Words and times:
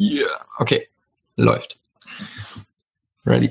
Yeah. 0.00 0.46
Okay, 0.56 0.88
läuft. 1.36 1.78
Ready. 3.26 3.50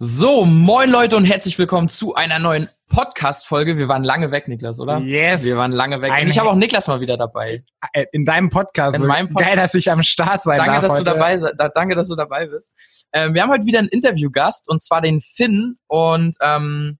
So, 0.00 0.44
moin 0.44 0.90
Leute 0.90 1.16
und 1.16 1.24
herzlich 1.24 1.56
willkommen 1.56 1.88
zu 1.88 2.16
einer 2.16 2.40
neuen 2.40 2.68
Podcast-Folge. 2.88 3.78
Wir 3.78 3.86
waren 3.86 4.02
lange 4.02 4.32
weg, 4.32 4.48
Niklas, 4.48 4.80
oder? 4.80 4.98
Yes. 4.98 5.44
Wir 5.44 5.56
waren 5.56 5.70
lange 5.70 6.02
weg. 6.02 6.10
Ein 6.10 6.24
und 6.24 6.30
ich 6.32 6.38
habe 6.40 6.50
auch 6.50 6.56
Niklas 6.56 6.88
mal 6.88 6.98
wieder 6.98 7.16
dabei. 7.16 7.62
Äh, 7.92 8.06
In 8.10 8.24
deinem 8.24 8.50
Podcast. 8.50 8.96
In 8.96 9.06
meinem 9.06 9.28
Podcast. 9.28 9.46
Geil, 9.46 9.56
dass 9.56 9.74
ich 9.74 9.88
am 9.88 10.02
Start 10.02 10.42
sein 10.42 10.58
Danke, 10.58 10.72
darf 10.72 10.82
dass 10.82 10.98
du 10.98 11.04
dabei 11.04 11.36
da, 11.36 11.68
danke, 11.68 11.94
dass 11.94 12.08
du 12.08 12.16
dabei 12.16 12.48
bist. 12.48 12.74
Ähm, 13.12 13.32
wir 13.34 13.42
haben 13.42 13.50
heute 13.50 13.66
wieder 13.66 13.78
einen 13.78 13.88
Interviewgast 13.88 14.68
und 14.68 14.82
zwar 14.82 15.00
den 15.00 15.20
Finn 15.20 15.78
und 15.86 16.36
ähm, 16.40 16.98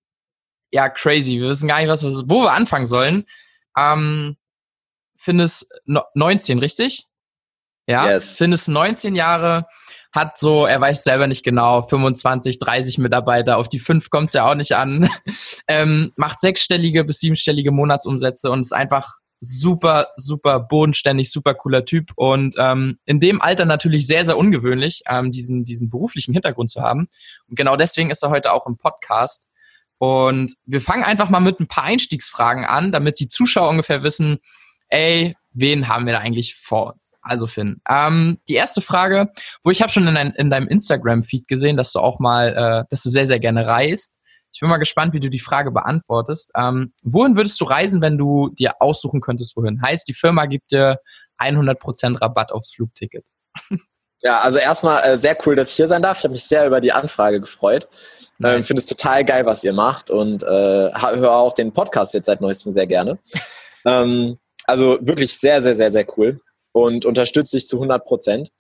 ja, 0.70 0.88
crazy. 0.88 1.40
Wir 1.40 1.48
wissen 1.48 1.66
gar 1.66 1.80
nicht, 1.80 1.88
was, 1.88 2.04
wo 2.04 2.44
wir 2.44 2.52
anfangen 2.52 2.86
sollen. 2.86 3.26
Ähm, 3.76 4.36
Finn 5.16 5.40
ist 5.40 5.68
no 5.84 6.02
19, 6.14 6.60
richtig? 6.60 7.08
Ja. 7.86 8.10
Yes. 8.10 8.32
Finn 8.32 8.52
ist 8.52 8.68
19 8.68 9.14
Jahre, 9.14 9.66
hat 10.12 10.38
so, 10.38 10.66
er 10.66 10.80
weiß 10.80 11.04
selber 11.04 11.26
nicht 11.26 11.44
genau, 11.44 11.82
25, 11.82 12.58
30 12.58 12.98
Mitarbeiter, 12.98 13.58
auf 13.58 13.68
die 13.68 13.78
fünf 13.78 14.10
kommt 14.10 14.30
es 14.30 14.34
ja 14.34 14.50
auch 14.50 14.54
nicht 14.54 14.72
an. 14.72 15.08
ähm, 15.68 16.12
macht 16.16 16.40
sechsstellige 16.40 17.04
bis 17.04 17.20
siebenstellige 17.20 17.70
Monatsumsätze 17.70 18.50
und 18.50 18.60
ist 18.60 18.72
einfach 18.72 19.16
super, 19.40 20.08
super 20.16 20.60
bodenständig, 20.60 21.30
super 21.30 21.54
cooler 21.54 21.84
Typ 21.84 22.12
und 22.16 22.56
ähm, 22.58 22.98
in 23.04 23.20
dem 23.20 23.40
Alter 23.40 23.66
natürlich 23.66 24.06
sehr, 24.06 24.24
sehr 24.24 24.38
ungewöhnlich, 24.38 25.02
ähm, 25.08 25.30
diesen, 25.30 25.64
diesen 25.64 25.90
beruflichen 25.90 26.32
Hintergrund 26.32 26.70
zu 26.70 26.82
haben. 26.82 27.08
Und 27.48 27.56
genau 27.56 27.76
deswegen 27.76 28.10
ist 28.10 28.22
er 28.22 28.30
heute 28.30 28.52
auch 28.52 28.66
im 28.66 28.78
Podcast. 28.78 29.50
Und 29.98 30.54
wir 30.64 30.80
fangen 30.80 31.04
einfach 31.04 31.30
mal 31.30 31.40
mit 31.40 31.60
ein 31.60 31.68
paar 31.68 31.84
Einstiegsfragen 31.84 32.64
an, 32.64 32.92
damit 32.92 33.20
die 33.20 33.28
Zuschauer 33.28 33.68
ungefähr 33.68 34.02
wissen, 34.02 34.38
ey, 34.88 35.36
wen 35.56 35.88
haben 35.88 36.06
wir 36.06 36.12
da 36.12 36.20
eigentlich 36.20 36.54
vor 36.54 36.92
uns? 36.92 37.14
Also 37.22 37.46
Finn, 37.46 37.80
ähm, 37.88 38.38
die 38.48 38.54
erste 38.54 38.80
Frage, 38.80 39.32
wo 39.62 39.70
ich 39.70 39.80
habe 39.82 39.90
schon 39.90 40.06
in, 40.06 40.14
dein, 40.14 40.32
in 40.32 40.50
deinem 40.50 40.68
Instagram-Feed 40.68 41.48
gesehen, 41.48 41.76
dass 41.76 41.92
du 41.92 42.00
auch 42.00 42.18
mal, 42.18 42.48
äh, 42.54 42.84
dass 42.90 43.02
du 43.02 43.08
sehr, 43.08 43.26
sehr 43.26 43.40
gerne 43.40 43.66
reist. 43.66 44.20
Ich 44.52 44.60
bin 44.60 44.68
mal 44.68 44.76
gespannt, 44.78 45.12
wie 45.12 45.20
du 45.20 45.28
die 45.28 45.40
Frage 45.40 45.70
beantwortest. 45.70 46.52
Ähm, 46.56 46.92
wohin 47.02 47.36
würdest 47.36 47.60
du 47.60 47.64
reisen, 47.64 48.00
wenn 48.00 48.16
du 48.18 48.50
dir 48.50 48.74
aussuchen 48.80 49.20
könntest, 49.20 49.56
wohin? 49.56 49.82
Heißt, 49.82 50.08
die 50.08 50.14
Firma 50.14 50.46
gibt 50.46 50.70
dir 50.70 50.98
100% 51.38 52.20
Rabatt 52.20 52.52
aufs 52.52 52.72
Flugticket. 52.72 53.26
Ja, 54.22 54.40
also 54.40 54.58
erstmal 54.58 55.04
äh, 55.04 55.16
sehr 55.16 55.36
cool, 55.44 55.56
dass 55.56 55.70
ich 55.70 55.76
hier 55.76 55.88
sein 55.88 56.00
darf. 56.02 56.18
Ich 56.18 56.24
habe 56.24 56.32
mich 56.32 56.44
sehr 56.44 56.66
über 56.66 56.80
die 56.80 56.90
Anfrage 56.90 57.38
gefreut. 57.38 57.86
Ähm, 58.42 58.64
Finde 58.64 58.80
es 58.80 58.86
total 58.86 59.24
geil, 59.24 59.46
was 59.46 59.62
ihr 59.62 59.72
macht 59.72 60.10
und 60.10 60.42
äh, 60.42 60.46
höre 60.46 61.32
auch 61.32 61.52
den 61.52 61.72
Podcast 61.72 62.14
jetzt 62.14 62.26
seit 62.26 62.40
neuestem 62.40 62.72
sehr 62.72 62.86
gerne. 62.86 63.18
ähm, 63.84 64.38
also 64.66 64.98
wirklich 65.00 65.36
sehr, 65.36 65.62
sehr, 65.62 65.74
sehr, 65.74 65.90
sehr 65.90 66.06
cool 66.16 66.40
und 66.72 67.04
unterstütze 67.04 67.56
ich 67.56 67.66
zu 67.66 67.76
100 67.76 68.04
Prozent. 68.04 68.50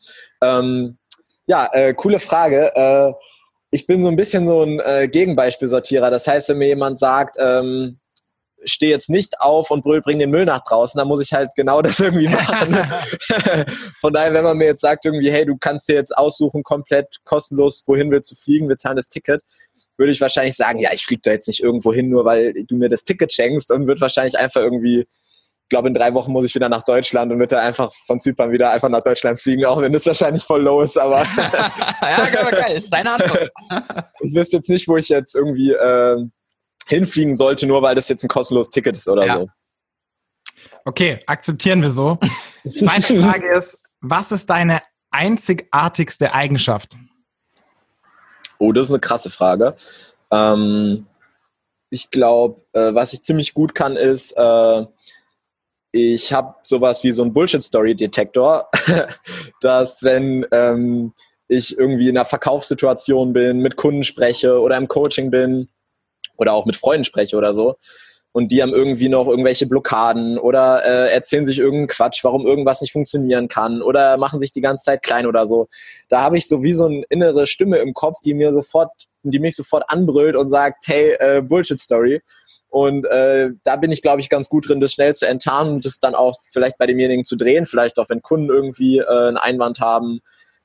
Ähm, 0.42 0.98
ja, 1.46 1.68
äh, 1.72 1.94
coole 1.94 2.18
Frage. 2.18 2.74
Äh, 2.74 3.12
ich 3.70 3.86
bin 3.86 4.02
so 4.02 4.08
ein 4.08 4.16
bisschen 4.16 4.46
so 4.46 4.62
ein 4.62 4.80
äh, 4.80 5.08
Gegenbeispielsortierer. 5.08 6.10
Das 6.10 6.26
heißt, 6.26 6.48
wenn 6.48 6.58
mir 6.58 6.68
jemand 6.68 6.98
sagt, 6.98 7.36
ähm, 7.38 7.98
steh 8.64 8.88
jetzt 8.88 9.10
nicht 9.10 9.40
auf 9.40 9.70
und 9.70 9.82
brüll, 9.82 10.00
bring 10.00 10.18
den 10.18 10.30
Müll 10.30 10.44
nach 10.44 10.62
draußen, 10.64 10.98
dann 10.98 11.08
muss 11.08 11.20
ich 11.20 11.32
halt 11.32 11.50
genau 11.56 11.82
das 11.82 12.00
irgendwie 12.00 12.28
machen. 12.28 12.74
Von 14.00 14.12
daher, 14.12 14.34
wenn 14.34 14.44
man 14.44 14.56
mir 14.56 14.66
jetzt 14.66 14.80
sagt, 14.80 15.04
irgendwie, 15.04 15.30
hey, 15.30 15.44
du 15.44 15.56
kannst 15.58 15.88
dir 15.88 15.94
jetzt 15.94 16.16
aussuchen, 16.16 16.62
komplett 16.62 17.18
kostenlos, 17.24 17.82
wohin 17.86 18.10
willst 18.10 18.30
du 18.30 18.36
fliegen, 18.36 18.68
wir 18.68 18.78
zahlen 18.78 18.96
das 18.96 19.08
Ticket, 19.08 19.42
würde 19.96 20.12
ich 20.12 20.20
wahrscheinlich 20.20 20.56
sagen, 20.56 20.78
ja, 20.78 20.90
ich 20.92 21.04
fliege 21.04 21.22
da 21.24 21.32
jetzt 21.32 21.48
nicht 21.48 21.62
irgendwo 21.62 21.92
hin, 21.92 22.08
nur 22.08 22.24
weil 22.24 22.52
du 22.52 22.76
mir 22.76 22.88
das 22.88 23.04
Ticket 23.04 23.32
schenkst 23.32 23.70
und 23.70 23.86
würde 23.86 24.00
wahrscheinlich 24.00 24.38
einfach 24.38 24.60
irgendwie, 24.60 25.06
glaube, 25.68 25.88
in 25.88 25.94
drei 25.94 26.14
Wochen 26.14 26.32
muss 26.32 26.44
ich 26.44 26.54
wieder 26.54 26.68
nach 26.68 26.82
Deutschland 26.82 27.32
und 27.32 27.38
würde 27.38 27.60
einfach 27.60 27.92
von 28.06 28.20
Zypern 28.20 28.52
wieder 28.52 28.70
einfach 28.70 28.88
nach 28.88 29.02
Deutschland 29.02 29.40
fliegen, 29.40 29.64
auch 29.64 29.80
wenn 29.80 29.92
das 29.92 30.06
wahrscheinlich 30.06 30.42
voll 30.42 30.62
low 30.62 30.82
ist, 30.82 30.96
aber 30.96 31.22
ja, 32.02 32.40
aber 32.40 32.50
geil, 32.50 32.76
ist 32.76 32.92
deine 32.92 33.12
Antwort. 33.12 33.50
ich 34.20 34.34
wüsste 34.34 34.58
jetzt 34.58 34.68
nicht, 34.68 34.86
wo 34.86 34.96
ich 34.96 35.08
jetzt 35.08 35.34
irgendwie 35.34 35.72
äh, 35.72 36.16
hinfliegen 36.86 37.34
sollte, 37.34 37.66
nur 37.66 37.82
weil 37.82 37.94
das 37.94 38.08
jetzt 38.08 38.22
ein 38.22 38.28
kostenloses 38.28 38.70
Ticket 38.70 38.96
ist 38.96 39.08
oder 39.08 39.26
Ja. 39.26 39.36
so. 39.38 39.48
Okay, 40.84 41.18
akzeptieren 41.26 41.82
wir 41.82 41.90
so. 41.90 42.18
Meine 42.82 43.02
Frage 43.22 43.48
ist, 43.52 43.82
was 44.00 44.30
ist 44.30 44.48
deine 44.48 44.80
einzigartigste 45.10 46.32
Eigenschaft? 46.32 46.96
Oh, 48.58 48.72
das 48.72 48.86
ist 48.86 48.92
eine 48.92 49.00
krasse 49.00 49.30
Frage. 49.30 49.74
Ähm, 50.30 51.06
ich 51.90 52.10
glaube, 52.10 52.62
äh, 52.72 52.94
was 52.94 53.12
ich 53.12 53.22
ziemlich 53.22 53.52
gut 53.54 53.74
kann, 53.74 53.96
ist, 53.96 54.32
äh, 54.32 54.86
ich 55.92 56.32
habe 56.32 56.54
sowas 56.62 57.04
wie 57.04 57.12
so 57.12 57.22
einen 57.22 57.32
Bullshit-Story-Detektor, 57.32 58.68
dass 59.60 60.02
wenn 60.02 60.46
ähm, 60.52 61.12
ich 61.48 61.78
irgendwie 61.78 62.08
in 62.08 62.16
einer 62.16 62.24
Verkaufssituation 62.24 63.32
bin, 63.32 63.60
mit 63.60 63.76
Kunden 63.76 64.04
spreche 64.04 64.60
oder 64.60 64.76
im 64.76 64.88
Coaching 64.88 65.30
bin 65.30 65.68
oder 66.36 66.52
auch 66.52 66.66
mit 66.66 66.76
Freunden 66.76 67.04
spreche 67.04 67.36
oder 67.36 67.54
so 67.54 67.76
und 68.36 68.52
die 68.52 68.60
haben 68.60 68.74
irgendwie 68.74 69.08
noch 69.08 69.28
irgendwelche 69.28 69.66
Blockaden 69.66 70.36
oder 70.36 70.84
äh, 70.84 71.10
erzählen 71.10 71.46
sich 71.46 71.58
irgendeinen 71.58 71.86
Quatsch, 71.86 72.22
warum 72.22 72.46
irgendwas 72.46 72.82
nicht 72.82 72.92
funktionieren 72.92 73.48
kann 73.48 73.80
oder 73.80 74.18
machen 74.18 74.40
sich 74.40 74.52
die 74.52 74.60
ganze 74.60 74.84
Zeit 74.84 75.02
klein 75.02 75.26
oder 75.26 75.46
so. 75.46 75.68
Da 76.10 76.20
habe 76.20 76.36
ich 76.36 76.46
so 76.46 76.62
wie 76.62 76.74
so 76.74 76.84
eine 76.84 77.02
innere 77.08 77.46
Stimme 77.46 77.78
im 77.78 77.94
Kopf, 77.94 78.18
die 78.22 78.34
mir 78.34 78.52
sofort, 78.52 78.90
die 79.22 79.38
mich 79.38 79.56
sofort 79.56 79.84
anbrüllt 79.88 80.36
und 80.36 80.50
sagt, 80.50 80.86
hey, 80.86 81.16
äh, 81.18 81.40
Bullshit 81.40 81.80
Story. 81.80 82.20
Und 82.76 83.06
äh, 83.06 83.52
da 83.64 83.76
bin 83.76 83.90
ich, 83.90 84.02
glaube 84.02 84.20
ich, 84.20 84.28
ganz 84.28 84.50
gut 84.50 84.68
drin, 84.68 84.80
das 84.80 84.92
schnell 84.92 85.16
zu 85.16 85.26
enttarnen 85.26 85.76
und 85.76 85.86
das 85.86 85.98
dann 85.98 86.14
auch 86.14 86.36
vielleicht 86.52 86.76
bei 86.76 86.84
demjenigen 86.84 87.24
zu 87.24 87.34
drehen, 87.34 87.64
vielleicht 87.64 87.98
auch, 87.98 88.10
wenn 88.10 88.20
Kunden 88.20 88.50
irgendwie 88.50 88.98
äh, 88.98 89.06
einen 89.06 89.38
Einwand 89.38 89.80
haben. 89.80 90.20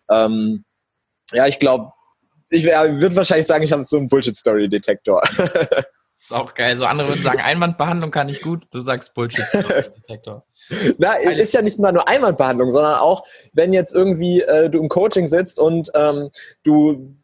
Ähm, 0.10 0.66
ja, 1.32 1.48
ich 1.48 1.58
glaube, 1.58 1.94
ich 2.50 2.66
würde 2.66 3.16
wahrscheinlich 3.16 3.48
sagen, 3.48 3.64
ich 3.64 3.72
habe 3.72 3.86
so 3.86 3.96
einen 3.96 4.10
Bullshit-Story-Detektor. 4.10 5.22
ist 6.14 6.34
auch 6.34 6.54
geil. 6.54 6.76
So 6.76 6.84
andere 6.84 7.08
würden 7.08 7.24
sagen, 7.24 7.40
Einwandbehandlung 7.40 8.12
kann 8.12 8.28
ich 8.28 8.42
gut, 8.42 8.68
du 8.72 8.82
sagst 8.82 9.14
Bullshit-Detektor. 9.14 10.44
Na, 10.98 11.18
es 11.18 11.38
ist 11.38 11.54
ja 11.54 11.62
nicht 11.62 11.80
mal 11.80 11.94
nur 11.94 12.10
Einwandbehandlung, 12.10 12.74
sondern 12.74 12.96
auch, 12.96 13.26
wenn 13.54 13.72
jetzt 13.72 13.96
irgendwie 13.96 14.42
äh, 14.42 14.70
du 14.70 14.80
im 14.80 14.90
Coaching 14.90 15.30
sitzt 15.30 15.60
und 15.60 15.90
ähm, 15.96 16.30
du, 16.64 17.16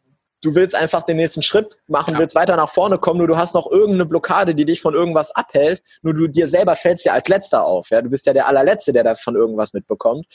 du 0.42 0.54
willst 0.54 0.74
einfach 0.74 1.02
den 1.02 1.16
nächsten 1.16 1.42
Schritt 1.42 1.76
machen, 1.88 2.14
Ja. 2.14 2.20
willst 2.20 2.34
weiter 2.34 2.56
nach 2.56 2.70
vorne 2.70 2.98
kommen, 2.98 3.18
nur 3.18 3.26
du 3.26 3.36
hast 3.36 3.54
noch 3.54 3.70
irgendeine 3.70 4.06
Blockade, 4.06 4.54
die 4.54 4.64
dich 4.64 4.80
von 4.80 4.94
irgendwas 4.94 5.30
abhält, 5.32 5.82
nur 6.02 6.14
du 6.14 6.28
dir 6.28 6.48
selber 6.48 6.76
fällst 6.76 7.04
ja 7.04 7.12
als 7.12 7.28
Letzter 7.28 7.64
auf. 7.64 7.90
Ja? 7.90 8.02
Du 8.02 8.10
bist 8.10 8.26
ja 8.26 8.32
der 8.32 8.46
allerletzte, 8.46 8.92
der 8.92 9.04
davon 9.04 9.34
irgendwas 9.36 9.72
mitbekommt. 9.72 10.26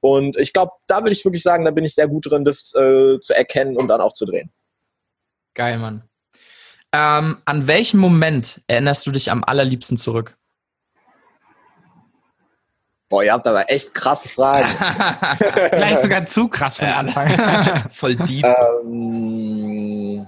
Und 0.00 0.36
ich 0.36 0.52
glaube, 0.52 0.72
da 0.88 1.00
würde 1.00 1.12
ich 1.12 1.24
wirklich 1.24 1.42
sagen, 1.42 1.64
da 1.64 1.70
bin 1.70 1.84
ich 1.84 1.94
sehr 1.94 2.08
gut 2.08 2.28
drin, 2.30 2.44
das 2.44 2.74
äh, 2.74 3.20
zu 3.20 3.34
erkennen 3.34 3.76
und 3.76 3.88
dann 3.88 4.00
auch 4.00 4.12
zu 4.12 4.24
drehen. 4.26 4.50
Geil, 5.54 5.78
Mann. 5.78 6.02
Ähm, 6.92 7.38
an 7.44 7.66
welchen 7.66 8.00
Moment 8.00 8.60
erinnerst 8.66 9.06
du 9.06 9.12
dich 9.12 9.30
am 9.30 9.44
allerliebsten 9.44 9.96
zurück? 9.96 10.36
Boah, 13.12 13.22
ihr 13.22 13.34
habt 13.34 13.46
aber 13.46 13.70
echt 13.70 13.92
krasse 13.92 14.26
Fragen. 14.26 14.70
Vielleicht 15.70 16.00
sogar 16.00 16.24
zu 16.24 16.48
krass 16.48 16.76
für 16.76 16.86
den 16.86 16.92
Ja. 16.92 16.96
Anfang. 16.96 17.90
Voll 17.92 18.14
deep. 18.16 18.46
Ähm, 18.46 20.26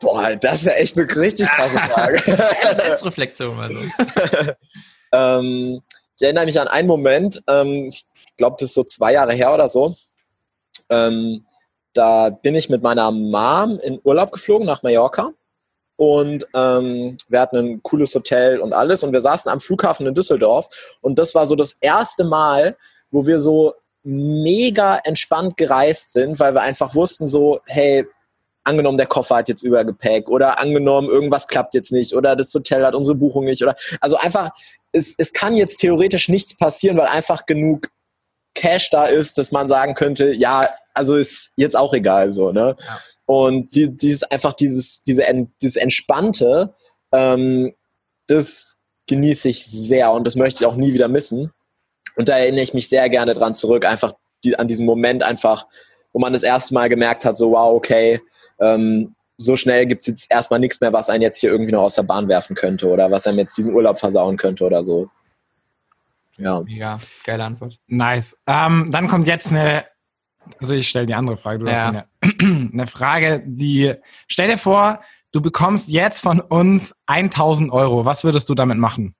boah, 0.00 0.36
das 0.36 0.62
ist 0.62 0.66
echt 0.68 0.96
eine 0.96 1.16
richtig 1.16 1.50
krasse 1.50 1.78
Frage. 1.78 2.22
Selbstreflexion 2.76 3.58
also. 3.58 3.80
ähm, 5.10 5.82
ich 6.16 6.22
erinnere 6.22 6.44
mich 6.44 6.60
an 6.60 6.68
einen 6.68 6.86
Moment, 6.86 7.42
ähm, 7.48 7.88
ich 7.88 8.06
glaube, 8.36 8.54
das 8.60 8.68
ist 8.68 8.74
so 8.74 8.84
zwei 8.84 9.14
Jahre 9.14 9.32
her 9.32 9.52
oder 9.52 9.68
so. 9.68 9.96
Ähm, 10.90 11.44
da 11.92 12.30
bin 12.30 12.54
ich 12.54 12.70
mit 12.70 12.84
meiner 12.84 13.10
Mom 13.10 13.80
in 13.82 13.98
Urlaub 14.04 14.30
geflogen 14.30 14.64
nach 14.64 14.84
Mallorca. 14.84 15.32
Und 15.98 16.46
ähm, 16.54 17.16
wir 17.28 17.40
hatten 17.40 17.56
ein 17.56 17.82
cooles 17.82 18.14
Hotel 18.14 18.60
und 18.60 18.72
alles. 18.72 19.02
Und 19.02 19.12
wir 19.12 19.20
saßen 19.20 19.50
am 19.50 19.60
Flughafen 19.60 20.06
in 20.06 20.14
Düsseldorf. 20.14 20.68
Und 21.00 21.18
das 21.18 21.34
war 21.34 21.44
so 21.44 21.56
das 21.56 21.72
erste 21.80 22.22
Mal, 22.22 22.76
wo 23.10 23.26
wir 23.26 23.40
so 23.40 23.74
mega 24.04 25.00
entspannt 25.02 25.56
gereist 25.56 26.12
sind, 26.12 26.38
weil 26.38 26.54
wir 26.54 26.62
einfach 26.62 26.94
wussten 26.94 27.26
so, 27.26 27.60
hey, 27.66 28.06
angenommen, 28.62 28.96
der 28.96 29.08
Koffer 29.08 29.36
hat 29.36 29.48
jetzt 29.48 29.62
Übergepäck 29.62 30.28
oder 30.28 30.60
angenommen, 30.60 31.08
irgendwas 31.08 31.48
klappt 31.48 31.74
jetzt 31.74 31.90
nicht 31.90 32.14
oder 32.14 32.36
das 32.36 32.54
Hotel 32.54 32.86
hat 32.86 32.94
unsere 32.94 33.16
Buchung 33.16 33.44
nicht 33.44 33.62
oder 33.62 33.74
also 34.00 34.16
einfach, 34.18 34.50
es, 34.92 35.14
es 35.18 35.32
kann 35.32 35.56
jetzt 35.56 35.78
theoretisch 35.78 36.28
nichts 36.28 36.56
passieren, 36.56 36.96
weil 36.96 37.08
einfach 37.08 37.46
genug 37.46 37.88
Cash 38.54 38.90
da 38.90 39.06
ist, 39.06 39.38
dass 39.38 39.52
man 39.52 39.68
sagen 39.68 39.94
könnte, 39.94 40.32
ja, 40.32 40.62
also 40.94 41.16
ist 41.16 41.50
jetzt 41.56 41.76
auch 41.76 41.92
egal 41.94 42.30
so, 42.30 42.52
ne? 42.52 42.76
Ja. 42.78 42.98
Und 43.28 43.74
die, 43.74 43.94
dieses 43.94 44.22
einfach 44.22 44.54
dieses, 44.54 45.02
diese, 45.02 45.22
dieses 45.60 45.76
Entspannte, 45.76 46.74
ähm, 47.12 47.74
das 48.26 48.78
genieße 49.06 49.50
ich 49.50 49.66
sehr 49.66 50.12
und 50.12 50.26
das 50.26 50.34
möchte 50.34 50.62
ich 50.62 50.66
auch 50.66 50.76
nie 50.76 50.94
wieder 50.94 51.08
missen. 51.08 51.52
Und 52.16 52.30
da 52.30 52.38
erinnere 52.38 52.62
ich 52.62 52.72
mich 52.72 52.88
sehr 52.88 53.06
gerne 53.10 53.34
dran 53.34 53.52
zurück, 53.52 53.84
einfach 53.84 54.14
die, 54.44 54.58
an 54.58 54.66
diesen 54.66 54.86
Moment 54.86 55.22
einfach, 55.22 55.66
wo 56.14 56.20
man 56.20 56.32
das 56.32 56.42
erste 56.42 56.72
Mal 56.72 56.88
gemerkt 56.88 57.26
hat, 57.26 57.36
so 57.36 57.50
wow, 57.50 57.76
okay, 57.76 58.18
ähm, 58.60 59.14
so 59.36 59.56
schnell 59.56 59.84
gibt 59.84 60.00
es 60.00 60.06
jetzt 60.06 60.30
erstmal 60.30 60.58
nichts 60.58 60.80
mehr, 60.80 60.94
was 60.94 61.10
einen 61.10 61.20
jetzt 61.20 61.38
hier 61.38 61.50
irgendwie 61.50 61.72
noch 61.72 61.82
aus 61.82 61.96
der 61.96 62.04
Bahn 62.04 62.28
werfen 62.28 62.56
könnte 62.56 62.88
oder 62.88 63.10
was 63.10 63.26
einem 63.26 63.40
jetzt 63.40 63.58
diesen 63.58 63.74
Urlaub 63.74 63.98
versauen 63.98 64.38
könnte 64.38 64.64
oder 64.64 64.82
so. 64.82 65.10
Ja. 66.38 66.64
Ja, 66.66 66.98
geile 67.24 67.44
Antwort. 67.44 67.78
Nice. 67.88 68.38
Ähm, 68.46 68.88
dann 68.90 69.06
kommt 69.06 69.26
jetzt 69.26 69.50
eine, 69.50 69.84
also 70.60 70.74
ich 70.74 70.88
stelle 70.88 71.06
die 71.06 71.14
andere 71.14 71.36
Frage. 71.36 71.58
Du 71.60 71.66
ja. 71.66 72.06
hast 72.22 72.40
eine, 72.40 72.70
eine 72.72 72.86
Frage, 72.86 73.42
die, 73.44 73.94
stell 74.26 74.48
dir 74.48 74.58
vor, 74.58 75.00
du 75.32 75.40
bekommst 75.40 75.88
jetzt 75.88 76.20
von 76.22 76.40
uns 76.40 76.94
1000 77.06 77.72
Euro. 77.72 78.04
Was 78.04 78.24
würdest 78.24 78.48
du 78.48 78.54
damit 78.54 78.78
machen? 78.78 79.14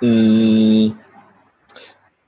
Mm, 0.00 0.90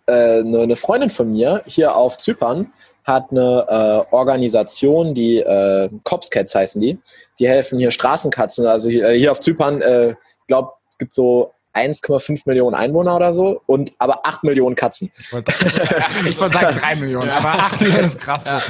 äh, 0.06 0.40
eine 0.40 0.76
Freundin 0.76 1.10
von 1.10 1.32
mir 1.32 1.62
hier 1.66 1.94
auf 1.94 2.18
Zypern 2.18 2.72
hat 3.04 3.30
eine 3.30 3.66
äh, 4.10 4.14
Organisation, 4.14 5.14
die 5.14 5.38
äh, 5.38 5.88
Cops 6.04 6.30
Cats 6.30 6.54
heißen 6.54 6.80
die. 6.80 6.98
Die 7.38 7.48
helfen 7.48 7.78
hier 7.78 7.90
Straßenkatzen. 7.90 8.66
Also 8.66 8.90
hier, 8.90 9.08
hier 9.10 9.32
auf 9.32 9.40
Zypern, 9.40 9.80
äh, 9.80 10.14
glaube 10.46 10.72
es 10.90 10.98
gibt 10.98 11.12
so 11.12 11.52
1,5 11.78 12.42
Millionen 12.46 12.74
Einwohner 12.74 13.16
oder 13.16 13.32
so 13.32 13.62
und 13.66 13.92
aber 13.98 14.26
8 14.26 14.44
Millionen 14.44 14.76
Katzen. 14.76 15.10
Ich 15.18 15.32
wollte 15.32 15.52
wollt 16.40 16.52
sagen 16.52 16.78
3 16.78 16.96
Millionen, 16.96 17.30
aber 17.30 17.54
8 17.54 17.80
Millionen 17.80 18.06
ist 18.06 18.20
krass. 18.20 18.44
Ja. 18.44 18.62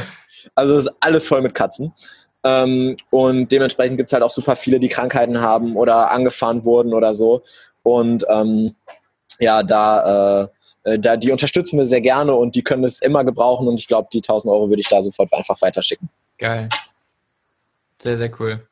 Also 0.55 0.76
es 0.76 0.84
ist 0.87 0.93
alles 1.00 1.26
voll 1.26 1.43
mit 1.43 1.55
Katzen. 1.55 1.93
Ähm, 2.44 2.96
und 3.10 3.50
dementsprechend 3.50 3.96
gibt 3.96 4.08
es 4.08 4.12
halt 4.12 4.22
auch 4.22 4.31
super 4.31 4.56
viele, 4.56 4.78
die 4.78 4.88
Krankheiten 4.88 5.40
haben 5.40 5.76
oder 5.76 6.10
angefahren 6.10 6.64
wurden 6.64 6.94
oder 6.94 7.14
so. 7.14 7.43
Und 7.82 8.25
ähm, 8.28 8.75
ja, 9.40 9.62
da, 9.62 10.44
äh, 10.84 10.93
äh 10.93 10.99
da, 10.99 11.16
die 11.16 11.32
unterstützen 11.32 11.78
wir 11.78 11.87
sehr 11.87 12.00
gerne 12.00 12.34
und 12.34 12.54
die 12.54 12.62
können 12.62 12.84
es 12.84 13.00
immer 13.00 13.25
gebrauchen 13.25 13.66
und 13.66 13.81
ich 13.81 13.88
glaube, 13.88 14.08
die 14.12 14.19
1000 14.19 14.52
Euro 14.52 14.69
würde 14.69 14.81
ich 14.81 14.88
da 14.88 15.02
sofort 15.02 15.32
einfach 15.32 15.61
weiterschicken. 15.61 16.08
Geil. 16.38 16.69
Sehr, 18.00 18.16
sehr 18.16 18.31
cool. 18.40 18.66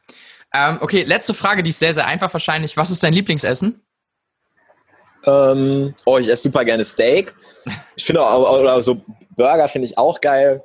Ähm, 0.55 0.79
okay, 0.81 1.03
letzte 1.03 1.35
Frage, 1.35 1.63
die 1.63 1.71
ist 1.71 1.81
sehr, 1.81 1.93
sehr 1.93 2.07
einfach 2.07 2.33
wahrscheinlich. 2.33 2.77
Was 2.77 2.91
ist 2.91 3.03
dein 3.03 3.13
Lieblingsessen? 3.13 3.83
Ähm, 5.27 5.95
oh, 6.05 6.19
ich 6.19 6.29
esse 6.29 6.45
super 6.45 6.65
gerne 6.65 6.85
Steak. 6.85 7.35
Ich 7.97 8.05
finde 8.05 8.23
auch, 8.23 8.61
oder 8.61 8.81
so 8.81 9.01
Burger 9.37 9.69
finde 9.69 9.87
ich 9.87 9.99
auch 9.99 10.21
geil. 10.21 10.63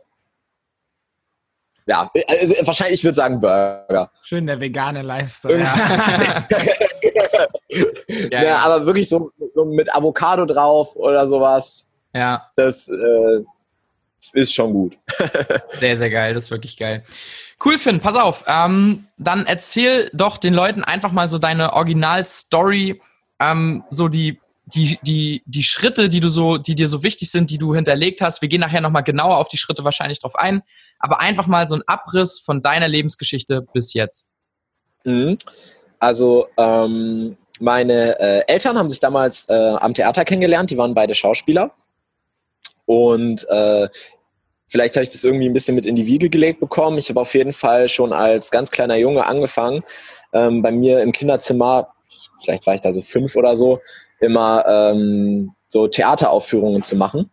Ja, 1.87 2.09
also 2.27 2.55
wahrscheinlich, 2.65 2.99
ich 2.99 3.03
würde 3.03 3.15
sagen 3.15 3.39
Burger. 3.39 4.11
Schön 4.23 4.45
der 4.47 4.59
vegane 4.61 5.01
Lifestyle. 5.01 5.59
Ja. 5.59 6.47
ja, 8.43 8.57
aber 8.57 8.85
wirklich 8.85 9.09
so, 9.09 9.31
so, 9.53 9.65
mit 9.65 9.93
Avocado 9.93 10.45
drauf 10.45 10.95
oder 10.95 11.27
sowas. 11.27 11.87
Ja. 12.13 12.49
Das 12.55 12.87
äh, 12.87 13.43
ist 14.33 14.53
schon 14.53 14.73
gut. 14.73 14.97
sehr, 15.79 15.97
sehr 15.97 16.09
geil. 16.09 16.33
Das 16.33 16.43
ist 16.43 16.51
wirklich 16.51 16.77
geil. 16.77 17.03
Cool, 17.63 17.77
Finn. 17.77 17.99
Pass 17.99 18.15
auf. 18.15 18.43
Ähm, 18.47 19.07
dann 19.17 19.45
erzähl 19.45 20.09
doch 20.13 20.37
den 20.37 20.53
Leuten 20.53 20.83
einfach 20.83 21.11
mal 21.11 21.29
so 21.29 21.39
deine 21.39 21.73
Original-Story. 21.73 23.01
Ähm, 23.39 23.83
so 23.89 24.07
die 24.07 24.39
die, 24.73 24.99
die, 25.03 25.43
die 25.45 25.63
Schritte, 25.63 26.09
die 26.09 26.19
du 26.19 26.29
so, 26.29 26.57
die 26.57 26.75
dir 26.75 26.87
so 26.87 27.03
wichtig 27.03 27.31
sind, 27.31 27.49
die 27.51 27.57
du 27.57 27.75
hinterlegt 27.75 28.21
hast. 28.21 28.41
Wir 28.41 28.49
gehen 28.49 28.61
nachher 28.61 28.81
nochmal 28.81 29.03
genauer 29.03 29.37
auf 29.37 29.49
die 29.49 29.57
Schritte 29.57 29.83
wahrscheinlich 29.83 30.19
drauf 30.19 30.35
ein, 30.35 30.61
aber 30.99 31.19
einfach 31.19 31.47
mal 31.47 31.67
so 31.67 31.75
ein 31.75 31.83
Abriss 31.87 32.39
von 32.39 32.61
deiner 32.61 32.87
Lebensgeschichte 32.87 33.61
bis 33.73 33.93
jetzt. 33.93 34.27
Mhm. 35.03 35.37
Also, 35.99 36.47
ähm, 36.57 37.37
meine 37.59 38.19
äh, 38.19 38.41
Eltern 38.47 38.77
haben 38.77 38.89
sich 38.89 38.99
damals 38.99 39.47
äh, 39.47 39.53
am 39.53 39.93
Theater 39.93 40.25
kennengelernt, 40.25 40.71
die 40.71 40.77
waren 40.77 40.95
beide 40.95 41.13
Schauspieler. 41.13 41.71
Und 42.85 43.47
äh, 43.49 43.87
vielleicht 44.67 44.95
habe 44.95 45.03
ich 45.03 45.09
das 45.09 45.23
irgendwie 45.23 45.47
ein 45.47 45.53
bisschen 45.53 45.75
mit 45.75 45.85
in 45.85 45.95
die 45.95 46.07
Wiege 46.07 46.29
gelegt 46.29 46.59
bekommen. 46.59 46.97
Ich 46.97 47.09
habe 47.09 47.19
auf 47.19 47.33
jeden 47.35 47.53
Fall 47.53 47.87
schon 47.87 48.13
als 48.13 48.49
ganz 48.49 48.71
kleiner 48.71 48.95
Junge 48.95 49.25
angefangen, 49.25 49.83
ähm, 50.33 50.61
bei 50.61 50.71
mir 50.71 51.01
im 51.01 51.11
Kinderzimmer, 51.11 51.93
vielleicht 52.43 52.65
war 52.65 52.75
ich 52.75 52.81
da 52.81 52.91
so 52.91 53.01
fünf 53.01 53.35
oder 53.35 53.55
so, 53.55 53.79
immer 54.21 54.63
ähm, 54.65 55.53
so 55.67 55.87
Theateraufführungen 55.87 56.83
zu 56.83 56.95
machen. 56.95 57.29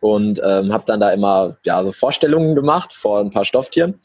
Und 0.00 0.40
ähm, 0.44 0.72
habe 0.72 0.84
dann 0.86 1.00
da 1.00 1.10
immer 1.10 1.56
ja, 1.64 1.82
so 1.82 1.90
Vorstellungen 1.90 2.54
gemacht 2.54 2.92
vor 2.92 3.20
ein 3.20 3.30
paar 3.30 3.44
Stofftieren. 3.44 4.00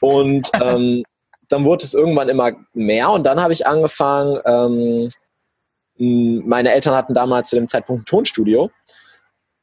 Und 0.00 0.50
ähm, 0.62 1.02
dann 1.48 1.64
wurde 1.64 1.84
es 1.84 1.94
irgendwann 1.94 2.28
immer 2.28 2.52
mehr 2.72 3.10
und 3.10 3.24
dann 3.24 3.40
habe 3.40 3.52
ich 3.52 3.66
angefangen, 3.66 4.38
ähm, 4.44 5.08
meine 5.98 6.72
Eltern 6.72 6.94
hatten 6.94 7.14
damals 7.14 7.48
zu 7.48 7.56
dem 7.56 7.68
Zeitpunkt 7.68 8.02
ein 8.02 8.06
Tonstudio. 8.06 8.70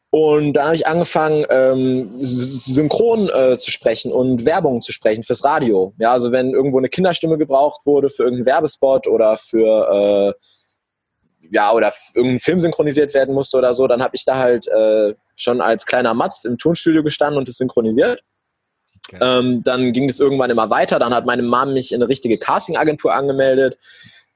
Und 0.09 0.53
da 0.53 0.65
habe 0.65 0.75
ich 0.75 0.88
angefangen, 0.88 1.45
ähm, 1.50 2.09
synchron 2.19 3.30
äh, 3.30 3.57
zu 3.57 3.69
sprechen 3.69 4.13
und 4.13 4.45
Werbung 4.45 4.81
zu 4.81 4.94
sprechen 4.94 5.24
fürs 5.24 5.44
Radio. 5.44 5.94
Ja, 5.98 6.13
also 6.13 6.31
wenn 6.31 6.51
irgendwo 6.51 6.77
eine 6.77 6.89
Kinderstimme 6.89 7.38
gebraucht 7.38 7.86
wurde 7.86 8.09
für 8.09 8.24
irgendeinen 8.24 8.45
Werbespot 8.45 9.07
oder 9.07 9.36
für 9.36 10.33
äh, 10.33 10.45
ja, 11.51 11.71
oder 11.71 11.94
irgendein 12.13 12.39
Film 12.39 12.59
synchronisiert 12.59 13.13
werden 13.13 13.33
musste 13.33 13.57
oder 13.57 13.74
so, 13.74 13.88
dann 13.88 14.01
habe 14.01 14.15
ich 14.15 14.25
da 14.25 14.38
halt 14.38 14.68
äh, 14.68 15.13
schon 15.36 15.62
als 15.62 15.86
kleiner 15.86 16.13
Matz 16.13 16.45
im 16.45 16.57
Tonstudio 16.57 17.03
gestanden 17.03 17.38
und 17.38 17.47
es 17.47 17.57
synchronisiert. 17.57 18.24
Okay. 19.07 19.19
Ähm, 19.21 19.63
dann 19.63 19.94
ging 19.94 20.09
es 20.09 20.19
irgendwann 20.19 20.50
immer 20.50 20.69
weiter. 20.69 20.97
Dann 21.00 21.13
hat 21.13 21.25
meine 21.25 21.44
Mom 21.44 21.74
mich 21.74 21.92
in 21.92 22.01
eine 22.01 22.09
richtige 22.09 22.38
Casting-Agentur 22.38 23.13
angemeldet, 23.13 23.77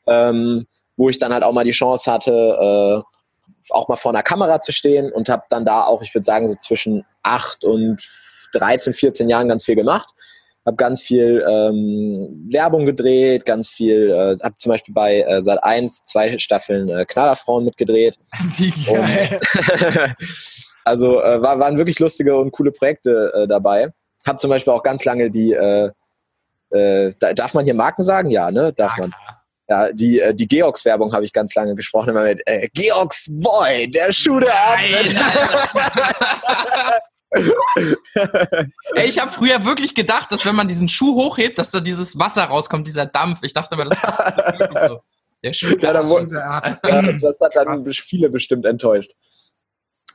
ähm, 0.05 0.67
wo 0.95 1.09
ich 1.09 1.17
dann 1.17 1.33
halt 1.33 1.43
auch 1.43 1.53
mal 1.53 1.63
die 1.63 1.71
Chance 1.71 2.11
hatte, 2.11 2.31
äh, 2.31 3.71
auch 3.71 3.87
mal 3.87 3.95
vor 3.95 4.11
einer 4.11 4.23
Kamera 4.23 4.61
zu 4.61 4.71
stehen 4.71 5.11
und 5.11 5.29
habe 5.29 5.43
dann 5.49 5.65
da 5.65 5.83
auch, 5.83 6.01
ich 6.01 6.13
würde 6.13 6.25
sagen, 6.25 6.47
so 6.47 6.55
zwischen 6.55 7.05
8 7.23 7.63
und 7.63 8.01
13, 8.53 8.93
14 8.93 9.29
Jahren 9.29 9.47
ganz 9.47 9.65
viel 9.65 9.75
gemacht 9.75 10.13
habe 10.69 10.77
ganz 10.77 11.01
viel 11.01 11.43
ähm, 11.49 12.45
Werbung 12.47 12.85
gedreht, 12.85 13.45
ganz 13.45 13.69
viel, 13.69 14.11
äh, 14.11 14.37
habe 14.43 14.55
zum 14.57 14.71
Beispiel 14.71 14.93
bei 14.93 15.21
äh, 15.21 15.41
Sat 15.41 15.63
1 15.63 16.03
zwei 16.05 16.37
Staffeln 16.37 16.89
äh, 16.89 17.05
Knallerfrauen 17.05 17.65
mitgedreht. 17.65 18.17
Wie 18.57 18.71
geil. 18.85 19.39
also 20.85 21.21
äh, 21.21 21.41
war, 21.41 21.59
waren 21.59 21.77
wirklich 21.77 21.99
lustige 21.99 22.37
und 22.37 22.51
coole 22.51 22.71
Projekte 22.71 23.33
äh, 23.35 23.47
dabei. 23.47 23.91
Habe 24.25 24.37
zum 24.37 24.51
Beispiel 24.51 24.73
auch 24.73 24.83
ganz 24.83 25.05
lange 25.05 25.31
die, 25.31 25.53
äh, 25.53 25.89
äh, 26.69 27.13
darf 27.17 27.55
man 27.55 27.65
hier 27.65 27.73
Marken 27.73 28.03
sagen? 28.03 28.29
Ja, 28.29 28.51
ne? 28.51 28.71
Darf 28.73 28.95
man. 28.97 29.11
Ja, 29.67 29.91
die, 29.91 30.19
äh, 30.19 30.33
die 30.33 30.47
Georgs-Werbung 30.47 31.13
habe 31.13 31.25
ich 31.25 31.33
ganz 31.33 31.55
lange 31.55 31.75
gesprochen, 31.75 32.09
immer 32.09 32.23
mit 32.23 32.41
äh, 32.45 32.67
Georgs 32.73 33.25
Boy, 33.29 33.89
der 33.89 34.11
Schuh 34.11 34.39
der 34.39 34.53
Abend. 34.53 35.15
Ey, 37.31 39.07
ich 39.07 39.19
habe 39.19 39.29
früher 39.29 39.63
wirklich 39.65 39.93
gedacht, 39.93 40.31
dass 40.31 40.45
wenn 40.45 40.55
man 40.55 40.67
diesen 40.67 40.87
Schuh 40.87 41.15
hochhebt, 41.15 41.59
dass 41.59 41.71
da 41.71 41.79
dieses 41.79 42.17
Wasser 42.17 42.45
rauskommt, 42.45 42.87
dieser 42.87 43.05
Dampf. 43.05 43.43
Ich 43.43 43.53
dachte 43.53 43.75
immer, 43.75 43.85
das 43.85 43.97
ist 43.97 44.87
so. 44.87 45.01
Der 45.43 45.53
Schuh, 45.53 45.77
ja, 45.79 45.93
der 45.93 46.03
Schuh 46.03 46.25
der 46.25 46.79
ja, 46.83 47.11
das 47.13 47.39
hat 47.39 47.55
dann 47.55 47.85
viele 47.93 48.29
bestimmt 48.29 48.65
enttäuscht. 48.65 49.11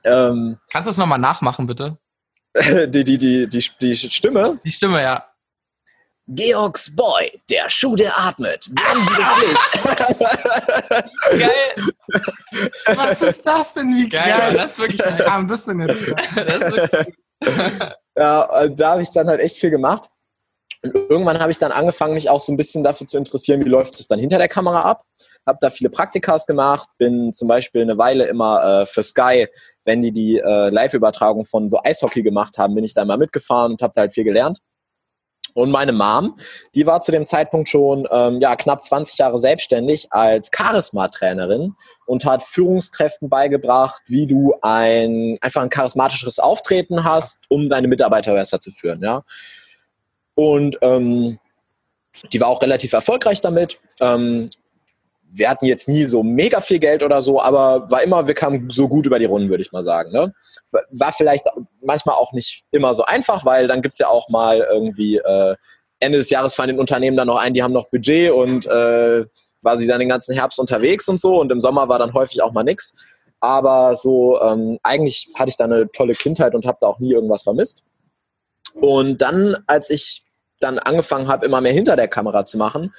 Ähm, 0.04 0.58
Kannst 0.70 0.86
du 0.86 0.90
es 0.90 0.98
nochmal 0.98 1.18
nachmachen, 1.18 1.66
bitte? 1.66 1.96
die, 2.88 3.04
die, 3.04 3.18
die, 3.18 3.48
die, 3.48 3.64
die 3.80 3.96
Stimme? 3.96 4.60
Die 4.64 4.70
Stimme, 4.70 5.02
ja. 5.02 5.24
Georgs 6.26 6.94
Boy, 6.96 7.30
der 7.50 7.68
Schuh, 7.68 7.96
der 7.96 8.18
atmet. 8.18 8.70
geil. 11.30 11.50
Was 12.94 13.20
ist 13.20 13.46
das 13.46 13.74
denn? 13.74 13.94
Wie 13.94 14.08
geil. 14.08 14.34
geil. 14.38 14.56
Das 14.56 14.72
ist 14.72 14.78
wirklich 14.78 15.00
geil. 15.00 15.24
Ah, 15.26 15.42
bist 15.42 15.66
du 15.66 15.72
jetzt. 15.72 17.12
ja, 18.16 18.62
äh, 18.62 18.70
da 18.70 18.92
habe 18.92 19.02
ich 19.02 19.10
dann 19.10 19.28
halt 19.28 19.40
echt 19.40 19.56
viel 19.56 19.70
gemacht. 19.70 20.08
Und 20.82 20.94
irgendwann 20.94 21.40
habe 21.40 21.50
ich 21.50 21.58
dann 21.58 21.72
angefangen, 21.72 22.14
mich 22.14 22.28
auch 22.28 22.40
so 22.40 22.52
ein 22.52 22.56
bisschen 22.56 22.82
dafür 22.82 23.06
zu 23.06 23.16
interessieren, 23.16 23.64
wie 23.64 23.68
läuft 23.68 23.98
es 23.98 24.06
dann 24.06 24.18
hinter 24.18 24.38
der 24.38 24.48
Kamera 24.48 24.82
ab. 24.82 25.04
Habe 25.46 25.58
da 25.60 25.70
viele 25.70 25.90
Praktikas 25.90 26.46
gemacht, 26.46 26.88
bin 26.98 27.32
zum 27.32 27.48
Beispiel 27.48 27.82
eine 27.82 27.98
Weile 27.98 28.26
immer 28.26 28.82
äh, 28.82 28.86
für 28.86 29.02
Sky, 29.02 29.46
wenn 29.84 30.02
die 30.02 30.12
die 30.12 30.38
äh, 30.38 30.70
Live-Übertragung 30.70 31.44
von 31.44 31.68
so 31.68 31.78
Eishockey 31.82 32.22
gemacht 32.22 32.56
haben, 32.58 32.74
bin 32.74 32.84
ich 32.84 32.94
da 32.94 33.04
mal 33.04 33.18
mitgefahren 33.18 33.72
und 33.72 33.82
habe 33.82 33.92
da 33.94 34.02
halt 34.02 34.14
viel 34.14 34.24
gelernt. 34.24 34.60
Und 35.54 35.70
meine 35.70 35.92
Mom, 35.92 36.36
die 36.74 36.84
war 36.84 37.00
zu 37.00 37.12
dem 37.12 37.26
Zeitpunkt 37.26 37.68
schon 37.68 38.06
ähm, 38.10 38.40
ja, 38.40 38.56
knapp 38.56 38.84
20 38.84 39.18
Jahre 39.18 39.38
selbstständig 39.38 40.08
als 40.10 40.50
Charisma-Trainerin 40.54 41.74
und 42.06 42.24
hat 42.24 42.42
Führungskräften 42.42 43.28
beigebracht, 43.28 44.02
wie 44.06 44.26
du 44.26 44.54
ein 44.62 45.38
einfach 45.40 45.62
ein 45.62 45.70
charismatischeres 45.70 46.40
Auftreten 46.40 47.04
hast, 47.04 47.44
um 47.48 47.68
deine 47.68 47.86
Mitarbeiter 47.86 48.34
besser 48.34 48.58
zu 48.58 48.72
führen. 48.72 49.02
Ja? 49.02 49.22
Und 50.34 50.76
ähm, 50.82 51.38
die 52.32 52.40
war 52.40 52.48
auch 52.48 52.60
relativ 52.60 52.92
erfolgreich 52.92 53.40
damit. 53.40 53.78
Ähm, 54.00 54.50
wir 55.36 55.50
hatten 55.50 55.66
jetzt 55.66 55.88
nie 55.88 56.04
so 56.04 56.22
mega 56.22 56.60
viel 56.60 56.78
Geld 56.78 57.02
oder 57.02 57.20
so, 57.20 57.40
aber 57.40 57.90
war 57.90 58.02
immer, 58.02 58.26
wir 58.26 58.34
kamen 58.34 58.70
so 58.70 58.88
gut 58.88 59.06
über 59.06 59.18
die 59.18 59.24
Runden, 59.24 59.48
würde 59.50 59.62
ich 59.62 59.72
mal 59.72 59.82
sagen. 59.82 60.12
Ne? 60.12 60.32
War 60.90 61.12
vielleicht 61.12 61.46
manchmal 61.82 62.14
auch 62.14 62.32
nicht 62.32 62.64
immer 62.70 62.94
so 62.94 63.04
einfach, 63.04 63.44
weil 63.44 63.66
dann 63.66 63.82
gibt 63.82 63.94
es 63.94 63.98
ja 63.98 64.08
auch 64.08 64.28
mal 64.28 64.66
irgendwie 64.70 65.16
äh, 65.16 65.56
Ende 65.98 66.18
des 66.18 66.30
Jahres 66.30 66.54
fallen 66.54 66.68
den 66.68 66.78
Unternehmen 66.78 67.16
dann 67.16 67.26
noch 67.26 67.38
ein, 67.38 67.54
die 67.54 67.62
haben 67.62 67.72
noch 67.72 67.88
Budget 67.88 68.30
und 68.30 68.66
äh, 68.66 69.24
war 69.62 69.78
sie 69.78 69.86
dann 69.86 69.98
den 69.98 70.08
ganzen 70.08 70.34
Herbst 70.34 70.60
unterwegs 70.60 71.08
und 71.08 71.18
so 71.18 71.40
und 71.40 71.50
im 71.50 71.60
Sommer 71.60 71.88
war 71.88 71.98
dann 71.98 72.14
häufig 72.14 72.42
auch 72.42 72.52
mal 72.52 72.62
nichts. 72.62 72.94
Aber 73.40 73.96
so 73.96 74.40
ähm, 74.40 74.78
eigentlich 74.82 75.28
hatte 75.34 75.50
ich 75.50 75.56
da 75.56 75.64
eine 75.64 75.90
tolle 75.90 76.14
Kindheit 76.14 76.54
und 76.54 76.66
habe 76.66 76.78
da 76.80 76.86
auch 76.86 76.98
nie 76.98 77.12
irgendwas 77.12 77.42
vermisst. 77.42 77.82
Und 78.74 79.20
dann, 79.20 79.56
als 79.66 79.90
ich 79.90 80.24
dann 80.60 80.78
angefangen 80.78 81.28
habe, 81.28 81.46
immer 81.46 81.60
mehr 81.60 81.72
hinter 81.72 81.96
der 81.96 82.08
Kamera 82.08 82.46
zu 82.46 82.56
machen, 82.58 82.92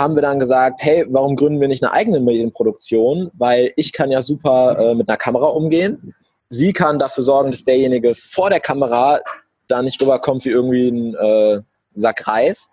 haben 0.00 0.14
wir 0.14 0.22
dann 0.22 0.38
gesagt, 0.38 0.82
hey, 0.82 1.04
warum 1.10 1.36
gründen 1.36 1.60
wir 1.60 1.68
nicht 1.68 1.84
eine 1.84 1.92
eigene 1.92 2.20
Medienproduktion? 2.20 3.30
Weil 3.34 3.74
ich 3.76 3.92
kann 3.92 4.10
ja 4.10 4.22
super 4.22 4.78
äh, 4.78 4.94
mit 4.94 5.10
einer 5.10 5.18
Kamera 5.18 5.48
umgehen. 5.48 6.14
Sie 6.48 6.72
kann 6.72 6.98
dafür 6.98 7.22
sorgen, 7.22 7.50
dass 7.50 7.64
derjenige 7.64 8.14
vor 8.14 8.48
der 8.48 8.60
Kamera 8.60 9.20
da 9.68 9.82
nicht 9.82 10.00
rüberkommt 10.00 10.46
wie 10.46 10.48
irgendwie 10.48 10.88
ein 10.88 11.14
äh, 11.14 11.60
Sack 11.94 12.26
Reis. 12.26 12.70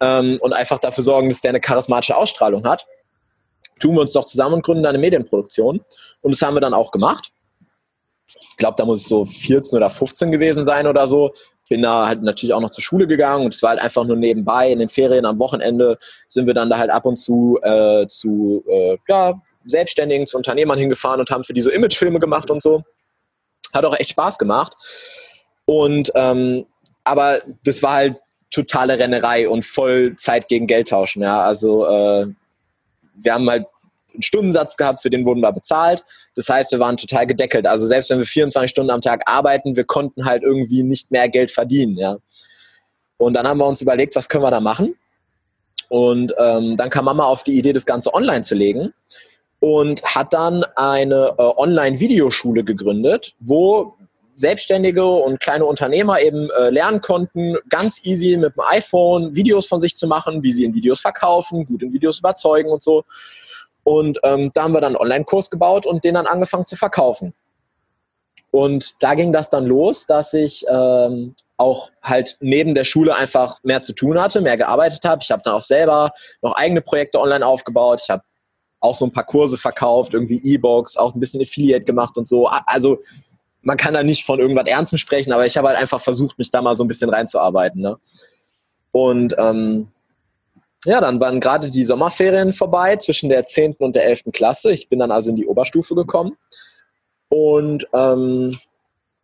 Ähm, 0.00 0.38
und 0.40 0.54
einfach 0.54 0.78
dafür 0.78 1.04
sorgen, 1.04 1.28
dass 1.28 1.42
der 1.42 1.50
eine 1.50 1.60
charismatische 1.60 2.16
Ausstrahlung 2.16 2.66
hat. 2.66 2.86
Tun 3.78 3.94
wir 3.94 4.00
uns 4.00 4.12
doch 4.12 4.24
zusammen 4.24 4.54
und 4.54 4.64
gründen 4.64 4.86
eine 4.86 4.98
Medienproduktion. 4.98 5.84
Und 6.22 6.32
das 6.32 6.40
haben 6.40 6.54
wir 6.54 6.60
dann 6.62 6.74
auch 6.74 6.92
gemacht. 6.92 7.30
Ich 8.26 8.56
glaube, 8.56 8.76
da 8.78 8.86
muss 8.86 9.02
es 9.02 9.08
so 9.08 9.26
14 9.26 9.76
oder 9.76 9.90
15 9.90 10.32
gewesen 10.32 10.64
sein 10.64 10.86
oder 10.86 11.06
so 11.06 11.34
bin 11.68 11.82
da 11.82 12.06
halt 12.06 12.22
natürlich 12.22 12.52
auch 12.52 12.60
noch 12.60 12.70
zur 12.70 12.84
Schule 12.84 13.06
gegangen 13.06 13.44
und 13.44 13.54
es 13.54 13.62
war 13.62 13.70
halt 13.70 13.80
einfach 13.80 14.04
nur 14.04 14.16
nebenbei. 14.16 14.70
In 14.70 14.78
den 14.78 14.88
Ferien 14.88 15.26
am 15.26 15.38
Wochenende 15.38 15.98
sind 16.28 16.46
wir 16.46 16.54
dann 16.54 16.70
da 16.70 16.78
halt 16.78 16.90
ab 16.90 17.06
und 17.06 17.16
zu 17.16 17.58
äh, 17.62 18.06
zu 18.06 18.64
äh, 18.68 18.98
ja, 19.08 19.34
Selbstständigen, 19.64 20.26
zu 20.26 20.36
Unternehmern 20.36 20.78
hingefahren 20.78 21.20
und 21.20 21.30
haben 21.30 21.44
für 21.44 21.54
die 21.54 21.62
so 21.62 21.70
Imagefilme 21.70 22.18
gemacht 22.18 22.50
und 22.50 22.62
so. 22.62 22.82
Hat 23.72 23.84
auch 23.84 23.98
echt 23.98 24.10
Spaß 24.10 24.38
gemacht. 24.38 24.74
Und 25.64 26.12
ähm, 26.14 26.66
aber 27.04 27.40
das 27.64 27.82
war 27.82 27.92
halt 27.92 28.16
totale 28.50 28.98
Rennerei 28.98 29.48
und 29.48 29.64
voll 29.64 30.14
Zeit 30.16 30.48
gegen 30.48 30.66
Geld 30.66 30.88
tauschen. 30.88 31.22
Ja, 31.22 31.40
also 31.40 31.86
äh, 31.86 32.26
wir 33.14 33.34
haben 33.34 33.48
halt 33.48 33.66
einen 34.14 34.22
Stundensatz 34.22 34.76
gehabt, 34.76 35.02
für 35.02 35.10
den 35.10 35.24
wurden 35.24 35.40
wir 35.40 35.52
bezahlt. 35.52 36.04
Das 36.34 36.48
heißt, 36.48 36.72
wir 36.72 36.78
waren 36.78 36.96
total 36.96 37.26
gedeckelt. 37.26 37.66
Also 37.66 37.86
selbst 37.86 38.10
wenn 38.10 38.18
wir 38.18 38.24
24 38.24 38.70
Stunden 38.70 38.90
am 38.90 39.00
Tag 39.00 39.22
arbeiten, 39.26 39.76
wir 39.76 39.84
konnten 39.84 40.24
halt 40.24 40.42
irgendwie 40.42 40.82
nicht 40.82 41.10
mehr 41.10 41.28
Geld 41.28 41.50
verdienen. 41.50 41.96
Ja. 41.96 42.16
Und 43.16 43.34
dann 43.34 43.46
haben 43.46 43.58
wir 43.58 43.66
uns 43.66 43.82
überlegt, 43.82 44.16
was 44.16 44.28
können 44.28 44.44
wir 44.44 44.50
da 44.50 44.60
machen? 44.60 44.94
Und 45.88 46.34
ähm, 46.38 46.76
dann 46.76 46.90
kam 46.90 47.04
Mama 47.04 47.24
auf 47.24 47.44
die 47.44 47.58
Idee, 47.58 47.72
das 47.72 47.86
Ganze 47.86 48.12
online 48.14 48.42
zu 48.42 48.54
legen 48.54 48.92
und 49.60 50.02
hat 50.04 50.32
dann 50.32 50.64
eine 50.76 51.34
äh, 51.38 51.42
Online-Videoschule 51.42 52.64
gegründet, 52.64 53.34
wo 53.38 53.96
Selbstständige 54.36 55.06
und 55.06 55.40
kleine 55.40 55.64
Unternehmer 55.64 56.20
eben 56.20 56.50
äh, 56.50 56.70
lernen 56.70 57.00
konnten, 57.00 57.56
ganz 57.68 58.04
easy 58.04 58.36
mit 58.36 58.54
dem 58.56 58.64
iPhone 58.68 59.34
Videos 59.34 59.66
von 59.66 59.78
sich 59.78 59.96
zu 59.96 60.06
machen, 60.06 60.42
wie 60.42 60.52
sie 60.52 60.64
in 60.64 60.74
Videos 60.74 61.00
verkaufen, 61.00 61.66
gut 61.66 61.82
in 61.82 61.92
Videos 61.92 62.18
überzeugen 62.18 62.70
und 62.70 62.82
so. 62.82 63.04
Und 63.84 64.18
ähm, 64.22 64.50
da 64.52 64.64
haben 64.64 64.72
wir 64.72 64.80
dann 64.80 64.96
einen 64.96 65.02
Online-Kurs 65.02 65.50
gebaut 65.50 65.86
und 65.86 66.04
den 66.04 66.14
dann 66.14 66.26
angefangen 66.26 66.66
zu 66.66 66.74
verkaufen. 66.76 67.34
Und 68.50 69.02
da 69.02 69.14
ging 69.14 69.32
das 69.32 69.50
dann 69.50 69.66
los, 69.66 70.06
dass 70.06 70.32
ich 70.32 70.64
ähm, 70.68 71.34
auch 71.56 71.90
halt 72.02 72.36
neben 72.40 72.74
der 72.74 72.84
Schule 72.84 73.14
einfach 73.14 73.58
mehr 73.62 73.82
zu 73.82 73.92
tun 73.92 74.20
hatte, 74.20 74.40
mehr 74.40 74.56
gearbeitet 74.56 75.04
habe. 75.04 75.22
Ich 75.22 75.30
habe 75.30 75.42
dann 75.44 75.54
auch 75.54 75.62
selber 75.62 76.12
noch 76.42 76.56
eigene 76.56 76.80
Projekte 76.80 77.20
online 77.20 77.46
aufgebaut. 77.46 78.00
Ich 78.02 78.10
habe 78.10 78.22
auch 78.80 78.94
so 78.94 79.06
ein 79.06 79.12
paar 79.12 79.24
Kurse 79.24 79.56
verkauft, 79.56 80.14
irgendwie 80.14 80.40
E-Books, 80.44 80.96
auch 80.96 81.14
ein 81.14 81.20
bisschen 81.20 81.42
Affiliate 81.42 81.84
gemacht 81.84 82.16
und 82.16 82.28
so. 82.28 82.46
Also 82.46 82.98
man 83.62 83.76
kann 83.76 83.94
da 83.94 84.02
nicht 84.02 84.24
von 84.24 84.38
irgendwas 84.38 84.66
Ernstem 84.66 84.98
sprechen, 84.98 85.32
aber 85.32 85.46
ich 85.46 85.56
habe 85.56 85.68
halt 85.68 85.78
einfach 85.78 86.00
versucht, 86.00 86.38
mich 86.38 86.50
da 86.50 86.60
mal 86.60 86.74
so 86.74 86.84
ein 86.84 86.88
bisschen 86.88 87.10
reinzuarbeiten. 87.10 87.80
Ne? 87.80 87.96
Und 88.92 89.34
ähm, 89.38 89.88
ja, 90.84 91.00
dann 91.00 91.20
waren 91.20 91.40
gerade 91.40 91.70
die 91.70 91.84
Sommerferien 91.84 92.52
vorbei 92.52 92.96
zwischen 92.96 93.28
der 93.28 93.46
10. 93.46 93.76
und 93.78 93.96
der 93.96 94.04
11. 94.04 94.24
Klasse. 94.32 94.72
Ich 94.72 94.88
bin 94.88 94.98
dann 94.98 95.10
also 95.10 95.30
in 95.30 95.36
die 95.36 95.46
Oberstufe 95.46 95.94
gekommen. 95.94 96.36
Und 97.28 97.86
ähm, 97.94 98.56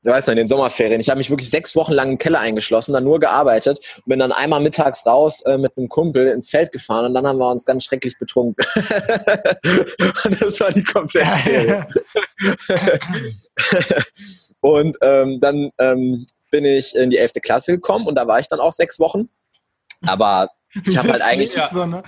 du 0.02 0.10
weißt 0.10 0.28
noch, 0.28 0.32
in 0.32 0.38
den 0.38 0.48
Sommerferien, 0.48 1.00
ich 1.00 1.10
habe 1.10 1.18
mich 1.18 1.30
wirklich 1.30 1.50
sechs 1.50 1.76
Wochen 1.76 1.92
lang 1.92 2.12
im 2.12 2.18
Keller 2.18 2.40
eingeschlossen, 2.40 2.94
dann 2.94 3.04
nur 3.04 3.20
gearbeitet 3.20 3.78
und 3.98 4.06
bin 4.06 4.18
dann 4.18 4.32
einmal 4.32 4.60
mittags 4.60 5.06
raus 5.06 5.42
äh, 5.42 5.58
mit 5.58 5.76
einem 5.76 5.88
Kumpel 5.88 6.28
ins 6.28 6.48
Feld 6.48 6.72
gefahren 6.72 7.06
und 7.06 7.14
dann 7.14 7.26
haben 7.26 7.38
wir 7.38 7.50
uns 7.50 7.64
ganz 7.64 7.84
schrecklich 7.84 8.18
betrunken. 8.18 8.66
und 10.24 10.42
das 10.42 10.60
war 10.60 10.72
die 10.72 10.82
komplette 10.82 11.36
Ferien. 11.36 11.86
und 14.60 14.96
ähm, 15.02 15.40
dann 15.40 15.70
ähm, 15.78 16.26
bin 16.50 16.64
ich 16.64 16.94
in 16.94 17.10
die 17.10 17.18
11. 17.18 17.32
Klasse 17.42 17.72
gekommen 17.72 18.06
und 18.06 18.14
da 18.14 18.26
war 18.26 18.40
ich 18.40 18.48
dann 18.48 18.60
auch 18.60 18.72
sechs 18.72 18.98
Wochen. 18.98 19.28
Aber 20.06 20.48
ich 20.86 20.96
habe 20.96 21.12
halt 21.12 21.22
eigentlich. 21.22 21.54
Ja. 21.54 21.68
So, 21.72 21.86
ne? 21.86 22.02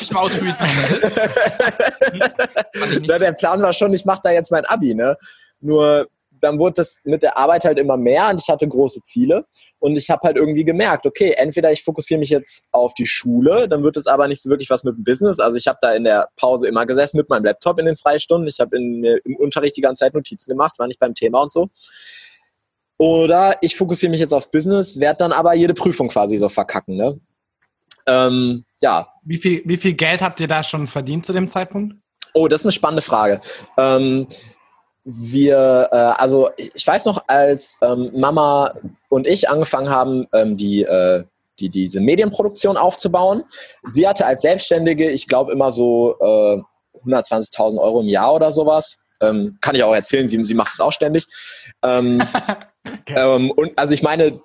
ich 0.00 0.10
mal 0.10 0.20
ausführlich 0.20 0.54
Na, 3.06 3.18
der 3.18 3.32
Plan 3.32 3.62
war 3.62 3.72
schon, 3.72 3.94
ich 3.94 4.04
mache 4.04 4.20
da 4.24 4.32
jetzt 4.32 4.50
mein 4.50 4.64
Abi, 4.64 4.94
ne? 4.94 5.16
Nur 5.60 6.08
dann 6.40 6.58
wurde 6.58 6.74
das 6.74 7.00
mit 7.04 7.22
der 7.22 7.36
Arbeit 7.36 7.64
halt 7.64 7.78
immer 7.78 7.96
mehr 7.96 8.28
und 8.30 8.40
ich 8.40 8.48
hatte 8.48 8.66
große 8.66 9.02
Ziele 9.02 9.44
und 9.78 9.96
ich 9.96 10.10
habe 10.10 10.20
halt 10.24 10.36
irgendwie 10.36 10.64
gemerkt, 10.64 11.06
okay, 11.06 11.34
entweder 11.36 11.72
ich 11.72 11.82
fokussiere 11.82 12.20
mich 12.20 12.30
jetzt 12.30 12.64
auf 12.70 12.94
die 12.94 13.06
Schule, 13.06 13.68
dann 13.68 13.82
wird 13.82 13.96
es 13.96 14.06
aber 14.06 14.28
nicht 14.28 14.42
so 14.42 14.50
wirklich 14.50 14.70
was 14.70 14.84
mit 14.84 14.96
dem 14.96 15.04
Business. 15.04 15.40
Also 15.40 15.56
ich 15.56 15.66
habe 15.66 15.78
da 15.80 15.94
in 15.94 16.04
der 16.04 16.28
Pause 16.36 16.68
immer 16.68 16.86
gesessen 16.86 17.16
mit 17.16 17.28
meinem 17.28 17.44
Laptop 17.44 17.78
in 17.78 17.86
den 17.86 17.96
Freistunden. 17.96 18.48
Ich 18.48 18.60
habe 18.60 18.76
im 18.76 19.36
Unterricht 19.36 19.76
die 19.76 19.80
ganze 19.80 20.04
Zeit 20.04 20.14
Notizen 20.14 20.50
gemacht, 20.50 20.78
war 20.78 20.86
nicht 20.86 21.00
beim 21.00 21.14
Thema 21.14 21.42
und 21.42 21.52
so. 21.52 21.68
Oder 22.98 23.56
ich 23.60 23.76
fokussiere 23.76 24.10
mich 24.10 24.20
jetzt 24.20 24.34
auf 24.34 24.50
Business, 24.50 24.98
werde 24.98 25.18
dann 25.18 25.32
aber 25.32 25.54
jede 25.54 25.74
Prüfung 25.74 26.08
quasi 26.08 26.36
so 26.36 26.48
verkacken. 26.48 26.96
Ne? 26.96 27.20
Ähm, 28.08 28.64
ja. 28.80 29.08
Wie 29.22 29.36
viel, 29.36 29.62
wie 29.64 29.76
viel 29.76 29.94
Geld 29.94 30.22
habt 30.22 30.40
ihr 30.40 30.48
da 30.48 30.62
schon 30.62 30.88
verdient 30.88 31.26
zu 31.26 31.32
dem 31.32 31.48
Zeitpunkt? 31.48 31.94
Oh, 32.34 32.48
das 32.48 32.62
ist 32.62 32.66
eine 32.66 32.72
spannende 32.72 33.02
Frage. 33.02 33.40
Ähm, 33.76 34.26
wir, 35.04 35.88
äh, 35.90 35.96
also 36.20 36.50
ich 36.56 36.86
weiß 36.86 37.06
noch, 37.06 37.24
als 37.28 37.78
ähm, 37.82 38.10
Mama 38.14 38.74
und 39.08 39.26
ich 39.26 39.48
angefangen 39.48 39.88
haben, 39.88 40.26
ähm, 40.32 40.56
die, 40.56 40.82
äh, 40.82 41.24
die, 41.60 41.68
diese 41.68 42.00
Medienproduktion 42.00 42.76
aufzubauen. 42.76 43.44
Sie 43.84 44.06
hatte 44.06 44.26
als 44.26 44.42
Selbstständige, 44.42 45.10
ich 45.10 45.26
glaube, 45.26 45.52
immer 45.52 45.72
so 45.72 46.16
äh, 46.20 46.60
120.000 47.06 47.78
Euro 47.78 48.00
im 48.00 48.08
Jahr 48.08 48.34
oder 48.34 48.52
sowas. 48.52 48.98
Ähm, 49.20 49.58
kann 49.60 49.74
ich 49.74 49.82
auch 49.82 49.94
erzählen, 49.94 50.28
sie, 50.28 50.42
sie 50.44 50.54
macht 50.54 50.72
es 50.72 50.80
auch 50.80 50.92
ständig. 50.92 51.26
Ähm, 51.82 52.22
okay. 52.84 53.14
ähm, 53.16 53.50
und 53.50 53.76
also 53.78 53.94
ich 53.94 54.02
meine, 54.02 54.40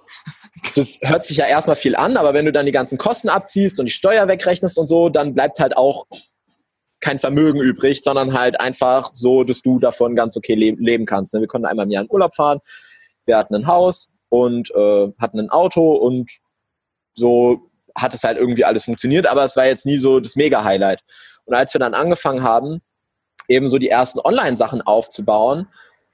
das 0.76 1.00
hört 1.02 1.24
sich 1.24 1.38
ja 1.38 1.46
erstmal 1.46 1.76
viel 1.76 1.96
an, 1.96 2.18
aber 2.18 2.34
wenn 2.34 2.46
du 2.46 2.52
dann 2.52 2.66
die 2.66 2.72
ganzen 2.72 2.98
Kosten 2.98 3.30
abziehst 3.30 3.80
und 3.80 3.86
die 3.86 3.92
Steuer 3.92 4.28
wegrechnest 4.28 4.78
und 4.78 4.88
so, 4.88 5.10
dann 5.10 5.34
bleibt 5.34 5.60
halt 5.60 5.78
auch 5.78 6.06
kein 7.00 7.20
Vermögen 7.20 7.60
übrig, 7.60 8.02
sondern 8.02 8.34
halt 8.34 8.60
einfach 8.60 9.12
so, 9.12 9.44
dass 9.44 9.62
du 9.62 9.80
davon 9.80 10.16
ganz 10.16 10.38
okay 10.38 10.56
le 10.56 10.72
leben 10.80 11.06
kannst. 11.06 11.34
Wir 11.34 11.48
konnten 11.48 11.66
einmal 11.66 11.86
im 11.86 11.92
Jahr 11.92 12.04
in 12.04 12.10
Urlaub 12.10 12.34
fahren, 12.34 12.60
wir 13.26 13.38
hatten 13.38 13.56
ein 13.56 13.68
Haus 13.68 14.14
und 14.30 14.72
äh, 14.72 15.12
hatten 15.20 15.40
ein 15.40 15.50
Auto 15.50 15.94
und 15.94 16.32
so 17.14 17.70
hat 17.96 18.14
es 18.14 18.24
halt 18.24 18.38
irgendwie 18.38 18.66
alles 18.66 18.86
funktioniert, 18.86 19.28
aber 19.28 19.44
es 19.44 19.56
war 19.56 19.66
jetzt 19.66 19.86
nie 19.86 19.98
so 19.98 20.20
das 20.20 20.36
Mega-Highlight. 20.36 21.02
Und 21.46 21.54
als 21.54 21.74
wir 21.74 21.80
dann 21.80 21.94
angefangen 21.94 22.42
haben, 22.42 22.82
eben 23.48 23.68
so 23.68 23.78
die 23.78 23.90
ersten 23.90 24.20
Online-Sachen 24.20 24.82
aufzubauen, 24.82 25.68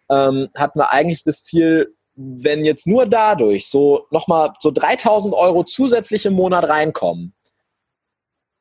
ähm, 0.09 0.49
hatten 0.57 0.79
wir 0.79 0.91
eigentlich 0.91 1.23
das 1.23 1.43
Ziel, 1.43 1.95
wenn 2.21 2.65
jetzt 2.65 2.85
nur 2.85 3.05
dadurch 3.05 3.69
so 3.69 4.05
nochmal 4.11 4.53
so 4.59 4.71
3000 4.71 5.33
Euro 5.33 5.63
zusätzlich 5.63 6.25
im 6.25 6.33
Monat 6.33 6.67
reinkommen 6.67 7.33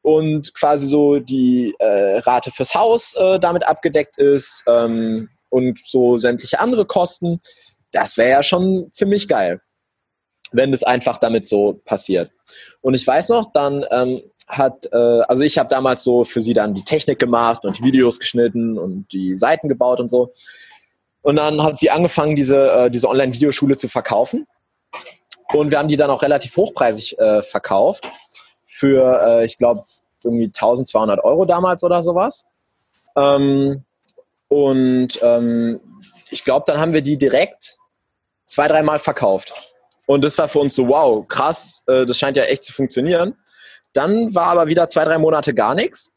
und 0.03 0.55
quasi 0.55 0.87
so 0.87 1.19
die 1.19 1.75
äh, 1.81 2.19
Rate 2.19 2.53
fürs 2.53 2.77
Haus 2.77 3.15
äh, 3.15 3.41
damit 3.41 3.67
abgedeckt 3.67 4.17
ist 4.17 4.62
ähm, 4.69 5.29
und 5.49 5.85
so 5.85 6.19
sämtliche 6.19 6.61
andere 6.61 6.87
Kosten, 6.87 7.41
das 7.91 8.17
wäre 8.17 8.31
ja 8.31 8.43
schon 8.45 8.93
ziemlich 8.93 9.27
geil, 9.27 9.61
wenn 10.53 10.71
das 10.71 10.85
einfach 10.85 11.19
damit 11.19 11.49
so 11.49 11.81
passiert. 11.85 12.31
Und 12.81 12.95
ich 12.95 13.05
weiß 13.05 13.31
noch, 13.31 13.50
dann 13.50 13.85
ähm, 13.91 14.23
hat, 14.47 14.87
äh, 14.93 14.97
also 15.27 15.43
ich 15.43 15.59
habe 15.59 15.69
damals 15.69 16.05
so 16.05 16.23
für 16.23 16.41
sie 16.41 16.55
dann 16.55 16.75
die 16.75 16.85
Technik 16.85 17.19
gemacht 17.19 17.65
und 17.65 17.79
die 17.79 17.83
Videos 17.83 18.21
geschnitten 18.21 18.79
und 18.79 19.12
die 19.12 19.35
Seiten 19.35 19.69
gebaut 19.69 19.99
und 19.99 20.09
so. 20.09 20.33
Und 21.28 21.37
dann 21.37 21.62
hat 21.62 21.76
sie 21.76 21.90
angefangen, 21.90 22.37
diese, 22.37 22.73
äh, 22.73 22.90
diese 22.90 23.06
Online-Videoschule 23.06 23.76
zu 23.76 23.87
verkaufen. 23.87 24.47
Und 25.52 25.70
wir 25.70 25.78
haben 25.78 25.88
die 25.88 25.99
dann 25.99 26.08
auch 26.08 26.23
relativ 26.23 26.56
hochpreisig 26.56 27.18
äh, 27.18 27.42
verkauft. 27.42 28.08
Für, 28.64 29.20
äh, 29.23 29.44
ich 29.44 29.58
glaube, 29.58 29.82
irgendwie 30.25 30.47
1200 30.47 31.23
Euro 31.23 31.44
damals 31.44 31.85
oder 31.85 32.00
sowas. 32.02 32.47
Ähm, 33.14 33.85
und 34.49 35.18
ähm, 35.20 35.80
ich 36.30 36.44
glaube, 36.44 36.64
dann 36.66 36.80
haben 36.80 36.94
wir 36.94 37.02
die 37.02 37.18
direkt 37.18 37.76
zwei, 38.47 38.66
dreimal 38.66 38.99
verkauft. 38.99 39.52
Und 40.06 40.25
das 40.25 40.38
war 40.38 40.49
für 40.49 40.61
uns 40.61 40.75
so, 40.75 40.88
wow, 40.88 41.28
krass, 41.28 41.82
äh, 41.88 42.06
das 42.06 42.16
scheint 42.16 42.38
ja 42.38 42.44
echt 42.44 42.64
zu 42.64 42.73
funktionieren. 42.73 43.37
Dann 43.92 44.35
war 44.35 44.47
aber 44.47 44.68
wieder 44.68 44.88
zwei, 44.88 45.04
drei 45.04 45.18
Monate 45.18 45.52
gar 45.52 45.75
nichts. 45.75 46.11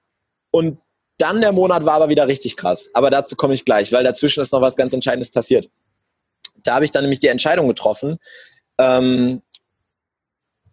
Und 0.51 0.79
dann 1.21 1.41
der 1.41 1.51
Monat 1.51 1.85
war 1.85 1.95
aber 1.95 2.09
wieder 2.09 2.27
richtig 2.27 2.57
krass. 2.57 2.89
Aber 2.93 3.09
dazu 3.09 3.35
komme 3.35 3.53
ich 3.53 3.65
gleich, 3.65 3.91
weil 3.91 4.03
dazwischen 4.03 4.41
ist 4.41 4.51
noch 4.51 4.61
was 4.61 4.75
ganz 4.75 4.93
Entscheidendes 4.93 5.29
passiert. 5.29 5.69
Da 6.63 6.75
habe 6.75 6.85
ich 6.85 6.91
dann 6.91 7.03
nämlich 7.03 7.19
die 7.19 7.27
Entscheidung 7.27 7.67
getroffen. 7.67 8.17
Ähm, 8.77 9.41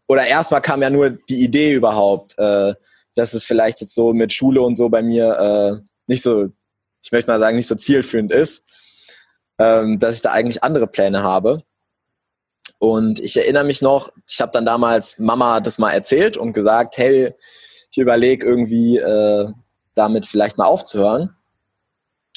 oder 0.06 0.26
erstmal 0.26 0.62
kam 0.62 0.82
ja 0.82 0.90
nur 0.90 1.10
die 1.10 1.42
Idee 1.42 1.74
überhaupt, 1.74 2.38
äh, 2.38 2.74
dass 3.14 3.34
es 3.34 3.44
vielleicht 3.44 3.80
jetzt 3.80 3.94
so 3.94 4.12
mit 4.12 4.32
Schule 4.32 4.62
und 4.62 4.74
so 4.74 4.88
bei 4.88 5.02
mir 5.02 5.38
äh, 5.38 5.86
nicht 6.06 6.22
so, 6.22 6.48
ich 7.02 7.12
möchte 7.12 7.30
mal 7.30 7.40
sagen, 7.40 7.56
nicht 7.56 7.66
so 7.66 7.74
zielführend 7.74 8.32
ist, 8.32 8.64
ähm, 9.58 9.98
dass 9.98 10.14
ich 10.14 10.22
da 10.22 10.32
eigentlich 10.32 10.62
andere 10.62 10.86
Pläne 10.86 11.22
habe. 11.22 11.62
Und 12.78 13.18
ich 13.18 13.36
erinnere 13.36 13.64
mich 13.64 13.82
noch, 13.82 14.10
ich 14.28 14.40
habe 14.40 14.52
dann 14.52 14.64
damals 14.64 15.18
Mama 15.18 15.60
das 15.60 15.78
mal 15.78 15.92
erzählt 15.92 16.36
und 16.36 16.52
gesagt, 16.52 16.96
hey, 16.96 17.34
ich 17.90 17.98
überlege 17.98 18.46
irgendwie 18.46 18.98
äh, 18.98 19.50
damit 19.98 20.26
vielleicht 20.26 20.58
mal 20.58 20.66
aufzuhören. 20.66 21.36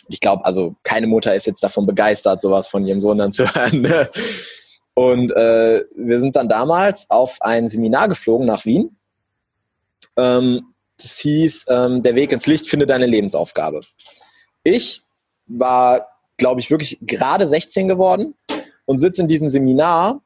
Ich 0.08 0.20
glaube, 0.20 0.44
also 0.46 0.75
keine 0.84 1.08
Mutter 1.08 1.36
ist 1.36 1.48
jetzt 1.48 1.63
davon 1.63 1.86
begeistert, 1.86 2.41
sowas 2.41 2.68
von 2.68 2.86
ihrem 2.86 3.00
Sohn 3.00 3.18
dann 3.18 3.32
zu 3.32 3.46
hören. 3.56 3.82
Ne? 3.82 4.10
Und 4.94 5.32
äh, 5.32 5.86
wir 5.96 6.20
sind 6.20 6.36
dann 6.36 6.50
damals 6.50 7.10
auf 7.10 7.38
ein 7.41 7.68
Seminar 7.68 8.10
geflogen 8.10 8.46
nach 8.46 8.65
Wien. 8.65 8.98
Ähm, 10.18 10.74
das 10.98 11.20
hieß, 11.20 11.65
ähm, 11.70 12.03
der 12.03 12.15
Weg 12.15 12.32
ins 12.32 12.48
Licht 12.48 12.68
finde 12.68 12.86
deine 12.86 13.06
Lebensaufgabe. 13.06 13.82
Ich 14.63 15.01
war, 15.48 16.08
glaube 16.38 16.60
ich, 16.60 16.70
wirklich 16.70 17.00
gerade 17.01 17.48
16 17.48 17.88
geworden 17.88 18.36
und 18.86 18.98
sitze 18.98 19.22
in 19.22 19.27
diesem 19.27 19.50
Seminar 19.50 20.22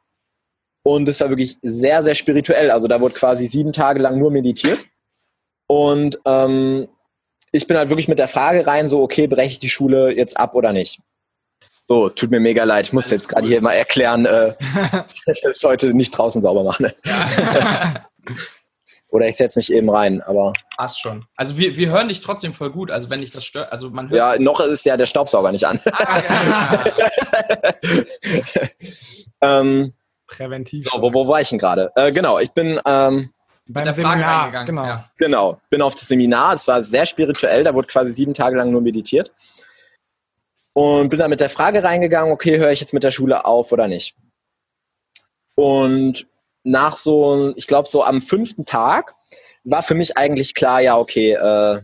und 0.84 1.10
es 1.10 1.20
war 1.20 1.30
wirklich 1.30 1.58
sehr, 1.62 2.04
sehr 2.04 2.14
spirituell. 2.16 2.70
Also 2.70 2.88
da 2.88 3.02
wurde 3.02 3.16
quasi 3.16 3.48
sieben 3.48 3.72
Tage 3.72 4.00
lang 4.00 4.20
nur 4.20 4.30
meditiert. 4.30 4.86
Und 5.68 6.20
ähm, 6.26 6.88
ich 7.56 7.68
bin 7.68 7.78
halt 7.78 7.90
wirklich 7.90 8.08
mit 8.08 8.20
der 8.20 8.28
Frage 8.28 8.68
rein, 8.68 8.88
so, 8.88 9.02
okay, 9.02 9.28
breche 9.28 9.52
ich 9.52 9.60
die 9.60 9.70
Schule 9.70 10.16
jetzt 10.16 10.38
ab 10.38 10.56
oder 10.56 10.74
nicht? 10.74 11.00
So, 11.88 12.10
tut 12.10 12.32
mir 12.32 12.40
mega 12.40 12.64
leid. 12.64 12.88
Ich 12.88 12.94
muss 12.94 13.12
jetzt 13.12 13.30
gerade 13.30 13.48
hier 13.48 13.62
mal 13.62 13.74
erklären, 13.74 14.26
äh, 14.26 14.54
dass 15.44 15.64
heute 15.64 15.94
nicht 15.94 16.12
draußen 16.12 16.42
sauber 16.42 16.64
machen. 16.64 16.92
Ja. 17.06 18.06
Oder 19.10 19.30
ich 19.30 19.38
setze 19.38 19.60
mich 19.60 19.72
eben 19.72 19.90
rein, 19.90 20.22
aber. 20.24 20.52
Passt 20.76 21.00
schon. 21.00 21.26
Also 21.38 21.58
wir, 21.58 21.78
wir 21.78 21.90
hören 21.90 22.10
dich 22.10 22.20
trotzdem 22.20 22.54
voll 22.54 22.72
gut. 22.72 22.92
Also 22.92 23.10
wenn 23.10 23.22
dich 23.22 23.32
das 23.32 23.46
stört, 23.46 23.72
also 23.72 23.90
man 23.90 24.10
hört. 24.10 24.18
Ja, 24.18 24.44
noch 24.44 24.60
ist 24.60 24.84
ja 24.84 24.98
der 24.98 25.06
Staubsauger 25.06 25.54
nicht 25.54 25.66
an. 25.66 25.80
Ah, 25.86 26.22
ja. 26.22 26.84
ähm, 29.62 29.94
Präventiv. 30.28 30.90
So, 30.92 31.02
wo, 31.02 31.14
wo 31.14 31.28
war 31.30 31.40
ich 31.40 31.48
denn 31.48 31.60
gerade? 31.60 31.92
Äh, 31.96 32.12
genau, 32.12 32.40
ich 32.40 32.52
bin 32.52 32.78
ähm, 32.86 33.32
beim 33.68 33.94
Seminar 33.94 34.48
gegangen. 34.48 34.68
Genau. 34.68 34.86
Ja. 34.86 35.12
genau, 35.18 35.62
bin 35.70 35.82
auf 35.82 35.96
das 35.96 36.08
Seminar. 36.08 36.54
Es 36.54 36.68
war 36.68 36.82
sehr 36.82 37.06
spirituell. 37.06 37.64
Da 37.64 37.74
wurde 37.74 37.88
quasi 37.88 38.14
sieben 38.14 38.34
Tage 38.34 38.58
lang 38.58 38.72
nur 38.72 38.82
meditiert. 38.82 39.32
Und 40.74 41.10
bin 41.10 41.20
dann 41.20 41.30
mit 41.30 41.40
der 41.40 41.50
Frage 41.50 41.84
reingegangen, 41.84 42.34
okay, 42.34 42.58
höre 42.58 42.72
ich 42.72 42.82
jetzt 42.82 42.94
mit 42.94 43.04
der 43.04 43.12
Schule 43.12 43.46
auf 43.46 43.72
oder 43.72 43.88
nicht? 43.88 44.16
Und 45.56 46.28
nach 46.64 46.98
so, 46.98 47.54
ich 47.56 47.68
glaube, 47.68 47.88
so 47.88 48.04
am 48.04 48.22
fünften 48.22 48.66
Tag 48.66 49.14
war 49.64 49.84
für 49.84 49.96
mich 49.96 50.18
eigentlich 50.18 50.54
klar, 50.54 50.82
ja, 50.82 50.98
okay, 50.98 51.32
äh, 51.34 51.80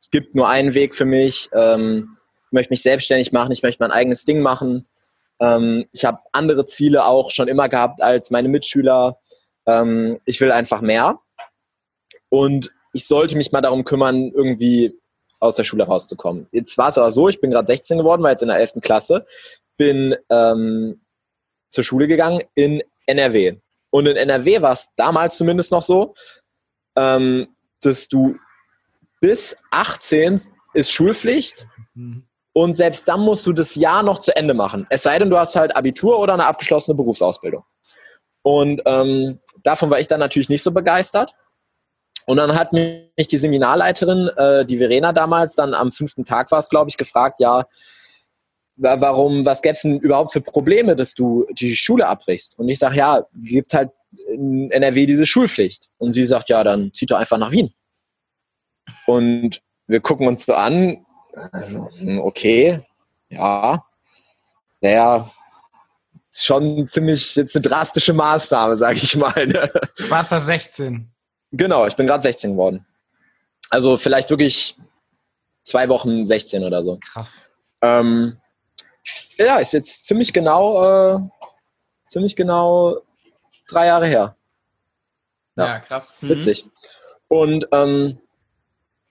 es 0.00 0.10
gibt 0.10 0.34
nur 0.34 0.48
einen 0.48 0.74
Weg 0.74 0.94
für 0.94 1.04
mich. 1.04 1.50
Ähm, 1.52 2.16
ich 2.46 2.52
möchte 2.52 2.72
mich 2.72 2.82
selbstständig 2.82 3.32
machen, 3.32 3.52
ich 3.52 3.62
möchte 3.62 3.82
mein 3.82 3.90
eigenes 3.90 4.24
Ding 4.24 4.42
machen. 4.42 4.86
Ähm, 5.40 5.86
ich 5.92 6.04
habe 6.04 6.18
andere 6.32 6.64
Ziele 6.64 7.04
auch 7.04 7.30
schon 7.30 7.48
immer 7.48 7.68
gehabt 7.68 8.00
als 8.00 8.30
meine 8.30 8.48
Mitschüler. 8.48 9.18
Ähm, 9.66 10.20
ich 10.24 10.40
will 10.40 10.52
einfach 10.52 10.80
mehr. 10.80 11.20
Und 12.28 12.72
ich 12.92 13.06
sollte 13.06 13.36
mich 13.36 13.52
mal 13.52 13.60
darum 13.60 13.84
kümmern, 13.84 14.30
irgendwie 14.34 14.98
aus 15.40 15.56
der 15.56 15.64
Schule 15.64 15.84
rauszukommen. 15.84 16.46
Jetzt 16.52 16.78
war 16.78 16.88
es 16.88 16.98
aber 16.98 17.10
so, 17.10 17.28
ich 17.28 17.40
bin 17.40 17.50
gerade 17.50 17.66
16 17.66 17.98
geworden, 17.98 18.22
war 18.22 18.30
jetzt 18.30 18.42
in 18.42 18.48
der 18.48 18.58
11. 18.58 18.74
Klasse, 18.80 19.26
bin 19.76 20.14
ähm, 20.30 21.00
zur 21.68 21.84
Schule 21.84 22.06
gegangen 22.06 22.42
in 22.54 22.82
NRW. 23.06 23.56
Und 23.90 24.06
in 24.06 24.16
NRW 24.16 24.62
war 24.62 24.72
es 24.72 24.94
damals 24.96 25.36
zumindest 25.36 25.72
noch 25.72 25.82
so, 25.82 26.14
ähm, 26.96 27.48
dass 27.80 28.08
du 28.08 28.36
bis 29.20 29.56
18 29.70 30.40
ist 30.74 30.90
Schulpflicht 30.90 31.66
mhm. 31.94 32.24
und 32.52 32.74
selbst 32.74 33.06
dann 33.08 33.20
musst 33.20 33.46
du 33.46 33.52
das 33.52 33.74
Jahr 33.74 34.02
noch 34.02 34.18
zu 34.18 34.34
Ende 34.36 34.54
machen. 34.54 34.86
Es 34.90 35.02
sei 35.02 35.18
denn, 35.18 35.30
du 35.30 35.38
hast 35.38 35.56
halt 35.56 35.76
Abitur 35.76 36.18
oder 36.18 36.34
eine 36.34 36.46
abgeschlossene 36.46 36.94
Berufsausbildung. 36.94 37.64
Und 38.42 38.82
ähm, 38.86 39.38
davon 39.62 39.90
war 39.90 40.00
ich 40.00 40.08
dann 40.08 40.20
natürlich 40.20 40.48
nicht 40.48 40.62
so 40.62 40.72
begeistert. 40.72 41.34
Und 42.26 42.36
dann 42.36 42.54
hat 42.54 42.72
mich 42.72 43.26
die 43.28 43.38
Seminarleiterin, 43.38 44.28
äh, 44.36 44.64
die 44.64 44.78
Verena 44.78 45.12
damals, 45.12 45.54
dann 45.54 45.74
am 45.74 45.92
fünften 45.92 46.24
Tag 46.24 46.50
war 46.50 46.58
es, 46.58 46.68
glaube 46.68 46.88
ich, 46.88 46.96
gefragt, 46.96 47.40
ja, 47.40 47.66
warum, 48.76 49.44
was 49.44 49.62
gäbe 49.62 49.74
es 49.74 49.82
denn 49.82 49.98
überhaupt 49.98 50.32
für 50.32 50.40
Probleme, 50.40 50.96
dass 50.96 51.14
du 51.14 51.46
die 51.52 51.76
Schule 51.76 52.06
abbrichst? 52.06 52.58
Und 52.58 52.68
ich 52.68 52.78
sage, 52.78 52.96
ja, 52.96 53.24
gibt 53.34 53.74
halt 53.74 53.90
in 54.28 54.70
NRW 54.70 55.06
diese 55.06 55.26
Schulpflicht. 55.26 55.88
Und 55.98 56.12
sie 56.12 56.24
sagt, 56.24 56.48
ja, 56.48 56.62
dann 56.64 56.92
zieht 56.92 57.10
doch 57.10 57.18
einfach 57.18 57.38
nach 57.38 57.50
Wien. 57.50 57.72
Und 59.06 59.62
wir 59.86 60.00
gucken 60.00 60.26
uns 60.26 60.46
so 60.46 60.54
an, 60.54 61.04
also, 61.52 61.88
hm, 61.98 62.20
okay, 62.20 62.80
ja, 63.30 63.84
naja, 64.80 65.30
schon 66.32 66.88
ziemlich 66.88 67.36
jetzt 67.36 67.54
eine 67.54 67.62
drastische 67.62 68.12
Maßnahme, 68.12 68.76
sage 68.76 68.98
ich 68.98 69.16
mal. 69.16 69.46
Ne? 69.46 69.70
Du 69.96 70.10
warst 70.10 70.32
da 70.32 70.40
16. 70.40 71.08
Genau, 71.52 71.86
ich 71.86 71.94
bin 71.94 72.06
gerade 72.06 72.22
16 72.22 72.52
geworden. 72.52 72.86
Also 73.68 73.96
vielleicht 73.96 74.30
wirklich 74.30 74.76
zwei 75.62 75.88
Wochen 75.88 76.24
16 76.24 76.64
oder 76.64 76.82
so. 76.82 76.98
Krass. 76.98 77.42
Ähm, 77.82 78.38
ja, 79.38 79.58
ist 79.58 79.72
jetzt 79.72 80.06
ziemlich 80.06 80.32
genau, 80.32 81.16
äh, 81.16 81.20
ziemlich 82.08 82.36
genau 82.36 82.98
drei 83.68 83.86
Jahre 83.86 84.06
her. 84.06 84.36
Ja, 85.56 85.66
ja 85.66 85.80
krass. 85.80 86.16
Mhm. 86.20 86.28
Witzig. 86.30 86.64
Und 87.28 87.68
ähm, 87.72 88.18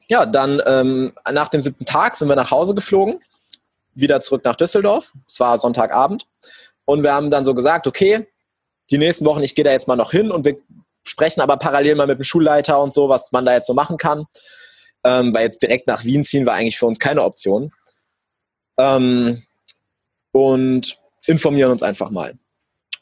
ja, 0.07 0.25
dann 0.25 0.61
ähm, 0.65 1.13
nach 1.31 1.49
dem 1.49 1.61
siebten 1.61 1.85
Tag 1.85 2.15
sind 2.15 2.27
wir 2.27 2.35
nach 2.35 2.51
Hause 2.51 2.75
geflogen, 2.75 3.19
wieder 3.93 4.19
zurück 4.21 4.43
nach 4.43 4.55
Düsseldorf. 4.55 5.13
Es 5.27 5.39
war 5.39 5.57
Sonntagabend. 5.57 6.27
Und 6.85 7.03
wir 7.03 7.13
haben 7.13 7.31
dann 7.31 7.45
so 7.45 7.53
gesagt, 7.53 7.87
okay, 7.87 8.27
die 8.89 8.97
nächsten 8.97 9.25
Wochen, 9.25 9.43
ich 9.43 9.55
gehe 9.55 9.63
da 9.63 9.71
jetzt 9.71 9.87
mal 9.87 9.95
noch 9.95 10.11
hin 10.11 10.31
und 10.31 10.45
wir 10.45 10.57
sprechen 11.03 11.41
aber 11.41 11.57
parallel 11.57 11.95
mal 11.95 12.07
mit 12.07 12.19
dem 12.19 12.23
Schulleiter 12.23 12.81
und 12.81 12.93
so, 12.93 13.09
was 13.09 13.31
man 13.31 13.45
da 13.45 13.53
jetzt 13.53 13.67
so 13.67 13.73
machen 13.73 13.97
kann. 13.97 14.25
Ähm, 15.03 15.33
weil 15.33 15.45
jetzt 15.45 15.61
direkt 15.61 15.87
nach 15.87 16.03
Wien 16.03 16.23
ziehen 16.23 16.45
war 16.45 16.53
eigentlich 16.53 16.77
für 16.77 16.85
uns 16.85 16.99
keine 16.99 17.23
Option. 17.23 17.71
Ähm, 18.77 19.43
und 20.31 20.97
informieren 21.25 21.71
uns 21.71 21.83
einfach 21.83 22.09
mal. 22.09 22.37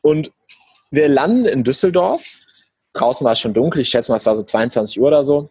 Und 0.02 0.32
wir 0.92 1.08
landen 1.08 1.46
in 1.46 1.64
Düsseldorf. 1.64 2.24
Draußen 2.94 3.24
war 3.26 3.34
es 3.34 3.40
schon 3.40 3.54
dunkel. 3.54 3.82
Ich 3.82 3.90
schätze 3.90 4.12
mal, 4.12 4.18
es 4.18 4.26
war 4.26 4.36
so 4.36 4.44
22 4.44 5.00
Uhr 5.00 5.08
oder 5.08 5.24
so. 5.24 5.50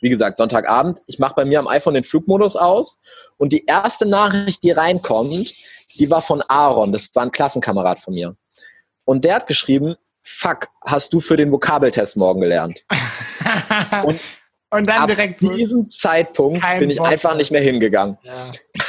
Wie 0.00 0.10
gesagt, 0.10 0.36
Sonntagabend. 0.36 1.00
Ich 1.06 1.18
mache 1.18 1.34
bei 1.36 1.44
mir 1.44 1.60
am 1.60 1.68
iPhone 1.68 1.94
den 1.94 2.04
Flugmodus 2.04 2.56
aus. 2.56 2.98
Und 3.38 3.52
die 3.52 3.64
erste 3.66 4.04
Nachricht, 4.04 4.62
die 4.64 4.72
reinkommt, 4.72 5.54
die 5.98 6.10
war 6.10 6.20
von 6.20 6.42
Aaron. 6.42 6.92
Das 6.92 7.14
war 7.14 7.22
ein 7.22 7.32
Klassenkamerad 7.32 7.98
von 7.98 8.14
mir. 8.14 8.36
Und 9.04 9.24
der 9.24 9.36
hat 9.36 9.46
geschrieben, 9.46 9.96
fuck, 10.22 10.68
hast 10.84 11.12
du 11.12 11.20
für 11.20 11.36
den 11.36 11.50
Vokabeltest 11.50 12.16
morgen 12.16 12.40
gelernt? 12.40 12.82
Und, 14.04 14.20
und 14.70 14.86
dann 14.86 15.00
ab 15.00 15.08
direkt 15.08 15.42
diesem 15.42 15.88
Zeitpunkt 15.88 16.62
bin 16.78 16.88
ich 16.88 16.96
Bock 16.96 17.08
einfach 17.08 17.34
nicht 17.34 17.50
mehr 17.50 17.60
hingegangen. 17.60 18.16
Ja. 18.22 18.32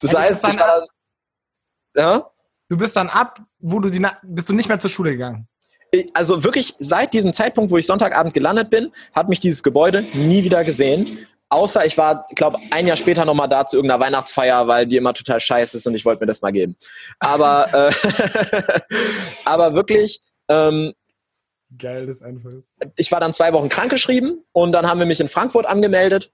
das 0.00 0.14
also 0.14 0.18
heißt, 0.18 0.48
ich 0.48 0.58
war 0.58 0.86
ja? 1.96 2.30
Du 2.68 2.76
bist 2.76 2.96
dann 2.96 3.08
ab, 3.08 3.40
wo 3.58 3.80
du 3.80 3.90
die, 3.90 4.04
bist 4.22 4.48
du 4.48 4.54
nicht 4.54 4.68
mehr 4.68 4.78
zur 4.78 4.90
Schule 4.90 5.12
gegangen? 5.12 5.48
Also 6.14 6.44
wirklich 6.44 6.74
seit 6.78 7.12
diesem 7.12 7.32
Zeitpunkt, 7.32 7.70
wo 7.70 7.76
ich 7.76 7.86
Sonntagabend 7.86 8.32
gelandet 8.32 8.70
bin, 8.70 8.92
hat 9.12 9.28
mich 9.28 9.40
dieses 9.40 9.62
Gebäude 9.62 10.04
nie 10.14 10.44
wieder 10.44 10.62
gesehen. 10.62 11.26
Außer 11.50 11.84
ich 11.84 11.98
war, 11.98 12.26
ich 12.28 12.36
glaube, 12.36 12.58
ein 12.70 12.86
Jahr 12.86 12.96
später 12.96 13.24
nochmal 13.24 13.48
da 13.48 13.66
zu 13.66 13.76
irgendeiner 13.76 14.00
Weihnachtsfeier, 14.00 14.66
weil 14.68 14.86
die 14.86 14.96
immer 14.96 15.12
total 15.12 15.40
scheiße 15.40 15.76
ist 15.76 15.86
und 15.86 15.94
ich 15.94 16.04
wollte 16.04 16.20
mir 16.20 16.26
das 16.26 16.42
mal 16.42 16.52
geben. 16.52 16.76
Aber, 17.18 17.68
äh, 17.90 18.80
aber 19.44 19.74
wirklich, 19.74 20.20
ähm, 20.48 20.92
Geil, 21.78 22.06
das 22.06 22.20
einfach 22.20 22.50
ist. 22.50 22.72
Ich 22.96 23.12
war 23.12 23.20
dann 23.20 23.32
zwei 23.32 23.52
Wochen 23.52 23.68
krankgeschrieben 23.68 24.44
und 24.50 24.72
dann 24.72 24.88
haben 24.88 24.98
wir 24.98 25.06
mich 25.06 25.20
in 25.20 25.28
Frankfurt 25.28 25.66
angemeldet 25.66 26.32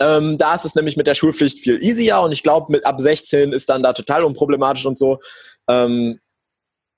ähm, 0.00 0.38
da 0.38 0.54
ist 0.54 0.64
es 0.64 0.74
nämlich 0.74 0.96
mit 0.96 1.06
der 1.06 1.14
Schulpflicht 1.14 1.58
viel 1.60 1.82
easier 1.82 2.20
und 2.20 2.32
ich 2.32 2.42
glaube, 2.42 2.72
mit 2.72 2.84
ab 2.86 3.00
16 3.00 3.52
ist 3.52 3.68
dann 3.68 3.82
da 3.82 3.92
total 3.92 4.24
unproblematisch 4.24 4.86
und 4.86 4.98
so. 4.98 5.20
Ähm, 5.68 6.20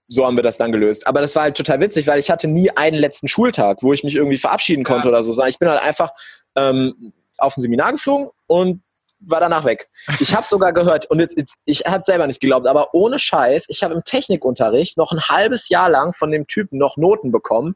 so 0.06 0.26
haben 0.26 0.36
wir 0.36 0.42
das 0.42 0.58
dann 0.58 0.70
gelöst. 0.70 1.06
Aber 1.06 1.20
das 1.20 1.34
war 1.34 1.44
halt 1.44 1.56
total 1.56 1.80
witzig, 1.80 2.06
weil 2.06 2.18
ich 2.18 2.30
hatte 2.30 2.46
nie 2.46 2.70
einen 2.70 2.96
letzten 2.96 3.26
Schultag, 3.26 3.82
wo 3.82 3.92
ich 3.92 4.04
mich 4.04 4.14
irgendwie 4.14 4.36
verabschieden 4.36 4.84
konnte 4.84 5.08
ja. 5.08 5.14
oder 5.14 5.22
so, 5.24 5.44
ich 5.44 5.58
bin 5.58 5.68
halt 5.68 5.82
einfach 5.82 6.10
ähm, 6.56 7.12
auf 7.38 7.56
ein 7.56 7.60
Seminar 7.60 7.92
geflogen 7.92 8.30
und 8.46 8.82
war 9.26 9.40
danach 9.40 9.64
weg. 9.64 9.88
Ich 10.20 10.34
habe 10.34 10.46
sogar 10.46 10.72
gehört, 10.72 11.10
und 11.10 11.18
jetzt, 11.18 11.38
jetzt 11.38 11.56
ich 11.64 11.84
habe 11.86 12.02
selber 12.02 12.26
nicht 12.26 12.40
geglaubt, 12.40 12.66
aber 12.66 12.92
ohne 12.92 13.18
Scheiß, 13.18 13.66
ich 13.68 13.82
habe 13.82 13.94
im 13.94 14.04
Technikunterricht 14.04 14.98
noch 14.98 15.12
ein 15.12 15.20
halbes 15.20 15.70
Jahr 15.70 15.88
lang 15.88 16.12
von 16.12 16.30
dem 16.30 16.46
Typen 16.46 16.78
noch 16.78 16.96
Noten 16.98 17.32
bekommen. 17.32 17.74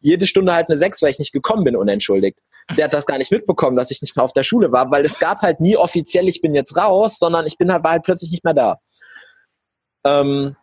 Jede 0.00 0.26
Stunde 0.26 0.52
halt 0.52 0.68
eine 0.68 0.76
6, 0.76 1.02
weil 1.02 1.10
ich 1.10 1.18
nicht 1.18 1.32
gekommen 1.32 1.64
bin, 1.64 1.76
unentschuldigt 1.76 2.38
der 2.76 2.84
hat 2.84 2.92
das 2.92 3.06
gar 3.06 3.18
nicht 3.18 3.32
mitbekommen, 3.32 3.76
dass 3.76 3.90
ich 3.90 4.02
nicht 4.02 4.16
mehr 4.16 4.24
auf 4.24 4.32
der 4.32 4.42
Schule 4.42 4.72
war, 4.72 4.90
weil 4.90 5.04
es 5.04 5.18
gab 5.18 5.40
halt 5.42 5.60
nie 5.60 5.76
offiziell, 5.76 6.28
ich 6.28 6.40
bin 6.40 6.54
jetzt 6.54 6.76
raus, 6.76 7.18
sondern 7.18 7.46
ich 7.46 7.56
bin 7.56 7.72
halt, 7.72 7.84
war 7.84 7.92
halt 7.92 8.02
plötzlich 8.02 8.30
nicht 8.30 8.44
mehr 8.44 8.54
da. 8.54 8.78
Ähm, 10.04 10.56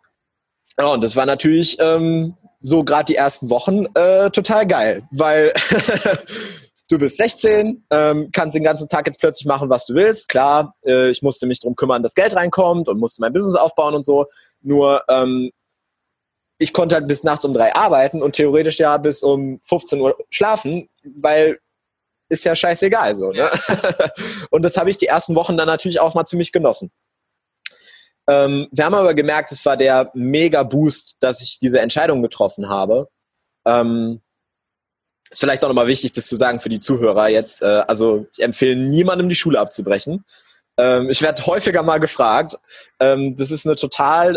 ja, 0.78 0.86
und 0.86 1.02
das 1.02 1.16
war 1.16 1.26
natürlich 1.26 1.78
ähm, 1.80 2.36
so 2.62 2.84
gerade 2.84 3.06
die 3.06 3.16
ersten 3.16 3.50
Wochen 3.50 3.86
äh, 3.94 4.30
total 4.30 4.66
geil, 4.66 5.02
weil 5.10 5.52
du 6.88 6.98
bist 6.98 7.16
16, 7.16 7.86
ähm, 7.90 8.30
kannst 8.32 8.54
den 8.54 8.62
ganzen 8.62 8.88
Tag 8.88 9.06
jetzt 9.06 9.18
plötzlich 9.18 9.46
machen, 9.46 9.68
was 9.70 9.86
du 9.86 9.94
willst. 9.94 10.28
Klar, 10.28 10.74
äh, 10.84 11.10
ich 11.10 11.22
musste 11.22 11.46
mich 11.46 11.60
darum 11.60 11.76
kümmern, 11.76 12.02
dass 12.02 12.14
Geld 12.14 12.34
reinkommt 12.36 12.88
und 12.88 12.98
musste 12.98 13.20
mein 13.22 13.32
Business 13.32 13.56
aufbauen 13.56 13.94
und 13.94 14.04
so. 14.04 14.26
Nur 14.62 15.02
ähm, 15.08 15.50
ich 16.58 16.72
konnte 16.72 16.94
halt 16.94 17.06
bis 17.06 17.22
nachts 17.22 17.44
um 17.44 17.52
drei 17.52 17.74
arbeiten 17.74 18.22
und 18.22 18.36
theoretisch 18.36 18.78
ja 18.78 18.96
bis 18.96 19.22
um 19.22 19.60
15 19.62 20.00
Uhr 20.00 20.16
schlafen, 20.30 20.88
weil 21.02 21.58
ist 22.28 22.44
ja 22.44 22.56
scheißegal 22.56 23.14
so. 23.14 23.30
Ne? 23.30 23.48
und 24.50 24.62
das 24.62 24.76
habe 24.76 24.90
ich 24.90 24.98
die 24.98 25.06
ersten 25.06 25.34
Wochen 25.36 25.56
dann 25.56 25.66
natürlich 25.66 26.00
auch 26.00 26.14
mal 26.14 26.26
ziemlich 26.26 26.50
genossen. 26.50 26.90
Ähm, 28.28 28.66
wir 28.72 28.84
haben 28.84 28.94
aber 28.94 29.14
gemerkt, 29.14 29.52
es 29.52 29.64
war 29.64 29.76
der 29.76 30.10
mega 30.14 30.64
Boost, 30.64 31.16
dass 31.20 31.40
ich 31.40 31.58
diese 31.60 31.78
Entscheidung 31.78 32.22
getroffen 32.22 32.68
habe. 32.68 33.08
Ähm, 33.64 34.22
ist 35.30 35.40
vielleicht 35.40 35.64
auch 35.64 35.68
nochmal 35.68 35.86
wichtig, 35.86 36.12
das 36.12 36.26
zu 36.26 36.36
sagen 36.36 36.60
für 36.60 36.68
die 36.68 36.80
Zuhörer 36.80 37.28
jetzt. 37.28 37.62
Äh, 37.62 37.84
also 37.86 38.26
ich 38.36 38.44
empfehle 38.44 38.76
niemandem 38.76 39.28
die 39.28 39.34
Schule 39.34 39.60
abzubrechen. 39.60 40.24
Ähm, 40.78 41.10
ich 41.10 41.22
werde 41.22 41.44
häufiger 41.46 41.82
mal 41.82 42.00
gefragt. 42.00 42.56
Ähm, 43.00 43.36
das 43.36 43.50
ist 43.50 43.66
eine 43.66 43.76
total 43.76 44.36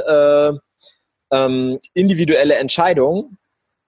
äh, 1.31 1.35
ähm, 1.35 1.79
individuelle 1.93 2.55
Entscheidung 2.55 3.37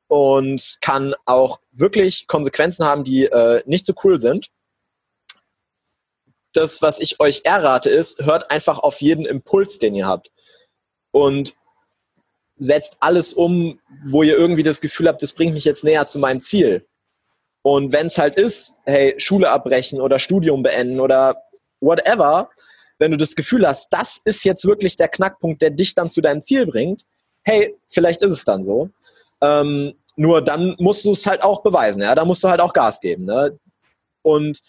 und 0.08 0.78
kann 0.82 1.16
auch 1.26 1.62
wirklich 1.72 2.28
Konsequenzen 2.28 2.86
haben, 2.86 3.04
die 3.04 3.26
äh, 3.26 3.64
nicht 3.66 3.86
so 3.86 3.94
cool 4.04 4.20
sind. 4.20 4.50
Das, 6.54 6.82
was 6.82 7.00
ich 7.00 7.22
euch 7.22 7.42
errate, 7.46 7.90
ist, 7.90 8.26
hört 8.26 8.52
einfach 8.52 8.80
auf 8.80 9.02
jeden 9.02 9.26
Impuls, 9.26 9.80
den 9.80 9.96
ihr 9.96 10.06
habt. 10.06 10.30
Und 11.12 11.56
setzt 12.58 12.98
alles 13.00 13.34
um, 13.34 13.80
wo 14.06 14.22
ihr 14.22 14.38
irgendwie 14.38 14.64
das 14.64 14.82
Gefühl 14.82 15.08
habt, 15.08 15.22
das 15.22 15.34
bringt 15.34 15.54
mich 15.54 15.66
jetzt 15.66 15.84
näher 15.84 16.08
zu 16.08 16.20
meinem 16.20 16.42
Ziel. 16.42 16.86
Und 17.64 17.92
wenn 17.94 18.08
es 18.08 18.18
halt 18.18 18.36
ist, 18.36 18.74
hey, 18.86 19.14
Schule 19.18 19.50
abbrechen 19.50 20.02
oder 20.02 20.20
Studium 20.20 20.64
beenden 20.64 21.00
oder 21.00 21.44
whatever, 21.80 22.50
wenn 22.98 23.12
du 23.12 23.18
das 23.18 23.36
Gefühl 23.36 23.68
hast, 23.68 23.92
das 23.92 24.20
ist 24.24 24.44
jetzt 24.44 24.66
wirklich 24.66 24.96
der 24.96 25.08
Knackpunkt, 25.08 25.62
der 25.62 25.72
dich 25.72 25.96
dann 25.96 26.10
zu 26.10 26.22
deinem 26.22 26.42
Ziel 26.42 26.66
bringt, 26.66 27.04
hey, 27.44 27.76
vielleicht 27.88 28.22
ist 28.22 28.34
es 28.34 28.46
dann 28.46 28.64
so. 28.64 28.90
Ähm, 29.42 29.94
nur 30.16 30.42
dann 30.44 30.76
musst 30.78 31.06
du 31.06 31.12
es 31.12 31.26
halt 31.26 31.44
auch 31.44 31.64
beweisen, 31.64 32.02
ja. 32.02 32.14
Da 32.14 32.26
musst 32.26 32.44
du 32.44 32.50
halt 32.50 32.62
auch 32.62 32.74
Gas 32.74 33.00
geben. 33.00 33.26
Ne? 33.26 33.58
Und 34.22 34.62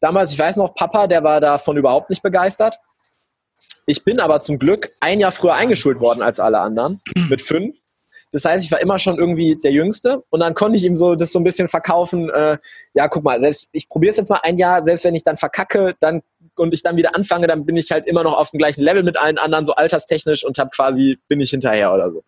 damals, 0.00 0.32
ich 0.32 0.38
weiß 0.38 0.56
noch, 0.56 0.74
Papa, 0.74 1.06
der 1.06 1.24
war 1.24 1.40
davon 1.40 1.76
überhaupt 1.76 2.10
nicht 2.10 2.22
begeistert. 2.22 2.78
Ich 3.86 4.04
bin 4.04 4.20
aber 4.20 4.40
zum 4.40 4.58
Glück 4.58 4.90
ein 5.00 5.20
Jahr 5.20 5.32
früher 5.32 5.54
eingeschult 5.54 6.00
worden 6.00 6.22
als 6.22 6.40
alle 6.40 6.60
anderen, 6.60 7.00
mit 7.28 7.42
fünf. 7.42 7.76
Das 8.32 8.46
heißt, 8.46 8.64
ich 8.64 8.72
war 8.72 8.80
immer 8.80 8.98
schon 8.98 9.18
irgendwie 9.18 9.56
der 9.56 9.72
Jüngste 9.72 10.24
und 10.30 10.40
dann 10.40 10.54
konnte 10.54 10.78
ich 10.78 10.84
ihm 10.84 10.96
so 10.96 11.14
das 11.14 11.32
so 11.32 11.38
ein 11.38 11.44
bisschen 11.44 11.68
verkaufen. 11.68 12.30
Äh, 12.30 12.56
ja, 12.94 13.06
guck 13.08 13.22
mal, 13.22 13.38
selbst 13.40 13.68
ich 13.72 13.88
probiere 13.88 14.10
es 14.10 14.16
jetzt 14.16 14.30
mal 14.30 14.40
ein 14.42 14.58
Jahr, 14.58 14.82
selbst 14.82 15.04
wenn 15.04 15.14
ich 15.14 15.22
dann 15.22 15.36
verkacke, 15.36 15.94
dann 16.00 16.22
und 16.56 16.74
ich 16.74 16.82
dann 16.82 16.96
wieder 16.96 17.14
anfange, 17.14 17.46
dann 17.46 17.64
bin 17.66 17.76
ich 17.76 17.90
halt 17.90 18.06
immer 18.06 18.22
noch 18.24 18.38
auf 18.38 18.50
dem 18.50 18.58
gleichen 18.58 18.82
Level 18.82 19.02
mit 19.02 19.18
allen 19.18 19.38
anderen, 19.38 19.64
so 19.64 19.74
alterstechnisch 19.74 20.44
und 20.44 20.58
habe 20.58 20.70
quasi 20.70 21.18
bin 21.28 21.40
ich 21.40 21.50
hinterher 21.50 21.92
oder 21.92 22.10
so. 22.10 22.22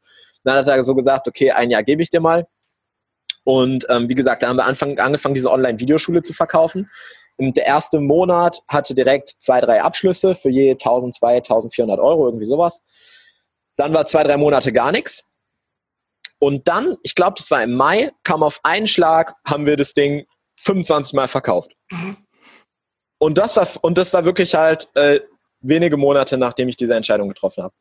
Dann 0.44 0.56
hat 0.56 0.68
er 0.68 0.84
so 0.84 0.94
gesagt, 0.94 1.26
okay, 1.26 1.50
ein 1.50 1.70
Jahr 1.70 1.82
gebe 1.82 2.02
ich 2.02 2.10
dir 2.10 2.20
mal. 2.20 2.46
Und 3.44 3.86
ähm, 3.88 4.08
wie 4.08 4.14
gesagt, 4.14 4.42
da 4.42 4.48
haben 4.48 4.56
wir 4.56 4.64
Anfang, 4.64 4.98
angefangen, 4.98 5.34
diese 5.34 5.50
Online-Videoschule 5.50 6.22
zu 6.22 6.32
verkaufen. 6.32 6.90
Und 7.36 7.56
der 7.56 7.66
erste 7.66 7.98
Monat 7.98 8.60
hatte 8.68 8.94
direkt 8.94 9.34
zwei, 9.38 9.60
drei 9.60 9.82
Abschlüsse 9.82 10.34
für 10.34 10.50
je 10.50 10.72
1000, 10.72 11.14
2400 11.16 11.98
Euro, 11.98 12.26
irgendwie 12.26 12.46
sowas. 12.46 12.82
Dann 13.76 13.92
war 13.92 14.06
zwei, 14.06 14.22
drei 14.22 14.36
Monate 14.36 14.72
gar 14.72 14.92
nichts. 14.92 15.30
Und 16.38 16.68
dann, 16.68 16.96
ich 17.02 17.14
glaube, 17.14 17.34
das 17.36 17.50
war 17.50 17.62
im 17.62 17.74
Mai, 17.74 18.12
kam 18.22 18.42
auf 18.42 18.60
einen 18.62 18.86
Schlag, 18.86 19.34
haben 19.46 19.66
wir 19.66 19.76
das 19.76 19.94
Ding 19.94 20.26
25 20.60 21.14
Mal 21.14 21.28
verkauft. 21.28 21.72
Und 23.18 23.38
das 23.38 23.56
war, 23.56 23.68
und 23.82 23.96
das 23.96 24.12
war 24.12 24.24
wirklich 24.24 24.54
halt 24.54 24.88
äh, 24.94 25.20
wenige 25.60 25.96
Monate, 25.96 26.36
nachdem 26.36 26.68
ich 26.68 26.76
diese 26.76 26.94
Entscheidung 26.94 27.28
getroffen 27.28 27.62
habe. 27.64 27.74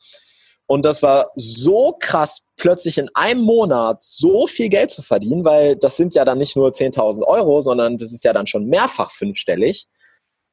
Und 0.65 0.85
das 0.85 1.03
war 1.03 1.31
so 1.35 1.97
krass, 1.99 2.45
plötzlich 2.55 2.97
in 2.97 3.09
einem 3.13 3.41
Monat 3.41 4.01
so 4.01 4.47
viel 4.47 4.69
Geld 4.69 4.91
zu 4.91 5.01
verdienen, 5.01 5.43
weil 5.43 5.75
das 5.75 5.97
sind 5.97 6.15
ja 6.15 6.23
dann 6.23 6.37
nicht 6.37 6.55
nur 6.55 6.69
10.000 6.69 7.23
Euro, 7.23 7.59
sondern 7.59 7.97
das 7.97 8.13
ist 8.13 8.23
ja 8.23 8.31
dann 8.31 8.47
schon 8.47 8.67
mehrfach 8.67 9.11
fünfstellig. 9.11 9.87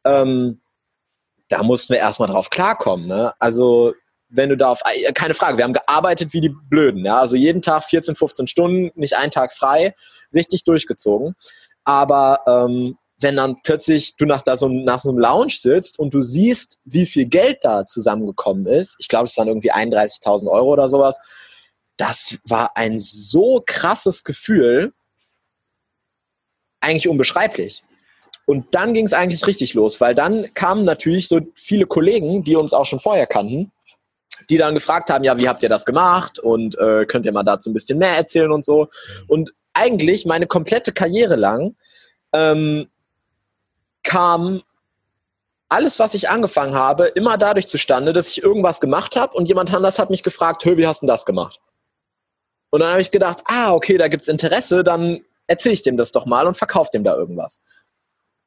Ähm, 0.04 0.60
da 1.48 1.62
mussten 1.62 1.92
wir 1.92 2.00
erstmal 2.00 2.28
drauf 2.28 2.50
klarkommen. 2.50 3.06
Ne? 3.06 3.32
Also 3.38 3.94
wenn 4.30 4.48
du 4.48 4.56
da 4.56 4.70
auf, 4.70 4.80
äh, 4.84 5.12
keine 5.12 5.34
Frage, 5.34 5.58
wir 5.58 5.64
haben 5.64 5.72
gearbeitet 5.72 6.32
wie 6.32 6.40
die 6.40 6.54
Blöden. 6.68 7.04
Ja? 7.04 7.20
Also 7.20 7.36
jeden 7.36 7.62
Tag 7.62 7.84
14, 7.84 8.16
15 8.16 8.46
Stunden, 8.46 8.90
nicht 8.94 9.16
einen 9.16 9.30
Tag 9.30 9.52
frei, 9.52 9.94
richtig 10.32 10.64
durchgezogen. 10.64 11.34
Aber 11.84 12.38
ähm, 12.46 12.96
wenn 13.18 13.36
dann 13.36 13.56
plötzlich 13.62 14.16
du 14.16 14.24
nach, 14.24 14.42
da 14.42 14.56
so, 14.56 14.68
nach 14.68 15.00
so 15.00 15.10
einem 15.10 15.18
Lounge 15.18 15.52
sitzt 15.58 15.98
und 15.98 16.14
du 16.14 16.22
siehst, 16.22 16.78
wie 16.84 17.06
viel 17.06 17.26
Geld 17.26 17.58
da 17.62 17.84
zusammengekommen 17.84 18.66
ist, 18.66 18.96
ich 18.98 19.08
glaube, 19.08 19.26
es 19.26 19.36
waren 19.36 19.48
irgendwie 19.48 19.72
31.000 19.72 20.48
Euro 20.48 20.72
oder 20.72 20.88
sowas, 20.88 21.20
das 21.96 22.38
war 22.44 22.76
ein 22.76 22.98
so 22.98 23.62
krasses 23.66 24.24
Gefühl, 24.24 24.94
eigentlich 26.80 27.08
unbeschreiblich. 27.08 27.82
Und 28.46 28.74
dann 28.74 28.94
ging 28.94 29.04
es 29.04 29.12
eigentlich 29.12 29.46
richtig 29.46 29.74
los, 29.74 30.00
weil 30.00 30.14
dann 30.14 30.52
kamen 30.54 30.84
natürlich 30.84 31.28
so 31.28 31.40
viele 31.54 31.86
Kollegen, 31.86 32.42
die 32.42 32.56
uns 32.56 32.72
auch 32.72 32.86
schon 32.86 32.98
vorher 32.98 33.26
kannten, 33.26 33.70
die 34.48 34.58
dann 34.58 34.74
gefragt 34.74 35.10
haben, 35.10 35.24
ja, 35.24 35.36
wie 35.36 35.48
habt 35.48 35.62
ihr 35.62 35.68
das 35.68 35.84
gemacht 35.84 36.38
und 36.38 36.78
äh, 36.78 37.04
könnt 37.06 37.26
ihr 37.26 37.32
mal 37.32 37.42
dazu 37.42 37.70
ein 37.70 37.74
bisschen 37.74 37.98
mehr 37.98 38.16
erzählen 38.16 38.50
und 38.50 38.64
so. 38.64 38.88
Und 39.28 39.52
eigentlich 39.74 40.26
meine 40.26 40.46
komplette 40.46 40.92
Karriere 40.92 41.36
lang 41.36 41.76
ähm, 42.32 42.88
kam 44.02 44.62
alles, 45.68 45.98
was 45.98 46.14
ich 46.14 46.28
angefangen 46.28 46.74
habe, 46.74 47.06
immer 47.06 47.38
dadurch 47.38 47.68
zustande, 47.68 48.12
dass 48.12 48.28
ich 48.28 48.42
irgendwas 48.42 48.80
gemacht 48.80 49.14
habe 49.16 49.34
und 49.36 49.48
jemand 49.48 49.72
anders 49.72 49.98
hat 49.98 50.10
mich 50.10 50.22
gefragt, 50.22 50.64
Hö, 50.64 50.76
wie 50.76 50.86
hast 50.86 51.02
du 51.02 51.06
das 51.06 51.24
gemacht? 51.24 51.60
Und 52.70 52.80
dann 52.80 52.90
habe 52.90 53.02
ich 53.02 53.10
gedacht, 53.10 53.42
ah, 53.46 53.72
okay, 53.72 53.98
da 53.98 54.08
gibt 54.08 54.22
es 54.22 54.28
Interesse, 54.28 54.84
dann 54.84 55.20
erzähle 55.46 55.74
ich 55.74 55.82
dem 55.82 55.96
das 55.96 56.12
doch 56.12 56.26
mal 56.26 56.46
und 56.46 56.56
verkaufe 56.56 56.90
dem 56.92 57.04
da 57.04 57.16
irgendwas. 57.16 57.60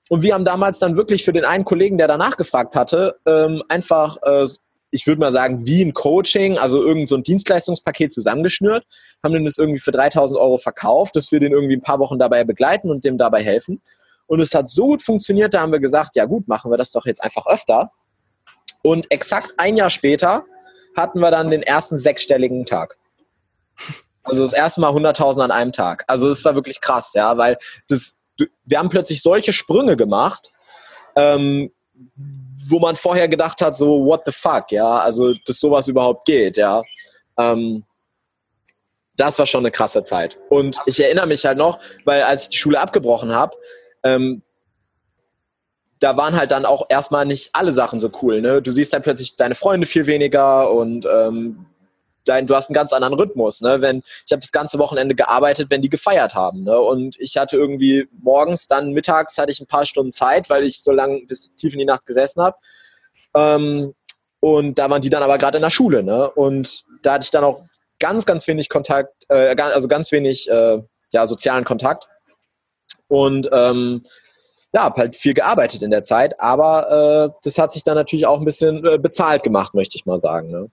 Und 0.10 0.22
wir 0.22 0.34
haben 0.34 0.46
damals 0.46 0.80
dann 0.80 0.98
wirklich 0.98 1.24
für 1.24 1.34
den 1.34 1.46
einen 1.46 1.66
Kollegen, 1.66 1.98
der 1.98 2.08
danach 2.08 2.38
gefragt 2.38 2.76
hatte, 2.76 3.20
ähm, 3.26 3.64
einfach, 3.68 4.18
äh, 4.24 4.48
ich 4.94 5.08
würde 5.08 5.20
mal 5.20 5.32
sagen, 5.32 5.66
wie 5.66 5.84
ein 5.84 5.94
Coaching, 5.94 6.60
also 6.60 6.84
irgend 6.84 7.10
so 7.10 7.16
ein 7.16 7.24
Dienstleistungspaket 7.24 8.14
zusammengeschnürt, 8.14 8.86
haben 9.24 9.34
dem 9.34 9.44
das 9.44 9.58
irgendwie 9.58 9.80
für 9.80 9.92
3000 9.92 10.40
Euro 10.40 10.60
verkauft, 10.60 11.16
dass 11.16 11.32
wir 11.32 11.40
den 11.40 11.52
irgendwie 11.52 11.76
ein 11.76 11.82
paar 11.82 11.98
Wochen 11.98 12.20
dabei 12.20 12.44
begleiten 12.44 12.92
und 12.92 13.04
dem 13.04 13.18
dabei 13.18 13.44
helfen. 13.44 13.82
Und 14.28 14.40
es 14.40 14.54
hat 14.54 14.70
so 14.70 14.88
gut 14.88 15.02
funktioniert, 15.02 15.56
da 15.56 15.62
haben 15.62 15.72
wir 15.72 15.80
gesagt, 15.80 16.16
ja 16.16 16.26
gut, 16.26 16.48
machen 16.48 16.70
wir 16.72 16.78
das 16.78 16.92
doch 16.92 17.08
jetzt 17.08 17.24
einfach 17.24 17.48
öfter. 17.48 17.92
Und 18.84 19.12
exakt 19.12 19.54
ein 19.58 19.78
Jahr 19.78 19.90
später 19.90 20.46
hatten 20.96 21.20
wir 21.20 21.32
dann 21.32 21.50
den 21.50 21.64
ersten 21.64 21.98
sechsstelligen 21.98 22.68
Tag. 22.68 22.98
Also 24.22 24.44
das 24.44 24.54
erste 24.54 24.80
Mal 24.80 24.92
100.000 24.92 25.44
an 25.44 25.52
einem 25.52 25.72
Tag. 25.72 26.04
Also 26.08 26.30
das 26.30 26.46
war 26.46 26.54
wirklich 26.54 26.82
krass, 26.82 27.14
ja, 27.16 27.36
weil 27.38 27.58
das, 27.88 28.20
wir 28.64 28.78
haben 28.78 28.90
plötzlich 28.90 29.24
solche 29.24 29.54
Sprünge 29.54 29.98
gemacht, 29.98 30.52
ähm, 31.16 31.72
wo 32.68 32.80
man 32.80 32.96
vorher 32.96 33.28
gedacht 33.28 33.62
hat, 33.62 33.76
so 33.76 34.06
what 34.06 34.22
the 34.26 34.32
fuck, 34.32 34.72
ja, 34.72 35.00
also 35.00 35.34
dass 35.46 35.60
sowas 35.60 35.88
überhaupt 35.88 36.26
geht, 36.26 36.58
ja. 36.58 36.82
Ähm, 37.38 37.84
das 39.16 39.38
war 39.38 39.46
schon 39.46 39.62
eine 39.62 39.72
krasse 39.72 40.04
Zeit. 40.04 40.40
Und 40.50 40.78
ich 40.86 41.00
erinnere 41.00 41.28
mich 41.28 41.46
halt 41.46 41.58
noch, 41.58 41.80
weil 42.06 42.24
als 42.24 42.44
ich 42.44 42.50
die 42.50 42.58
Schule 42.58 42.80
abgebrochen 42.80 43.34
habe, 43.34 43.56
ähm, 44.04 44.42
da 46.00 46.18
waren 46.18 46.36
halt 46.36 46.52
dann 46.52 46.66
auch 46.66 46.88
erstmal 46.90 47.26
nicht 47.26 47.52
alle 47.54 47.72
Sachen 47.72 48.00
so 48.00 48.10
cool. 48.22 48.42
Ne? 48.42 48.62
Du 48.62 48.72
siehst 48.72 48.92
dann 48.92 49.02
plötzlich 49.02 49.36
deine 49.38 49.56
Freunde 49.56 49.88
viel 49.88 50.06
weniger 50.06 50.70
und 50.72 51.06
ähm, 51.06 51.66
dein, 52.26 52.48
du 52.48 52.56
hast 52.56 52.70
einen 52.70 52.76
ganz 52.76 52.94
anderen 52.94 53.14
Rhythmus. 53.14 53.62
Ne? 53.62 53.82
Wenn, 53.82 54.02
ich 54.26 54.32
habe 54.32 54.42
das 54.42 54.52
ganze 54.52 54.80
Wochenende 54.80 55.16
gearbeitet, 55.16 55.70
wenn 55.70 55.82
die 55.82 55.90
gefeiert 55.90 56.36
haben. 56.36 56.64
Ne? 56.64 56.80
Und 56.80 57.20
ich 57.20 57.38
hatte 57.38 57.58
irgendwie 57.58 58.08
morgens, 58.22 58.68
dann 58.68 58.92
mittags 58.92 59.38
hatte 59.38 59.52
ich 59.52 59.60
ein 59.60 59.68
paar 59.68 59.86
Stunden 59.86 60.12
Zeit, 60.12 60.50
weil 60.50 60.64
ich 60.64 60.82
so 60.82 60.92
lange 60.92 61.26
bis 61.26 61.56
tief 61.56 61.74
in 61.74 61.80
die 61.80 61.86
Nacht 61.86 62.06
gesessen 62.06 62.42
habe. 62.42 62.58
Ähm, 63.36 63.94
und 64.40 64.78
da 64.78 64.90
waren 64.90 65.02
die 65.02 65.10
dann 65.10 65.24
aber 65.24 65.38
gerade 65.38 65.58
in 65.58 65.64
der 65.64 65.70
Schule. 65.70 66.04
Ne? 66.04 66.30
Und 66.30 66.84
da 67.02 67.14
hatte 67.14 67.26
ich 67.26 67.32
dann 67.32 67.44
auch 67.44 67.62
ganz, 68.00 68.26
ganz 68.26 68.48
wenig 68.48 68.70
Kontakt, 68.70 69.26
äh, 69.30 69.56
also 69.56 69.88
ganz 69.88 70.12
wenig 70.12 70.50
äh, 70.50 70.82
ja, 71.12 71.28
sozialen 71.28 71.64
Kontakt. 71.64 72.08
Und 73.08 73.50
ähm, 73.52 74.04
ja, 74.74 74.84
habe 74.84 75.00
halt 75.00 75.16
viel 75.16 75.34
gearbeitet 75.34 75.84
in 75.84 75.92
der 75.92 76.04
Zeit, 76.04 76.40
aber 76.40 77.30
äh, 77.32 77.40
das 77.44 77.58
hat 77.60 77.72
sich 77.72 77.84
dann 77.84 77.96
natürlich 77.96 78.26
auch 78.26 78.40
ein 78.40 78.46
bisschen 78.46 78.84
äh, 78.86 78.98
bezahlt 78.98 79.44
gemacht, 79.44 79.76
möchte 79.76 79.98
ich 79.98 80.06
mal 80.06 80.18
sagen. 80.18 80.50
Ne? 80.50 80.70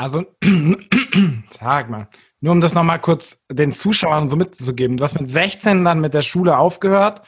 Also, 0.00 0.24
sag 1.60 1.90
mal, 1.90 2.08
nur 2.40 2.52
um 2.52 2.62
das 2.62 2.72
nochmal 2.72 3.00
kurz 3.00 3.44
den 3.52 3.70
Zuschauern 3.70 4.30
so 4.30 4.36
mitzugeben. 4.36 4.96
Du 4.96 5.04
hast 5.04 5.20
mit 5.20 5.30
16 5.30 5.84
dann 5.84 6.00
mit 6.00 6.14
der 6.14 6.22
Schule 6.22 6.56
aufgehört. 6.56 7.20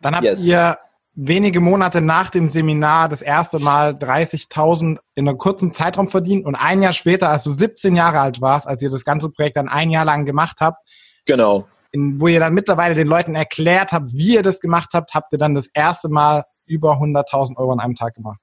Dann 0.00 0.14
habt 0.14 0.22
yes. 0.22 0.44
ihr 0.44 0.78
wenige 1.14 1.58
Monate 1.58 2.00
nach 2.00 2.30
dem 2.30 2.48
Seminar 2.48 3.08
das 3.08 3.22
erste 3.22 3.58
Mal 3.58 3.94
30.000 3.94 4.98
in 5.16 5.28
einem 5.28 5.36
kurzen 5.36 5.72
Zeitraum 5.72 6.08
verdient 6.08 6.46
und 6.46 6.54
ein 6.54 6.80
Jahr 6.80 6.92
später, 6.92 7.28
als 7.28 7.42
du 7.42 7.50
17 7.50 7.96
Jahre 7.96 8.20
alt 8.20 8.40
warst, 8.40 8.68
als 8.68 8.82
ihr 8.82 8.90
das 8.90 9.04
ganze 9.04 9.28
Projekt 9.28 9.56
dann 9.56 9.68
ein 9.68 9.90
Jahr 9.90 10.04
lang 10.04 10.24
gemacht 10.24 10.58
habt, 10.60 10.78
genau 11.26 11.66
in, 11.90 12.20
wo 12.20 12.28
ihr 12.28 12.38
dann 12.38 12.54
mittlerweile 12.54 12.94
den 12.94 13.08
Leuten 13.08 13.34
erklärt 13.34 13.90
habt, 13.90 14.12
wie 14.12 14.34
ihr 14.34 14.42
das 14.42 14.60
gemacht 14.60 14.90
habt, 14.94 15.12
habt 15.12 15.32
ihr 15.32 15.38
dann 15.38 15.56
das 15.56 15.66
erste 15.74 16.08
Mal 16.08 16.44
über 16.66 16.92
100.000 16.92 17.56
Euro 17.56 17.72
an 17.72 17.80
einem 17.80 17.96
Tag 17.96 18.14
gemacht. 18.14 18.38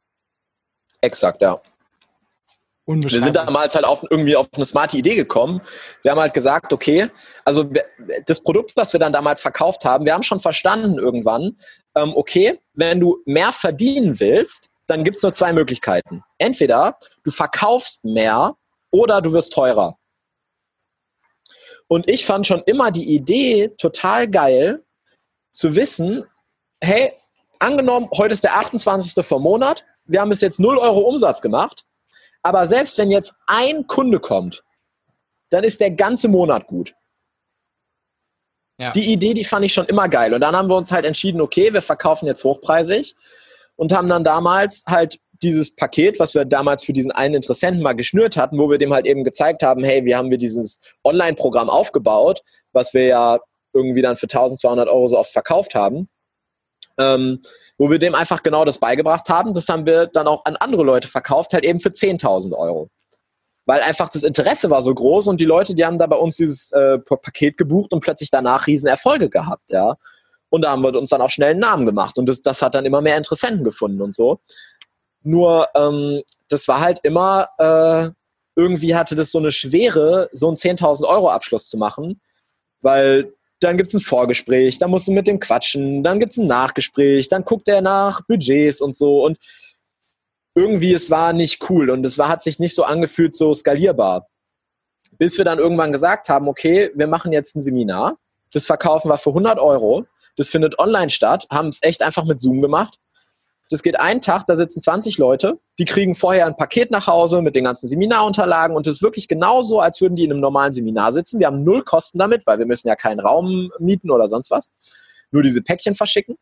Exakt, 1.02 1.42
ja. 1.42 1.58
Wir 2.90 3.22
sind 3.22 3.36
damals 3.36 3.76
halt 3.76 3.86
auf, 3.86 4.04
irgendwie 4.10 4.36
auf 4.36 4.48
eine 4.56 4.66
smarte 4.66 4.98
Idee 4.98 5.16
gekommen. 5.16 5.62
Wir 6.02 6.12
haben 6.12 6.20
halt 6.20 6.34
gesagt, 6.34 6.74
okay, 6.74 7.10
also 7.46 7.70
das 8.26 8.42
Produkt, 8.42 8.76
was 8.76 8.94
wir 8.94 9.00
dann 9.00 9.14
damals 9.14 9.42
verkauft 9.42 9.86
haben, 9.86 10.06
wir 10.06 10.14
haben 10.14 10.24
schon 10.24 10.40
verstanden 10.40 10.98
irgendwann, 10.98 11.58
ähm, 11.96 12.14
okay, 12.16 12.60
wenn 12.74 13.00
du 13.00 13.20
mehr 13.26 13.52
verdienen 13.52 14.20
willst, 14.20 14.70
dann 14.88 15.04
gibt 15.04 15.18
es 15.18 15.24
nur 15.24 15.34
zwei 15.34 15.54
Möglichkeiten. 15.54 16.24
Entweder 16.40 16.98
du 17.24 17.30
verkaufst 17.30 18.06
mehr 18.06 18.56
oder 18.92 19.22
du 19.22 19.34
wirst 19.34 19.54
teurer. 19.54 19.98
Und 21.88 22.10
ich 22.10 22.26
fand 22.26 22.48
schon 22.48 22.64
immer 22.66 22.90
die 22.90 23.16
Idee 23.16 23.70
total 23.78 24.28
geil, 24.28 24.84
zu 25.52 25.76
wissen, 25.76 26.26
hey, 26.82 27.12
angenommen, 27.60 28.10
heute 28.18 28.34
ist 28.34 28.44
der 28.44 28.58
28. 28.58 29.26
vom 29.26 29.44
Monat, 29.44 29.86
wir 30.06 30.22
haben 30.22 30.30
bis 30.30 30.42
jetzt 30.42 30.60
0 30.60 30.78
Euro 30.78 31.02
Umsatz 31.02 31.42
gemacht, 31.42 31.86
aber 32.44 32.66
selbst 32.68 32.98
wenn 32.98 33.12
jetzt 33.12 33.34
ein 33.48 33.88
Kunde 33.88 34.20
kommt, 34.20 34.64
dann 35.50 35.64
ist 35.64 35.82
der 35.82 35.92
ganze 35.92 36.28
Monat 36.28 36.68
gut. 36.68 36.94
Ja. 38.80 38.92
Die 38.92 39.12
Idee, 39.12 39.34
die 39.34 39.44
fand 39.44 39.66
ich 39.66 39.74
schon 39.74 39.86
immer 39.88 40.08
geil. 40.08 40.34
Und 40.34 40.42
dann 40.42 40.56
haben 40.56 40.70
wir 40.70 40.76
uns 40.78 40.92
halt 40.92 41.06
entschieden, 41.06 41.42
okay, 41.42 41.74
wir 41.74 41.82
verkaufen 41.82 42.28
jetzt 42.28 42.44
hochpreisig 42.44 43.16
und 43.76 43.92
haben 43.92 44.08
dann 44.08 44.24
damals 44.24 44.84
halt 44.88 45.20
dieses 45.42 45.76
Paket, 45.76 46.20
was 46.20 46.34
wir 46.34 46.46
damals 46.46 46.84
für 46.84 46.94
diesen 46.94 47.12
einen 47.12 47.36
Interessenten 47.36 47.82
mal 47.82 47.94
geschnürt 47.94 48.38
hatten, 48.38 48.58
wo 48.58 48.70
wir 48.70 48.78
dem 48.78 48.94
halt 48.94 49.06
eben 49.06 49.24
gezeigt 49.24 49.64
haben, 49.64 49.84
hey, 49.84 50.06
wie 50.06 50.16
haben 50.16 50.32
wir 50.32 50.38
dieses 50.38 50.82
Online-Programm 51.04 51.70
aufgebaut, 51.70 52.42
was 52.72 52.94
wir 52.94 53.06
ja 53.06 53.40
irgendwie 53.74 54.02
dann 54.02 54.16
für 54.16 54.26
1200 54.26 54.88
Euro 54.88 55.08
so 55.08 55.18
oft 55.18 55.32
verkauft 55.32 55.76
haben, 55.76 56.10
ähm, 57.00 57.42
wo 57.78 57.90
wir 57.90 57.98
dem 57.98 58.14
einfach 58.14 58.44
genau 58.44 58.66
das 58.66 58.78
beigebracht 58.78 59.30
haben. 59.30 59.54
Das 59.54 59.70
haben 59.70 59.86
wir 59.86 60.08
dann 60.08 60.28
auch 60.28 60.46
an 60.46 60.58
andere 60.58 60.84
Leute 60.84 61.08
verkauft, 61.08 61.54
halt 61.54 61.66
eben 61.66 61.80
für 61.80 61.90
10.000 61.90 62.54
Euro. 62.54 62.90
Weil 63.66 63.82
einfach 63.82 64.10
das 64.10 64.24
Interesse 64.24 64.70
war 64.70 64.82
so 64.82 64.94
groß 64.94 65.28
und 65.28 65.40
die 65.40 65.46
Leute, 65.46 65.76
die 65.76 65.86
haben 65.86 66.00
da 66.00 66.08
bei 66.08 66.18
uns 66.18 66.38
dieses 66.38 66.72
äh, 66.72 67.00
Paket 67.00 67.58
gebucht 67.58 67.94
und 67.94 68.02
plötzlich 68.02 68.30
danach 68.30 68.68
riesen 68.68 68.88
Erfolge 68.88 69.30
gehabt, 69.30 69.70
ja. 69.70 69.96
Und 70.50 70.64
da 70.64 70.72
haben 70.72 70.82
wir 70.82 70.96
uns 70.96 71.12
dann 71.12 71.22
auch 71.22 71.30
schnell 71.30 71.52
einen 71.52 71.60
Namen 71.60 71.86
gemacht 71.86 72.18
und 72.18 72.26
das, 72.26 72.42
das 72.42 72.62
hat 72.62 72.74
dann 72.74 72.86
immer 72.86 73.02
mehr 73.02 73.18
Interessenten 73.18 73.64
gefunden 73.64 74.02
und 74.02 74.16
so. 74.16 74.40
Nur 75.22 75.68
ähm, 75.76 76.24
das 76.48 76.68
war 76.68 76.80
halt 76.80 77.00
immer, 77.04 77.50
äh, 77.60 78.10
irgendwie 78.56 78.96
hatte 78.96 79.16
das 79.16 79.32
so 79.32 79.38
eine 79.38 79.52
Schwere, 79.52 80.30
so 80.34 80.48
einen 80.48 80.58
10.000 80.58 81.08
Euro 81.08 81.30
Abschluss 81.30 81.70
zu 81.70 81.78
machen, 81.78 82.20
weil 82.82 83.34
dann 83.60 83.78
gibt 83.78 83.90
es 83.90 83.94
ein 83.94 84.00
Vorgespräch, 84.00 84.78
dann 84.78 84.90
musst 84.90 85.08
du 85.08 85.12
mit 85.12 85.28
dem 85.28 85.40
quatschen, 85.40 86.04
dann 86.04 86.20
gibt 86.20 86.32
es 86.32 86.38
ein 86.38 86.48
Nachgespräch, 86.48 87.28
dann 87.28 87.44
guckt 87.44 87.68
er 87.68 87.82
nach 87.82 88.22
Budgets 88.26 88.82
und 88.82 88.96
so. 88.96 89.26
Und 89.26 89.38
irgendwie, 90.56 90.94
es 90.94 91.10
war 91.10 91.34
nicht 91.34 91.70
cool 91.70 91.90
und 91.90 92.06
es 92.06 92.18
war, 92.18 92.30
hat 92.30 92.44
sich 92.44 92.60
nicht 92.60 92.76
so 92.76 92.84
angefühlt, 92.84 93.36
so 93.36 93.54
skalierbar. 93.54 94.28
Bis 95.18 95.38
wir 95.38 95.46
dann 95.46 95.60
irgendwann 95.60 95.92
gesagt 95.92 96.30
haben, 96.30 96.48
okay, 96.48 96.92
wir 96.96 97.08
machen 97.08 97.32
jetzt 97.32 97.56
ein 97.56 97.62
Seminar, 97.62 98.18
das 98.52 98.66
verkaufen 98.66 99.10
wir 99.10 99.18
für 99.18 99.30
100 99.30 99.60
Euro, 99.60 100.06
das 100.38 100.50
findet 100.50 100.80
online 100.80 101.10
statt, 101.10 101.46
haben 101.52 101.70
es 101.70 101.80
echt 101.82 102.02
einfach 102.02 102.26
mit 102.26 102.42
Zoom 102.42 102.62
gemacht 102.62 103.00
das 103.70 103.84
geht 103.84 104.00
einen 104.00 104.20
Tag, 104.20 104.48
da 104.48 104.56
sitzen 104.56 104.82
20 104.82 105.18
Leute, 105.20 105.60
die 105.78 105.86
kriegen 105.86 106.16
vorher 106.16 106.48
ein 106.48 106.58
Paket 106.58 106.90
nach 106.90 107.06
Hause 107.06 107.42
mit 107.42 107.56
den 107.56 107.66
ganzen 107.66 107.88
Seminarunterlagen 107.88 108.76
und 108.76 108.88
es 108.88 108.96
ist 108.96 109.02
wirklich 109.04 109.28
genauso, 109.28 109.80
als 109.80 110.02
würden 110.02 110.16
die 110.16 110.24
in 110.24 110.32
einem 110.32 110.42
normalen 110.42 110.74
Seminar 110.74 111.12
sitzen. 111.12 111.40
Wir 111.40 111.48
haben 111.48 111.64
null 111.64 111.84
Kosten 111.84 112.18
damit, 112.18 112.48
weil 112.48 112.58
wir 112.58 112.66
müssen 112.66 112.88
ja 112.88 112.96
keinen 112.96 113.20
Raum 113.20 113.72
mieten 113.80 114.10
oder 114.10 114.28
sonst 114.28 114.50
was. 114.50 114.72
Nur 115.32 115.44
diese 115.44 115.62
Päckchen 115.62 115.94
verschicken. 115.94 116.36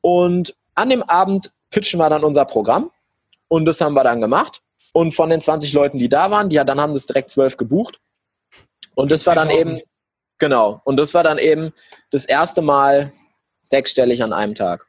Und 0.00 0.54
an 0.74 0.90
dem 0.90 1.02
Abend 1.02 1.52
pitchen 1.70 1.98
wir 1.98 2.08
dann 2.08 2.22
unser 2.22 2.44
Programm 2.44 2.90
und 3.48 3.64
das 3.64 3.80
haben 3.80 3.94
wir 3.94 4.04
dann 4.04 4.20
gemacht. 4.20 4.62
Und 4.92 5.14
von 5.14 5.30
den 5.30 5.40
20 5.40 5.72
Leuten, 5.72 5.98
die 5.98 6.08
da 6.08 6.30
waren, 6.30 6.50
die 6.50 6.56
ja 6.56 6.64
dann 6.64 6.80
haben 6.80 6.94
das 6.94 7.06
direkt 7.06 7.30
zwölf 7.30 7.56
gebucht. 7.56 7.98
Und 8.94 9.10
das 9.10 9.26
war 9.26 9.34
dann 9.34 9.50
eben, 9.50 9.80
genau, 10.38 10.80
und 10.84 10.98
das 10.98 11.14
war 11.14 11.24
dann 11.24 11.38
eben 11.38 11.72
das 12.10 12.26
erste 12.26 12.62
Mal 12.62 13.12
sechsstellig 13.62 14.22
an 14.22 14.32
einem 14.32 14.54
Tag. 14.54 14.86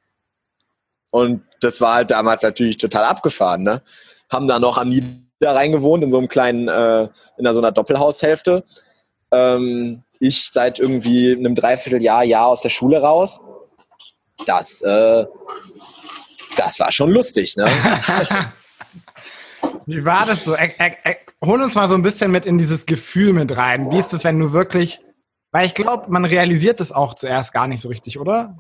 Und 1.14 1.44
das 1.62 1.80
war 1.80 1.94
halt 1.94 2.10
damals 2.10 2.42
natürlich 2.42 2.78
total 2.78 3.04
abgefahren. 3.04 3.62
Ne? 3.62 3.84
Haben 4.32 4.48
da 4.48 4.58
noch 4.58 4.80
am 4.80 4.90
Niederrhein 4.90 5.72
gewohnt, 5.72 6.04
in 6.04 6.10
so 6.10 6.18
einem 6.18 6.28
kleinen, 6.28 6.68
äh, 6.68 7.04
in 7.38 7.46
so 7.54 7.60
einer 7.60 7.72
Doppelhaushälfte. 7.72 8.64
Ähm, 9.32 10.02
ich 10.20 10.50
seit 10.50 10.80
irgendwie 10.80 11.32
einem 11.34 11.54
Dreivierteljahr, 11.54 12.24
Jahr 12.24 12.48
aus 12.48 12.64
der 12.64 12.70
Schule 12.70 13.00
raus. 13.00 13.42
Das, 14.48 14.82
äh, 14.82 15.26
das 16.58 16.80
war 16.80 16.92
schon 16.92 17.12
lustig, 17.12 17.58
ne? 17.58 17.68
Wie 19.86 20.04
war 20.04 20.26
das 20.26 20.46
so? 20.46 20.56
Ä 20.56 20.96
hol 21.46 21.62
uns 21.62 21.76
mal 21.76 21.88
so 21.88 21.94
ein 21.94 22.02
bisschen 22.02 22.32
mit 22.32 22.48
in 22.48 22.58
dieses 22.58 22.88
Gefühl 22.88 23.34
mit 23.34 23.56
rein. 23.56 23.92
Wie 23.92 24.00
ist 24.00 24.14
es, 24.14 24.24
wenn 24.24 24.40
du 24.40 24.52
wirklich, 24.52 25.00
weil 25.52 25.68
ich 25.68 25.76
glaube, 25.76 26.10
man 26.10 26.26
realisiert 26.26 26.80
das 26.80 26.92
auch 26.92 27.14
zuerst 27.14 27.54
gar 27.54 27.68
nicht 27.68 27.82
so 27.82 27.90
richtig, 27.90 28.18
oder? 28.18 28.58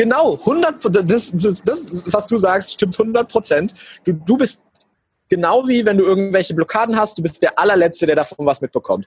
Genau, 0.00 0.38
100 0.38 0.76
das, 1.10 1.30
das, 1.30 1.62
das, 1.62 2.02
was 2.06 2.26
du 2.26 2.38
sagst, 2.38 2.72
stimmt 2.72 2.98
100 2.98 3.30
Prozent. 3.30 3.74
Du, 4.02 4.14
du 4.14 4.38
bist 4.38 4.66
genau 5.28 5.68
wie 5.68 5.84
wenn 5.84 5.98
du 5.98 6.04
irgendwelche 6.06 6.54
Blockaden 6.54 6.96
hast, 6.96 7.18
du 7.18 7.22
bist 7.22 7.42
der 7.42 7.58
allerletzte, 7.58 8.06
der 8.06 8.16
davon 8.16 8.46
was 8.46 8.62
mitbekommt. 8.62 9.04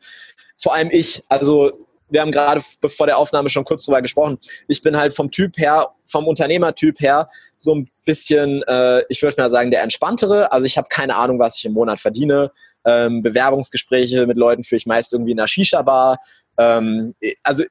Vor 0.56 0.76
allem 0.76 0.90
ich. 0.92 1.24
Also 1.30 1.72
wir 2.10 2.22
haben 2.22 2.32
gerade 2.32 2.62
bevor 2.80 3.08
der 3.08 3.18
Aufnahme 3.18 3.50
schon 3.50 3.66
kurz 3.66 3.86
drüber 3.86 4.04
gesprochen. 4.04 4.38
Ich 4.68 4.84
bin 4.84 4.96
halt 4.96 5.16
vom 5.16 5.32
Typ 5.32 5.58
her, 5.58 5.90
vom 6.06 6.28
Unternehmertyp 6.28 7.00
her, 7.00 7.28
so 7.58 7.74
ein 7.74 7.90
bisschen, 8.06 8.62
äh, 8.68 9.02
ich 9.10 9.24
würde 9.24 9.42
mal 9.42 9.50
sagen, 9.50 9.72
der 9.72 9.82
entspanntere. 9.82 10.52
Also 10.52 10.68
ich 10.68 10.78
habe 10.78 10.90
keine 10.92 11.16
Ahnung, 11.16 11.40
was 11.40 11.58
ich 11.58 11.66
im 11.66 11.74
Monat 11.74 12.00
verdiene. 12.00 12.52
Ähm, 12.86 13.24
Bewerbungsgespräche 13.24 14.28
mit 14.28 14.38
Leuten 14.38 14.64
führe 14.64 14.78
ich 14.78 14.86
meist 14.86 15.12
irgendwie 15.12 15.32
in 15.32 15.40
einer 15.40 15.48
Shisha-Bar. 15.48 16.20
Ähm, 16.60 17.16
also 17.42 17.64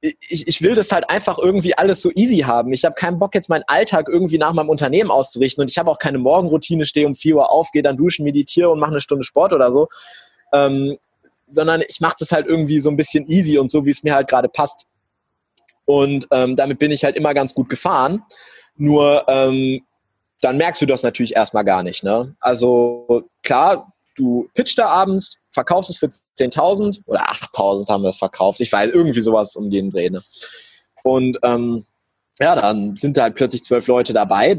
ich, 0.00 0.48
ich 0.48 0.62
will 0.62 0.74
das 0.74 0.92
halt 0.92 1.10
einfach 1.10 1.38
irgendwie 1.38 1.76
alles 1.76 2.00
so 2.00 2.10
easy 2.14 2.38
haben. 2.38 2.72
Ich 2.72 2.84
habe 2.84 2.94
keinen 2.94 3.18
Bock, 3.18 3.34
jetzt 3.34 3.48
meinen 3.48 3.64
Alltag 3.66 4.08
irgendwie 4.08 4.38
nach 4.38 4.52
meinem 4.52 4.70
Unternehmen 4.70 5.10
auszurichten 5.10 5.62
und 5.62 5.70
ich 5.70 5.78
habe 5.78 5.90
auch 5.90 5.98
keine 5.98 6.18
Morgenroutine, 6.18 6.86
stehe 6.86 7.06
um 7.06 7.14
4 7.14 7.36
Uhr 7.36 7.50
auf, 7.50 7.70
gehe 7.70 7.82
dann 7.82 7.96
duschen, 7.96 8.24
meditiere 8.24 8.70
und 8.70 8.78
mache 8.78 8.92
eine 8.92 9.00
Stunde 9.00 9.24
Sport 9.24 9.52
oder 9.52 9.72
so. 9.72 9.88
Ähm, 10.52 10.96
sondern 11.48 11.82
ich 11.86 12.00
mache 12.00 12.16
das 12.18 12.32
halt 12.32 12.46
irgendwie 12.46 12.80
so 12.80 12.90
ein 12.90 12.96
bisschen 12.96 13.26
easy 13.28 13.58
und 13.58 13.70
so, 13.70 13.84
wie 13.84 13.90
es 13.90 14.02
mir 14.02 14.14
halt 14.14 14.28
gerade 14.28 14.48
passt. 14.48 14.86
Und 15.84 16.26
ähm, 16.30 16.56
damit 16.56 16.78
bin 16.78 16.92
ich 16.92 17.04
halt 17.04 17.16
immer 17.16 17.34
ganz 17.34 17.54
gut 17.54 17.68
gefahren. 17.68 18.22
Nur 18.76 19.24
ähm, 19.28 19.82
dann 20.40 20.56
merkst 20.56 20.80
du 20.80 20.86
das 20.86 21.02
natürlich 21.02 21.34
erstmal 21.36 21.64
gar 21.64 21.82
nicht. 21.82 22.04
Ne? 22.04 22.34
Also 22.40 23.24
klar, 23.42 23.92
du 24.16 24.48
pitchst 24.54 24.78
da 24.78 24.86
abends, 24.86 25.39
verkaufst 25.50 25.90
es 25.90 25.98
für 25.98 26.06
10.000 26.06 27.02
oder 27.06 27.28
8.000 27.30 27.88
haben 27.88 28.02
wir 28.02 28.10
es 28.10 28.18
verkauft. 28.18 28.60
Ich 28.60 28.72
weiß, 28.72 28.90
irgendwie 28.92 29.20
sowas 29.20 29.56
um 29.56 29.70
den 29.70 29.90
Dreh. 29.90 30.10
Ne? 30.10 30.22
Und 31.02 31.38
ähm, 31.42 31.84
ja, 32.38 32.54
dann 32.54 32.96
sind 32.96 33.16
da 33.16 33.22
halt 33.22 33.34
plötzlich 33.34 33.62
zwölf 33.62 33.86
Leute 33.86 34.12
dabei. 34.12 34.56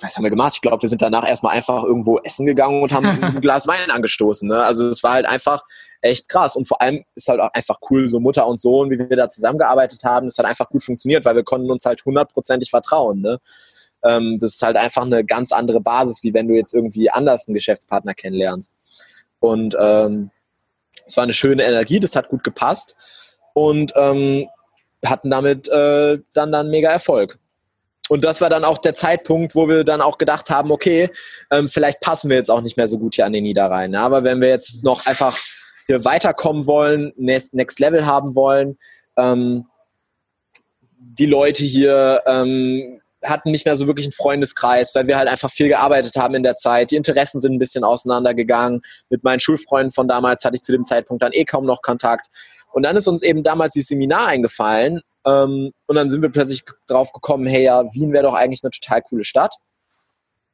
Was 0.00 0.16
haben 0.16 0.24
wir 0.24 0.30
gemacht? 0.30 0.54
Ich 0.54 0.60
glaube, 0.60 0.82
wir 0.82 0.88
sind 0.88 1.02
danach 1.02 1.28
erstmal 1.28 1.56
einfach 1.56 1.84
irgendwo 1.84 2.18
essen 2.18 2.46
gegangen 2.46 2.82
und 2.82 2.92
haben 2.92 3.06
ein 3.22 3.40
Glas 3.40 3.66
Wein 3.66 3.90
angestoßen. 3.90 4.48
Ne? 4.48 4.62
Also 4.62 4.88
es 4.88 5.02
war 5.02 5.12
halt 5.14 5.26
einfach 5.26 5.62
echt 6.00 6.28
krass. 6.28 6.56
Und 6.56 6.66
vor 6.66 6.80
allem 6.80 7.04
ist 7.14 7.28
halt 7.28 7.40
auch 7.40 7.52
einfach 7.52 7.78
cool, 7.90 8.06
so 8.08 8.20
Mutter 8.20 8.46
und 8.46 8.60
Sohn, 8.60 8.90
wie 8.90 8.98
wir 8.98 9.16
da 9.16 9.28
zusammengearbeitet 9.28 10.04
haben. 10.04 10.26
Das 10.26 10.38
hat 10.38 10.46
einfach 10.46 10.68
gut 10.68 10.84
funktioniert, 10.84 11.24
weil 11.24 11.36
wir 11.36 11.44
konnten 11.44 11.70
uns 11.70 11.84
halt 11.84 12.04
hundertprozentig 12.04 12.70
vertrauen. 12.70 13.20
Ne? 13.20 13.38
Ähm, 14.04 14.38
das 14.40 14.54
ist 14.54 14.62
halt 14.62 14.76
einfach 14.76 15.02
eine 15.02 15.24
ganz 15.24 15.52
andere 15.52 15.80
Basis, 15.80 16.22
wie 16.22 16.34
wenn 16.34 16.48
du 16.48 16.54
jetzt 16.54 16.74
irgendwie 16.74 17.10
anders 17.10 17.48
einen 17.48 17.54
Geschäftspartner 17.54 18.14
kennenlernst. 18.14 18.72
Und 19.40 19.76
ähm, 19.78 20.30
es 21.06 21.16
war 21.16 21.24
eine 21.24 21.32
schöne 21.32 21.64
Energie, 21.64 22.00
das 22.00 22.16
hat 22.16 22.28
gut 22.28 22.44
gepasst 22.44 22.96
und 23.54 23.92
ähm, 23.96 24.48
hatten 25.04 25.30
damit 25.30 25.68
äh, 25.68 26.18
dann 26.32 26.52
dann 26.52 26.70
mega 26.70 26.90
Erfolg. 26.90 27.38
Und 28.08 28.24
das 28.24 28.40
war 28.40 28.48
dann 28.48 28.64
auch 28.64 28.78
der 28.78 28.94
Zeitpunkt, 28.94 29.54
wo 29.54 29.68
wir 29.68 29.84
dann 29.84 30.00
auch 30.00 30.18
gedacht 30.18 30.50
haben, 30.50 30.70
okay, 30.70 31.10
ähm, 31.50 31.68
vielleicht 31.68 32.00
passen 32.00 32.30
wir 32.30 32.38
jetzt 32.38 32.50
auch 32.50 32.62
nicht 32.62 32.76
mehr 32.76 32.88
so 32.88 32.98
gut 32.98 33.14
hier 33.14 33.26
an 33.26 33.32
den 33.32 33.44
Niederrhein. 33.44 33.90
Ne? 33.90 34.00
Aber 34.00 34.24
wenn 34.24 34.40
wir 34.40 34.48
jetzt 34.48 34.82
noch 34.82 35.06
einfach 35.06 35.38
hier 35.86 36.04
weiterkommen 36.04 36.66
wollen, 36.66 37.12
Next, 37.16 37.54
Next 37.54 37.78
Level 37.80 38.06
haben 38.06 38.34
wollen, 38.34 38.78
ähm, 39.16 39.66
die 40.98 41.26
Leute 41.26 41.64
hier 41.64 42.22
ähm, 42.26 43.00
hatten 43.24 43.50
nicht 43.50 43.64
mehr 43.64 43.76
so 43.76 43.86
wirklich 43.86 44.06
einen 44.06 44.12
Freundeskreis, 44.12 44.94
weil 44.94 45.06
wir 45.06 45.18
halt 45.18 45.28
einfach 45.28 45.50
viel 45.50 45.68
gearbeitet 45.68 46.16
haben 46.16 46.34
in 46.34 46.42
der 46.42 46.56
Zeit. 46.56 46.90
Die 46.90 46.96
Interessen 46.96 47.40
sind 47.40 47.52
ein 47.52 47.58
bisschen 47.58 47.84
auseinandergegangen. 47.84 48.80
Mit 49.10 49.24
meinen 49.24 49.40
Schulfreunden 49.40 49.92
von 49.92 50.08
damals 50.08 50.44
hatte 50.44 50.56
ich 50.56 50.62
zu 50.62 50.72
dem 50.72 50.84
Zeitpunkt 50.84 51.22
dann 51.22 51.32
eh 51.32 51.44
kaum 51.44 51.66
noch 51.66 51.82
Kontakt. 51.82 52.28
Und 52.72 52.82
dann 52.84 52.96
ist 52.96 53.08
uns 53.08 53.22
eben 53.22 53.42
damals 53.42 53.72
dieses 53.72 53.88
Seminar 53.88 54.28
eingefallen. 54.28 55.00
Ähm, 55.26 55.72
und 55.86 55.96
dann 55.96 56.08
sind 56.10 56.22
wir 56.22 56.30
plötzlich 56.30 56.64
drauf 56.86 57.12
gekommen, 57.12 57.46
hey 57.46 57.64
ja, 57.64 57.84
Wien 57.92 58.12
wäre 58.12 58.24
doch 58.24 58.34
eigentlich 58.34 58.62
eine 58.62 58.70
total 58.70 59.02
coole 59.02 59.24
Stadt. 59.24 59.54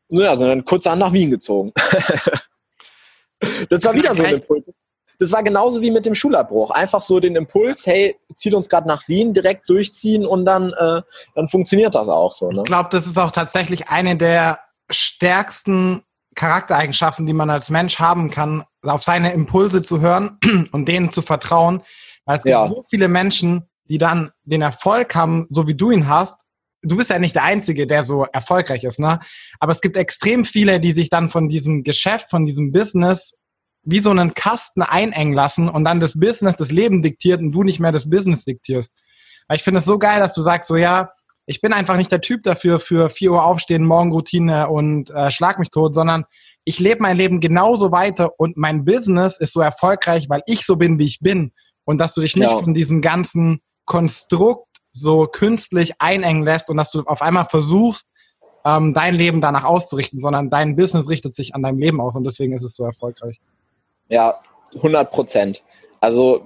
Naja, 0.09 0.37
sondern 0.37 0.65
kurzerhand 0.65 1.01
nach 1.01 1.13
Wien 1.13 1.31
gezogen. 1.31 1.73
das 3.69 3.85
war 3.85 3.95
wieder 3.95 4.15
so 4.15 4.25
ein 4.25 4.35
Impuls 4.35 4.71
das 5.19 5.33
war 5.33 5.43
genauso 5.43 5.81
wie 5.81 5.91
mit 5.91 6.07
dem 6.07 6.15
Schulabbruch. 6.15 6.71
Einfach 6.71 7.03
so 7.03 7.21
den 7.21 7.37
Impuls, 7.37 7.87
hey, 7.87 8.17
zieht 8.35 8.55
uns 8.55 8.69
gerade 8.69 8.89
nach 8.89 9.09
Wien, 9.09 9.33
direkt 9.33 9.69
durchziehen 9.69 10.27
und 10.27 10.45
dann, 10.45 10.73
äh, 10.73 11.03
dann 11.35 11.49
funktioniert 11.49 11.95
das 11.95 12.09
auch 12.09 12.33
so. 12.33 12.51
Ne? 12.51 12.59
Ich 12.59 12.65
glaube, 12.65 12.89
das 12.91 13.07
ist 13.07 13.19
auch 13.19 13.31
tatsächlich 13.31 13.89
eine 13.89 14.17
der 14.17 14.61
stärksten 14.91 16.03
Charaktereigenschaften, 16.35 17.27
die 17.27 17.33
man 17.33 17.51
als 17.51 17.71
Mensch 17.71 17.99
haben 17.99 18.31
kann, 18.31 18.65
auf 18.83 19.03
seine 19.03 19.33
Impulse 19.33 19.83
zu 19.83 20.01
hören 20.01 20.39
und 20.73 20.89
denen 20.89 21.11
zu 21.11 21.23
vertrauen. 21.23 21.83
Weil 22.25 22.39
es 22.39 22.45
ja. 22.45 22.65
gibt 22.65 22.75
so 22.75 22.85
viele 22.91 23.09
Menschen, 23.09 23.69
die 23.89 23.99
dann 23.99 24.33
den 24.45 24.63
Erfolg 24.63 25.15
haben, 25.15 25.47
so 25.51 25.67
wie 25.67 25.75
du 25.75 25.91
ihn 25.91 26.09
hast. 26.09 26.41
Du 26.83 26.97
bist 26.97 27.11
ja 27.11 27.19
nicht 27.19 27.35
der 27.35 27.45
Einzige, 27.45 27.87
der 27.87 28.03
so 28.03 28.25
erfolgreich 28.25 28.85
ist, 28.85 28.99
ne? 28.99 29.21
Aber 29.59 29.73
es 29.73 29.81
gibt 29.81 29.97
extrem 29.97 30.45
viele, 30.45 30.81
die 30.81 30.93
sich 30.93 31.09
dann 31.09 31.31
von 31.31 31.49
diesem 31.49 31.83
Geschäft, 31.83 32.31
von 32.31 32.45
diesem 32.45 32.73
Business 32.73 33.39
wie 33.85 34.01
so 34.01 34.11
einen 34.11 34.35
Kasten 34.35 34.83
einengen 34.83 35.35
lassen 35.35 35.69
und 35.69 35.85
dann 35.85 36.01
das 36.01 36.19
Business 36.19 36.57
das 36.57 36.71
Leben 36.71 37.03
diktiert 37.03 37.41
und 37.41 37.53
du 37.53 37.63
nicht 37.63 37.81
mehr 37.81 37.93
das 37.93 38.09
Business 38.09 38.45
diktierst. 38.45 38.93
Weil 39.49 39.57
ich 39.57 39.63
finde 39.63 39.81
es 39.81 39.85
so 39.85 39.99
geil, 39.99 40.21
dass 40.21 40.35
du 40.35 40.43
sagst, 40.43 40.69
so 40.69 40.77
ja, 40.77 41.11
ich 41.47 41.61
bin 41.61 41.73
einfach 41.73 41.97
nicht 41.97 42.11
der 42.11 42.23
Typ 42.23 42.43
dafür, 42.43 42.81
für 42.81 43.11
4 43.11 43.33
Uhr 43.33 43.45
aufstehen, 43.45 43.85
Morgenroutine 43.85 44.69
und 44.69 45.11
äh, 45.11 45.31
schlag 45.31 45.59
mich 45.59 45.71
tot, 45.71 45.95
sondern 45.95 46.25
ich 46.65 46.79
lebe 46.79 47.03
mein 47.03 47.17
Leben 47.17 47.41
genauso 47.41 47.93
weiter 47.93 48.41
und 48.41 48.57
mein 48.57 48.85
Business 48.87 49.39
ist 49.39 49.53
so 49.53 49.61
erfolgreich, 49.61 50.29
weil 50.31 50.43
ich 50.47 50.65
so 50.65 50.77
bin, 50.77 50.99
wie 50.99 51.05
ich 51.05 51.21
bin. 51.21 51.53
Und 51.85 51.99
dass 51.99 52.15
du 52.15 52.23
dich 52.23 52.37
nicht 52.37 52.51
ja. 52.51 52.59
von 52.59 52.73
diesem 52.73 53.03
ganzen 53.03 53.61
Konstrukt 53.85 54.79
so 54.91 55.27
künstlich 55.27 55.93
einengen 55.99 56.43
lässt 56.43 56.71
und 56.71 56.79
dass 56.79 56.91
du 56.91 57.03
auf 57.03 57.21
einmal 57.21 57.45
versuchst, 57.45 58.09
ähm, 58.65 58.95
dein 58.95 59.15
Leben 59.15 59.43
danach 59.43 59.65
auszurichten, 59.65 60.21
sondern 60.21 60.49
dein 60.49 60.77
Business 60.77 61.09
richtet 61.09 61.35
sich 61.35 61.55
an 61.55 61.63
deinem 61.63 61.79
Leben 61.79 62.01
aus 62.01 62.17
und 62.17 62.25
deswegen 62.25 62.55
ist 62.55 62.63
es 62.63 62.75
so 62.75 62.85
erfolgreich. 62.85 63.41
Ja, 64.09 64.41
100 64.77 65.11
Prozent. 65.11 65.63
Also 66.01 66.45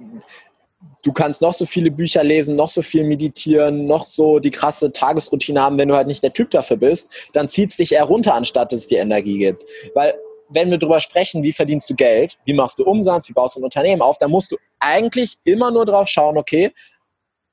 du 1.03 1.11
kannst 1.13 1.41
noch 1.41 1.53
so 1.53 1.65
viele 1.65 1.91
Bücher 1.91 2.23
lesen, 2.23 2.55
noch 2.55 2.69
so 2.69 2.81
viel 2.81 3.03
meditieren, 3.03 3.85
noch 3.85 4.05
so 4.05 4.39
die 4.39 4.51
krasse 4.51 4.91
Tagesroutine 4.91 5.61
haben, 5.61 5.77
wenn 5.77 5.89
du 5.89 5.95
halt 5.95 6.07
nicht 6.07 6.23
der 6.23 6.33
Typ 6.33 6.51
dafür 6.51 6.77
bist, 6.77 7.29
dann 7.33 7.49
zieht 7.49 7.71
es 7.71 7.77
dich 7.77 7.93
eher 7.93 8.03
runter, 8.03 8.33
anstatt 8.33 8.71
dass 8.71 8.81
es 8.81 8.87
dir 8.87 8.99
Energie 8.99 9.37
gibt. 9.37 9.63
Weil 9.93 10.15
wenn 10.49 10.71
wir 10.71 10.77
darüber 10.77 10.99
sprechen, 10.99 11.43
wie 11.43 11.53
verdienst 11.53 11.89
du 11.89 11.95
Geld, 11.95 12.37
wie 12.45 12.53
machst 12.53 12.79
du 12.79 12.83
Umsatz, 12.83 13.29
wie 13.29 13.33
baust 13.33 13.55
du 13.55 13.59
ein 13.59 13.65
Unternehmen 13.65 14.01
auf, 14.01 14.17
dann 14.17 14.31
musst 14.31 14.51
du 14.51 14.57
eigentlich 14.79 15.37
immer 15.43 15.71
nur 15.71 15.85
drauf 15.85 16.07
schauen, 16.07 16.37
okay, 16.37 16.71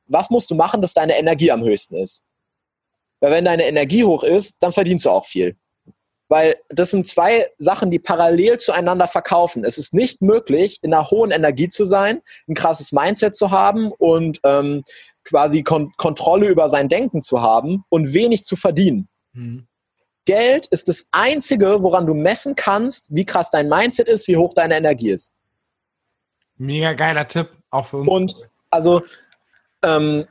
was 0.07 0.31
musst 0.31 0.51
du 0.51 0.55
machen, 0.55 0.81
dass 0.81 0.95
deine 0.95 1.19
Energie 1.19 1.51
am 1.51 1.63
höchsten 1.63 1.97
ist. 1.97 2.23
Weil 3.21 3.33
wenn 3.33 3.45
deine 3.45 3.67
Energie 3.67 4.05
hoch 4.05 4.25
ist, 4.25 4.63
dann 4.63 4.73
verdienst 4.73 5.05
du 5.05 5.11
auch 5.11 5.27
viel. 5.27 5.57
Weil 6.29 6.57
das 6.69 6.91
sind 6.91 7.07
zwei 7.07 7.49
Sachen, 7.59 7.91
die 7.91 7.99
parallel 7.99 8.59
zueinander 8.59 9.07
verkaufen. 9.07 9.65
Es 9.65 9.79
ist 9.79 9.95
nicht 9.95 10.23
möglich, 10.23 10.81
in 10.83 10.93
einer 10.93 11.11
hohen 11.11 11.31
Energie 11.31 11.69
zu 11.69 11.85
sein, 11.85 12.21
ein 12.49 12.55
krasses 12.55 12.93
Mindset 12.93 13.37
zu 13.37 13.51
haben 13.51 13.93
und 13.93 14.41
ähm, 14.43 14.83
quasi 15.25 15.63
Kon 15.63 15.93
Kontrolle 15.97 16.49
über 16.49 16.69
sein 16.69 16.89
Denken 16.89 17.23
zu 17.23 17.43
haben 17.43 17.85
und 17.89 18.13
wenig 18.13 18.45
zu 18.45 18.57
verdienen. 18.57 19.09
Mhm. 19.33 19.67
Geld 20.25 20.67
ist 20.67 20.89
das 20.89 21.09
Einzige, 21.13 21.83
woran 21.83 22.07
du 22.07 22.15
messen 22.15 22.57
kannst, 22.57 23.15
wie 23.15 23.25
krass 23.25 23.51
dein 23.51 23.69
Mindset 23.69 24.09
ist, 24.09 24.27
wie 24.27 24.37
hoch 24.37 24.55
deine 24.55 24.77
Energie 24.77 25.11
ist. 25.11 25.33
Mega 26.57 26.95
geiler 26.95 27.29
Tipp, 27.29 27.51
auch 27.71 27.87
für 27.87 27.99
uns. 27.99 28.09
Und 28.09 28.37
also 28.71 29.03
ähm, 29.83 30.27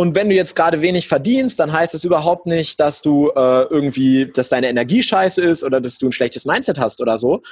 und 0.00 0.14
wenn 0.14 0.30
du 0.30 0.34
jetzt 0.34 0.56
gerade 0.56 0.80
wenig 0.80 1.08
verdienst, 1.08 1.60
dann 1.60 1.74
heißt 1.74 1.94
es 1.94 2.04
überhaupt 2.04 2.46
nicht, 2.46 2.80
dass 2.80 3.02
du 3.02 3.28
äh, 3.36 3.64
irgendwie, 3.64 4.32
dass 4.32 4.48
deine 4.48 4.70
Energie 4.70 5.02
scheiße 5.02 5.42
ist 5.42 5.62
oder 5.62 5.78
dass 5.78 5.98
du 5.98 6.06
ein 6.06 6.12
schlechtes 6.12 6.46
Mindset 6.46 6.78
hast 6.78 7.02
oder 7.02 7.18
so. 7.18 7.42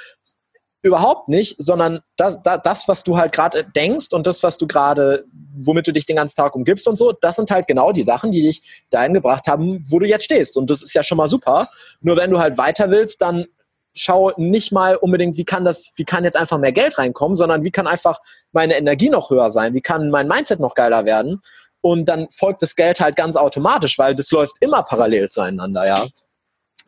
Überhaupt 0.81 1.29
nicht, 1.29 1.57
sondern 1.59 1.99
das, 2.17 2.41
das 2.41 2.87
was 2.87 3.03
du 3.03 3.17
halt 3.17 3.33
gerade 3.33 3.65
denkst 3.75 4.07
und 4.13 4.25
das, 4.25 4.41
was 4.41 4.57
du 4.57 4.65
gerade, 4.65 5.25
womit 5.59 5.85
du 5.85 5.93
dich 5.93 6.07
den 6.07 6.15
ganzen 6.15 6.37
Tag 6.37 6.55
umgibst 6.55 6.87
und 6.87 6.95
so, 6.95 7.11
das 7.11 7.35
sind 7.35 7.51
halt 7.51 7.67
genau 7.67 7.91
die 7.91 8.01
Sachen, 8.01 8.31
die 8.31 8.41
dich 8.41 8.63
dahin 8.89 9.13
gebracht 9.13 9.45
haben, 9.45 9.85
wo 9.87 9.99
du 9.99 10.07
jetzt 10.07 10.25
stehst. 10.25 10.57
Und 10.57 10.71
das 10.71 10.81
ist 10.81 10.95
ja 10.95 11.03
schon 11.03 11.17
mal 11.17 11.27
super. 11.27 11.69
Nur 12.01 12.17
wenn 12.17 12.31
du 12.31 12.39
halt 12.39 12.57
weiter 12.57 12.89
willst, 12.89 13.21
dann 13.21 13.45
schau 13.93 14.31
nicht 14.37 14.71
mal 14.71 14.95
unbedingt, 14.95 15.37
wie 15.37 15.45
kann 15.45 15.65
das, 15.65 15.91
wie 15.97 16.03
kann 16.03 16.23
jetzt 16.23 16.35
einfach 16.35 16.57
mehr 16.57 16.71
Geld 16.71 16.97
reinkommen, 16.97 17.35
sondern 17.35 17.63
wie 17.63 17.71
kann 17.71 17.85
einfach 17.85 18.19
meine 18.51 18.75
Energie 18.75 19.09
noch 19.09 19.29
höher 19.29 19.51
sein, 19.51 19.75
wie 19.75 19.81
kann 19.81 20.09
mein 20.09 20.27
Mindset 20.27 20.59
noch 20.59 20.73
geiler 20.73 21.05
werden 21.05 21.41
und 21.81 22.05
dann 22.05 22.27
folgt 22.31 22.61
das 22.61 22.75
Geld 22.75 22.99
halt 22.99 23.15
ganz 23.15 23.35
automatisch, 23.35 23.97
weil 23.97 24.15
das 24.15 24.31
läuft 24.31 24.55
immer 24.59 24.83
parallel 24.83 25.29
zueinander, 25.29 25.85
ja. 25.87 26.05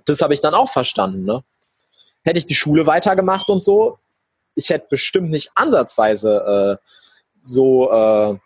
Das 0.06 0.22
habe 0.22 0.34
ich 0.34 0.42
dann 0.42 0.54
auch 0.54 0.72
verstanden, 0.72 1.24
ne? 1.24 1.44
Hätte 2.24 2.40
ich 2.40 2.46
die 2.46 2.56
Schule 2.56 2.88
weitergemacht 2.88 3.50
und 3.50 3.64
so, 3.64 3.98
ich 4.56 4.70
hätte 4.70 4.88
bestimmt 4.90 5.30
nicht 5.30 5.52
ansatzweise 5.56 6.80
äh, 6.80 6.88
so, 7.40 7.90
äh, 7.90 8.38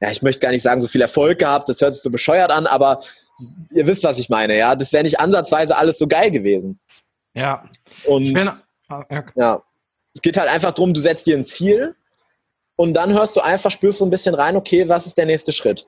ja, 0.00 0.10
ich 0.10 0.22
möchte 0.22 0.40
gar 0.40 0.50
nicht 0.50 0.62
sagen, 0.62 0.80
so 0.80 0.88
viel 0.88 1.02
Erfolg 1.02 1.38
gehabt, 1.38 1.68
das 1.68 1.80
hört 1.80 1.92
sich 1.92 2.02
so 2.02 2.10
bescheuert 2.10 2.50
an, 2.50 2.66
aber 2.66 3.02
ihr 3.70 3.86
wisst, 3.86 4.04
was 4.04 4.18
ich 4.18 4.28
meine, 4.28 4.56
ja. 4.56 4.74
Das 4.76 4.92
wäre 4.92 5.04
nicht 5.04 5.20
ansatzweise 5.20 5.76
alles 5.76 5.98
so 5.98 6.06
geil 6.06 6.30
gewesen. 6.30 6.78
Ja. 7.36 7.68
Und 8.06 8.36
ah, 8.88 9.04
ja. 9.10 9.24
ja, 9.34 9.62
es 10.14 10.22
geht 10.22 10.36
halt 10.36 10.48
einfach 10.48 10.72
darum, 10.72 10.94
du 10.94 11.00
setzt 11.00 11.26
dir 11.26 11.36
ein 11.36 11.44
Ziel 11.44 11.96
und 12.76 12.94
dann 12.94 13.12
hörst 13.12 13.36
du 13.36 13.40
einfach, 13.40 13.70
spürst 13.70 14.00
du 14.00 14.06
ein 14.06 14.10
bisschen 14.10 14.34
rein, 14.34 14.56
okay, 14.56 14.88
was 14.88 15.06
ist 15.06 15.18
der 15.18 15.26
nächste 15.26 15.52
Schritt? 15.52 15.86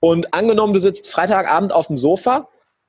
Und 0.00 0.32
angenommen, 0.32 0.74
du 0.74 0.80
sitzt 0.80 1.08
Freitagabend 1.08 1.72
auf 1.72 1.88
dem 1.88 1.96
Sofa, 1.96 2.48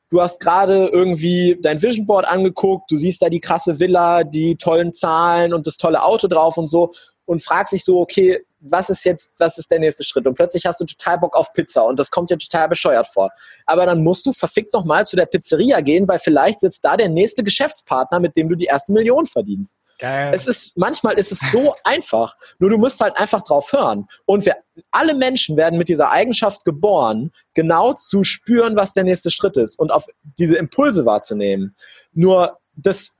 du 0.09 0.21
hast 0.21 0.39
gerade 0.39 0.87
irgendwie 0.87 1.57
dein 1.61 1.81
Vision 1.81 2.05
Board 2.05 2.25
angeguckt, 2.25 2.89
du 2.91 2.97
siehst 2.97 3.21
da 3.21 3.29
die 3.29 3.39
krasse 3.39 3.79
Villa, 3.79 4.23
die 4.23 4.55
tollen 4.55 4.93
Zahlen 4.93 5.53
und 5.53 5.67
das 5.67 5.77
tolle 5.77 6.03
Auto 6.03 6.27
drauf 6.27 6.57
und 6.57 6.67
so 6.67 6.93
und 7.25 7.43
fragst 7.43 7.73
dich 7.73 7.83
so, 7.83 7.99
okay, 7.99 8.43
was 8.61 8.89
ist 8.89 9.05
jetzt, 9.05 9.33
was 9.37 9.57
ist 9.57 9.71
der 9.71 9.79
nächste 9.79 10.03
Schritt? 10.03 10.27
Und 10.27 10.35
plötzlich 10.35 10.65
hast 10.65 10.81
du 10.81 10.85
total 10.85 11.19
Bock 11.19 11.35
auf 11.35 11.53
Pizza 11.53 11.83
und 11.83 11.97
das 11.97 12.11
kommt 12.11 12.29
dir 12.29 12.37
total 12.37 12.67
bescheuert 12.67 13.07
vor. 13.07 13.29
Aber 13.65 13.85
dann 13.85 14.03
musst 14.03 14.25
du 14.25 14.33
verfickt 14.33 14.73
nochmal 14.73 15.05
zu 15.05 15.15
der 15.15 15.25
Pizzeria 15.25 15.81
gehen, 15.81 16.07
weil 16.07 16.19
vielleicht 16.19 16.59
sitzt 16.59 16.83
da 16.83 16.97
der 16.97 17.09
nächste 17.09 17.43
Geschäftspartner, 17.43 18.19
mit 18.19 18.35
dem 18.35 18.49
du 18.49 18.55
die 18.55 18.65
erste 18.65 18.91
Million 18.91 19.27
verdienst. 19.27 19.77
Geil. 19.99 20.31
Es 20.33 20.47
ist, 20.47 20.77
manchmal 20.77 21.17
ist 21.17 21.31
es 21.31 21.39
so 21.51 21.75
einfach. 21.83 22.35
Nur 22.59 22.69
du 22.69 22.77
musst 22.77 22.99
halt 22.99 23.17
einfach 23.17 23.41
drauf 23.41 23.71
hören. 23.71 24.07
Und 24.25 24.45
wir, 24.45 24.57
alle 24.91 25.13
Menschen 25.13 25.57
werden 25.57 25.77
mit 25.77 25.89
dieser 25.89 26.11
Eigenschaft 26.11 26.65
geboren, 26.65 27.31
genau 27.53 27.93
zu 27.93 28.23
spüren, 28.23 28.75
was 28.75 28.93
der 28.93 29.03
nächste 29.03 29.31
Schritt 29.31 29.57
ist 29.57 29.79
und 29.79 29.91
auf 29.91 30.05
diese 30.37 30.57
Impulse 30.57 31.05
wahrzunehmen. 31.05 31.75
Nur 32.13 32.59
das 32.75 33.17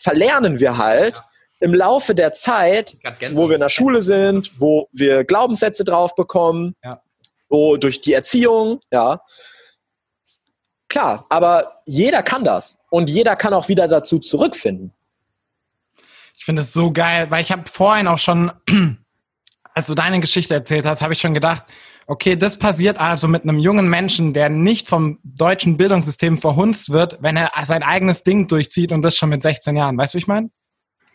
verlernen 0.00 0.58
wir 0.60 0.78
halt. 0.78 1.16
Ja 1.16 1.24
im 1.62 1.74
Laufe 1.74 2.14
der 2.14 2.32
Zeit, 2.32 2.96
wo 3.32 3.48
wir 3.48 3.54
in 3.54 3.60
der 3.60 3.68
Schule 3.68 4.02
sind, 4.02 4.60
wo 4.60 4.88
wir 4.92 5.24
Glaubenssätze 5.24 5.84
drauf 5.84 6.14
bekommen, 6.14 6.74
ja. 6.82 7.00
wo 7.48 7.76
durch 7.76 8.00
die 8.00 8.12
Erziehung, 8.12 8.80
ja. 8.92 9.22
Klar, 10.88 11.24
aber 11.28 11.82
jeder 11.86 12.22
kann 12.22 12.44
das 12.44 12.78
und 12.90 13.08
jeder 13.08 13.36
kann 13.36 13.54
auch 13.54 13.68
wieder 13.68 13.88
dazu 13.88 14.18
zurückfinden. 14.18 14.92
Ich 16.36 16.44
finde 16.44 16.62
es 16.62 16.72
so 16.72 16.92
geil, 16.92 17.30
weil 17.30 17.40
ich 17.40 17.52
habe 17.52 17.62
vorhin 17.70 18.08
auch 18.08 18.18
schon, 18.18 18.52
als 19.74 19.86
du 19.86 19.94
deine 19.94 20.18
Geschichte 20.18 20.54
erzählt 20.54 20.84
hast, 20.84 21.00
habe 21.00 21.12
ich 21.12 21.20
schon 21.20 21.34
gedacht, 21.34 21.62
okay, 22.08 22.34
das 22.34 22.58
passiert 22.58 22.98
also 22.98 23.28
mit 23.28 23.44
einem 23.44 23.60
jungen 23.60 23.88
Menschen, 23.88 24.34
der 24.34 24.48
nicht 24.48 24.88
vom 24.88 25.20
deutschen 25.22 25.76
Bildungssystem 25.76 26.38
verhunzt 26.38 26.90
wird, 26.90 27.18
wenn 27.22 27.36
er 27.36 27.52
sein 27.64 27.84
eigenes 27.84 28.24
Ding 28.24 28.48
durchzieht 28.48 28.90
und 28.90 29.02
das 29.02 29.16
schon 29.16 29.28
mit 29.28 29.42
16 29.42 29.76
Jahren. 29.76 29.96
Weißt 29.96 30.12
du, 30.12 30.16
wie 30.16 30.22
ich 30.22 30.26
meine? 30.26 30.50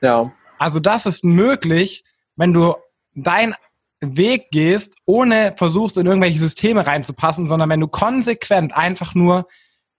Ja. 0.01 0.31
Also 0.57 0.79
das 0.79 1.05
ist 1.05 1.23
möglich, 1.23 2.03
wenn 2.35 2.53
du 2.53 2.75
deinen 3.15 3.55
Weg 3.99 4.51
gehst, 4.51 4.95
ohne 5.05 5.53
versuchst, 5.57 5.97
in 5.97 6.05
irgendwelche 6.05 6.39
Systeme 6.39 6.85
reinzupassen, 6.85 7.47
sondern 7.47 7.69
wenn 7.69 7.79
du 7.79 7.87
konsequent 7.87 8.75
einfach 8.75 9.15
nur 9.15 9.47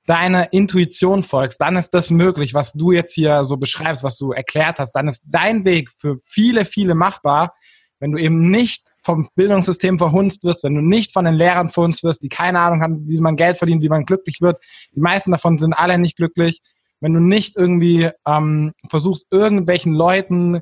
deiner 0.06 0.52
Intuition 0.52 1.22
folgst, 1.22 1.60
dann 1.60 1.76
ist 1.76 1.90
das 1.90 2.10
möglich, 2.10 2.54
was 2.54 2.72
du 2.72 2.92
jetzt 2.92 3.12
hier 3.12 3.44
so 3.44 3.56
beschreibst, 3.56 4.02
was 4.02 4.16
du 4.16 4.32
erklärt 4.32 4.78
hast. 4.78 4.92
Dann 4.92 5.08
ist 5.08 5.24
dein 5.26 5.64
Weg 5.64 5.90
für 5.98 6.18
viele, 6.24 6.64
viele 6.64 6.94
machbar, 6.94 7.54
wenn 8.00 8.12
du 8.12 8.18
eben 8.18 8.50
nicht 8.50 8.88
vom 9.02 9.28
Bildungssystem 9.34 9.98
verhunzt 9.98 10.44
wirst, 10.44 10.64
wenn 10.64 10.76
du 10.76 10.80
nicht 10.80 11.12
von 11.12 11.24
den 11.24 11.34
Lehrern 11.34 11.68
verhunzt 11.68 12.04
wirst, 12.04 12.22
die 12.22 12.28
keine 12.28 12.60
Ahnung 12.60 12.82
haben, 12.82 13.08
wie 13.08 13.20
man 13.20 13.36
Geld 13.36 13.58
verdient, 13.58 13.82
wie 13.82 13.88
man 13.88 14.06
glücklich 14.06 14.40
wird. 14.40 14.62
Die 14.94 15.00
meisten 15.00 15.32
davon 15.32 15.58
sind 15.58 15.74
alle 15.74 15.98
nicht 15.98 16.16
glücklich 16.16 16.62
wenn 17.00 17.14
du 17.14 17.20
nicht 17.20 17.56
irgendwie 17.56 18.10
ähm, 18.26 18.72
versuchst, 18.88 19.26
irgendwelchen 19.30 19.94
Leuten 19.94 20.60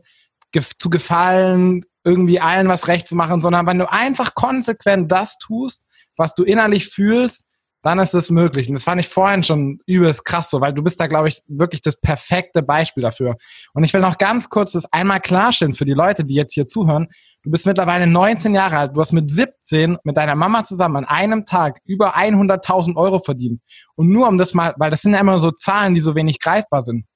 gef 0.53 0.73
zu 0.79 0.91
gefallen, 0.91 1.85
irgendwie 2.05 2.41
allen 2.41 2.69
was 2.69 2.89
recht 2.89 3.09
zu 3.09 3.17
machen, 3.17 3.41
sondern 3.41 3.67
wenn 3.67 3.79
du 3.79 3.91
einfach 3.91 4.35
konsequent 4.35 5.11
das 5.11 5.39
tust, 5.39 5.85
was 6.17 6.35
du 6.35 6.45
innerlich 6.45 6.89
fühlst, 6.89 7.47
dann 7.83 7.99
ist 7.99 8.15
es 8.15 8.31
möglich. 8.31 8.69
Und 8.69 8.75
das 8.75 8.85
fand 8.85 9.01
ich 9.01 9.09
vorhin 9.09 9.45
schon 9.45 9.79
übelst 9.87 10.25
krass 10.25 10.51
so, 10.51 10.61
weil 10.61 10.73
du 10.73 10.83
bist 10.83 11.01
da, 11.01 11.07
glaube 11.07 11.29
ich, 11.29 11.43
wirklich 11.47 11.83
das 11.83 12.01
perfekte 12.01 12.63
Beispiel 12.63 13.03
dafür. 13.03 13.37
Und 13.75 13.85
ich 13.85 13.93
will 13.93 14.01
noch 14.01 14.19
ganz 14.19 14.49
kurz 14.49 14.73
das 14.73 14.93
einmal 14.93 15.21
klarstellen 15.21 15.75
für 15.75 15.85
die 15.85 15.93
Leute, 15.93 16.25
die 16.25 16.35
jetzt 16.35 16.55
hier 16.55 16.67
zuhören. 16.67 17.09
Du 17.47 17.53
bist 17.53 17.65
mittlerweile 17.65 18.09
19 18.09 18.57
Jahre 18.57 18.77
alt. 18.77 18.97
Du 18.97 19.01
hast 19.01 19.13
mit 19.13 19.31
17 19.31 19.99
mit 20.03 20.17
deiner 20.17 20.35
Mama 20.35 20.65
zusammen 20.65 20.97
an 20.97 21.05
einem 21.05 21.47
Tag 21.47 21.79
über 21.85 22.17
100.000 22.17 22.97
Euro 22.97 23.21
verdient. 23.21 23.63
Und 23.95 24.11
nur 24.11 24.27
um 24.27 24.37
das 24.37 24.53
mal, 24.53 24.75
weil 24.79 24.91
das 24.91 25.03
sind 25.03 25.13
ja 25.13 25.21
immer 25.21 25.39
so 25.39 25.53
Zahlen, 25.53 25.95
die 25.95 26.01
so 26.01 26.17
wenig 26.17 26.41
greifbar 26.41 26.83
sind. 26.83 27.07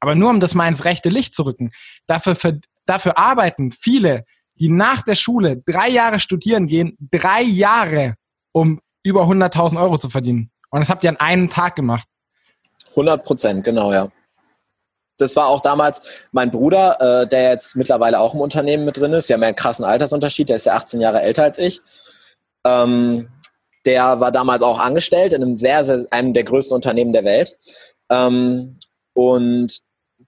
Aber 0.00 0.14
nur 0.14 0.28
um 0.28 0.38
das 0.38 0.54
mal 0.54 0.68
ins 0.68 0.84
rechte 0.84 1.08
Licht 1.08 1.34
zu 1.34 1.44
rücken. 1.44 1.70
Dafür, 2.06 2.60
dafür 2.84 3.16
arbeiten 3.16 3.72
viele, 3.72 4.26
die 4.56 4.68
nach 4.68 5.00
der 5.00 5.14
Schule 5.14 5.62
drei 5.64 5.88
Jahre 5.88 6.20
studieren 6.20 6.66
gehen, 6.66 6.98
drei 7.00 7.40
Jahre, 7.40 8.16
um 8.52 8.82
über 9.02 9.22
100.000 9.22 9.80
Euro 9.80 9.96
zu 9.96 10.10
verdienen. 10.10 10.50
Und 10.68 10.80
das 10.80 10.90
habt 10.90 11.04
ihr 11.04 11.10
an 11.10 11.16
einem 11.16 11.48
Tag 11.48 11.74
gemacht. 11.74 12.06
100 12.90 13.24
Prozent, 13.24 13.64
genau, 13.64 13.94
ja. 13.94 14.08
Das 15.18 15.36
war 15.36 15.48
auch 15.48 15.60
damals 15.60 16.02
mein 16.32 16.50
Bruder, 16.50 17.22
äh, 17.22 17.26
der 17.26 17.50
jetzt 17.50 17.76
mittlerweile 17.76 18.20
auch 18.20 18.34
im 18.34 18.40
Unternehmen 18.40 18.84
mit 18.84 18.96
drin 18.96 19.12
ist. 19.12 19.28
Wir 19.28 19.34
haben 19.34 19.42
ja 19.42 19.48
einen 19.48 19.56
krassen 19.56 19.84
Altersunterschied, 19.84 20.48
der 20.48 20.56
ist 20.56 20.66
ja 20.66 20.74
18 20.74 21.00
Jahre 21.00 21.20
älter 21.20 21.42
als 21.42 21.58
ich. 21.58 21.80
Ähm, 22.64 23.28
der 23.84 24.20
war 24.20 24.32
damals 24.32 24.62
auch 24.62 24.78
angestellt 24.78 25.32
in 25.32 25.42
einem 25.42 25.56
sehr, 25.56 25.84
sehr, 25.84 26.06
einem 26.10 26.34
der 26.34 26.44
größten 26.44 26.74
Unternehmen 26.74 27.12
der 27.12 27.24
Welt. 27.24 27.58
Ähm, 28.10 28.78
und 29.12 29.80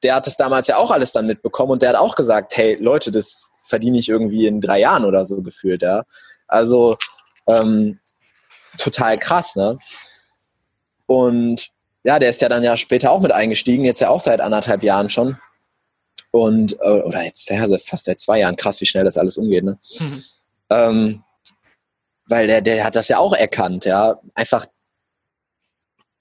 der 0.02 0.14
hat 0.16 0.26
es 0.26 0.36
damals 0.36 0.66
ja 0.66 0.76
auch 0.76 0.90
alles 0.90 1.12
dann 1.12 1.26
mitbekommen 1.26 1.72
und 1.72 1.82
der 1.82 1.90
hat 1.90 1.96
auch 1.96 2.14
gesagt, 2.14 2.56
hey 2.56 2.76
Leute, 2.80 3.12
das 3.12 3.50
verdiene 3.66 3.98
ich 3.98 4.08
irgendwie 4.08 4.46
in 4.46 4.60
drei 4.60 4.80
Jahren 4.80 5.04
oder 5.04 5.24
so 5.26 5.42
gefühlt, 5.42 5.82
ja. 5.82 6.04
Also 6.48 6.96
ähm, 7.46 8.00
total 8.78 9.18
krass, 9.18 9.56
ne? 9.56 9.78
Und 11.06 11.70
ja, 12.04 12.18
der 12.18 12.30
ist 12.30 12.40
ja 12.40 12.48
dann 12.48 12.62
ja 12.62 12.76
später 12.76 13.10
auch 13.10 13.20
mit 13.20 13.32
eingestiegen, 13.32 13.84
jetzt 13.84 14.00
ja 14.00 14.08
auch 14.08 14.20
seit 14.20 14.40
anderthalb 14.40 14.82
Jahren 14.82 15.10
schon. 15.10 15.38
Und, 16.30 16.74
äh, 16.80 17.00
oder 17.00 17.24
jetzt 17.24 17.50
ja, 17.50 17.66
fast 17.78 18.04
seit 18.04 18.20
zwei 18.20 18.38
Jahren, 18.40 18.56
krass, 18.56 18.80
wie 18.80 18.86
schnell 18.86 19.04
das 19.04 19.16
alles 19.16 19.36
umgeht, 19.36 19.64
ne? 19.64 19.78
Mhm. 19.98 20.24
Ähm, 20.70 21.24
weil 22.26 22.46
der, 22.46 22.60
der 22.60 22.84
hat 22.84 22.94
das 22.94 23.08
ja 23.08 23.18
auch 23.18 23.34
erkannt, 23.34 23.84
ja. 23.84 24.20
Einfach, 24.34 24.66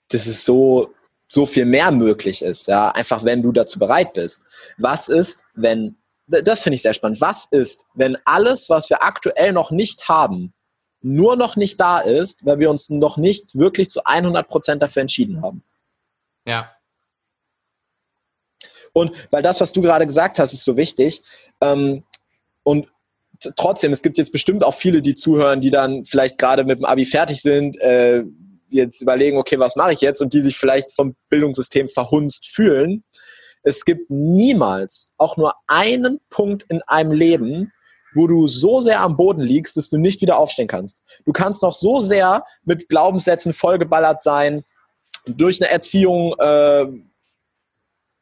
dass 0.10 0.26
es 0.26 0.44
so, 0.44 0.94
so 1.28 1.46
viel 1.46 1.66
mehr 1.66 1.92
möglich 1.92 2.42
ist, 2.42 2.68
ja. 2.68 2.90
Einfach, 2.90 3.24
wenn 3.24 3.44
du 3.44 3.52
dazu 3.52 3.78
bereit 3.78 4.14
bist. 4.14 4.42
Was 4.78 5.10
ist, 5.10 5.44
wenn, 5.54 5.96
das 6.26 6.64
finde 6.64 6.76
ich 6.76 6.82
sehr 6.82 6.96
spannend. 6.96 7.22
Was 7.22 7.46
ist, 7.52 7.86
wenn 7.94 8.18
alles, 8.26 8.70
was 8.70 8.90
wir 8.90 9.04
aktuell 9.04 9.54
noch 9.54 9.72
nicht 9.72 10.10
haben, 10.10 10.54
nur 11.02 11.36
noch 11.36 11.56
nicht 11.56 11.80
da 11.80 12.00
ist, 12.00 12.46
weil 12.46 12.60
wir 12.60 12.70
uns 12.70 12.90
noch 12.90 13.18
nicht 13.18 13.56
wirklich 13.56 13.90
zu 13.90 14.04
100 14.04 14.48
Prozent 14.48 14.82
dafür 14.82 15.02
entschieden 15.02 15.42
haben? 15.42 15.64
Ja. 16.50 16.72
Und 18.94 19.12
weil 19.32 19.44
das, 19.44 19.62
was 19.62 19.72
du 19.72 19.82
gerade 19.82 20.06
gesagt 20.06 20.40
hast, 20.40 20.54
ist 20.54 20.66
so 20.66 20.76
wichtig. 20.76 21.22
Ähm, 21.62 22.04
und 22.64 22.88
trotzdem, 23.56 23.94
es 23.94 24.02
gibt 24.02 24.18
jetzt 24.18 24.32
bestimmt 24.32 24.64
auch 24.64 24.74
viele, 24.74 25.02
die 25.02 25.16
zuhören, 25.16 25.62
die 25.62 25.70
dann 25.70 26.06
vielleicht 26.06 26.38
gerade 26.38 26.64
mit 26.64 26.80
dem 26.80 26.86
Abi 26.86 27.06
fertig 27.06 27.42
sind, 27.42 27.80
äh, 27.80 28.24
jetzt 28.70 29.02
überlegen, 29.02 29.38
okay, 29.38 29.60
was 29.60 29.76
mache 29.76 29.94
ich 29.94 30.02
jetzt 30.02 30.22
und 30.22 30.34
die 30.34 30.42
sich 30.42 30.58
vielleicht 30.58 30.92
vom 30.92 31.16
Bildungssystem 31.30 31.88
verhunzt 31.88 32.48
fühlen. 32.48 33.04
Es 33.64 33.86
gibt 33.86 34.10
niemals 34.10 35.14
auch 35.18 35.38
nur 35.38 35.54
einen 35.68 36.20
Punkt 36.30 36.66
in 36.70 36.82
einem 36.84 37.12
Leben, 37.12 37.72
wo 38.14 38.28
du 38.28 38.48
so 38.48 38.82
sehr 38.82 39.02
am 39.02 39.18
Boden 39.18 39.42
liegst, 39.42 39.78
dass 39.78 39.90
du 39.90 39.98
nicht 39.98 40.22
wieder 40.22 40.38
aufstehen 40.38 40.68
kannst. 40.68 41.04
Du 41.26 41.32
kannst 41.32 41.62
noch 41.62 41.74
so 41.74 42.02
sehr 42.02 42.44
mit 42.64 42.90
Glaubenssätzen 42.90 43.54
vollgeballert 43.54 44.24
sein, 44.24 44.64
durch 45.38 45.62
eine 45.62 45.72
Erziehung 45.72 46.36
äh, 46.40 46.86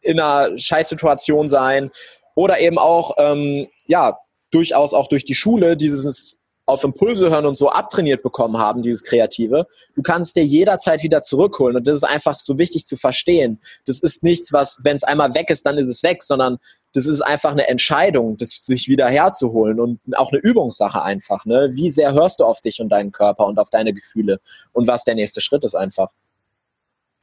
in 0.02 0.20
einer 0.20 0.58
Scheißsituation 0.58 1.48
sein 1.48 1.92
oder 2.36 2.60
eben 2.60 2.78
auch 2.78 3.16
ähm, 3.18 3.68
ja 3.86 4.18
durchaus 4.52 4.94
auch 4.94 5.08
durch 5.08 5.26
die 5.26 5.36
Schule 5.36 5.76
dieses 5.76 6.40
auf 6.68 6.84
Impulse 6.84 7.30
hören 7.30 7.46
und 7.46 7.56
so 7.56 7.70
abtrainiert 7.70 8.22
bekommen 8.22 8.58
haben, 8.58 8.84
dieses 8.84 9.02
Kreative. 9.04 9.68
Du 9.96 10.02
kannst 10.02 10.36
dir 10.36 10.44
jederzeit 10.44 11.02
wieder 11.02 11.24
zurückholen 11.24 11.78
und 11.78 11.88
das 11.88 11.98
ist 11.98 12.04
einfach 12.04 12.40
so 12.40 12.58
wichtig 12.58 12.86
zu 12.86 12.98
verstehen. 12.98 13.62
Das 13.86 14.02
ist 14.02 14.22
nichts, 14.22 14.52
was, 14.52 14.80
wenn 14.84 14.98
es 14.98 15.04
einmal 15.04 15.34
weg 15.34 15.50
ist, 15.50 15.66
dann 15.66 15.78
ist 15.78 15.88
es 15.88 16.04
weg, 16.04 16.22
sondern 16.22 16.58
das 16.94 17.06
ist 17.06 17.22
einfach 17.22 17.52
eine 17.52 17.70
Entscheidung, 17.70 18.38
das 18.38 18.50
sich 18.50 18.90
wieder 18.90 19.08
herzuholen 19.08 19.80
und 19.80 20.00
auch 20.18 20.32
eine 20.32 20.42
Übungssache 20.42 21.02
einfach. 21.02 21.46
Ne? 21.46 21.70
Wie 21.72 21.90
sehr 21.90 22.14
hörst 22.14 22.42
du 22.42 22.44
auf 22.44 22.60
dich 22.60 22.82
und 22.82 22.90
deinen 22.90 23.14
Körper 23.14 23.48
und 23.48 23.60
auf 23.60 23.70
deine 23.70 23.94
Gefühle 23.94 24.42
und 24.74 24.88
was 24.88 25.06
der 25.06 25.16
nächste 25.16 25.40
Schritt 25.40 25.64
ist 25.64 25.76
einfach. 25.76 26.10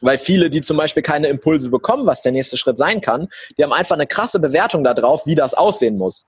Weil 0.01 0.19
viele, 0.19 0.51
die 0.51 0.61
zum 0.61 0.77
Beispiel 0.77 1.03
keine 1.03 1.29
Impulse 1.29 1.71
bekommen, 1.71 2.07
was 2.07 2.23
der 2.23 2.33
nächste 2.33 2.57
Schritt 2.57 2.79
sein 2.79 3.01
kann, 3.01 3.29
die 3.57 3.63
haben 3.63 3.73
einfach 3.73 3.95
eine 3.95 4.07
krasse 4.07 4.41
Bewertung 4.41 4.85
darauf, 4.85 5.27
wie 5.27 5.35
das 5.35 5.55
aussehen 5.55 5.97
muss. 5.97 6.27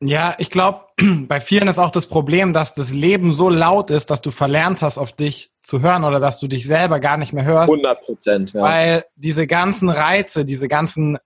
Ja, 0.00 0.34
ich 0.38 0.50
glaube, 0.50 0.82
bei 1.28 1.40
vielen 1.40 1.68
ist 1.68 1.78
auch 1.78 1.90
das 1.90 2.06
Problem, 2.06 2.52
dass 2.52 2.74
das 2.74 2.92
Leben 2.92 3.32
so 3.32 3.48
laut 3.48 3.90
ist, 3.90 4.10
dass 4.10 4.20
du 4.20 4.30
verlernt 4.30 4.82
hast, 4.82 4.98
auf 4.98 5.12
dich 5.12 5.50
zu 5.62 5.80
hören 5.80 6.04
oder 6.04 6.20
dass 6.20 6.38
du 6.38 6.48
dich 6.48 6.66
selber 6.66 7.00
gar 7.00 7.16
nicht 7.16 7.32
mehr 7.32 7.44
hörst. 7.44 7.70
100 7.70 8.00
Prozent, 8.00 8.52
ja. 8.52 8.62
Weil 8.62 9.04
diese 9.14 9.46
ganzen 9.46 9.88
Reize, 9.88 10.44
diese 10.44 10.68
ganzen 10.68 11.18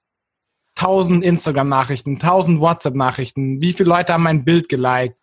tausend 0.76 1.24
Instagram-Nachrichten, 1.24 2.18
tausend 2.20 2.61
WhatsApp-Nachrichten, 2.61 3.61
wie 3.61 3.72
viele 3.72 3.91
Leute 3.91 4.12
haben 4.12 4.22
mein 4.22 4.45
Bild 4.45 4.68
geliked, 4.68 5.16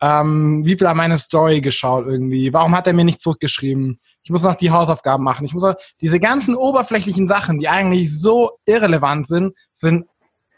ähm, 0.00 0.64
wie 0.64 0.76
viele 0.76 0.88
haben 0.88 0.96
meine 0.96 1.18
Story 1.18 1.60
geschaut 1.60 2.06
irgendwie, 2.06 2.52
warum 2.52 2.74
hat 2.74 2.86
er 2.86 2.92
mir 2.92 3.04
nicht 3.04 3.20
zurückgeschrieben, 3.20 4.00
ich 4.22 4.30
muss 4.30 4.42
noch 4.42 4.54
die 4.54 4.70
Hausaufgaben 4.70 5.24
machen, 5.24 5.44
ich 5.44 5.52
muss 5.52 5.62
noch, 5.62 5.74
diese 6.00 6.20
ganzen 6.20 6.54
oberflächlichen 6.54 7.28
Sachen, 7.28 7.58
die 7.58 7.68
eigentlich 7.68 8.18
so 8.18 8.52
irrelevant 8.64 9.26
sind, 9.26 9.54
sind 9.72 10.06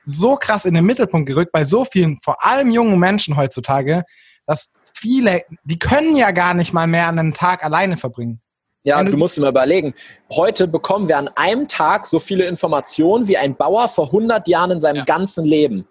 so 0.07 0.37
krass 0.37 0.65
in 0.65 0.75
den 0.75 0.85
Mittelpunkt 0.85 1.27
gerückt 1.27 1.53
bei 1.53 1.65
so 1.65 1.85
vielen, 1.85 2.19
vor 2.23 2.45
allem 2.45 2.71
jungen 2.71 2.99
Menschen 2.99 3.37
heutzutage, 3.37 4.05
dass 4.47 4.73
viele, 4.95 5.45
die 5.65 5.79
können 5.79 6.15
ja 6.17 6.31
gar 6.31 6.55
nicht 6.55 6.73
mal 6.73 6.87
mehr 6.87 7.09
einen 7.09 7.33
Tag 7.33 7.65
alleine 7.65 7.97
verbringen. 7.97 8.41
Ja, 8.87 9.03
du, 9.03 9.17
musst 9.17 9.39
dir 9.39 9.41
mal 9.41 9.49
überlegen, 9.49 9.95
heute 10.31 10.69
bekommen 10.69 11.09
wir 11.09 11.17
an 11.17 11.29
einem 11.37 11.69
Tag 11.69 12.07
so 12.07 12.19
viele 12.19 12.45
Informationen 12.45 13.27
wie 13.27 13.39
ein 13.39 13.57
Bauer 13.57 13.89
vor 13.89 14.07
100 14.07 14.47
Jahren 14.47 14.73
in 14.73 14.81
seinem 14.81 14.99
ja. 14.99 15.05
ganzen 15.05 15.47
Leben. 15.47 15.89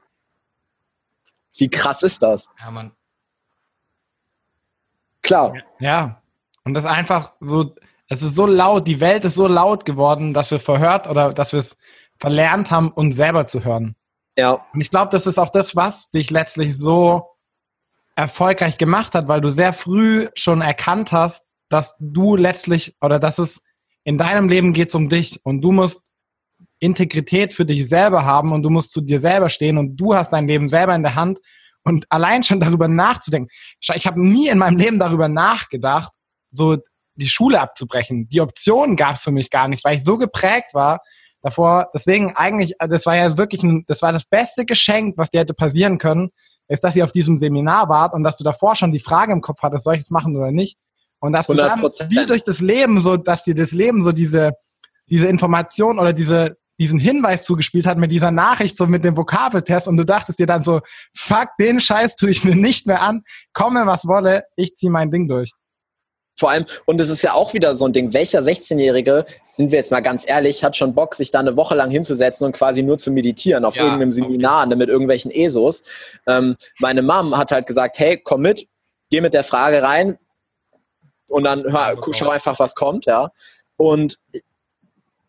Wie 1.57 1.69
krass 1.69 2.03
ist 2.03 2.21
das? 2.21 2.49
Ja, 2.59 2.69
Mann. 2.69 2.91
Klar. 5.23 5.55
Ja, 5.79 6.21
und 6.65 6.73
das 6.73 6.85
ist 6.85 6.89
einfach 6.89 7.33
so, 7.39 7.75
es 8.09 8.21
ist 8.21 8.35
so 8.35 8.45
laut, 8.45 8.87
die 8.87 8.99
Welt 8.99 9.25
ist 9.25 9.35
so 9.35 9.47
laut 9.47 9.85
geworden, 9.85 10.33
dass 10.33 10.51
wir 10.51 10.59
verhört 10.59 11.07
oder 11.07 11.33
dass 11.33 11.51
wir 11.51 11.59
es 11.59 11.77
verlernt 12.19 12.71
haben, 12.71 12.89
uns 12.91 13.15
selber 13.15 13.47
zu 13.47 13.63
hören. 13.63 13.95
Ja. 14.37 14.65
Und 14.73 14.81
ich 14.81 14.89
glaube, 14.89 15.09
das 15.11 15.27
ist 15.27 15.37
auch 15.37 15.49
das, 15.49 15.75
was 15.75 16.09
dich 16.09 16.31
letztlich 16.31 16.77
so 16.77 17.27
erfolgreich 18.15 18.77
gemacht 18.77 19.15
hat, 19.15 19.27
weil 19.27 19.41
du 19.41 19.49
sehr 19.49 19.73
früh 19.73 20.27
schon 20.35 20.61
erkannt 20.61 21.11
hast, 21.11 21.47
dass 21.69 21.95
du 21.99 22.35
letztlich 22.35 22.95
oder 23.01 23.19
dass 23.19 23.39
es 23.39 23.61
in 24.03 24.17
deinem 24.17 24.47
Leben 24.49 24.73
geht 24.73 24.93
um 24.95 25.09
dich 25.09 25.39
und 25.43 25.61
du 25.61 25.71
musst 25.71 26.05
Integrität 26.79 27.53
für 27.53 27.65
dich 27.65 27.87
selber 27.87 28.25
haben 28.25 28.51
und 28.51 28.63
du 28.63 28.69
musst 28.69 28.91
zu 28.91 29.01
dir 29.01 29.19
selber 29.19 29.49
stehen 29.49 29.77
und 29.77 29.95
du 29.95 30.13
hast 30.13 30.31
dein 30.31 30.47
Leben 30.47 30.69
selber 30.69 30.93
in 30.93 31.03
der 31.03 31.15
Hand 31.15 31.39
und 31.83 32.05
allein 32.09 32.43
schon 32.43 32.59
darüber 32.59 32.87
nachzudenken. 32.87 33.49
Ich 33.79 34.05
habe 34.05 34.21
nie 34.21 34.49
in 34.49 34.57
meinem 34.57 34.77
Leben 34.77 34.99
darüber 34.99 35.27
nachgedacht, 35.27 36.11
so 36.53 36.77
die 37.15 37.27
Schule 37.27 37.59
abzubrechen. 37.59 38.29
Die 38.29 38.41
Option 38.41 38.95
gab 38.95 39.15
es 39.15 39.21
für 39.21 39.31
mich 39.31 39.49
gar 39.49 39.67
nicht, 39.67 39.83
weil 39.83 39.97
ich 39.97 40.03
so 40.03 40.17
geprägt 40.17 40.73
war, 40.73 41.01
davor. 41.43 41.89
Deswegen 41.93 42.35
eigentlich, 42.35 42.73
äh, 42.79 42.87
das 42.87 43.05
war 43.05 43.15
ja 43.15 43.37
wirklich 43.37 43.61
ein, 43.63 43.85
das 43.87 44.01
war 44.01 44.11
das 44.11 44.25
beste 44.25 44.65
Geschenk, 44.65 45.17
was 45.17 45.29
dir 45.29 45.41
hätte 45.41 45.53
passieren 45.53 45.99
können, 45.99 46.31
ist, 46.67 46.83
dass 46.83 46.95
ihr 46.95 47.03
auf 47.03 47.11
diesem 47.11 47.37
Seminar 47.37 47.89
wart 47.89 48.13
und 48.13 48.23
dass 48.23 48.37
du 48.37 48.43
davor 48.43 48.75
schon 48.75 48.91
die 48.91 48.99
Frage 48.99 49.33
im 49.33 49.41
Kopf 49.41 49.61
hattest, 49.61 49.83
soll 49.83 49.95
ich 49.95 50.01
es 50.01 50.11
machen 50.11 50.35
oder 50.35 50.51
nicht? 50.51 50.77
Und 51.19 51.33
dass 51.33 51.47
100%. 51.47 51.51
du 51.51 51.55
dann 51.55 52.09
wie 52.09 52.25
durch 52.25 52.43
das 52.43 52.59
Leben 52.59 53.01
so, 53.01 53.17
dass 53.17 53.43
dir 53.43 53.55
das 53.55 53.71
Leben 53.71 54.01
so 54.01 54.11
diese, 54.11 54.53
diese 55.09 55.27
Information 55.27 55.99
oder 55.99 56.13
diese, 56.13 56.57
diesen 56.79 56.99
Hinweis 56.99 57.43
zugespielt 57.43 57.85
hat 57.85 57.97
mit 57.97 58.11
dieser 58.11 58.31
Nachricht, 58.31 58.75
so 58.75 58.87
mit 58.87 59.05
dem 59.05 59.15
Vokabeltest 59.15 59.87
und 59.87 59.97
du 59.97 60.05
dachtest 60.05 60.39
dir 60.39 60.47
dann 60.47 60.63
so, 60.63 60.81
fuck, 61.15 61.49
den 61.59 61.79
Scheiß 61.79 62.15
tue 62.15 62.29
ich 62.29 62.43
mir 62.43 62.55
nicht 62.55 62.87
mehr 62.87 63.01
an, 63.01 63.23
komme 63.53 63.85
was 63.85 64.05
wolle, 64.05 64.43
ich 64.55 64.75
zieh 64.75 64.89
mein 64.89 65.11
Ding 65.11 65.27
durch. 65.27 65.51
Vor 66.43 66.51
allem, 66.51 66.65
und 66.83 66.99
es 66.99 67.09
ist 67.09 67.21
ja 67.21 67.31
auch 67.31 67.53
wieder 67.53 67.73
so 67.73 67.85
ein 67.85 67.93
Ding, 67.93 68.11
welcher 68.11 68.41
16-Jährige, 68.41 69.23
sind 69.43 69.71
wir 69.71 69.79
jetzt 69.79 69.91
mal 69.91 70.01
ganz 70.01 70.27
ehrlich, 70.27 70.61
hat 70.61 70.75
schon 70.75 70.93
Bock, 70.93 71.15
sich 71.15 71.31
da 71.31 71.39
eine 71.39 71.55
Woche 71.55 71.73
lang 71.73 71.89
hinzusetzen 71.89 72.45
und 72.45 72.51
quasi 72.51 72.83
nur 72.83 72.97
zu 72.97 73.11
meditieren 73.11 73.63
auf 73.63 73.77
ja, 73.77 73.83
irgendeinem 73.83 74.09
Seminar 74.09 74.67
okay. 74.67 74.75
mit 74.75 74.89
irgendwelchen 74.89 75.31
ESOs. 75.31 75.83
Ähm, 76.27 76.57
meine 76.79 77.01
Mom 77.01 77.37
hat 77.37 77.53
halt 77.53 77.65
gesagt, 77.65 77.97
hey, 77.97 78.19
komm 78.21 78.41
mit, 78.41 78.67
geh 79.09 79.21
mit 79.21 79.33
der 79.33 79.45
Frage 79.45 79.81
rein 79.83 80.17
und 81.29 81.45
dann 81.45 81.63
hör, 81.63 81.95
schau 82.11 82.27
einfach, 82.31 82.59
was 82.59 82.75
kommt, 82.75 83.05
ja. 83.05 83.31
Und 83.77 84.19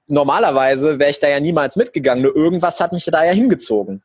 normalerweise 0.09 0.99
wäre 0.99 1.13
ich 1.13 1.21
da 1.21 1.29
ja 1.29 1.39
niemals 1.39 1.77
mitgegangen, 1.77 2.25
nur 2.25 2.35
irgendwas 2.35 2.81
hat 2.81 2.93
mich 2.93 3.05
da 3.05 3.25
ja 3.25 3.31
hingezogen. 3.31 4.03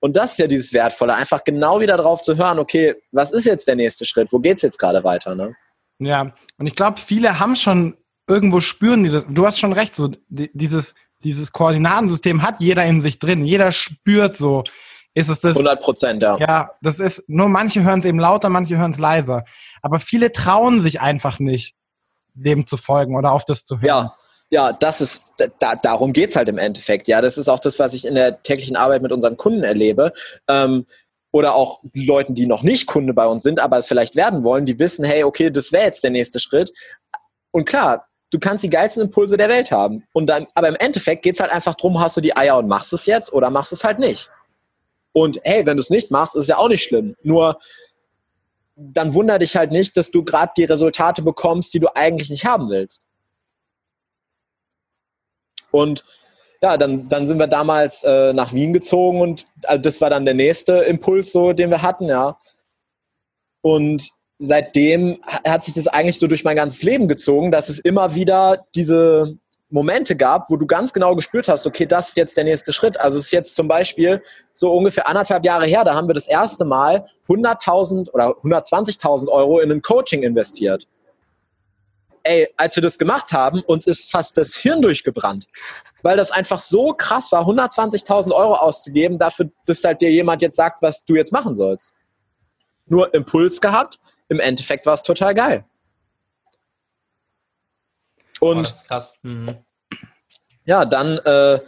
Und 0.00 0.16
das 0.16 0.30
ist 0.30 0.38
ja 0.38 0.46
dieses 0.46 0.72
Wertvolle, 0.72 1.14
einfach 1.14 1.44
genau 1.44 1.78
wieder 1.78 1.98
drauf 1.98 2.22
zu 2.22 2.38
hören, 2.38 2.58
okay, 2.58 2.94
was 3.12 3.32
ist 3.32 3.44
jetzt 3.44 3.68
der 3.68 3.76
nächste 3.76 4.06
Schritt? 4.06 4.32
Wo 4.32 4.38
geht's 4.38 4.62
jetzt 4.62 4.78
gerade 4.78 5.04
weiter, 5.04 5.34
ne? 5.34 5.54
Ja, 5.98 6.32
und 6.58 6.66
ich 6.66 6.76
glaube, 6.76 6.98
viele 7.00 7.38
haben 7.38 7.56
schon 7.56 7.96
irgendwo 8.28 8.60
spüren 8.60 9.04
die 9.04 9.10
das. 9.10 9.24
Du 9.28 9.46
hast 9.46 9.58
schon 9.58 9.72
recht, 9.72 9.94
so 9.94 10.10
dieses, 10.28 10.94
dieses 11.24 11.52
Koordinatensystem 11.52 12.42
hat 12.42 12.60
jeder 12.60 12.84
in 12.84 13.00
sich 13.00 13.18
drin. 13.18 13.44
Jeder 13.44 13.72
spürt 13.72 14.36
so. 14.36 14.64
Ist 15.14 15.30
es 15.30 15.40
das? 15.40 15.54
100 15.54 15.80
Prozent, 15.80 16.22
ja. 16.22 16.38
Ja, 16.38 16.70
das 16.80 17.00
ist, 17.00 17.28
nur 17.28 17.48
manche 17.48 17.82
hören 17.82 18.00
es 18.00 18.04
eben 18.04 18.20
lauter, 18.20 18.50
manche 18.50 18.76
hören 18.76 18.92
es 18.92 18.98
leiser. 18.98 19.44
Aber 19.82 19.98
viele 19.98 20.30
trauen 20.30 20.80
sich 20.80 21.00
einfach 21.00 21.40
nicht, 21.40 21.74
dem 22.34 22.66
zu 22.66 22.76
folgen 22.76 23.16
oder 23.16 23.32
auf 23.32 23.44
das 23.44 23.64
zu 23.64 23.76
hören. 23.76 23.86
Ja, 23.86 24.14
ja, 24.50 24.72
das 24.72 25.00
ist, 25.00 25.26
da, 25.58 25.74
darum 25.74 26.12
geht's 26.12 26.36
halt 26.36 26.48
im 26.48 26.58
Endeffekt. 26.58 27.08
Ja, 27.08 27.20
das 27.20 27.36
ist 27.36 27.48
auch 27.48 27.58
das, 27.58 27.78
was 27.78 27.94
ich 27.94 28.06
in 28.06 28.14
der 28.14 28.42
täglichen 28.42 28.76
Arbeit 28.76 29.02
mit 29.02 29.12
unseren 29.12 29.36
Kunden 29.36 29.62
erlebe. 29.62 30.12
Ähm, 30.46 30.86
oder 31.30 31.54
auch 31.54 31.82
Leuten, 31.92 32.34
die 32.34 32.46
noch 32.46 32.62
nicht 32.62 32.86
Kunde 32.86 33.12
bei 33.14 33.26
uns 33.26 33.42
sind, 33.42 33.60
aber 33.60 33.78
es 33.78 33.86
vielleicht 33.86 34.16
werden 34.16 34.44
wollen, 34.44 34.66
die 34.66 34.78
wissen, 34.78 35.04
hey, 35.04 35.24
okay, 35.24 35.50
das 35.50 35.72
wäre 35.72 35.84
jetzt 35.84 36.02
der 36.02 36.10
nächste 36.10 36.40
Schritt. 36.40 36.72
Und 37.50 37.66
klar, 37.66 38.06
du 38.30 38.38
kannst 38.38 38.64
die 38.64 38.70
geilsten 38.70 39.02
Impulse 39.02 39.36
der 39.36 39.48
Welt 39.48 39.70
haben. 39.70 40.06
Und 40.12 40.26
dann, 40.26 40.46
aber 40.54 40.68
im 40.68 40.76
Endeffekt 40.76 41.22
geht 41.22 41.34
es 41.34 41.40
halt 41.40 41.52
einfach 41.52 41.74
darum, 41.74 42.00
hast 42.00 42.16
du 42.16 42.20
die 42.20 42.36
Eier 42.36 42.58
und 42.58 42.68
machst 42.68 42.92
es 42.92 43.06
jetzt 43.06 43.32
oder 43.32 43.50
machst 43.50 43.72
es 43.72 43.84
halt 43.84 43.98
nicht. 43.98 44.30
Und 45.12 45.40
hey, 45.44 45.66
wenn 45.66 45.76
du 45.76 45.80
es 45.80 45.90
nicht 45.90 46.10
machst, 46.10 46.36
ist 46.36 46.48
ja 46.48 46.58
auch 46.58 46.68
nicht 46.68 46.84
schlimm. 46.84 47.16
Nur 47.22 47.58
dann 48.76 49.12
wundere 49.12 49.40
dich 49.40 49.56
halt 49.56 49.72
nicht, 49.72 49.96
dass 49.96 50.10
du 50.10 50.22
gerade 50.24 50.52
die 50.56 50.64
Resultate 50.64 51.22
bekommst, 51.22 51.74
die 51.74 51.80
du 51.80 51.88
eigentlich 51.94 52.30
nicht 52.30 52.44
haben 52.44 52.68
willst. 52.68 53.02
Und 55.70 56.04
ja, 56.62 56.76
dann, 56.76 57.08
dann 57.08 57.26
sind 57.26 57.38
wir 57.38 57.46
damals 57.46 58.02
äh, 58.04 58.32
nach 58.32 58.52
Wien 58.52 58.72
gezogen 58.72 59.20
und 59.20 59.46
also 59.64 59.80
das 59.80 60.00
war 60.00 60.10
dann 60.10 60.24
der 60.24 60.34
nächste 60.34 60.74
Impuls, 60.78 61.32
so, 61.32 61.52
den 61.52 61.70
wir 61.70 61.82
hatten, 61.82 62.08
ja. 62.08 62.38
Und 63.60 64.10
seitdem 64.38 65.20
hat 65.46 65.64
sich 65.64 65.74
das 65.74 65.88
eigentlich 65.88 66.18
so 66.18 66.26
durch 66.26 66.44
mein 66.44 66.56
ganzes 66.56 66.82
Leben 66.82 67.08
gezogen, 67.08 67.50
dass 67.50 67.68
es 67.68 67.78
immer 67.78 68.14
wieder 68.14 68.66
diese 68.74 69.38
Momente 69.70 70.16
gab, 70.16 70.48
wo 70.48 70.56
du 70.56 70.66
ganz 70.66 70.92
genau 70.92 71.14
gespürt 71.14 71.48
hast, 71.48 71.66
okay, 71.66 71.84
das 71.84 72.10
ist 72.10 72.16
jetzt 72.16 72.36
der 72.36 72.44
nächste 72.44 72.72
Schritt. 72.72 73.00
Also 73.00 73.18
es 73.18 73.26
ist 73.26 73.32
jetzt 73.32 73.54
zum 73.54 73.68
Beispiel 73.68 74.22
so 74.52 74.72
ungefähr 74.72 75.06
anderthalb 75.06 75.44
Jahre 75.44 75.66
her, 75.66 75.84
da 75.84 75.94
haben 75.94 76.08
wir 76.08 76.14
das 76.14 76.26
erste 76.26 76.64
Mal 76.64 77.06
100.000 77.28 78.10
oder 78.10 78.30
120.000 78.42 79.28
Euro 79.28 79.60
in 79.60 79.70
ein 79.70 79.82
Coaching 79.82 80.22
investiert. 80.22 80.86
Ey, 82.22 82.48
als 82.56 82.76
wir 82.76 82.82
das 82.82 82.98
gemacht 82.98 83.32
haben, 83.32 83.60
uns 83.60 83.86
ist 83.86 84.10
fast 84.10 84.36
das 84.38 84.56
Hirn 84.56 84.82
durchgebrannt, 84.82 85.46
weil 86.02 86.16
das 86.16 86.30
einfach 86.30 86.60
so 86.60 86.92
krass 86.92 87.32
war, 87.32 87.46
120.000 87.46 88.32
Euro 88.32 88.54
auszugeben, 88.54 89.18
dafür, 89.18 89.50
dass 89.66 89.82
halt 89.84 90.00
dir 90.00 90.10
jemand 90.10 90.42
jetzt 90.42 90.56
sagt, 90.56 90.82
was 90.82 91.04
du 91.04 91.16
jetzt 91.16 91.32
machen 91.32 91.56
sollst. 91.56 91.92
Nur 92.86 93.12
Impuls 93.14 93.60
gehabt, 93.60 93.98
im 94.28 94.40
Endeffekt 94.40 94.86
war 94.86 94.94
es 94.94 95.02
total 95.02 95.34
geil. 95.34 95.64
Und 98.40 98.58
oh, 98.58 98.62
das 98.62 98.70
ist 98.70 98.88
krass. 98.88 99.14
Mhm. 99.22 99.56
Ja, 100.64 100.84
dann 100.84 101.18
äh, 101.18 101.60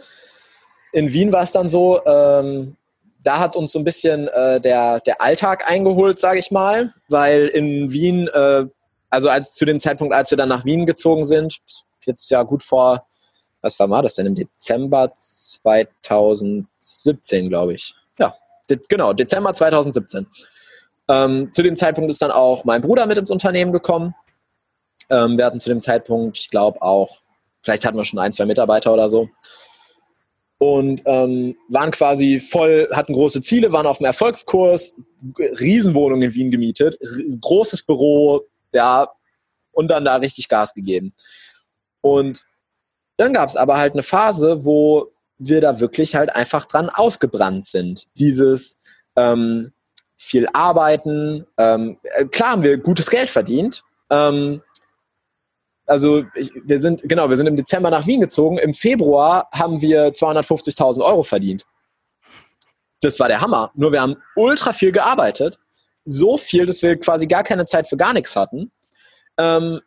in 0.93 1.11
Wien 1.11 1.33
war 1.33 1.43
es 1.43 1.51
dann 1.51 1.67
so, 1.67 2.05
ähm, 2.05 2.77
da 3.23 3.39
hat 3.39 3.55
uns 3.55 3.71
so 3.71 3.79
ein 3.79 3.83
bisschen 3.83 4.27
äh, 4.29 4.59
der, 4.61 4.99
der 5.01 5.21
Alltag 5.21 5.69
eingeholt, 5.69 6.19
sage 6.19 6.39
ich 6.39 6.51
mal, 6.51 6.93
weil 7.07 7.47
in 7.47 7.91
Wien, 7.91 8.27
äh, 8.27 8.65
also 9.09 9.29
als 9.29 9.53
zu 9.53 9.65
dem 9.65 9.79
Zeitpunkt, 9.79 10.13
als 10.13 10.31
wir 10.31 10.37
dann 10.37 10.49
nach 10.49 10.65
Wien 10.65 10.85
gezogen 10.85 11.25
sind, 11.25 11.59
jetzt 12.05 12.29
ja 12.31 12.43
gut 12.43 12.63
vor, 12.63 13.07
was 13.61 13.77
war 13.79 13.87
mal 13.87 14.01
das 14.01 14.15
denn, 14.15 14.25
im 14.25 14.35
Dezember 14.35 15.13
2017, 15.13 17.49
glaube 17.49 17.75
ich. 17.75 17.93
Ja, 18.17 18.33
de 18.69 18.79
genau, 18.89 19.13
Dezember 19.13 19.53
2017. 19.53 20.27
Ähm, 21.07 21.51
zu 21.51 21.63
dem 21.63 21.75
Zeitpunkt 21.75 22.09
ist 22.09 22.21
dann 22.21 22.31
auch 22.31 22.65
mein 22.65 22.81
Bruder 22.81 23.05
mit 23.05 23.17
ins 23.17 23.31
Unternehmen 23.31 23.71
gekommen. 23.71 24.15
Ähm, 25.09 25.37
wir 25.37 25.45
hatten 25.45 25.59
zu 25.59 25.69
dem 25.69 25.81
Zeitpunkt, 25.81 26.39
ich 26.39 26.49
glaube 26.49 26.81
auch, 26.81 27.21
vielleicht 27.61 27.85
hatten 27.85 27.97
wir 27.97 28.05
schon 28.05 28.19
ein, 28.19 28.33
zwei 28.33 28.45
Mitarbeiter 28.45 28.93
oder 28.93 29.09
so. 29.09 29.29
Und 30.57 31.01
ähm, 31.05 31.55
waren 31.69 31.91
quasi 31.91 32.39
voll, 32.39 32.87
hatten 32.93 33.13
große 33.13 33.41
Ziele, 33.41 33.71
waren 33.71 33.87
auf 33.87 33.97
dem 33.97 34.05
Erfolgskurs, 34.05 34.95
Riesenwohnung 35.59 36.21
in 36.21 36.33
Wien 36.33 36.51
gemietet, 36.51 36.97
großes 37.41 37.83
Büro, 37.83 38.41
ja, 38.71 39.09
und 39.71 39.87
dann 39.87 40.05
da 40.05 40.17
richtig 40.17 40.47
Gas 40.47 40.73
gegeben. 40.73 41.13
Und 42.01 42.45
dann 43.17 43.33
gab 43.33 43.49
es 43.49 43.55
aber 43.55 43.77
halt 43.77 43.93
eine 43.93 44.03
Phase, 44.03 44.65
wo 44.65 45.11
wir 45.37 45.61
da 45.61 45.79
wirklich 45.79 46.15
halt 46.15 46.33
einfach 46.35 46.65
dran 46.65 46.89
ausgebrannt 46.89 47.65
sind. 47.65 48.07
Dieses 48.15 48.81
ähm, 49.15 49.71
viel 50.17 50.47
arbeiten, 50.53 51.45
ähm, 51.57 51.97
äh, 52.03 52.25
klar 52.25 52.51
haben 52.51 52.63
wir 52.63 52.77
gutes 52.77 53.09
Geld 53.09 53.29
verdient, 53.29 53.83
ähm, 54.11 54.61
also 55.91 56.23
ich, 56.35 56.51
wir 56.63 56.79
sind, 56.79 57.01
genau, 57.03 57.29
wir 57.29 57.35
sind 57.35 57.47
im 57.47 57.57
Dezember 57.57 57.89
nach 57.89 58.07
Wien 58.07 58.21
gezogen. 58.21 58.57
Im 58.57 58.73
Februar 58.73 59.49
haben 59.51 59.81
wir 59.81 60.13
250.000 60.13 61.03
Euro 61.03 61.23
verdient. 61.23 61.65
Das 63.01 63.19
war 63.19 63.27
der 63.27 63.41
Hammer. 63.41 63.71
Nur 63.75 63.91
wir 63.91 64.01
haben 64.01 64.15
ultra 64.35 64.71
viel 64.73 64.93
gearbeitet. 64.93 65.59
So 66.05 66.37
viel, 66.37 66.65
dass 66.65 66.81
wir 66.81 66.97
quasi 66.97 67.27
gar 67.27 67.43
keine 67.43 67.65
Zeit 67.65 67.87
für 67.87 67.97
gar 67.97 68.13
nichts 68.13 68.35
hatten. 68.37 68.71
Ähm, 69.37 69.81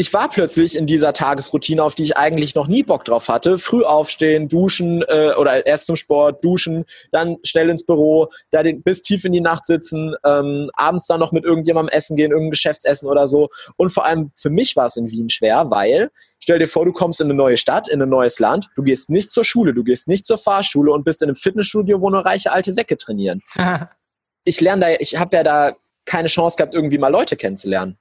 ich 0.00 0.14
war 0.14 0.30
plötzlich 0.30 0.76
in 0.76 0.86
dieser 0.86 1.12
Tagesroutine, 1.12 1.82
auf 1.82 1.94
die 1.94 2.04
ich 2.04 2.16
eigentlich 2.16 2.54
noch 2.54 2.68
nie 2.68 2.82
Bock 2.82 3.04
drauf 3.04 3.28
hatte. 3.28 3.58
Früh 3.58 3.82
aufstehen, 3.82 4.48
duschen 4.48 5.02
äh, 5.02 5.32
oder 5.38 5.66
erst 5.66 5.84
zum 5.84 5.96
Sport, 5.96 6.42
duschen, 6.42 6.86
dann 7.10 7.36
schnell 7.44 7.68
ins 7.68 7.84
Büro, 7.84 8.30
da 8.50 8.62
den, 8.62 8.82
bis 8.82 9.02
tief 9.02 9.26
in 9.26 9.32
die 9.32 9.42
Nacht 9.42 9.66
sitzen, 9.66 10.14
ähm, 10.24 10.70
abends 10.72 11.06
dann 11.06 11.20
noch 11.20 11.32
mit 11.32 11.44
irgendjemandem 11.44 11.94
essen 11.94 12.16
gehen, 12.16 12.30
irgendein 12.30 12.52
Geschäftsessen 12.52 13.10
oder 13.10 13.28
so. 13.28 13.50
Und 13.76 13.90
vor 13.90 14.06
allem 14.06 14.32
für 14.34 14.48
mich 14.48 14.74
war 14.74 14.86
es 14.86 14.96
in 14.96 15.10
Wien 15.10 15.28
schwer, 15.28 15.70
weil 15.70 16.10
stell 16.38 16.58
dir 16.58 16.68
vor, 16.68 16.86
du 16.86 16.92
kommst 16.92 17.20
in 17.20 17.26
eine 17.26 17.34
neue 17.34 17.58
Stadt, 17.58 17.86
in 17.86 18.00
ein 18.00 18.08
neues 18.08 18.38
Land, 18.38 18.70
du 18.76 18.82
gehst 18.82 19.10
nicht 19.10 19.30
zur 19.30 19.44
Schule, 19.44 19.74
du 19.74 19.84
gehst 19.84 20.08
nicht 20.08 20.24
zur 20.24 20.38
Fahrschule 20.38 20.92
und 20.92 21.04
bist 21.04 21.20
in 21.20 21.28
einem 21.28 21.36
Fitnessstudio, 21.36 22.00
wo 22.00 22.08
nur 22.08 22.24
reiche 22.24 22.52
alte 22.52 22.72
Säcke 22.72 22.96
trainieren. 22.96 23.42
ich 24.44 24.62
lerne 24.62 24.80
da, 24.80 24.92
ich 24.98 25.18
habe 25.18 25.36
ja 25.36 25.42
da 25.42 25.76
keine 26.06 26.28
Chance 26.28 26.56
gehabt, 26.56 26.72
irgendwie 26.72 26.96
mal 26.96 27.08
Leute 27.08 27.36
kennenzulernen 27.36 27.98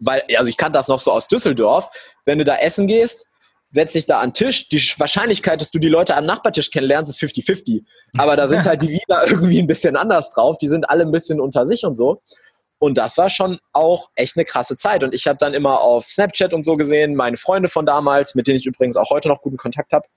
weil, 0.00 0.22
also 0.36 0.48
ich 0.48 0.56
kann 0.56 0.72
das 0.72 0.88
noch 0.88 1.00
so 1.00 1.12
aus 1.12 1.28
Düsseldorf, 1.28 1.88
wenn 2.24 2.38
du 2.38 2.44
da 2.44 2.56
essen 2.56 2.86
gehst, 2.86 3.26
setz 3.68 3.92
dich 3.92 4.06
da 4.06 4.18
an 4.18 4.30
den 4.30 4.34
Tisch, 4.34 4.68
die 4.68 4.78
Wahrscheinlichkeit, 4.98 5.60
dass 5.60 5.70
du 5.70 5.78
die 5.78 5.88
Leute 5.88 6.16
am 6.16 6.26
Nachbartisch 6.26 6.70
kennenlernst, 6.70 7.10
ist 7.10 7.20
50-50. 7.20 7.84
Aber 8.18 8.36
da 8.36 8.48
sind 8.48 8.64
halt 8.64 8.82
die 8.82 8.88
Wiener 8.88 9.22
irgendwie 9.26 9.60
ein 9.60 9.66
bisschen 9.66 9.96
anders 9.96 10.32
drauf, 10.32 10.58
die 10.58 10.68
sind 10.68 10.90
alle 10.90 11.04
ein 11.04 11.12
bisschen 11.12 11.40
unter 11.40 11.64
sich 11.66 11.84
und 11.84 11.94
so. 11.94 12.22
Und 12.78 12.96
das 12.96 13.18
war 13.18 13.28
schon 13.28 13.58
auch 13.72 14.08
echt 14.14 14.36
eine 14.36 14.44
krasse 14.46 14.76
Zeit. 14.76 15.04
Und 15.04 15.14
ich 15.14 15.26
habe 15.26 15.36
dann 15.38 15.52
immer 15.52 15.80
auf 15.80 16.06
Snapchat 16.06 16.54
und 16.54 16.64
so 16.64 16.76
gesehen, 16.76 17.14
meine 17.14 17.36
Freunde 17.36 17.68
von 17.68 17.84
damals, 17.84 18.34
mit 18.34 18.46
denen 18.46 18.58
ich 18.58 18.66
übrigens 18.66 18.96
auch 18.96 19.10
heute 19.10 19.28
noch 19.28 19.42
guten 19.42 19.58
Kontakt 19.58 19.92
habe, 19.92 20.08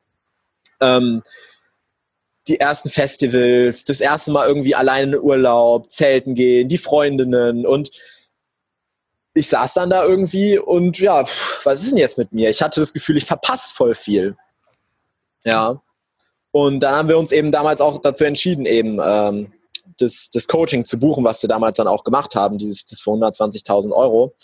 ähm, 0.80 1.22
die 2.48 2.60
ersten 2.60 2.90
Festivals, 2.90 3.84
das 3.84 4.02
erste 4.02 4.32
Mal 4.32 4.48
irgendwie 4.48 4.76
alleine 4.76 5.18
in 5.18 5.22
Urlaub, 5.22 5.92
Zelten 5.92 6.36
gehen, 6.36 6.70
die 6.70 6.78
Freundinnen 6.78 7.66
und 7.66 7.90
ich 9.34 9.50
saß 9.50 9.74
dann 9.74 9.90
da 9.90 10.04
irgendwie 10.04 10.60
und 10.60 11.00
ja, 11.00 11.26
was 11.64 11.82
ist 11.82 11.92
denn 11.92 11.98
jetzt 11.98 12.18
mit 12.18 12.32
mir? 12.32 12.50
Ich 12.50 12.62
hatte 12.62 12.80
das 12.80 12.94
Gefühl, 12.94 13.18
ich 13.18 13.26
verpasse 13.26 13.74
voll 13.74 13.96
viel. 13.96 14.38
Ja. 15.44 15.82
Und 16.52 16.82
dann 16.82 16.96
haben 16.96 17.10
wir 17.10 17.18
uns 17.18 17.32
eben 17.32 17.52
damals 17.52 17.82
auch 17.82 18.00
dazu 18.00 18.26
entschieden, 18.26 18.66
eben 18.66 19.00
ähm, 19.04 19.52
das, 19.98 20.30
das 20.32 20.48
Coaching 20.48 20.86
zu 20.86 21.00
buchen, 21.00 21.24
was 21.24 21.42
wir 21.42 21.48
damals 21.48 21.78
dann 21.78 21.88
auch 21.88 22.04
gemacht 22.04 22.36
haben, 22.36 22.58
dieses 22.60 22.86
das 22.86 23.02
für 23.02 23.10
120.000 23.12 23.92
Euro, 23.92 24.36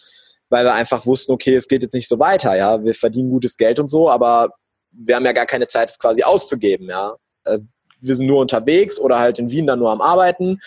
weil 0.50 0.66
wir 0.66 0.74
einfach 0.74 1.06
wussten, 1.06 1.32
okay, 1.32 1.56
es 1.56 1.68
geht 1.68 1.84
jetzt 1.84 1.94
nicht 1.94 2.08
so 2.08 2.18
weiter, 2.18 2.56
ja, 2.56 2.84
wir 2.84 2.96
verdienen 2.96 3.30
gutes 3.30 3.58
Geld 3.58 3.80
und 3.80 3.90
so, 3.90 4.10
aber 4.10 4.54
wir 4.92 5.16
haben 5.16 5.26
ja 5.26 5.34
gar 5.34 5.46
keine 5.46 5.68
Zeit, 5.68 5.90
es 5.90 6.00
quasi 6.00 6.24
auszugeben, 6.24 6.88
ja. 6.88 7.16
Äh, 7.44 7.60
wir 8.02 8.16
sind 8.16 8.28
nur 8.28 8.40
unterwegs 8.40 8.98
oder 9.00 9.20
halt 9.20 9.40
in 9.40 9.52
Wien 9.52 9.68
dann 9.68 9.80
nur 9.80 9.92
am 9.92 10.02
Arbeiten. 10.02 10.60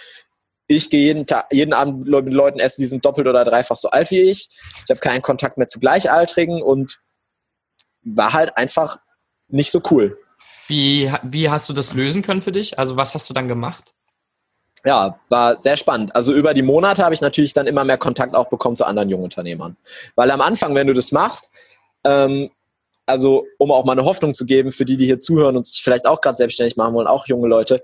Ich 0.77 0.89
gehe 0.89 1.05
jeden, 1.05 1.27
Tag, 1.27 1.47
jeden 1.53 1.75
Abend 1.75 2.07
mit 2.07 2.33
Leuten 2.33 2.59
essen, 2.59 2.81
die 2.81 2.87
sind 2.87 3.05
doppelt 3.05 3.27
oder 3.27 3.45
dreifach 3.45 3.77
so 3.77 3.91
alt 3.91 4.11
wie 4.11 4.21
ich. 4.21 4.49
Ich 4.85 4.91
habe 4.91 5.01
keinen 5.01 5.21
Kontakt 5.21 5.59
mehr 5.59 5.69
zu 5.69 5.79
Gleichaltrigen 5.81 6.63
und 6.63 6.99
war 8.03 8.33
halt 8.33 8.57
einfach 8.57 8.97
nicht 9.49 9.71
so 9.71 9.83
cool. 9.91 10.19
Wie, 10.69 11.13
wie 11.25 11.51
hast 11.51 11.69
du 11.69 11.75
das 11.75 11.93
lösen 11.93 12.23
können 12.23 12.41
für 12.41 12.53
dich? 12.53 12.79
Also 12.79 12.97
was 12.97 13.15
hast 13.15 13.29
du 13.29 13.35
dann 13.35 13.49
gemacht? 13.49 13.93
Ja, 14.85 15.21
war 15.29 15.61
sehr 15.61 15.77
spannend. 15.77 16.17
Also 16.17 16.33
über 16.33 16.55
die 16.55 16.63
Monate 16.63 17.05
habe 17.05 17.15
ich 17.15 17.21
natürlich 17.21 17.53
dann 17.53 17.67
immer 17.67 17.85
mehr 17.85 17.99
Kontakt 17.99 18.35
auch 18.35 18.49
bekommen 18.49 18.75
zu 18.75 18.87
anderen 18.87 19.11
Jungunternehmern. 19.11 19.77
Weil 20.17 20.31
am 20.31 20.41
Anfang, 20.41 20.75
wenn 20.75 20.87
du 20.87 20.95
das 20.95 21.13
machst, 21.13 21.51
ähm, 22.05 22.51
also 23.05 23.47
um 23.59 23.71
auch 23.71 23.85
mal 23.85 23.93
eine 23.93 24.05
Hoffnung 24.05 24.33
zu 24.33 24.47
geben 24.47 24.73
für 24.73 24.87
die, 24.87 24.97
die 24.97 25.05
hier 25.05 25.21
zuhören 25.21 25.57
und 25.57 25.67
sich 25.67 25.83
vielleicht 25.83 26.07
auch 26.07 26.21
gerade 26.23 26.39
selbstständig 26.39 26.77
machen 26.77 26.95
wollen, 26.95 27.07
auch 27.07 27.27
junge 27.27 27.49
Leute, 27.49 27.83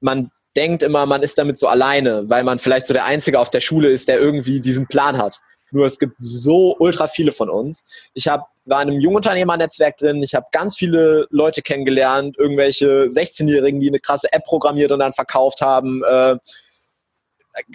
man 0.00 0.30
denkt 0.56 0.82
immer, 0.82 1.06
man 1.06 1.22
ist 1.22 1.38
damit 1.38 1.58
so 1.58 1.66
alleine, 1.66 2.28
weil 2.28 2.44
man 2.44 2.58
vielleicht 2.58 2.86
so 2.86 2.94
der 2.94 3.04
Einzige 3.04 3.38
auf 3.40 3.50
der 3.50 3.60
Schule 3.60 3.88
ist, 3.88 4.08
der 4.08 4.20
irgendwie 4.20 4.60
diesen 4.60 4.86
Plan 4.86 5.18
hat. 5.18 5.40
Nur 5.70 5.86
es 5.86 5.98
gibt 5.98 6.16
so 6.18 6.76
ultra 6.78 7.06
viele 7.06 7.32
von 7.32 7.48
uns. 7.48 7.84
Ich 8.12 8.28
hab, 8.28 8.48
war 8.66 8.82
in 8.82 8.90
einem 8.90 9.00
Jungunternehmernetzwerk 9.00 9.96
drin, 9.96 10.22
ich 10.22 10.34
habe 10.34 10.46
ganz 10.52 10.76
viele 10.76 11.26
Leute 11.30 11.62
kennengelernt, 11.62 12.36
irgendwelche 12.38 13.04
16-Jährigen, 13.04 13.80
die 13.80 13.88
eine 13.88 13.98
krasse 13.98 14.30
App 14.32 14.44
programmiert 14.44 14.92
und 14.92 14.98
dann 14.98 15.14
verkauft 15.14 15.62
haben. 15.62 16.02
Äh, 16.04 16.36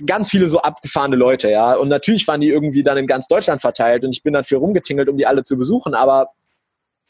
ganz 0.05 0.29
viele 0.29 0.47
so 0.47 0.59
abgefahrene 0.59 1.15
Leute, 1.15 1.49
ja. 1.49 1.73
Und 1.73 1.89
natürlich 1.89 2.27
waren 2.27 2.41
die 2.41 2.49
irgendwie 2.49 2.83
dann 2.83 2.97
in 2.97 3.07
ganz 3.07 3.27
Deutschland 3.27 3.61
verteilt 3.61 4.03
und 4.03 4.11
ich 4.11 4.23
bin 4.23 4.33
dann 4.33 4.43
viel 4.43 4.57
rumgetingelt, 4.59 5.09
um 5.09 5.17
die 5.17 5.25
alle 5.25 5.43
zu 5.43 5.57
besuchen, 5.57 5.95
aber 5.95 6.29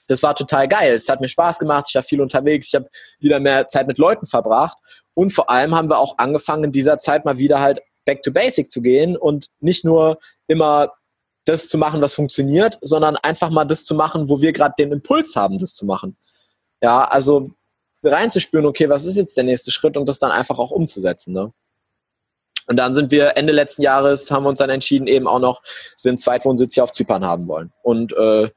das 0.08 0.24
war 0.24 0.36
total 0.36 0.70
geil. 0.70 0.94
Es 0.94 1.10
hat 1.10 1.20
mir 1.20 1.28
Spaß 1.28 1.60
gemacht, 1.60 1.88
ich 1.90 1.96
war 1.96 2.04
viel 2.04 2.22
unterwegs, 2.22 2.68
ich 2.70 2.76
habe 2.76 2.90
wieder 3.20 3.42
mehr 3.42 3.68
Zeit 3.68 3.88
mit 3.88 3.98
Leuten 3.98 4.26
verbracht 4.26 4.78
und 5.18 5.32
vor 5.32 5.50
allem 5.50 5.74
haben 5.74 5.90
wir 5.90 5.98
auch 5.98 6.20
angefangen, 6.20 6.66
in 6.66 6.72
dieser 6.72 7.00
Zeit 7.00 7.26
mal 7.26 7.40
wieder 7.40 7.60
halt 7.60 7.82
back 8.06 8.22
to 8.22 8.32
basic 8.32 8.70
zu 8.70 8.84
gehen 8.84 9.18
und 9.18 9.48
nicht 9.60 9.84
nur 9.84 10.20
immer 10.46 10.92
das 11.46 11.68
zu 11.68 11.80
machen, 11.80 12.04
was 12.04 12.14
funktioniert, 12.14 12.78
sondern 12.82 13.16
einfach 13.18 13.50
mal 13.50 13.66
das 13.66 13.84
zu 13.84 13.96
machen, 13.96 14.30
wo 14.30 14.42
wir 14.42 14.54
gerade 14.54 14.76
den 14.78 14.92
Impuls 14.92 15.36
haben, 15.36 15.58
das 15.58 15.74
zu 15.74 15.88
machen. 15.88 16.18
Ja, 16.84 17.04
also 17.04 17.50
reinzuspüren, 18.04 18.68
okay, 18.68 18.90
was 18.90 19.06
ist 19.06 19.16
jetzt 19.16 19.36
der 19.36 19.44
nächste 19.44 19.72
Schritt 19.72 19.98
und 19.98 20.06
das 20.06 20.20
dann 20.20 20.30
einfach 20.30 20.60
auch 20.60 20.70
umzusetzen. 20.70 21.34
Ne? 21.34 21.52
Und 22.68 22.78
dann 22.78 22.94
sind 22.94 23.10
wir 23.10 23.38
Ende 23.38 23.54
letzten 23.54 23.82
Jahres, 23.82 24.30
haben 24.30 24.44
wir 24.44 24.50
uns 24.50 24.60
dann 24.60 24.70
entschieden, 24.70 25.08
eben 25.08 25.26
auch 25.26 25.40
noch, 25.40 25.64
dass 25.64 26.04
wir 26.04 26.12
einen 26.12 26.20
Zweitwohnsitz 26.20 26.76
hier 26.76 26.84
auf 26.84 26.92
Zypern 26.92 27.26
haben 27.26 27.48
wollen. 27.48 27.74
Und 27.82 28.14
äh, 28.14 28.52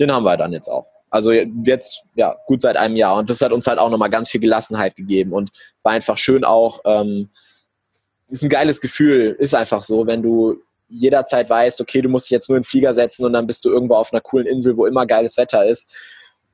den 0.00 0.12
haben 0.12 0.24
wir 0.24 0.36
dann 0.36 0.52
jetzt 0.52 0.68
auch. 0.68 0.89
Also 1.10 1.32
jetzt, 1.32 2.04
ja, 2.14 2.36
gut 2.46 2.60
seit 2.60 2.76
einem 2.76 2.96
Jahr. 2.96 3.18
Und 3.18 3.28
das 3.28 3.40
hat 3.40 3.52
uns 3.52 3.66
halt 3.66 3.78
auch 3.78 3.90
nochmal 3.90 4.10
ganz 4.10 4.30
viel 4.30 4.40
Gelassenheit 4.40 4.96
gegeben 4.96 5.32
und 5.32 5.50
war 5.82 5.92
einfach 5.92 6.16
schön 6.16 6.44
auch, 6.44 6.80
ähm, 6.84 7.28
ist 8.28 8.42
ein 8.42 8.48
geiles 8.48 8.80
Gefühl, 8.80 9.36
ist 9.38 9.54
einfach 9.54 9.82
so, 9.82 10.06
wenn 10.06 10.22
du 10.22 10.62
jederzeit 10.88 11.50
weißt, 11.50 11.80
okay, 11.80 12.00
du 12.00 12.08
musst 12.08 12.26
dich 12.26 12.32
jetzt 12.32 12.48
nur 12.48 12.56
in 12.56 12.62
den 12.62 12.68
Flieger 12.68 12.94
setzen 12.94 13.24
und 13.24 13.32
dann 13.32 13.46
bist 13.46 13.64
du 13.64 13.70
irgendwo 13.70 13.94
auf 13.94 14.12
einer 14.12 14.20
coolen 14.20 14.46
Insel, 14.46 14.76
wo 14.76 14.86
immer 14.86 15.06
geiles 15.06 15.36
Wetter 15.36 15.64
ist. 15.64 15.94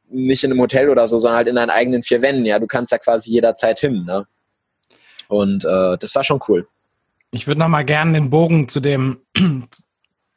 Nicht 0.08 0.44
in 0.44 0.52
einem 0.52 0.60
Hotel 0.60 0.88
oder 0.88 1.06
so, 1.08 1.18
sondern 1.18 1.38
halt 1.38 1.48
in 1.48 1.56
deinen 1.56 1.70
eigenen 1.70 2.02
vier 2.02 2.22
Wänden. 2.22 2.44
Ja, 2.44 2.58
du 2.58 2.66
kannst 2.66 2.92
da 2.92 2.98
quasi 2.98 3.30
jederzeit 3.30 3.78
hin. 3.78 4.04
Ne? 4.04 4.26
Und 5.28 5.64
äh, 5.64 5.98
das 5.98 6.14
war 6.14 6.24
schon 6.24 6.40
cool. 6.48 6.68
Ich 7.32 7.46
würde 7.46 7.60
nochmal 7.60 7.84
gerne 7.84 8.12
den 8.12 8.30
Bogen 8.30 8.68
zu 8.68 8.80
dem 8.80 9.20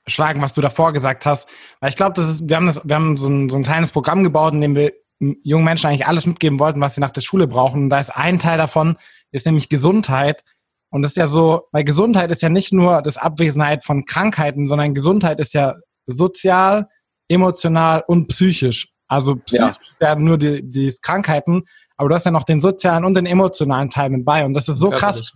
schlagen, 0.09 0.41
was 0.41 0.53
du 0.53 0.61
davor 0.61 0.93
gesagt 0.93 1.25
hast. 1.25 1.49
Weil 1.79 1.89
ich 1.89 1.95
glaube, 1.95 2.13
das 2.13 2.29
ist, 2.29 2.49
wir 2.49 2.55
haben 2.55 2.65
das, 2.65 2.81
wir 2.83 2.95
haben 2.95 3.17
so 3.17 3.27
ein, 3.27 3.49
so 3.49 3.57
ein 3.57 3.63
kleines 3.63 3.91
Programm 3.91 4.23
gebaut, 4.23 4.53
in 4.53 4.61
dem 4.61 4.75
wir 4.75 4.93
jungen 5.19 5.65
Menschen 5.65 5.87
eigentlich 5.87 6.07
alles 6.07 6.25
mitgeben 6.25 6.59
wollten, 6.59 6.81
was 6.81 6.95
sie 6.95 7.01
nach 7.01 7.11
der 7.11 7.21
Schule 7.21 7.47
brauchen. 7.47 7.83
Und 7.83 7.89
da 7.89 7.99
ist 7.99 8.15
ein 8.15 8.39
Teil 8.39 8.57
davon, 8.57 8.97
ist 9.31 9.45
nämlich 9.45 9.69
Gesundheit. 9.69 10.43
Und 10.91 11.01
das 11.01 11.11
ist 11.11 11.17
ja 11.17 11.27
so, 11.27 11.67
weil 11.71 11.83
Gesundheit 11.83 12.31
ist 12.31 12.41
ja 12.41 12.49
nicht 12.49 12.73
nur 12.73 13.01
das 13.01 13.17
Abwesenheit 13.17 13.83
von 13.83 14.05
Krankheiten, 14.05 14.67
sondern 14.67 14.93
Gesundheit 14.93 15.39
ist 15.39 15.53
ja 15.53 15.75
sozial, 16.05 16.87
emotional 17.27 18.03
und 18.07 18.27
psychisch. 18.27 18.93
Also 19.07 19.35
psychisch 19.35 19.61
ja. 19.61 19.89
ist 19.89 20.01
ja 20.01 20.15
nur 20.15 20.37
die, 20.37 20.67
die 20.67 20.93
Krankheiten, 21.01 21.63
aber 21.97 22.09
du 22.09 22.15
hast 22.15 22.25
ja 22.25 22.31
noch 22.31 22.43
den 22.43 22.59
sozialen 22.59 23.05
und 23.05 23.15
den 23.15 23.25
emotionalen 23.25 23.89
Teil 23.89 24.09
mit 24.09 24.25
bei. 24.25 24.45
Und 24.45 24.53
das 24.53 24.69
ist 24.69 24.77
so 24.77 24.89
krass. 24.89 25.33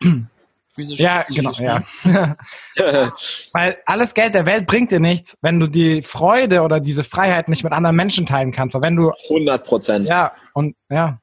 Physisch, 0.78 1.00
ja, 1.00 1.24
genau, 1.24 1.50
ja. 1.54 1.82
Ne? 2.04 2.36
Weil 3.52 3.78
alles 3.84 4.14
Geld 4.14 4.36
der 4.36 4.46
Welt 4.46 4.68
bringt 4.68 4.92
dir 4.92 5.00
nichts, 5.00 5.36
wenn 5.42 5.58
du 5.58 5.66
die 5.66 6.02
Freude 6.02 6.62
oder 6.62 6.78
diese 6.78 7.02
Freiheit 7.02 7.48
nicht 7.48 7.64
mit 7.64 7.72
anderen 7.72 7.96
Menschen 7.96 8.26
teilen 8.26 8.52
kannst. 8.52 8.74
Weil 8.74 8.82
wenn 8.82 8.94
du 8.94 9.10
100 9.28 9.66
Prozent. 9.66 10.08
Ja, 10.08 10.30
und 10.54 10.76
ja. 10.88 11.18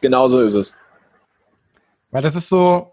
Genau 0.00 0.28
so 0.28 0.40
ist 0.42 0.54
es. 0.54 0.76
Weil 2.12 2.22
das 2.22 2.36
ist 2.36 2.48
so, 2.48 2.92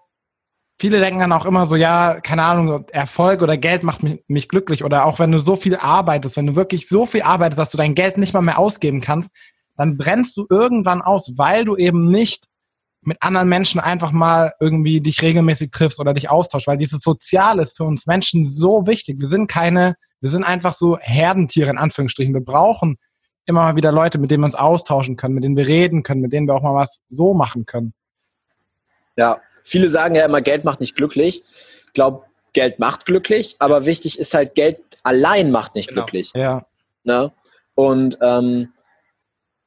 viele 0.79 0.99
denken 0.99 1.19
dann 1.19 1.33
auch 1.33 1.45
immer 1.45 1.67
so, 1.67 1.75
ja, 1.75 2.19
keine 2.19 2.45
Ahnung, 2.45 2.83
Erfolg 2.91 3.43
oder 3.43 3.55
Geld 3.55 3.83
macht 3.83 4.01
mich, 4.01 4.23
mich, 4.27 4.49
glücklich. 4.49 4.83
Oder 4.83 5.05
auch 5.05 5.19
wenn 5.19 5.31
du 5.31 5.37
so 5.37 5.55
viel 5.55 5.75
arbeitest, 5.75 6.35
wenn 6.35 6.47
du 6.47 6.55
wirklich 6.55 6.87
so 6.87 7.05
viel 7.05 7.21
arbeitest, 7.21 7.59
dass 7.59 7.69
du 7.69 7.77
dein 7.77 7.93
Geld 7.93 8.17
nicht 8.17 8.33
mal 8.33 8.41
mehr 8.41 8.57
ausgeben 8.57 9.01
kannst, 9.01 9.35
dann 9.77 9.99
brennst 9.99 10.35
du 10.37 10.47
irgendwann 10.49 11.03
aus, 11.03 11.33
weil 11.37 11.63
du 11.63 11.77
eben 11.77 12.09
nicht 12.09 12.47
mit 13.01 13.17
anderen 13.21 13.49
Menschen 13.49 13.79
einfach 13.79 14.11
mal 14.11 14.53
irgendwie 14.59 15.01
dich 15.01 15.21
regelmäßig 15.21 15.71
triffst 15.71 15.99
oder 15.99 16.13
dich 16.13 16.29
austauschst, 16.29 16.67
weil 16.67 16.77
dieses 16.77 17.01
Soziale 17.01 17.63
ist 17.63 17.77
für 17.77 17.83
uns 17.83 18.05
Menschen 18.05 18.45
so 18.45 18.85
wichtig. 18.85 19.19
Wir 19.19 19.27
sind 19.27 19.47
keine, 19.47 19.95
wir 20.19 20.29
sind 20.29 20.43
einfach 20.43 20.75
so 20.75 20.97
Herdentiere 20.99 21.69
in 21.71 21.77
Anführungsstrichen. 21.77 22.33
Wir 22.33 22.45
brauchen 22.45 22.97
immer 23.45 23.61
mal 23.61 23.75
wieder 23.75 23.91
Leute, 23.91 24.19
mit 24.19 24.29
denen 24.29 24.41
wir 24.43 24.45
uns 24.45 24.55
austauschen 24.55 25.15
können, 25.15 25.33
mit 25.33 25.43
denen 25.43 25.57
wir 25.57 25.67
reden 25.67 26.03
können, 26.03 26.21
mit 26.21 26.31
denen 26.31 26.47
wir 26.47 26.53
auch 26.53 26.61
mal 26.61 26.75
was 26.75 27.01
so 27.09 27.33
machen 27.33 27.65
können. 27.65 27.93
Ja, 29.17 29.41
viele 29.63 29.89
sagen 29.89 30.15
ja 30.15 30.25
immer, 30.25 30.41
Geld 30.41 30.63
macht 30.63 30.79
nicht 30.79 30.95
glücklich. 30.95 31.43
Ich 31.87 31.93
glaube, 31.93 32.25
Geld 32.53 32.79
macht 32.79 33.05
glücklich, 33.05 33.55
aber 33.59 33.85
wichtig 33.85 34.19
ist 34.19 34.33
halt, 34.33 34.55
Geld 34.55 34.79
allein 35.03 35.51
macht 35.51 35.75
nicht 35.75 35.89
genau. 35.89 36.03
glücklich. 36.03 36.31
Ja. 36.35 36.65
Ne? 37.03 37.31
Und 37.73 38.17
ähm, 38.21 38.73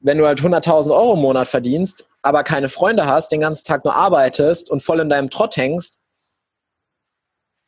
wenn 0.01 0.18
du 0.18 0.26
halt 0.26 0.41
100.000 0.41 0.91
Euro 0.91 1.14
im 1.14 1.20
Monat 1.20 1.49
verdienst, 1.49 2.09
aber 2.25 2.43
keine 2.43 2.68
Freunde 2.68 3.07
hast, 3.07 3.31
den 3.31 3.41
ganzen 3.41 3.66
Tag 3.66 3.85
nur 3.85 3.95
arbeitest 3.95 4.70
und 4.70 4.83
voll 4.83 5.01
in 5.01 5.09
deinem 5.09 5.31
Trott 5.31 5.57
hängst, 5.57 6.01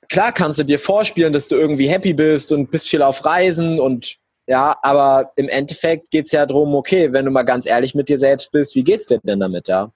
klar 0.09 0.32
kannst 0.32 0.59
du 0.59 0.64
dir 0.64 0.78
vorspielen, 0.78 1.32
dass 1.32 1.48
du 1.48 1.57
irgendwie 1.57 1.88
happy 1.88 2.14
bist 2.14 2.52
und 2.52 2.70
bist 2.70 2.88
viel 2.88 3.02
auf 3.02 3.24
Reisen 3.24 3.80
und 3.80 4.16
ja, 4.48 4.76
aber 4.82 5.32
im 5.34 5.48
Endeffekt 5.48 6.11
geht 6.12 6.26
es 6.26 6.32
ja 6.32 6.46
darum, 6.46 6.74
okay, 6.76 7.12
wenn 7.12 7.24
du 7.24 7.32
mal 7.32 7.42
ganz 7.42 7.66
ehrlich 7.66 7.94
mit 7.94 8.09
dir 8.09 8.18
selbst 8.18 8.52
bist, 8.52 8.76
wie 8.76 8.84
geht's 8.84 9.07
dir 9.07 9.18
denn 9.24 9.40
damit, 9.40 9.66
ja? 9.66 9.90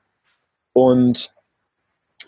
Und 0.73 1.33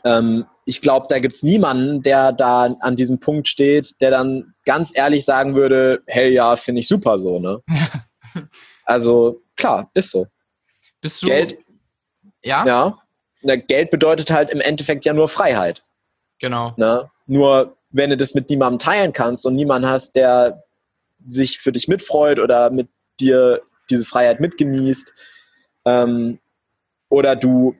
ähm, 0.04 0.46
ich 0.64 0.80
glaube, 0.80 1.06
da 1.08 1.18
gibt 1.18 1.34
es 1.34 1.42
niemanden, 1.42 2.02
der 2.02 2.30
da 2.32 2.76
an 2.80 2.94
diesem 2.94 3.18
Punkt 3.18 3.48
steht, 3.48 3.94
der 4.00 4.12
dann 4.12 4.54
ganz 4.64 4.92
ehrlich 4.94 5.24
sagen 5.24 5.56
würde, 5.56 6.02
hey, 6.06 6.32
ja, 6.32 6.54
finde 6.54 6.80
ich 6.80 6.88
super 6.88 7.18
so, 7.18 7.40
ne? 7.40 7.60
also, 8.84 9.42
klar, 9.56 9.90
ist 9.94 10.10
so. 10.10 10.28
Bist 11.00 11.22
du, 11.24 11.26
Geld, 11.26 11.58
ja? 12.42 12.66
Ja. 12.66 12.98
Na, 13.42 13.56
Geld 13.56 13.90
bedeutet 13.90 14.30
halt 14.30 14.50
im 14.50 14.60
Endeffekt 14.60 15.04
ja 15.04 15.12
nur 15.12 15.28
Freiheit. 15.28 15.82
Genau. 16.38 16.74
Ne? 16.76 17.10
Nur 17.26 17.76
wenn 17.90 18.10
du 18.10 18.16
das 18.16 18.34
mit 18.34 18.50
niemandem 18.50 18.78
teilen 18.78 19.12
kannst 19.12 19.46
und 19.46 19.54
niemanden 19.54 19.88
hast, 19.88 20.16
der 20.16 20.62
sich 21.26 21.58
für 21.58 21.72
dich 21.72 21.88
mitfreut 21.88 22.38
oder 22.38 22.70
mit 22.70 22.88
dir 23.20 23.60
diese 23.90 24.04
Freiheit 24.04 24.40
mitgenießt, 24.40 25.12
ähm, 25.84 26.38
oder 27.08 27.36
du 27.36 27.76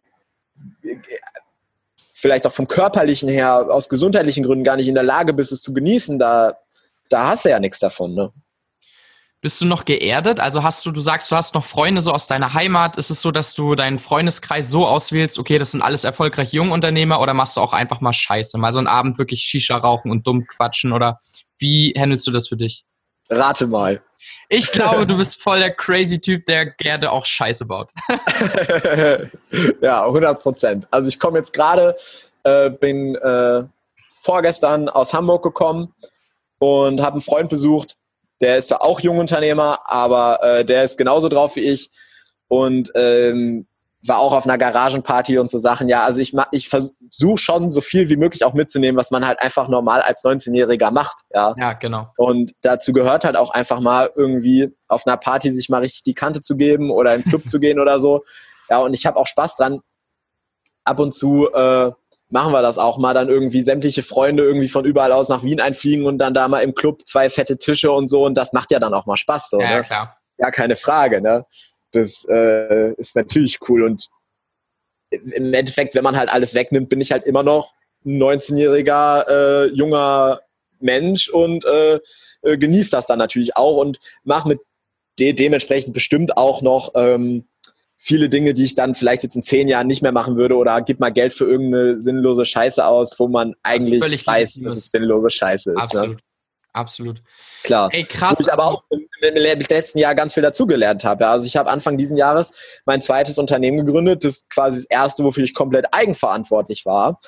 vielleicht 1.97 2.47
auch 2.47 2.53
vom 2.53 2.69
körperlichen 2.69 3.29
her 3.29 3.67
aus 3.71 3.89
gesundheitlichen 3.89 4.45
Gründen 4.45 4.65
gar 4.65 4.77
nicht 4.77 4.89
in 4.89 4.95
der 4.95 5.03
Lage 5.03 5.33
bist, 5.33 5.53
es 5.53 5.63
zu 5.63 5.73
genießen, 5.73 6.19
da, 6.19 6.59
da 7.09 7.29
hast 7.29 7.45
du 7.45 7.51
ja 7.51 7.59
nichts 7.59 7.79
davon. 7.79 8.15
Ne? 8.15 8.33
Bist 9.43 9.61
du 9.61 9.65
noch 9.65 9.85
geerdet? 9.85 10.39
Also 10.39 10.63
hast 10.63 10.87
du, 10.87 10.93
du 10.93 11.01
sagst, 11.01 11.33
du 11.33 11.35
hast 11.35 11.57
noch 11.57 11.65
Freunde 11.65 12.01
so 12.01 12.13
aus 12.13 12.29
deiner 12.29 12.55
Heimat. 12.55 12.97
Ist 12.97 13.11
es 13.11 13.21
so, 13.21 13.33
dass 13.33 13.55
du 13.55 13.75
deinen 13.75 13.99
Freundeskreis 13.99 14.71
so 14.71 14.87
auswählst, 14.87 15.37
okay, 15.37 15.59
das 15.59 15.73
sind 15.73 15.83
alles 15.83 16.05
erfolgreiche 16.05 16.57
Jungunternehmer 16.57 17.21
oder 17.21 17.35
machst 17.35 17.57
du 17.57 17.61
auch 17.61 17.73
einfach 17.73 18.01
mal 18.01 18.13
Scheiße? 18.13 18.57
Mal 18.57 18.73
so 18.73 18.79
einen 18.79 18.87
Abend 18.87 19.19
wirklich 19.19 19.41
Shisha 19.41 19.77
rauchen 19.77 20.13
und 20.13 20.29
dumm 20.29 20.47
quatschen 20.47 20.93
oder 20.93 21.19
wie 21.59 21.93
handelst 21.99 22.25
du 22.29 22.31
das 22.31 22.47
für 22.47 22.57
dich? 22.57 22.85
Rate 23.31 23.67
mal. 23.67 24.01
Ich 24.49 24.71
glaube, 24.71 25.09
du 25.09 25.17
bist 25.17 25.43
voll 25.43 25.59
der 25.59 25.75
crazy 25.75 26.21
Typ, 26.21 26.47
der 26.47 26.67
gerne 26.67 27.11
auch 27.11 27.27
Scheiße 27.27 27.65
baut. 27.65 27.91
ja, 29.83 30.07
100 30.07 30.41
Prozent. 30.41 30.87
Also 30.93 31.09
ich 31.09 31.19
komme 31.19 31.39
jetzt 31.39 31.53
gerade, 31.53 31.97
äh, 32.45 32.71
bin 32.71 33.17
äh, 33.17 33.65
vorgestern 34.09 34.89
aus 34.89 35.13
Hamburg 35.13 35.43
gekommen 35.43 35.93
und 36.61 37.03
habe 37.03 37.15
einen 37.15 37.23
Freund 37.23 37.49
besucht, 37.49 37.97
der 38.43 38.59
ist 38.59 38.69
zwar 38.69 38.83
auch 38.83 39.01
Jungunternehmer, 39.01 39.81
aber 39.85 40.43
äh, 40.43 40.65
der 40.65 40.85
ist 40.85 40.99
genauso 40.99 41.29
drauf 41.29 41.57
wie 41.57 41.61
ich 41.61 41.91
und 42.49 42.91
ähm, 42.95 43.67
war 44.05 44.19
auch 44.19 44.33
auf 44.33 44.45
einer 44.45 44.59
Garagenparty 44.59 45.39
und 45.39 45.49
so 45.49 45.59
Sachen. 45.59 45.89
Ja, 45.89 46.05
also 46.05 46.21
ich, 46.21 46.35
ich 46.51 46.69
versuche 46.69 47.39
schon 47.39 47.71
so 47.71 47.81
viel 47.81 48.09
wie 48.09 48.17
möglich 48.17 48.45
auch 48.45 48.53
mitzunehmen, 48.53 48.99
was 48.99 49.13
man 49.13 49.25
halt 49.25 49.41
einfach 49.41 49.69
normal 49.69 50.01
als 50.01 50.25
19-Jähriger 50.25 50.91
macht. 50.91 51.21
Ja, 51.33 51.55
ja 51.57 51.73
genau. 51.75 52.09
Und 52.17 52.53
dazu 52.63 52.93
gehört 52.93 53.25
halt 53.25 53.37
auch 53.37 53.51
einfach 53.51 53.81
mal 53.81 54.11
irgendwie 54.17 54.75
auf 54.89 55.07
einer 55.07 55.17
Party 55.17 55.53
sich 55.53 55.69
mal 55.69 55.79
richtig 55.79 56.03
die 56.03 56.15
Kante 56.15 56.41
zu 56.41 56.57
geben 56.57 56.91
oder 56.91 57.15
in 57.15 57.23
den 57.23 57.31
Club 57.31 57.43
zu 57.49 57.61
gehen 57.61 57.79
oder 57.79 58.01
so. 58.01 58.25
Ja, 58.69 58.79
und 58.79 58.93
ich 58.93 59.07
habe 59.07 59.19
auch 59.19 59.27
Spaß 59.27 59.57
dran, 59.57 59.81
ab 60.85 60.99
und 60.99 61.15
zu 61.15 61.49
äh, 61.53 61.93
machen 62.33 62.53
wir 62.53 62.63
das 62.63 62.79
auch 62.79 62.97
mal, 62.97 63.13
dann 63.13 63.29
irgendwie 63.29 63.63
sämtliche 63.63 64.03
Freunde 64.03 64.43
irgendwie 64.43 64.69
von 64.69 64.87
überall 64.87 65.13
aus 65.13 65.29
nach 65.29 65.45
Wien 65.45 65.61
einfliegen 65.61 66.07
und 66.07 66.17
dann 66.17 66.33
da 66.33 66.49
mal 66.49 66.61
im 66.61 66.75
Club 66.75 67.07
zwei 67.07 67.29
fette 67.29 67.59
Tische 67.59 67.93
und 67.93 68.09
so 68.09 68.25
und 68.25 68.35
das 68.35 68.55
macht 68.55 68.71
ja 68.71 68.81
dann 68.81 68.95
auch 68.95 69.05
mal 69.05 69.19
Spaß. 69.19 69.51
So, 69.51 69.61
ja, 69.61 69.77
ne? 69.77 69.83
klar. 69.83 70.19
Ja, 70.39 70.51
keine 70.51 70.77
Frage, 70.77 71.21
ne? 71.21 71.45
Das 71.93 72.27
äh, 72.29 72.95
ist 72.95 73.15
natürlich 73.17 73.59
cool 73.69 73.85
und 73.85 74.09
im 75.11 75.53
Endeffekt, 75.53 75.95
wenn 75.95 76.05
man 76.05 76.17
halt 76.17 76.33
alles 76.33 76.55
wegnimmt, 76.55 76.89
bin 76.89 77.03
ich 77.03 77.13
halt 77.13 77.27
immer 77.27 77.43
noch 77.43 77.75
ein 78.07 78.21
19-jähriger 78.21 79.29
äh, 79.29 79.67
junger 79.67 80.41
Mensch 80.81 81.29
und 81.29 81.67
äh, 81.67 82.01
äh, 82.41 82.57
genieße 82.57 82.93
das 82.93 83.05
dann 83.05 83.19
natürlich 83.19 83.59
auch 83.59 83.77
und 83.77 83.99
mache 84.25 84.49
mit 84.49 84.61
de 85.19 85.35
dementsprechend 85.35 85.93
bestimmt 85.93 86.39
auch 86.39 86.63
noch 86.63 86.93
ähm, 86.95 87.45
viele 88.05 88.29
Dinge, 88.29 88.53
die 88.53 88.65
ich 88.65 88.75
dann 88.75 88.97
vielleicht 88.97 89.23
jetzt 89.23 89.37
in 89.37 89.45
zehn 89.45 89.69
Jahren 89.69 89.87
nicht 89.87 90.03
mehr 90.03 90.11
machen 90.11 90.37
würde 90.37 90.57
oder 90.57 90.83
gib 90.83 90.99
mal 90.99 91.13
Geld 91.13 91.33
für 91.33 91.45
irgendeine 91.47 92.01
sinnlose 92.01 92.45
Scheiße 92.45 92.85
aus, 92.85 93.15
wo 93.19 93.29
man 93.29 93.55
eigentlich 93.63 94.27
weiß, 94.27 94.61
dass 94.65 94.75
es 94.75 94.91
sinnlose 94.91 95.31
Scheiße 95.31 95.71
ist. 95.71 95.77
Ne? 95.77 95.83
Absolut. 95.83 96.17
Ne? 96.17 96.23
Absolut. 96.73 97.23
Klar. 97.63 97.91
Ey, 97.93 98.03
krass. 98.03 98.39
Wo 98.39 98.43
ich 98.43 98.53
aber 98.53 98.67
auch 98.67 98.83
im, 98.91 99.07
im 99.21 99.35
letzten 99.37 100.01
Jahr 100.01 100.17
ganz 100.17 100.35
viel 100.35 100.43
dazugelernt 100.43 101.05
habe. 101.05 101.29
Also 101.29 101.47
ich 101.47 101.57
habe 101.57 101.71
Anfang 101.71 101.97
diesen 101.97 102.17
Jahres 102.17 102.83
mein 102.87 103.01
zweites 103.01 103.39
Unternehmen 103.39 103.87
gegründet, 103.87 104.25
das 104.25 104.49
quasi 104.49 104.79
das 104.79 104.87
erste, 104.87 105.23
wofür 105.23 105.45
ich 105.45 105.55
komplett 105.55 105.87
eigenverantwortlich 105.93 106.85
war. 106.85 107.21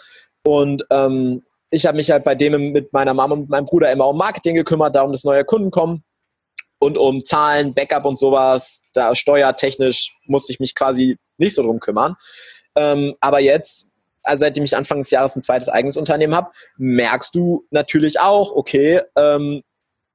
Und 0.45 0.85
ähm, 0.91 1.45
ich 1.71 1.87
habe 1.87 1.99
mich 1.99 2.11
halt 2.11 2.25
bei 2.25 2.35
dem 2.35 2.73
mit 2.73 2.93
meiner 2.93 3.15
Mama 3.15 3.35
und 3.35 3.49
meinem 3.49 3.67
Bruder 3.67 3.93
immer 3.93 4.09
um 4.09 4.19
Marketing 4.19 4.57
gekümmert, 4.57 4.97
darum, 4.97 5.13
dass 5.13 5.23
neue 5.23 5.45
Kunden 5.45 5.71
kommen 5.71 6.03
und 6.85 6.99
um 6.99 7.25
Zahlen, 7.25 7.73
Backup 7.73 8.05
und 8.05 8.19
sowas, 8.19 8.83
da 8.93 9.15
steuertechnisch 9.15 10.15
musste 10.27 10.53
ich 10.53 10.61
mich 10.61 10.75
quasi 10.75 11.17
nicht 11.39 11.55
so 11.55 11.63
drum 11.63 11.81
kümmern. 11.81 12.15
Ähm, 12.77 13.15
aber 13.21 13.41
jetzt, 13.41 13.89
also 14.23 14.41
seitdem 14.41 14.65
ich 14.65 14.77
Anfang 14.77 14.99
des 14.99 15.11
Jahres 15.11 15.35
ein 15.35 15.43
zweites 15.43 15.71
eigenes 15.71 15.97
Unternehmen 15.97 16.35
habe, 16.35 16.51
merkst 16.77 17.35
du 17.35 17.67
natürlich 17.71 18.21
auch, 18.21 18.53
okay, 18.53 19.01
ähm, 19.17 19.63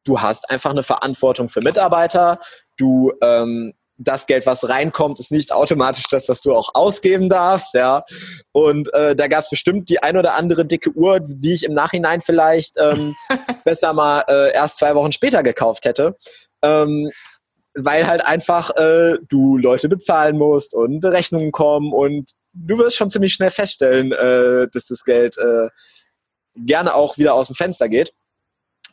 du 0.03 0.21
hast 0.21 0.51
einfach 0.51 0.69
eine 0.69 0.83
Verantwortung 0.83 1.49
für 1.49 1.61
Mitarbeiter, 1.61 2.39
du 2.77 3.13
ähm, 3.21 3.73
das 3.99 4.27
Geld, 4.27 4.45
was 4.45 4.69
reinkommt, 4.69 5.19
ist 5.19 5.31
nicht 5.31 5.51
automatisch 5.51 6.05
das, 6.09 6.29
was 6.29 6.41
du 6.41 6.55
auch 6.55 6.69
ausgeben 6.73 7.27
darfst, 7.27 7.73
ja. 7.73 8.03
Und 8.53 8.93
äh, 8.93 9.13
da 9.15 9.27
gab 9.27 9.41
es 9.41 9.49
bestimmt 9.49 9.89
die 9.89 10.01
ein 10.01 10.15
oder 10.15 10.35
andere 10.35 10.65
dicke 10.65 10.91
Uhr, 10.91 11.19
die 11.19 11.53
ich 11.53 11.65
im 11.65 11.73
Nachhinein 11.73 12.21
vielleicht 12.21 12.75
ähm, 12.77 13.15
besser 13.65 13.93
mal 13.93 14.23
äh, 14.29 14.53
erst 14.53 14.77
zwei 14.77 14.95
Wochen 14.95 15.11
später 15.11 15.43
gekauft 15.43 15.83
hätte. 15.83 16.15
Ähm, 16.61 17.09
weil 17.75 18.07
halt 18.07 18.25
einfach 18.25 18.71
äh, 18.75 19.17
du 19.27 19.57
Leute 19.57 19.89
bezahlen 19.89 20.37
musst 20.37 20.73
und 20.73 21.03
Rechnungen 21.05 21.51
kommen 21.51 21.93
und 21.93 22.31
du 22.53 22.77
wirst 22.77 22.97
schon 22.97 23.11
ziemlich 23.11 23.33
schnell 23.33 23.51
feststellen, 23.51 24.11
äh, 24.11 24.67
dass 24.71 24.87
das 24.87 25.03
Geld 25.03 25.37
äh, 25.37 25.69
gerne 26.55 26.93
auch 26.93 27.17
wieder 27.17 27.33
aus 27.33 27.47
dem 27.47 27.55
Fenster 27.55 27.87
geht. 27.87 28.11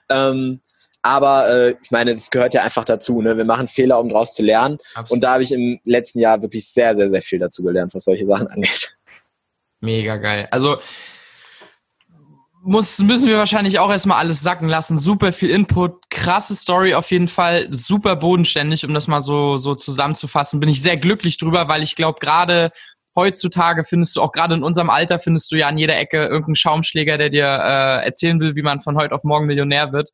Ähm, 0.08 0.60
aber 1.02 1.48
äh, 1.48 1.74
ich 1.80 1.90
meine, 1.90 2.14
das 2.14 2.30
gehört 2.30 2.52
ja 2.54 2.62
einfach 2.62 2.84
dazu. 2.84 3.22
Ne? 3.22 3.36
Wir 3.36 3.44
machen 3.44 3.68
Fehler, 3.68 4.00
um 4.00 4.08
daraus 4.08 4.34
zu 4.34 4.42
lernen. 4.42 4.78
Absolut. 4.94 5.10
Und 5.12 5.20
da 5.20 5.34
habe 5.34 5.42
ich 5.42 5.52
im 5.52 5.80
letzten 5.84 6.18
Jahr 6.18 6.42
wirklich 6.42 6.68
sehr, 6.68 6.96
sehr, 6.96 7.08
sehr 7.08 7.22
viel 7.22 7.38
dazu 7.38 7.62
gelernt, 7.62 7.94
was 7.94 8.04
solche 8.04 8.26
Sachen 8.26 8.46
angeht. 8.48 8.96
Mega 9.80 10.16
geil. 10.16 10.48
Also 10.50 10.78
muss, 12.66 12.98
müssen 12.98 13.28
wir 13.28 13.38
wahrscheinlich 13.38 13.78
auch 13.78 13.90
erstmal 13.90 14.18
alles 14.18 14.40
sacken 14.40 14.68
lassen. 14.68 14.98
Super 14.98 15.32
viel 15.32 15.50
Input, 15.50 16.10
krasse 16.10 16.54
Story 16.54 16.94
auf 16.94 17.10
jeden 17.10 17.28
Fall, 17.28 17.68
super 17.70 18.16
bodenständig, 18.16 18.84
um 18.84 18.92
das 18.92 19.08
mal 19.08 19.22
so, 19.22 19.56
so 19.56 19.74
zusammenzufassen. 19.74 20.60
Bin 20.60 20.68
ich 20.68 20.82
sehr 20.82 20.96
glücklich 20.96 21.38
drüber, 21.38 21.68
weil 21.68 21.82
ich 21.82 21.96
glaube, 21.96 22.18
gerade 22.20 22.70
heutzutage 23.14 23.84
findest 23.84 24.16
du 24.16 24.22
auch 24.22 24.32
gerade 24.32 24.54
in 24.54 24.62
unserem 24.62 24.90
Alter 24.90 25.18
findest 25.20 25.50
du 25.50 25.56
ja 25.56 25.68
an 25.68 25.78
jeder 25.78 25.96
Ecke 25.96 26.24
irgendeinen 26.24 26.56
Schaumschläger, 26.56 27.16
der 27.16 27.30
dir 27.30 27.46
äh, 27.46 28.04
erzählen 28.04 28.38
will, 28.40 28.56
wie 28.56 28.62
man 28.62 28.82
von 28.82 28.96
heute 28.96 29.14
auf 29.14 29.24
morgen 29.24 29.46
Millionär 29.46 29.92
wird. 29.92 30.10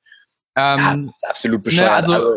Ähm, 0.54 1.12
ja, 1.22 1.28
absolut 1.28 1.62
bescheuert. 1.62 1.90
Ne, 1.90 1.96
also, 1.96 2.12
also, 2.12 2.28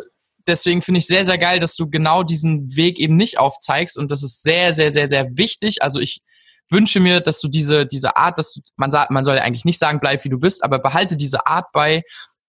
deswegen 0.47 0.81
finde 0.81 0.99
ich 0.99 1.07
sehr, 1.07 1.25
sehr 1.25 1.37
geil, 1.37 1.59
dass 1.59 1.75
du 1.75 1.89
genau 1.89 2.23
diesen 2.23 2.75
Weg 2.75 2.99
eben 2.99 3.15
nicht 3.15 3.37
aufzeigst 3.37 3.97
und 3.97 4.09
das 4.09 4.23
ist 4.23 4.41
sehr, 4.41 4.73
sehr, 4.73 4.89
sehr, 4.89 5.07
sehr 5.07 5.37
wichtig. 5.37 5.83
Also 5.83 5.99
ich 5.99 6.21
wünsche 6.69 6.99
mir, 6.99 7.21
dass 7.21 7.39
du 7.39 7.47
diese, 7.47 7.85
diese 7.85 8.15
Art, 8.15 8.37
dass 8.37 8.53
du, 8.53 8.61
man 8.75 8.91
sagt, 8.91 9.11
man 9.11 9.23
soll 9.23 9.37
ja 9.37 9.43
eigentlich 9.43 9.65
nicht 9.65 9.79
sagen, 9.79 9.99
bleib 9.99 10.23
wie 10.25 10.29
du 10.29 10.39
bist, 10.39 10.63
aber 10.63 10.79
behalte 10.79 11.17
diese 11.17 11.45
Art 11.47 11.71
bei, 11.71 12.03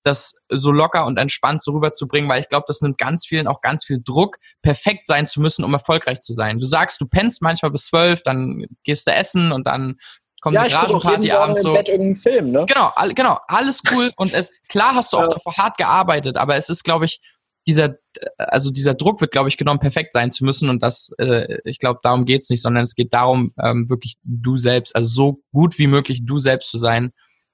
das 0.06 0.40
so 0.48 0.70
locker 0.70 1.04
und 1.04 1.18
entspannt 1.18 1.62
so 1.62 1.72
rüberzubringen, 1.72 2.30
weil 2.30 2.40
ich 2.40 2.48
glaube, 2.48 2.64
das 2.68 2.80
nimmt 2.80 2.96
ganz 2.96 3.26
vielen 3.26 3.48
auch 3.48 3.60
ganz 3.60 3.84
viel 3.84 4.00
Druck, 4.02 4.36
perfekt 4.62 5.06
sein 5.06 5.26
zu 5.26 5.40
müssen, 5.40 5.64
um 5.64 5.74
erfolgreich 5.74 6.20
zu 6.20 6.32
sein. 6.32 6.58
Du 6.58 6.64
sagst, 6.64 7.00
du 7.00 7.06
pennst 7.06 7.42
manchmal 7.42 7.72
bis 7.72 7.86
zwölf, 7.86 8.22
dann 8.22 8.66
gehst 8.84 9.08
du 9.08 9.12
essen 9.12 9.50
und 9.50 9.66
dann 9.66 9.96
kommt 10.40 10.54
ja, 10.54 10.62
eine 10.62 10.70
Garagenparty 10.70 11.32
abends 11.32 11.62
so. 11.62 11.74
Bett 11.74 11.88
irgendeinen 11.88 12.16
Film, 12.16 12.52
ne? 12.52 12.66
Genau, 12.66 12.92
all, 12.94 13.12
genau, 13.14 13.40
alles 13.48 13.82
cool 13.92 14.12
und 14.16 14.32
es 14.32 14.52
klar 14.68 14.94
hast 14.94 15.12
du 15.12 15.16
auch 15.16 15.22
ja. 15.22 15.28
davor 15.28 15.56
hart 15.56 15.76
gearbeitet, 15.76 16.36
aber 16.36 16.54
es 16.54 16.68
ist, 16.68 16.84
glaube 16.84 17.06
ich, 17.06 17.20
dieser, 17.66 17.96
also 18.38 18.70
dieser 18.70 18.94
Druck 18.94 19.20
wird, 19.20 19.30
glaube 19.30 19.48
ich, 19.48 19.56
genommen, 19.56 19.80
perfekt 19.80 20.12
sein 20.12 20.30
zu 20.30 20.44
müssen 20.44 20.68
und 20.70 20.82
das, 20.82 21.12
äh, 21.18 21.58
ich 21.64 21.78
glaube, 21.78 22.00
darum 22.02 22.24
geht's 22.24 22.50
nicht, 22.50 22.62
sondern 22.62 22.84
es 22.84 22.94
geht 22.94 23.12
darum, 23.12 23.52
ähm, 23.62 23.88
wirklich 23.88 24.16
du 24.24 24.56
selbst, 24.56 24.94
also 24.94 25.08
so 25.08 25.40
gut 25.52 25.78
wie 25.78 25.86
möglich 25.86 26.24
du 26.24 26.38
selbst 26.38 26.70
zu 26.70 26.78
sein 26.78 27.12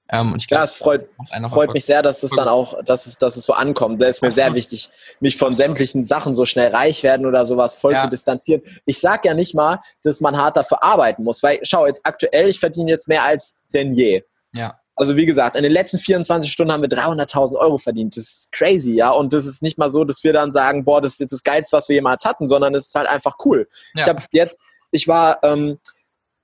ähm, 0.09 0.33
und 0.33 0.41
ich 0.41 0.47
glaub, 0.47 0.59
ja, 0.59 0.63
es 0.63 0.75
freut, 0.75 1.09
freut 1.49 1.73
mich 1.73 1.85
sehr, 1.85 2.01
dass 2.01 2.23
es 2.23 2.31
dann 2.31 2.47
auch, 2.47 2.83
dass 2.83 3.05
es, 3.05 3.17
dass 3.17 3.37
es 3.37 3.45
so 3.45 3.53
ankommt. 3.53 4.01
Das 4.01 4.09
ist 4.09 4.21
mir 4.21 4.27
Absolut. 4.27 4.45
sehr 4.45 4.55
wichtig, 4.55 4.89
mich 5.19 5.37
von 5.37 5.53
sämtlichen 5.53 6.03
Sachen 6.03 6.33
so 6.33 6.45
schnell 6.45 6.69
reich 6.69 7.03
werden 7.03 7.25
oder 7.25 7.45
sowas 7.45 7.73
voll 7.73 7.93
ja. 7.93 7.99
zu 7.99 8.09
distanzieren. 8.09 8.61
Ich 8.85 8.99
sag 8.99 9.23
ja 9.25 9.33
nicht 9.33 9.55
mal, 9.55 9.79
dass 10.03 10.19
man 10.19 10.37
hart 10.37 10.57
dafür 10.57 10.83
arbeiten 10.83 11.23
muss, 11.23 11.41
weil 11.41 11.59
schau, 11.63 11.87
jetzt 11.87 12.01
aktuell, 12.03 12.49
ich 12.49 12.59
verdiene 12.59 12.91
jetzt 12.91 13.07
mehr 13.07 13.23
als 13.23 13.55
denn 13.73 13.93
je. 13.93 14.23
Ja. 14.53 14.77
Also 14.95 15.15
wie 15.15 15.25
gesagt, 15.25 15.55
in 15.55 15.63
den 15.63 15.71
letzten 15.71 15.97
24 15.97 16.51
Stunden 16.51 16.71
haben 16.71 16.81
wir 16.81 16.89
300.000 16.89 17.55
Euro 17.55 17.77
verdient. 17.77 18.15
Das 18.15 18.25
ist 18.25 18.51
crazy, 18.51 18.91
ja. 18.91 19.09
Und 19.09 19.33
das 19.33 19.45
ist 19.45 19.63
nicht 19.63 19.77
mal 19.77 19.89
so, 19.89 20.03
dass 20.03 20.23
wir 20.23 20.33
dann 20.33 20.51
sagen, 20.51 20.85
boah, 20.85 21.01
das 21.01 21.13
ist 21.13 21.19
jetzt 21.19 21.33
das 21.33 21.43
Geilste, 21.43 21.75
was 21.75 21.89
wir 21.89 21.95
jemals 21.95 22.25
hatten, 22.25 22.47
sondern 22.47 22.75
es 22.75 22.87
ist 22.87 22.95
halt 22.95 23.07
einfach 23.07 23.35
cool. 23.45 23.67
Ja. 23.95 24.01
Ich 24.01 24.07
habe 24.07 24.23
jetzt, 24.31 24.59
ich 24.91 25.07
war 25.07 25.39
ähm, 25.43 25.79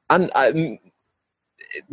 an, 0.07 0.31
ähm, 0.53 0.79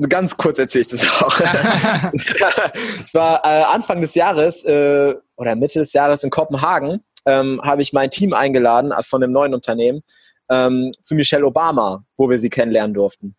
ganz 0.09 0.37
kurz 0.37 0.59
erzähle 0.59 0.83
ich 0.83 0.89
das 0.89 1.23
auch. 1.23 1.41
ich 2.13 3.15
war 3.15 3.45
äh, 3.45 3.63
Anfang 3.65 4.01
des 4.01 4.15
Jahres 4.15 4.65
äh, 4.65 5.15
oder 5.37 5.57
Mitte 5.57 5.79
des 5.79 5.93
Jahres 5.93 6.25
in 6.25 6.31
Kopenhagen, 6.31 7.05
ähm, 7.27 7.61
habe 7.63 7.83
ich 7.83 7.93
mein 7.93 8.11
Team 8.11 8.33
eingeladen 8.33 8.93
äh, 8.93 9.03
von 9.03 9.21
dem 9.21 9.33
neuen 9.33 9.55
Unternehmen 9.55 10.03
ähm, 10.51 10.93
zu 11.03 11.15
Michelle 11.15 11.47
Obama, 11.47 12.05
wo 12.17 12.31
wir 12.31 12.39
sie 12.39 12.49
kennenlernen 12.49 12.95
durften. 12.95 13.37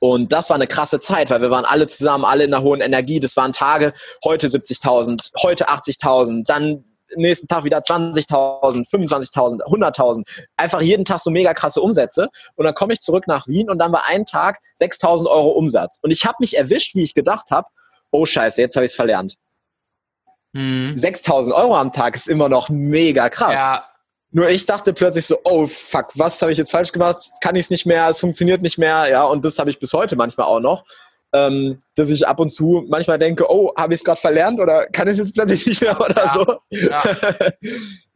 Und 0.00 0.32
das 0.32 0.48
war 0.48 0.56
eine 0.56 0.66
krasse 0.66 0.98
Zeit, 0.98 1.30
weil 1.30 1.42
wir 1.42 1.50
waren 1.50 1.64
alle 1.64 1.86
zusammen, 1.86 2.24
alle 2.24 2.44
in 2.44 2.54
einer 2.54 2.64
hohen 2.64 2.80
Energie. 2.80 3.20
Das 3.20 3.36
waren 3.36 3.52
Tage, 3.52 3.92
heute 4.24 4.48
70.000, 4.48 5.30
heute 5.42 5.68
80.000, 5.68 6.44
dann 6.46 6.84
nächsten 7.16 7.46
Tag 7.48 7.64
wieder 7.64 7.78
20.000, 7.78 8.88
25.000, 8.88 9.62
100.000. 9.62 10.22
Einfach 10.56 10.80
jeden 10.80 11.04
Tag 11.04 11.20
so 11.20 11.30
mega 11.30 11.54
krasse 11.54 11.80
Umsätze. 11.82 12.28
Und 12.56 12.64
dann 12.64 12.74
komme 12.74 12.92
ich 12.92 13.00
zurück 13.00 13.26
nach 13.26 13.46
Wien 13.46 13.68
und 13.68 13.78
dann 13.78 13.92
war 13.92 14.06
ein 14.06 14.24
Tag 14.24 14.60
6.000 14.80 15.26
Euro 15.26 15.50
Umsatz. 15.50 15.98
Und 16.02 16.10
ich 16.10 16.24
habe 16.24 16.36
mich 16.40 16.56
erwischt, 16.56 16.94
wie 16.94 17.02
ich 17.02 17.14
gedacht 17.14 17.50
habe, 17.50 17.68
oh 18.10 18.26
scheiße, 18.26 18.60
jetzt 18.60 18.76
habe 18.76 18.86
ich 18.86 18.92
es 18.92 18.96
verlernt. 18.96 19.36
Hm. 20.54 20.94
6.000 20.94 21.52
Euro 21.52 21.76
am 21.76 21.92
Tag 21.92 22.16
ist 22.16 22.28
immer 22.28 22.48
noch 22.48 22.70
mega 22.70 23.28
krass. 23.28 23.54
Ja. 23.54 23.89
Nur 24.32 24.48
ich 24.48 24.64
dachte 24.66 24.92
plötzlich 24.92 25.26
so, 25.26 25.38
oh 25.44 25.66
fuck, 25.66 26.08
was 26.14 26.40
habe 26.40 26.52
ich 26.52 26.58
jetzt 26.58 26.70
falsch 26.70 26.92
gemacht? 26.92 27.16
Kann 27.40 27.56
ich 27.56 27.64
es 27.64 27.70
nicht 27.70 27.86
mehr, 27.86 28.08
es 28.08 28.20
funktioniert 28.20 28.62
nicht 28.62 28.78
mehr, 28.78 29.08
ja, 29.10 29.24
und 29.24 29.44
das 29.44 29.58
habe 29.58 29.70
ich 29.70 29.78
bis 29.78 29.92
heute 29.92 30.16
manchmal 30.16 30.46
auch 30.46 30.60
noch 30.60 30.84
ähm, 31.32 31.78
dass 31.94 32.10
ich 32.10 32.26
ab 32.26 32.40
und 32.40 32.50
zu 32.50 32.84
manchmal 32.88 33.18
denke, 33.18 33.44
oh, 33.48 33.72
habe 33.76 33.94
ich 33.94 34.00
es 34.00 34.04
gerade 34.04 34.20
verlernt 34.20 34.60
oder 34.60 34.86
kann 34.86 35.06
ich 35.06 35.12
es 35.12 35.18
jetzt 35.18 35.34
plötzlich 35.34 35.66
nicht 35.66 35.82
mehr 35.82 36.00
oder 36.00 36.24
ja, 36.24 36.34
so. 36.34 36.56
Ja. 36.70 37.02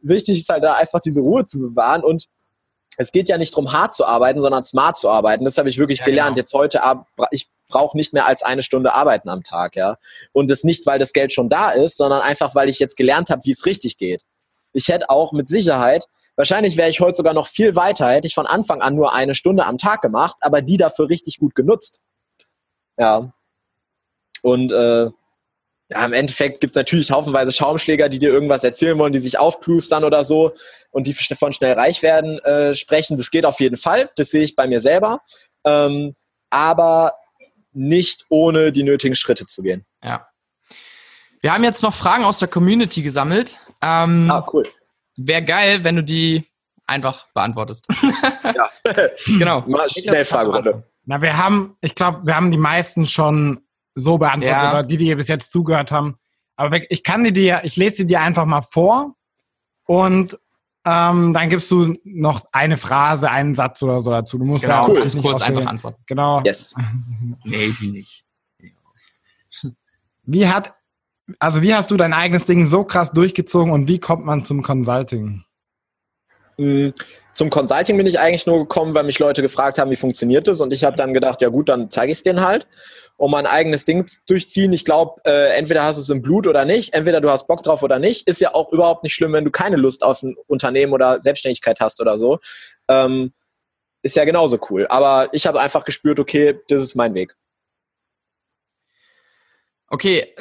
Wichtig 0.01 0.39
ist 0.39 0.49
halt 0.49 0.63
da 0.63 0.73
einfach 0.73 0.99
diese 0.99 1.21
Ruhe 1.21 1.45
zu 1.45 1.59
bewahren 1.59 2.03
und 2.03 2.25
es 2.97 3.11
geht 3.11 3.27
ja 3.27 3.37
nicht 3.37 3.53
darum, 3.53 3.73
hart 3.73 3.93
zu 3.93 4.05
arbeiten, 4.05 4.39
sondern 4.41 4.63
smart 4.63 4.97
zu 4.97 5.09
arbeiten. 5.09 5.43
Das 5.43 5.57
habe 5.57 5.69
ich 5.69 5.77
wirklich 5.77 5.99
ja, 5.99 6.05
gelernt. 6.05 6.35
Genau. 6.35 6.39
Jetzt 6.39 6.53
heute, 6.53 6.81
ich 7.31 7.49
brauche 7.67 7.97
nicht 7.97 8.13
mehr 8.13 8.25
als 8.25 8.41
eine 8.41 8.63
Stunde 8.63 8.93
arbeiten 8.93 9.27
am 9.27 9.43
Tag, 9.43 9.75
ja. 9.75 9.97
Und 10.31 10.49
das 10.49 10.63
nicht, 10.63 10.85
weil 10.85 10.99
das 10.99 11.11
Geld 11.11 11.33
schon 11.33 11.49
da 11.49 11.71
ist, 11.71 11.97
sondern 11.97 12.21
einfach, 12.21 12.55
weil 12.55 12.69
ich 12.69 12.79
jetzt 12.79 12.95
gelernt 12.95 13.29
habe, 13.29 13.41
wie 13.43 13.51
es 13.51 13.65
richtig 13.65 13.97
geht. 13.97 14.21
Ich 14.75 14.87
hätte 14.89 15.09
auch 15.09 15.33
mit 15.33 15.47
Sicherheit, 15.47 16.05
wahrscheinlich 16.35 16.77
wäre 16.77 16.89
ich 16.89 16.99
heute 16.99 17.15
sogar 17.15 17.33
noch 17.33 17.47
viel 17.47 17.75
weiter, 17.75 18.09
hätte 18.09 18.27
ich 18.27 18.35
von 18.35 18.45
Anfang 18.45 18.81
an 18.81 18.95
nur 18.95 19.13
eine 19.13 19.35
Stunde 19.35 19.65
am 19.65 19.77
Tag 19.77 20.01
gemacht, 20.01 20.35
aber 20.41 20.61
die 20.61 20.77
dafür 20.77 21.09
richtig 21.09 21.39
gut 21.39 21.55
genutzt. 21.55 22.01
Ja. 22.97 23.33
Und 24.41 24.71
äh, 24.71 25.09
ja, 25.91 26.05
im 26.05 26.13
Endeffekt 26.13 26.61
gibt 26.61 26.75
es 26.75 26.79
natürlich 26.79 27.11
haufenweise 27.11 27.51
Schaumschläger, 27.51 28.09
die 28.09 28.19
dir 28.19 28.29
irgendwas 28.29 28.63
erzählen 28.63 28.97
wollen, 28.97 29.13
die 29.13 29.19
sich 29.19 29.37
aufplustern 29.37 30.03
oder 30.03 30.25
so 30.25 30.53
und 30.91 31.05
die 31.05 31.13
von 31.13 31.53
schnell 31.53 31.73
reich 31.73 32.01
werden 32.01 32.39
äh, 32.39 32.73
sprechen. 32.73 33.17
Das 33.17 33.29
geht 33.29 33.45
auf 33.45 33.59
jeden 33.59 33.77
Fall, 33.77 34.09
das 34.15 34.29
sehe 34.29 34.43
ich 34.43 34.55
bei 34.55 34.67
mir 34.67 34.79
selber. 34.79 35.21
Ähm, 35.63 36.15
aber 36.49 37.13
nicht 37.71 38.25
ohne 38.29 38.71
die 38.71 38.83
nötigen 38.83 39.15
Schritte 39.15 39.45
zu 39.45 39.61
gehen. 39.61 39.85
Ja. 40.01 40.27
Wir 41.41 41.53
haben 41.53 41.63
jetzt 41.63 41.83
noch 41.83 41.93
Fragen 41.93 42.23
aus 42.23 42.39
der 42.39 42.47
Community 42.47 43.03
gesammelt. 43.03 43.57
Ähm, 43.81 44.29
ah, 44.29 44.47
cool. 44.53 44.67
Wäre 45.17 45.43
geil, 45.43 45.83
wenn 45.83 45.95
du 45.95 46.03
die 46.03 46.45
einfach 46.87 47.27
beantwortest. 47.33 47.87
ja. 48.43 48.69
genau. 49.25 49.61
Mal 49.61 49.89
schnell 49.89 50.25
Fragerunde. 50.25 50.83
Na, 51.05 51.21
wir 51.21 51.37
haben, 51.37 51.77
ich 51.81 51.95
glaube, 51.95 52.25
wir 52.25 52.35
haben 52.35 52.51
die 52.51 52.57
meisten 52.57 53.05
schon 53.05 53.61
so 53.93 54.17
beantwortet, 54.17 54.63
ja. 54.63 54.71
oder 54.71 54.83
die, 54.83 54.97
die 54.97 55.13
bis 55.15 55.27
jetzt 55.27 55.51
zugehört 55.51 55.91
haben. 55.91 56.17
Aber 56.57 56.79
ich 56.89 57.03
kann 57.03 57.23
die 57.23 57.33
dir, 57.33 57.61
ich 57.63 57.75
lese 57.75 57.97
sie 57.97 58.07
dir 58.07 58.21
einfach 58.21 58.45
mal 58.45 58.61
vor 58.61 59.15
und 59.85 60.37
ähm, 60.85 61.33
dann 61.33 61.49
gibst 61.49 61.71
du 61.71 61.95
noch 62.03 62.45
eine 62.51 62.77
Phrase, 62.77 63.29
einen 63.29 63.55
Satz 63.55 63.81
oder 63.81 64.01
so 64.01 64.11
dazu. 64.11 64.37
Du 64.37 64.45
musst 64.45 64.65
genau, 64.65 64.75
ja 64.75 64.81
auch 64.81 64.89
cool. 64.89 64.99
ganz 64.99 65.17
kurz 65.19 65.41
einfach 65.41 65.65
antworten. 65.65 66.03
Genau. 66.05 66.41
Yes. 66.45 66.75
nee, 67.43 67.73
die 67.79 67.89
nicht. 67.89 68.23
Wie 70.27 70.47
hat, 70.47 70.74
also 71.39 71.61
wie 71.61 71.73
hast 71.73 71.91
du 71.91 71.97
dein 71.97 72.13
eigenes 72.13 72.45
Ding 72.45 72.67
so 72.67 72.83
krass 72.83 73.11
durchgezogen 73.11 73.71
und 73.71 73.87
wie 73.87 73.99
kommt 73.99 74.25
man 74.25 74.43
zum 74.43 74.61
Consulting? 74.61 75.43
Hm, 76.57 76.93
zum 77.33 77.49
Consulting 77.49 77.97
bin 77.97 78.07
ich 78.07 78.19
eigentlich 78.19 78.45
nur 78.45 78.59
gekommen, 78.59 78.93
weil 78.93 79.03
mich 79.03 79.19
Leute 79.19 79.41
gefragt 79.41 79.77
haben, 79.77 79.91
wie 79.91 79.95
funktioniert 79.95 80.47
das 80.47 80.61
und 80.61 80.71
ich 80.71 80.83
habe 80.83 80.95
dann 80.95 81.13
gedacht, 81.13 81.41
ja 81.41 81.49
gut, 81.49 81.69
dann 81.69 81.89
zeige 81.89 82.11
ich 82.11 82.19
es 82.19 82.23
denen 82.23 82.45
halt 82.45 82.67
und 83.17 83.31
mein 83.31 83.45
eigenes 83.45 83.85
Ding 83.85 84.05
durchziehen. 84.27 84.73
Ich 84.73 84.85
glaube, 84.85 85.21
äh, 85.25 85.57
entweder 85.57 85.83
hast 85.83 85.97
du 85.97 86.01
es 86.01 86.09
im 86.09 86.21
Blut 86.21 86.47
oder 86.47 86.65
nicht, 86.65 86.93
entweder 86.93 87.21
du 87.21 87.29
hast 87.29 87.47
Bock 87.47 87.63
drauf 87.63 87.83
oder 87.83 87.99
nicht. 87.99 88.27
Ist 88.27 88.41
ja 88.41 88.53
auch 88.53 88.71
überhaupt 88.71 89.03
nicht 89.03 89.13
schlimm, 89.13 89.33
wenn 89.33 89.45
du 89.45 89.51
keine 89.51 89.77
Lust 89.77 90.03
auf 90.03 90.21
ein 90.21 90.35
Unternehmen 90.47 90.93
oder 90.93 91.21
Selbstständigkeit 91.21 91.79
hast 91.79 92.01
oder 92.01 92.17
so. 92.17 92.39
Ähm, 92.89 93.33
ist 94.01 94.15
ja 94.15 94.25
genauso 94.25 94.59
cool. 94.69 94.85
Aber 94.87 95.29
ich 95.31 95.47
habe 95.47 95.59
einfach 95.59 95.85
gespürt, 95.85 96.19
okay, 96.19 96.59
das 96.67 96.81
ist 96.81 96.95
mein 96.95 97.13
Weg. 97.13 97.35
Okay, 99.87 100.35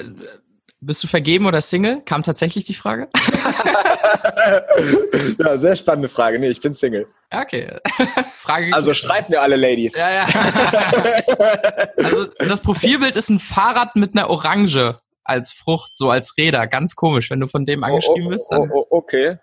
bist 0.85 1.03
du 1.03 1.09
vergeben 1.09 1.47
oder 1.47 1.61
Single? 1.61 2.03
Kam 2.05 2.23
tatsächlich 2.23 2.65
die 2.65 2.75
Frage? 2.75 3.09
ja, 5.39 5.57
sehr 5.57 5.75
spannende 5.77 6.09
Frage. 6.09 6.39
Nee, 6.39 6.51
ich 6.51 6.61
bin 6.61 6.75
Single. 6.75 7.07
Okay. 7.31 7.79
Frage 8.37 8.75
also 8.75 8.93
schreibt 8.95 9.31
mir 9.31 9.41
alle 9.41 9.57
Ladies. 9.57 9.97
Ja, 9.97 10.11
ja. 10.11 10.27
also 11.97 12.27
das 12.39 12.61
Profilbild 12.61 13.17
ist 13.17 13.31
ein 13.31 13.41
Fahrrad 13.41 13.97
mit 13.97 14.17
einer 14.17 14.31
Orange 14.31 14.97
als 15.25 15.53
Frucht, 15.53 15.93
so 15.95 16.11
als 16.11 16.37
Räder. 16.37 16.67
Ganz 16.67 16.97
komisch, 16.97 17.31
wenn 17.31 17.41
du 17.41 17.49
von 17.49 17.65
dem 17.65 17.83
angeschrieben 17.83 18.29
bist. 18.29 18.53
Dann 18.53 18.71
oh, 18.71 18.75
oh, 18.75 18.87
oh 18.91 18.99
okay. 18.99 19.39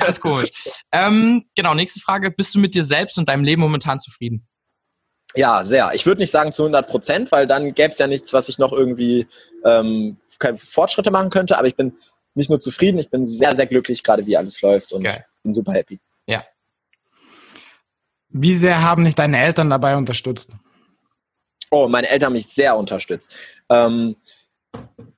ganz 0.00 0.20
komisch. 0.20 0.50
Ähm, 0.90 1.44
genau, 1.54 1.74
nächste 1.74 2.00
Frage. 2.00 2.32
Bist 2.32 2.52
du 2.54 2.58
mit 2.58 2.74
dir 2.74 2.82
selbst 2.82 3.16
und 3.18 3.28
deinem 3.28 3.44
Leben 3.44 3.62
momentan 3.62 4.00
zufrieden? 4.00 4.47
Ja, 5.36 5.62
sehr. 5.62 5.90
Ich 5.94 6.06
würde 6.06 6.20
nicht 6.20 6.30
sagen 6.30 6.52
zu 6.52 6.62
100 6.62 6.88
Prozent, 6.88 7.32
weil 7.32 7.46
dann 7.46 7.74
gäbe 7.74 7.90
es 7.90 7.98
ja 7.98 8.06
nichts, 8.06 8.32
was 8.32 8.48
ich 8.48 8.58
noch 8.58 8.72
irgendwie 8.72 9.26
ähm, 9.64 10.16
keine 10.38 10.56
Fortschritte 10.56 11.10
machen 11.10 11.30
könnte. 11.30 11.58
Aber 11.58 11.68
ich 11.68 11.76
bin 11.76 11.96
nicht 12.34 12.50
nur 12.50 12.60
zufrieden, 12.60 12.98
ich 12.98 13.10
bin 13.10 13.26
sehr, 13.26 13.54
sehr 13.54 13.66
glücklich, 13.66 14.02
gerade 14.02 14.26
wie 14.26 14.36
alles 14.36 14.62
läuft 14.62 14.92
und 14.92 15.06
okay. 15.06 15.24
bin 15.42 15.52
super 15.52 15.72
happy. 15.72 16.00
Ja. 16.26 16.44
Wie 18.30 18.56
sehr 18.56 18.82
haben 18.82 19.04
dich 19.04 19.14
deine 19.14 19.40
Eltern 19.40 19.70
dabei 19.70 19.96
unterstützt? 19.96 20.52
Oh, 21.70 21.88
meine 21.88 22.08
Eltern 22.08 22.28
haben 22.28 22.34
mich 22.34 22.46
sehr 22.46 22.76
unterstützt. 22.76 23.34
Ähm, 23.68 24.16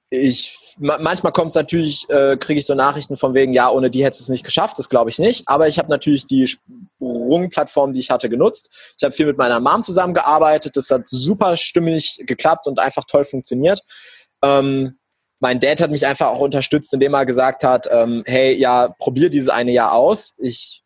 ich 0.08 0.69
manchmal 0.80 1.32
kommt 1.32 1.50
es 1.50 1.54
natürlich, 1.54 2.08
äh, 2.08 2.36
kriege 2.38 2.58
ich 2.58 2.66
so 2.66 2.74
Nachrichten 2.74 3.16
von 3.16 3.34
wegen, 3.34 3.52
ja, 3.52 3.68
ohne 3.70 3.90
die 3.90 4.02
hättest 4.04 4.20
du 4.20 4.24
es 4.24 4.28
nicht 4.30 4.44
geschafft, 4.44 4.78
das 4.78 4.88
glaube 4.88 5.10
ich 5.10 5.18
nicht. 5.18 5.46
Aber 5.46 5.68
ich 5.68 5.78
habe 5.78 5.90
natürlich 5.90 6.26
die 6.26 6.46
Sprungplattform, 6.46 7.92
die 7.92 8.00
ich 8.00 8.10
hatte, 8.10 8.28
genutzt. 8.28 8.70
Ich 8.96 9.04
habe 9.04 9.12
viel 9.14 9.26
mit 9.26 9.36
meiner 9.36 9.60
Mom 9.60 9.82
zusammengearbeitet. 9.82 10.76
Das 10.76 10.90
hat 10.90 11.06
super 11.06 11.56
stimmig 11.56 12.22
geklappt 12.26 12.66
und 12.66 12.78
einfach 12.78 13.04
toll 13.04 13.24
funktioniert. 13.24 13.82
Ähm, 14.42 14.98
mein 15.40 15.60
Dad 15.60 15.80
hat 15.80 15.90
mich 15.90 16.06
einfach 16.06 16.28
auch 16.28 16.40
unterstützt, 16.40 16.92
indem 16.94 17.14
er 17.14 17.26
gesagt 17.26 17.62
hat, 17.62 17.88
ähm, 17.90 18.22
hey, 18.26 18.54
ja, 18.54 18.88
probier 18.98 19.30
dieses 19.30 19.48
eine 19.48 19.72
Jahr 19.72 19.92
aus. 19.92 20.34
Ich 20.38 20.82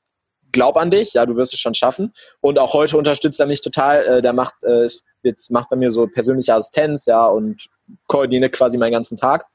glaub 0.52 0.76
an 0.76 0.90
dich, 0.90 1.14
ja, 1.14 1.26
du 1.26 1.36
wirst 1.36 1.52
es 1.52 1.60
schon 1.60 1.74
schaffen. 1.74 2.12
Und 2.40 2.58
auch 2.58 2.72
heute 2.74 2.96
unterstützt 2.96 3.40
er 3.40 3.46
mich 3.46 3.60
total. 3.60 4.04
Äh, 4.04 4.22
der 4.22 4.32
macht, 4.32 4.54
äh, 4.62 4.88
jetzt 5.22 5.50
macht 5.50 5.70
bei 5.70 5.76
mir 5.76 5.90
so 5.90 6.06
persönliche 6.06 6.54
Assistenz, 6.54 7.06
ja, 7.06 7.26
und 7.26 7.66
koordiniert 8.06 8.52
quasi 8.52 8.78
meinen 8.78 8.92
ganzen 8.92 9.16
Tag. 9.16 9.46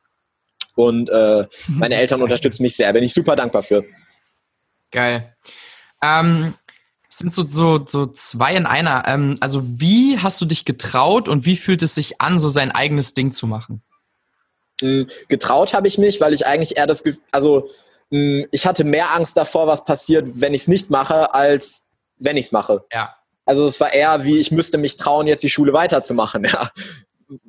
Und 0.79 1.09
äh, 1.09 1.45
meine 1.67 1.95
Eltern 1.95 2.21
unterstützen 2.21 2.63
mich 2.63 2.77
sehr. 2.77 2.93
Bin 2.93 3.03
ich 3.03 3.13
super 3.13 3.35
dankbar 3.35 3.63
für. 3.63 3.83
Geil. 4.91 5.35
Ähm, 6.01 6.53
es 7.09 7.17
sind 7.17 7.33
so, 7.33 7.45
so, 7.45 7.85
so 7.85 8.05
zwei 8.05 8.55
in 8.55 8.65
einer. 8.65 9.03
Ähm, 9.05 9.35
also 9.41 9.61
wie 9.65 10.19
hast 10.19 10.39
du 10.39 10.45
dich 10.45 10.63
getraut 10.63 11.27
und 11.27 11.45
wie 11.45 11.57
fühlt 11.57 11.83
es 11.83 11.95
sich 11.95 12.21
an, 12.21 12.39
so 12.39 12.47
sein 12.47 12.71
eigenes 12.71 13.13
Ding 13.13 13.33
zu 13.33 13.45
machen? 13.45 13.81
Hm, 14.79 15.07
getraut 15.27 15.73
habe 15.73 15.89
ich 15.89 15.97
mich, 15.97 16.21
weil 16.21 16.33
ich 16.33 16.47
eigentlich 16.47 16.77
eher 16.77 16.87
das, 16.87 17.03
also 17.33 17.69
hm, 18.09 18.47
ich 18.49 18.65
hatte 18.65 18.85
mehr 18.85 19.13
Angst 19.13 19.35
davor, 19.35 19.67
was 19.67 19.83
passiert, 19.83 20.29
wenn 20.35 20.53
ich 20.53 20.61
es 20.61 20.67
nicht 20.69 20.89
mache, 20.89 21.33
als 21.33 21.87
wenn 22.19 22.37
ich 22.37 22.45
es 22.45 22.51
mache. 22.53 22.85
Ja. 22.93 23.17
Also 23.43 23.67
es 23.67 23.81
war 23.81 23.91
eher 23.91 24.23
wie, 24.23 24.37
ich 24.37 24.51
müsste 24.51 24.77
mich 24.77 24.95
trauen, 24.95 25.27
jetzt 25.27 25.43
die 25.43 25.49
Schule 25.49 25.73
weiterzumachen. 25.73 26.45
Ja 26.49 26.71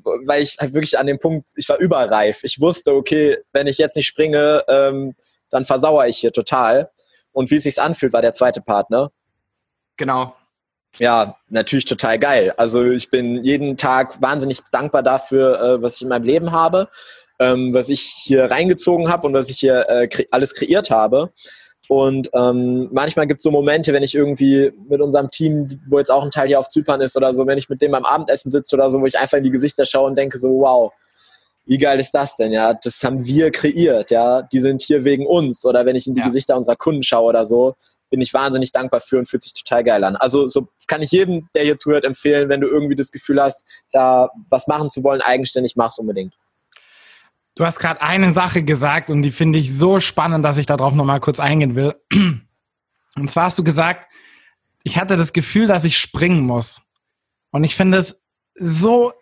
weil 0.03 0.43
ich 0.43 0.57
halt 0.61 0.75
wirklich 0.75 0.99
an 0.99 1.07
dem 1.07 1.19
Punkt, 1.19 1.51
ich 1.57 1.69
war 1.69 1.79
überreif. 1.79 2.45
Ich 2.45 2.61
wusste, 2.61 2.93
okay, 2.93 3.39
wenn 3.53 3.67
ich 3.67 3.79
jetzt 3.79 3.97
nicht 3.97 4.07
springe, 4.07 4.65
ähm, 4.69 5.15
dann 5.51 5.67
versauere 5.67 6.09
ich 6.09 6.19
hier 6.19 6.33
total. 6.33 6.91
Und 7.33 7.51
wie 7.51 7.57
es 7.57 7.65
sich 7.65 7.81
anfühlt, 7.81 8.13
war 8.13 8.23
der 8.23 8.33
zweite 8.33 8.61
Partner. 8.61 9.11
Genau. 9.97 10.35
Ja, 10.99 11.37
natürlich 11.49 11.85
total 11.85 12.19
geil. 12.19 12.53
Also 12.57 12.85
ich 12.85 13.11
bin 13.11 13.45
jeden 13.45 13.77
Tag 13.77 14.21
wahnsinnig 14.21 14.61
dankbar 14.73 15.03
dafür, 15.03 15.61
äh, 15.61 15.83
was 15.83 15.97
ich 15.97 16.03
in 16.03 16.09
meinem 16.09 16.25
Leben 16.25 16.53
habe, 16.53 16.89
ähm, 17.39 17.73
was 17.73 17.89
ich 17.89 18.01
hier 18.03 18.51
reingezogen 18.51 19.09
habe 19.09 19.27
und 19.27 19.35
was 19.35 19.51
ich 19.51 19.61
hier 19.61 19.89
äh, 19.89 20.09
kre 20.09 20.27
alles 20.31 20.55
kreiert 20.55 20.91
habe. 20.91 21.33
Und 21.91 22.31
ähm, 22.35 22.89
manchmal 22.93 23.27
gibt 23.27 23.41
es 23.41 23.43
so 23.43 23.51
Momente, 23.51 23.93
wenn 23.93 24.05
ich 24.05 24.15
irgendwie 24.15 24.71
mit 24.89 25.01
unserem 25.01 25.29
Team, 25.33 25.67
wo 25.89 25.99
jetzt 25.99 26.13
auch 26.13 26.23
ein 26.23 26.31
Teil 26.31 26.47
hier 26.47 26.61
auf 26.61 26.69
Zypern 26.69 27.01
ist 27.01 27.17
oder 27.17 27.35
so, 27.35 27.49
wenn 27.49 27.59
ich 27.59 27.69
mit 27.69 27.83
dem 27.83 27.91
beim 27.91 28.05
Abendessen 28.05 28.53
sitze 28.53 28.77
oder 28.77 28.93
so, 28.93 29.01
wo 29.01 29.07
ich 29.07 29.19
einfach 29.19 29.39
in 29.39 29.43
die 29.43 29.51
Gesichter 29.51 29.85
schaue 29.85 30.07
und 30.07 30.15
denke 30.15 30.39
so, 30.39 30.51
wow, 30.51 30.93
wie 31.67 31.79
geil 31.79 31.99
ist 31.99 32.13
das 32.13 32.37
denn? 32.37 32.53
Ja, 32.53 32.75
das 32.75 33.03
haben 33.03 33.25
wir 33.25 33.51
kreiert, 33.51 34.13
ja. 34.13 34.43
Die 34.43 34.61
sind 34.61 34.83
hier 34.83 35.03
wegen 35.03 35.27
uns. 35.27 35.65
Oder 35.65 35.85
wenn 35.85 35.97
ich 35.97 36.07
in 36.07 36.15
die 36.15 36.21
ja. 36.21 36.27
Gesichter 36.27 36.57
unserer 36.57 36.77
Kunden 36.77 37.03
schaue 37.03 37.31
oder 37.31 37.45
so, 37.45 37.75
bin 38.09 38.21
ich 38.21 38.33
wahnsinnig 38.33 38.71
dankbar 38.71 39.01
für 39.01 39.19
und 39.19 39.27
fühlt 39.29 39.43
sich 39.43 39.55
total 39.55 39.83
geil 39.83 40.05
an. 40.05 40.15
Also 40.15 40.47
so 40.47 40.69
kann 40.87 41.03
ich 41.03 41.11
jedem, 41.11 41.49
der 41.57 41.65
hier 41.65 41.77
zuhört, 41.77 42.05
empfehlen, 42.05 42.49
wenn 42.49 42.61
du 42.61 42.69
irgendwie 42.69 42.95
das 42.95 43.11
Gefühl 43.11 43.43
hast, 43.43 43.65
da 43.91 44.31
was 44.49 44.69
machen 44.69 44.91
zu 44.91 45.03
wollen, 45.03 45.23
eigenständig 45.23 45.75
mach's 45.75 45.99
unbedingt. 45.99 46.35
Du 47.61 47.67
hast 47.67 47.79
gerade 47.79 48.01
eine 48.01 48.33
Sache 48.33 48.63
gesagt 48.63 49.11
und 49.11 49.21
die 49.21 49.31
finde 49.31 49.59
ich 49.59 49.77
so 49.77 50.01
spannend, 50.01 50.47
dass 50.47 50.57
ich 50.57 50.65
darauf 50.65 50.95
nochmal 50.95 51.21
kurz 51.21 51.39
eingehen 51.41 51.75
will. 51.75 51.95
Und 53.17 53.31
zwar 53.31 53.45
hast 53.45 53.59
du 53.59 53.65
gesagt, 53.65 54.11
ich 54.83 54.97
hatte 54.97 55.19
das 55.19 55.35
Gefühl, 55.35 55.67
dass 55.67 55.85
ich 55.85 55.99
springen 55.99 56.41
muss. 56.41 56.81
Und 57.51 57.65
ich 57.65 57.77
finde 57.77 57.99
es 57.99 58.25
so, 58.55 59.13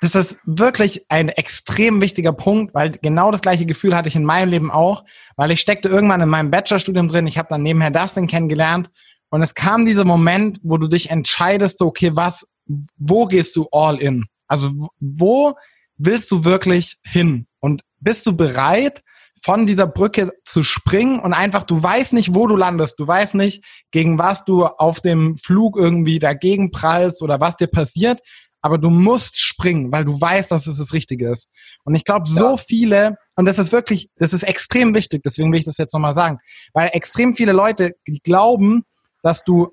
das 0.00 0.14
ist 0.14 0.38
wirklich 0.46 1.04
ein 1.10 1.28
extrem 1.28 2.00
wichtiger 2.00 2.32
Punkt, 2.32 2.72
weil 2.72 2.92
genau 2.92 3.30
das 3.30 3.42
gleiche 3.42 3.66
Gefühl 3.66 3.94
hatte 3.94 4.08
ich 4.08 4.16
in 4.16 4.24
meinem 4.24 4.48
Leben 4.48 4.70
auch, 4.70 5.04
weil 5.36 5.50
ich 5.50 5.60
steckte 5.60 5.90
irgendwann 5.90 6.22
in 6.22 6.30
meinem 6.30 6.50
Bachelorstudium 6.50 7.08
drin, 7.08 7.26
ich 7.26 7.36
habe 7.36 7.50
dann 7.50 7.62
nebenher 7.62 7.90
Dustin 7.90 8.26
kennengelernt 8.26 8.90
und 9.28 9.42
es 9.42 9.54
kam 9.54 9.84
dieser 9.84 10.06
Moment, 10.06 10.60
wo 10.62 10.78
du 10.78 10.88
dich 10.88 11.10
entscheidest, 11.10 11.82
okay, 11.82 12.12
was, 12.14 12.48
wo 12.96 13.26
gehst 13.26 13.54
du 13.54 13.68
all 13.70 14.00
in? 14.00 14.28
Also 14.46 14.88
wo 14.98 15.56
willst 15.98 16.30
du 16.30 16.44
wirklich 16.44 16.96
hin? 17.04 17.46
Und 17.60 17.82
bist 18.00 18.26
du 18.26 18.36
bereit, 18.36 19.02
von 19.42 19.66
dieser 19.66 19.86
Brücke 19.86 20.32
zu 20.44 20.62
springen 20.62 21.18
und 21.18 21.32
einfach, 21.32 21.64
du 21.64 21.82
weißt 21.82 22.12
nicht, 22.12 22.34
wo 22.34 22.46
du 22.46 22.56
landest, 22.56 22.98
du 23.00 23.06
weißt 23.06 23.34
nicht, 23.36 23.64
gegen 23.90 24.18
was 24.18 24.44
du 24.44 24.66
auf 24.66 25.00
dem 25.00 25.34
Flug 25.36 25.76
irgendwie 25.76 26.18
dagegen 26.18 26.70
prallst 26.70 27.22
oder 27.22 27.40
was 27.40 27.56
dir 27.56 27.68
passiert, 27.68 28.20
aber 28.62 28.76
du 28.76 28.90
musst 28.90 29.40
springen, 29.40 29.90
weil 29.90 30.04
du 30.04 30.20
weißt, 30.20 30.50
dass 30.50 30.66
es 30.66 30.78
das 30.78 30.92
Richtige 30.92 31.30
ist. 31.30 31.48
Und 31.84 31.94
ich 31.94 32.04
glaube, 32.04 32.28
so 32.28 32.50
ja. 32.50 32.56
viele, 32.58 33.16
und 33.36 33.46
das 33.46 33.58
ist 33.58 33.72
wirklich, 33.72 34.10
das 34.16 34.34
ist 34.34 34.42
extrem 34.42 34.94
wichtig, 34.94 35.22
deswegen 35.22 35.50
will 35.52 35.60
ich 35.60 35.64
das 35.64 35.78
jetzt 35.78 35.94
nochmal 35.94 36.14
sagen, 36.14 36.38
weil 36.74 36.90
extrem 36.92 37.34
viele 37.34 37.52
Leute 37.52 37.92
die 38.06 38.20
glauben, 38.20 38.82
dass 39.22 39.44
du 39.44 39.68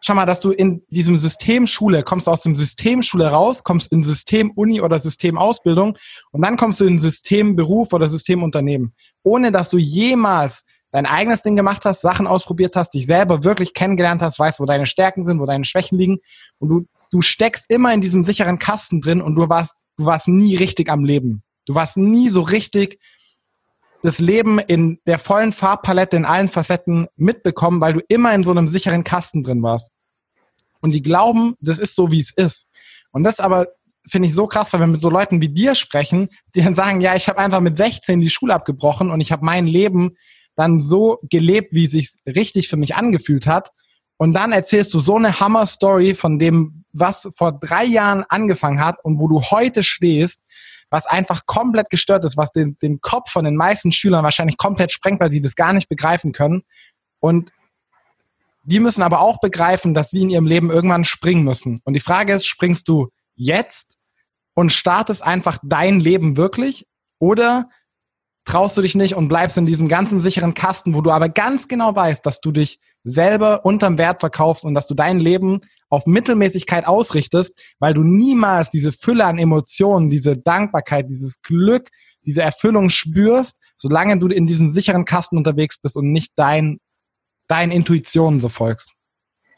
schau 0.00 0.14
mal, 0.14 0.26
dass 0.26 0.40
du 0.40 0.50
in 0.50 0.82
diesem 0.88 1.18
System 1.18 1.66
Schule 1.66 2.02
kommst 2.02 2.28
aus 2.28 2.42
dem 2.42 2.54
System 2.54 3.02
Schule 3.02 3.28
raus, 3.28 3.64
kommst 3.64 3.92
in 3.92 4.04
System 4.04 4.50
Uni 4.52 4.80
oder 4.80 4.98
System 4.98 5.38
Ausbildung 5.38 5.96
und 6.30 6.42
dann 6.42 6.56
kommst 6.56 6.80
du 6.80 6.84
in 6.84 6.98
System 6.98 7.56
Beruf 7.56 7.92
oder 7.92 8.06
System 8.06 8.42
Unternehmen, 8.42 8.94
ohne 9.22 9.52
dass 9.52 9.70
du 9.70 9.78
jemals 9.78 10.64
dein 10.90 11.06
eigenes 11.06 11.42
Ding 11.42 11.54
gemacht 11.54 11.84
hast, 11.84 12.00
Sachen 12.00 12.26
ausprobiert 12.26 12.74
hast, 12.74 12.94
dich 12.94 13.06
selber 13.06 13.44
wirklich 13.44 13.74
kennengelernt 13.74 14.22
hast, 14.22 14.38
weißt, 14.38 14.58
wo 14.58 14.64
deine 14.64 14.86
Stärken 14.86 15.24
sind, 15.24 15.38
wo 15.38 15.46
deine 15.46 15.64
Schwächen 15.64 15.98
liegen 15.98 16.18
und 16.58 16.68
du 16.68 16.86
du 17.10 17.20
steckst 17.20 17.66
immer 17.68 17.92
in 17.92 18.00
diesem 18.00 18.22
sicheren 18.22 18.58
Kasten 18.58 19.00
drin 19.00 19.22
und 19.22 19.34
du 19.34 19.48
warst 19.48 19.74
du 19.96 20.04
warst 20.04 20.28
nie 20.28 20.56
richtig 20.56 20.90
am 20.90 21.04
Leben. 21.04 21.42
Du 21.66 21.74
warst 21.74 21.96
nie 21.96 22.28
so 22.30 22.42
richtig 22.42 22.98
das 24.02 24.18
Leben 24.18 24.58
in 24.58 25.00
der 25.06 25.18
vollen 25.18 25.52
Farbpalette 25.52 26.16
in 26.16 26.24
allen 26.24 26.48
Facetten 26.48 27.08
mitbekommen, 27.16 27.80
weil 27.80 27.94
du 27.94 28.00
immer 28.08 28.34
in 28.34 28.44
so 28.44 28.50
einem 28.50 28.68
sicheren 28.68 29.04
Kasten 29.04 29.42
drin 29.42 29.62
warst. 29.62 29.90
Und 30.80 30.92
die 30.92 31.02
glauben, 31.02 31.54
das 31.60 31.78
ist 31.78 31.96
so, 31.96 32.12
wie 32.12 32.20
es 32.20 32.30
ist. 32.30 32.68
Und 33.10 33.24
das 33.24 33.40
aber 33.40 33.66
finde 34.06 34.28
ich 34.28 34.34
so 34.34 34.46
krass, 34.46 34.72
weil 34.72 34.80
wir 34.80 34.86
mit 34.86 35.00
so 35.00 35.10
Leuten 35.10 35.40
wie 35.40 35.48
dir 35.48 35.74
sprechen, 35.74 36.28
die 36.54 36.62
dann 36.62 36.74
sagen, 36.74 37.00
ja, 37.00 37.14
ich 37.14 37.28
habe 37.28 37.38
einfach 37.38 37.60
mit 37.60 37.76
16 37.76 38.20
die 38.20 38.30
Schule 38.30 38.54
abgebrochen 38.54 39.10
und 39.10 39.20
ich 39.20 39.32
habe 39.32 39.44
mein 39.44 39.66
Leben 39.66 40.16
dann 40.54 40.80
so 40.80 41.18
gelebt, 41.22 41.72
wie 41.72 41.84
es 41.84 41.92
sich 41.92 42.16
richtig 42.26 42.68
für 42.68 42.76
mich 42.76 42.94
angefühlt 42.96 43.46
hat. 43.46 43.70
Und 44.16 44.34
dann 44.34 44.52
erzählst 44.52 44.92
du 44.94 44.98
so 44.98 45.16
eine 45.16 45.38
Hammer-Story 45.38 46.14
von 46.14 46.38
dem, 46.38 46.84
was 46.92 47.30
vor 47.36 47.52
drei 47.52 47.84
Jahren 47.84 48.24
angefangen 48.28 48.80
hat 48.80 48.96
und 49.04 49.20
wo 49.20 49.28
du 49.28 49.40
heute 49.42 49.84
stehst 49.84 50.44
was 50.90 51.06
einfach 51.06 51.46
komplett 51.46 51.90
gestört 51.90 52.24
ist, 52.24 52.36
was 52.36 52.52
den, 52.52 52.78
den 52.80 53.00
Kopf 53.00 53.30
von 53.30 53.44
den 53.44 53.56
meisten 53.56 53.92
Schülern 53.92 54.24
wahrscheinlich 54.24 54.56
komplett 54.56 54.92
sprengt, 54.92 55.20
weil 55.20 55.30
die 55.30 55.40
das 55.40 55.54
gar 55.54 55.72
nicht 55.72 55.88
begreifen 55.88 56.32
können. 56.32 56.62
Und 57.20 57.52
die 58.62 58.80
müssen 58.80 59.02
aber 59.02 59.20
auch 59.20 59.40
begreifen, 59.40 59.94
dass 59.94 60.10
sie 60.10 60.22
in 60.22 60.30
ihrem 60.30 60.46
Leben 60.46 60.70
irgendwann 60.70 61.04
springen 61.04 61.42
müssen. 61.42 61.80
Und 61.84 61.94
die 61.94 62.00
Frage 62.00 62.34
ist, 62.34 62.46
springst 62.46 62.88
du 62.88 63.08
jetzt 63.34 63.96
und 64.54 64.72
startest 64.72 65.22
einfach 65.22 65.58
dein 65.62 66.00
Leben 66.00 66.36
wirklich 66.36 66.86
oder 67.18 67.68
traust 68.44 68.76
du 68.76 68.82
dich 68.82 68.94
nicht 68.94 69.14
und 69.14 69.28
bleibst 69.28 69.58
in 69.58 69.66
diesem 69.66 69.88
ganzen 69.88 70.20
sicheren 70.20 70.54
Kasten, 70.54 70.94
wo 70.94 71.00
du 71.00 71.10
aber 71.10 71.28
ganz 71.28 71.68
genau 71.68 71.94
weißt, 71.94 72.24
dass 72.24 72.40
du 72.40 72.50
dich 72.50 72.80
selber 73.04 73.64
unterm 73.64 73.98
Wert 73.98 74.20
verkaufst 74.20 74.64
und 74.64 74.74
dass 74.74 74.86
du 74.86 74.94
dein 74.94 75.20
Leben 75.20 75.60
auf 75.88 76.06
Mittelmäßigkeit 76.06 76.86
ausrichtest, 76.86 77.58
weil 77.78 77.94
du 77.94 78.02
niemals 78.02 78.70
diese 78.70 78.92
Fülle 78.92 79.24
an 79.24 79.38
Emotionen, 79.38 80.10
diese 80.10 80.36
Dankbarkeit, 80.36 81.06
dieses 81.08 81.42
Glück, 81.42 81.88
diese 82.24 82.42
Erfüllung 82.42 82.90
spürst, 82.90 83.58
solange 83.76 84.18
du 84.18 84.28
in 84.28 84.46
diesem 84.46 84.72
sicheren 84.74 85.04
Kasten 85.04 85.36
unterwegs 85.36 85.78
bist 85.78 85.96
und 85.96 86.12
nicht 86.12 86.32
dein, 86.36 86.78
deinen 87.46 87.72
Intuitionen 87.72 88.40
so 88.40 88.48
folgst. 88.48 88.92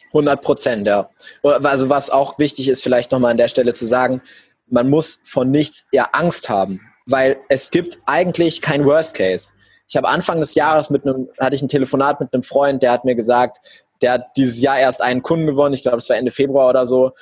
100 0.09 0.43
Prozent, 0.43 0.87
ja. 0.87 1.09
Also 1.43 1.89
was 1.89 2.11
auch 2.11 2.39
wichtig 2.39 2.69
ist, 2.69 2.83
vielleicht 2.83 3.13
nochmal 3.13 3.33
an 3.33 3.37
der 3.37 3.49
Stelle 3.49 3.75
zu 3.75 3.87
sagen, 3.87 4.21
man 4.67 4.89
muss 4.89 5.21
von 5.25 5.51
nichts 5.51 5.85
eher 5.93 6.15
Angst 6.15 6.49
haben, 6.49 6.81
weil 7.07 7.39
es 7.49 7.71
gibt 7.71 7.99
eigentlich 8.07 8.61
kein 8.61 8.85
Worst 8.85 9.17
Case. 9.17 9.53
Ich 9.89 9.97
habe 9.97 10.09
Anfang 10.09 10.39
des 10.39 10.55
Jahres 10.55 10.91
mit 10.91 11.05
einem, 11.05 11.29
hatte 11.41 11.57
ich 11.57 11.63
ein 11.63 11.69
Telefonat 11.69 12.21
mit 12.21 12.33
einem 12.33 12.45
Freund, 12.45 12.83
der 12.83 12.93
hat 12.93 13.05
mir 13.05 13.17
gesagt, 13.17 13.59
der 14.03 14.13
hat 14.13 14.37
dieses 14.37 14.61
Jahr 14.61 14.79
erst 14.79 15.03
einen 15.03 15.23
Kunden 15.23 15.47
gewonnen, 15.47 15.75
ich 15.75 15.83
glaube, 15.83 15.99
es 15.99 16.09
war 16.09 16.17
Ende 16.17 16.31
Februar 16.31 16.69
oder 16.69 16.87
so. 16.87 17.13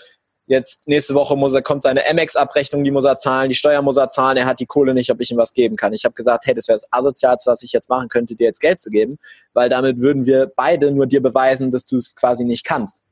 Jetzt 0.46 0.88
nächste 0.88 1.14
Woche 1.14 1.36
muss 1.36 1.52
er, 1.52 1.60
kommt 1.60 1.82
seine 1.82 2.08
Amex-Abrechnung, 2.08 2.82
die 2.82 2.90
muss 2.90 3.04
er 3.04 3.18
zahlen, 3.18 3.50
die 3.50 3.54
Steuer 3.54 3.82
muss 3.82 3.98
er 3.98 4.08
zahlen, 4.08 4.38
er 4.38 4.46
hat 4.46 4.60
die 4.60 4.66
Kohle 4.66 4.94
nicht, 4.94 5.10
ob 5.10 5.20
ich 5.20 5.30
ihm 5.30 5.36
was 5.36 5.52
geben 5.52 5.76
kann. 5.76 5.92
Ich 5.92 6.04
habe 6.04 6.14
gesagt, 6.14 6.46
hey, 6.46 6.54
das 6.54 6.68
wäre 6.68 6.76
das 6.76 6.90
Asozialste, 6.90 7.50
was 7.50 7.62
ich 7.62 7.72
jetzt 7.72 7.90
machen 7.90 8.08
könnte, 8.08 8.34
dir 8.34 8.46
jetzt 8.46 8.60
Geld 8.60 8.80
zu 8.80 8.88
geben, 8.88 9.18
weil 9.52 9.68
damit 9.68 9.98
würden 9.98 10.24
wir 10.24 10.50
beide 10.56 10.90
nur 10.90 11.06
dir 11.06 11.22
beweisen, 11.22 11.70
dass 11.70 11.84
du 11.84 11.96
es 11.96 12.16
quasi 12.16 12.44
nicht 12.44 12.64
kannst. 12.64 13.02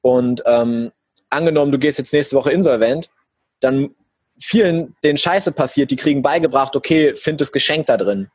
Und 0.00 0.44
ähm, 0.46 0.92
angenommen, 1.28 1.72
du 1.72 1.78
gehst 1.78 1.98
jetzt 1.98 2.12
nächste 2.12 2.36
Woche 2.36 2.52
insolvent, 2.52 3.10
dann 3.58 3.94
vielen, 4.38 4.94
denen 5.02 5.18
Scheiße 5.18 5.52
passiert, 5.52 5.90
die 5.90 5.96
kriegen 5.96 6.22
beigebracht, 6.22 6.76
okay, 6.76 7.14
find 7.16 7.40
das 7.40 7.50
Geschenk 7.50 7.86
da 7.86 7.96
drin. 7.96 8.30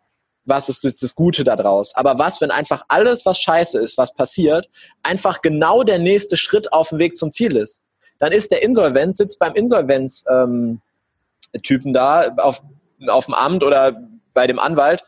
Was 0.49 0.67
ist 0.67 0.83
das, 0.83 1.15
Gute 1.15 1.43
da 1.43 1.55
draus? 1.55 1.95
Aber 1.95 2.19
was, 2.19 2.41
wenn 2.41 2.51
einfach 2.51 2.83
alles, 2.87 3.25
was 3.25 3.39
scheiße 3.39 3.79
ist, 3.79 3.97
was 3.97 4.13
passiert, 4.13 4.67
einfach 5.03 5.41
genau 5.41 5.83
der 5.83 5.99
nächste 5.99 6.37
Schritt 6.37 6.73
auf 6.73 6.89
dem 6.89 6.99
Weg 6.99 7.15
zum 7.17 7.31
Ziel 7.31 7.55
ist? 7.55 7.81
Dann 8.19 8.31
ist 8.31 8.51
der 8.51 8.63
Insolvent, 8.63 9.15
sitzt 9.15 9.39
beim 9.39 9.53
Insolvenz-Typen 9.53 10.81
ähm, 11.61 11.93
da 11.93 12.33
auf, 12.37 12.63
auf 13.07 13.25
dem 13.25 13.33
Amt 13.33 13.63
oder 13.63 14.01
bei 14.33 14.47
dem 14.47 14.59
Anwalt 14.59 15.03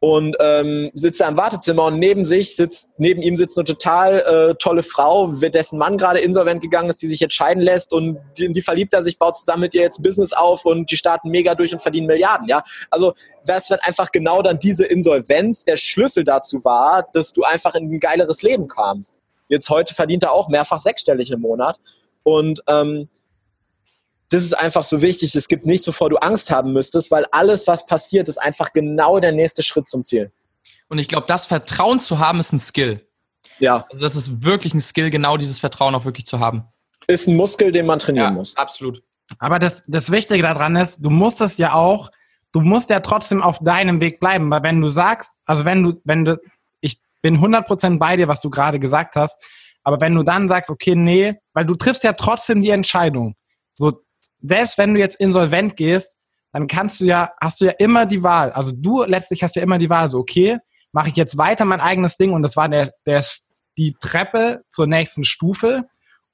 und 0.00 0.34
ähm, 0.40 0.90
sitzt 0.94 1.20
da 1.20 1.28
im 1.28 1.36
Wartezimmer 1.36 1.84
und 1.84 1.98
neben 1.98 2.24
sich 2.24 2.56
sitzt, 2.56 2.88
neben 2.96 3.20
ihm 3.20 3.36
sitzt 3.36 3.58
eine 3.58 3.66
total 3.66 4.20
äh, 4.20 4.54
tolle 4.54 4.82
Frau, 4.82 5.26
dessen 5.28 5.78
Mann 5.78 5.98
gerade 5.98 6.20
insolvent 6.20 6.62
gegangen 6.62 6.88
ist, 6.88 7.02
die 7.02 7.06
sich 7.06 7.20
jetzt 7.20 7.34
scheiden 7.34 7.62
lässt 7.62 7.92
und 7.92 8.18
die, 8.38 8.50
die 8.50 8.62
verliebt 8.62 8.94
er 8.94 9.02
sich, 9.02 9.18
baut 9.18 9.36
zusammen 9.36 9.60
mit 9.60 9.74
ihr 9.74 9.82
jetzt 9.82 10.02
Business 10.02 10.32
auf 10.32 10.64
und 10.64 10.90
die 10.90 10.96
starten 10.96 11.30
mega 11.30 11.54
durch 11.54 11.74
und 11.74 11.82
verdienen 11.82 12.06
Milliarden, 12.06 12.48
ja. 12.48 12.62
Also 12.88 13.12
was, 13.44 13.70
wenn 13.70 13.78
einfach 13.80 14.10
genau 14.10 14.40
dann 14.40 14.58
diese 14.58 14.86
Insolvenz 14.86 15.64
der 15.64 15.76
Schlüssel 15.76 16.24
dazu 16.24 16.64
war, 16.64 17.06
dass 17.12 17.34
du 17.34 17.42
einfach 17.42 17.74
in 17.74 17.92
ein 17.92 18.00
geileres 18.00 18.42
Leben 18.42 18.68
kamst. 18.68 19.16
Jetzt 19.48 19.68
heute 19.68 19.94
verdient 19.94 20.22
er 20.22 20.32
auch 20.32 20.48
mehrfach 20.48 20.78
sechsstellig 20.78 21.30
im 21.30 21.40
Monat 21.40 21.78
und 22.22 22.62
ähm, 22.68 23.08
das 24.30 24.44
ist 24.44 24.54
einfach 24.54 24.84
so 24.84 25.02
wichtig. 25.02 25.34
Es 25.34 25.48
gibt 25.48 25.66
nichts, 25.66 25.86
wovor 25.88 26.08
du 26.08 26.16
Angst 26.16 26.50
haben 26.50 26.72
müsstest, 26.72 27.10
weil 27.10 27.26
alles, 27.32 27.66
was 27.66 27.84
passiert, 27.84 28.28
ist 28.28 28.38
einfach 28.38 28.72
genau 28.72 29.18
der 29.18 29.32
nächste 29.32 29.62
Schritt 29.62 29.88
zum 29.88 30.04
Ziel. 30.04 30.32
Und 30.88 30.98
ich 30.98 31.08
glaube, 31.08 31.26
das 31.26 31.46
Vertrauen 31.46 32.00
zu 32.00 32.18
haben, 32.18 32.38
ist 32.38 32.52
ein 32.52 32.58
Skill. 32.58 33.06
Ja. 33.58 33.86
Also 33.90 34.02
das 34.02 34.16
ist 34.16 34.44
wirklich 34.44 34.72
ein 34.72 34.80
Skill, 34.80 35.10
genau 35.10 35.36
dieses 35.36 35.58
Vertrauen 35.58 35.94
auch 35.94 36.04
wirklich 36.04 36.26
zu 36.26 36.38
haben. 36.38 36.64
Ist 37.08 37.26
ein 37.26 37.36
Muskel, 37.36 37.72
den 37.72 37.86
man 37.86 37.98
trainieren 37.98 38.32
ja, 38.32 38.38
muss. 38.38 38.56
Absolut. 38.56 39.02
Aber 39.38 39.58
das, 39.58 39.84
das 39.86 40.10
Wichtige 40.10 40.42
daran 40.42 40.76
ist, 40.76 41.04
du 41.04 41.10
musst 41.10 41.40
es 41.40 41.58
ja 41.58 41.74
auch, 41.74 42.10
du 42.52 42.60
musst 42.60 42.90
ja 42.90 43.00
trotzdem 43.00 43.42
auf 43.42 43.58
deinem 43.58 44.00
Weg 44.00 44.20
bleiben. 44.20 44.48
Weil 44.50 44.62
wenn 44.62 44.80
du 44.80 44.88
sagst, 44.88 45.38
also 45.44 45.64
wenn 45.64 45.82
du, 45.82 46.00
wenn 46.04 46.24
du, 46.24 46.40
ich 46.80 47.00
bin 47.20 47.38
100% 47.38 47.98
bei 47.98 48.16
dir, 48.16 48.28
was 48.28 48.40
du 48.40 48.50
gerade 48.50 48.78
gesagt 48.78 49.16
hast, 49.16 49.42
aber 49.82 50.00
wenn 50.00 50.14
du 50.14 50.22
dann 50.22 50.48
sagst, 50.48 50.70
okay, 50.70 50.94
nee, 50.94 51.34
weil 51.52 51.64
du 51.64 51.74
triffst 51.74 52.04
ja 52.04 52.12
trotzdem 52.12 52.60
die 52.60 52.70
Entscheidung. 52.70 53.34
So, 53.74 54.02
selbst 54.42 54.78
wenn 54.78 54.94
du 54.94 55.00
jetzt 55.00 55.20
insolvent 55.20 55.76
gehst, 55.76 56.16
dann 56.52 56.66
kannst 56.66 57.00
du 57.00 57.04
ja, 57.04 57.30
hast 57.40 57.60
du 57.60 57.66
ja 57.66 57.72
immer 57.78 58.06
die 58.06 58.22
Wahl. 58.22 58.52
Also 58.52 58.72
du 58.72 59.04
letztlich 59.04 59.42
hast 59.42 59.56
ja 59.56 59.62
immer 59.62 59.78
die 59.78 59.90
Wahl, 59.90 60.10
so 60.10 60.18
okay, 60.18 60.58
mache 60.92 61.08
ich 61.10 61.16
jetzt 61.16 61.38
weiter 61.38 61.64
mein 61.64 61.80
eigenes 61.80 62.16
Ding 62.16 62.32
und 62.32 62.42
das 62.42 62.56
war 62.56 62.68
der, 62.68 62.92
der, 63.06 63.24
die 63.78 63.96
Treppe 64.00 64.62
zur 64.68 64.86
nächsten 64.86 65.24
Stufe 65.24 65.84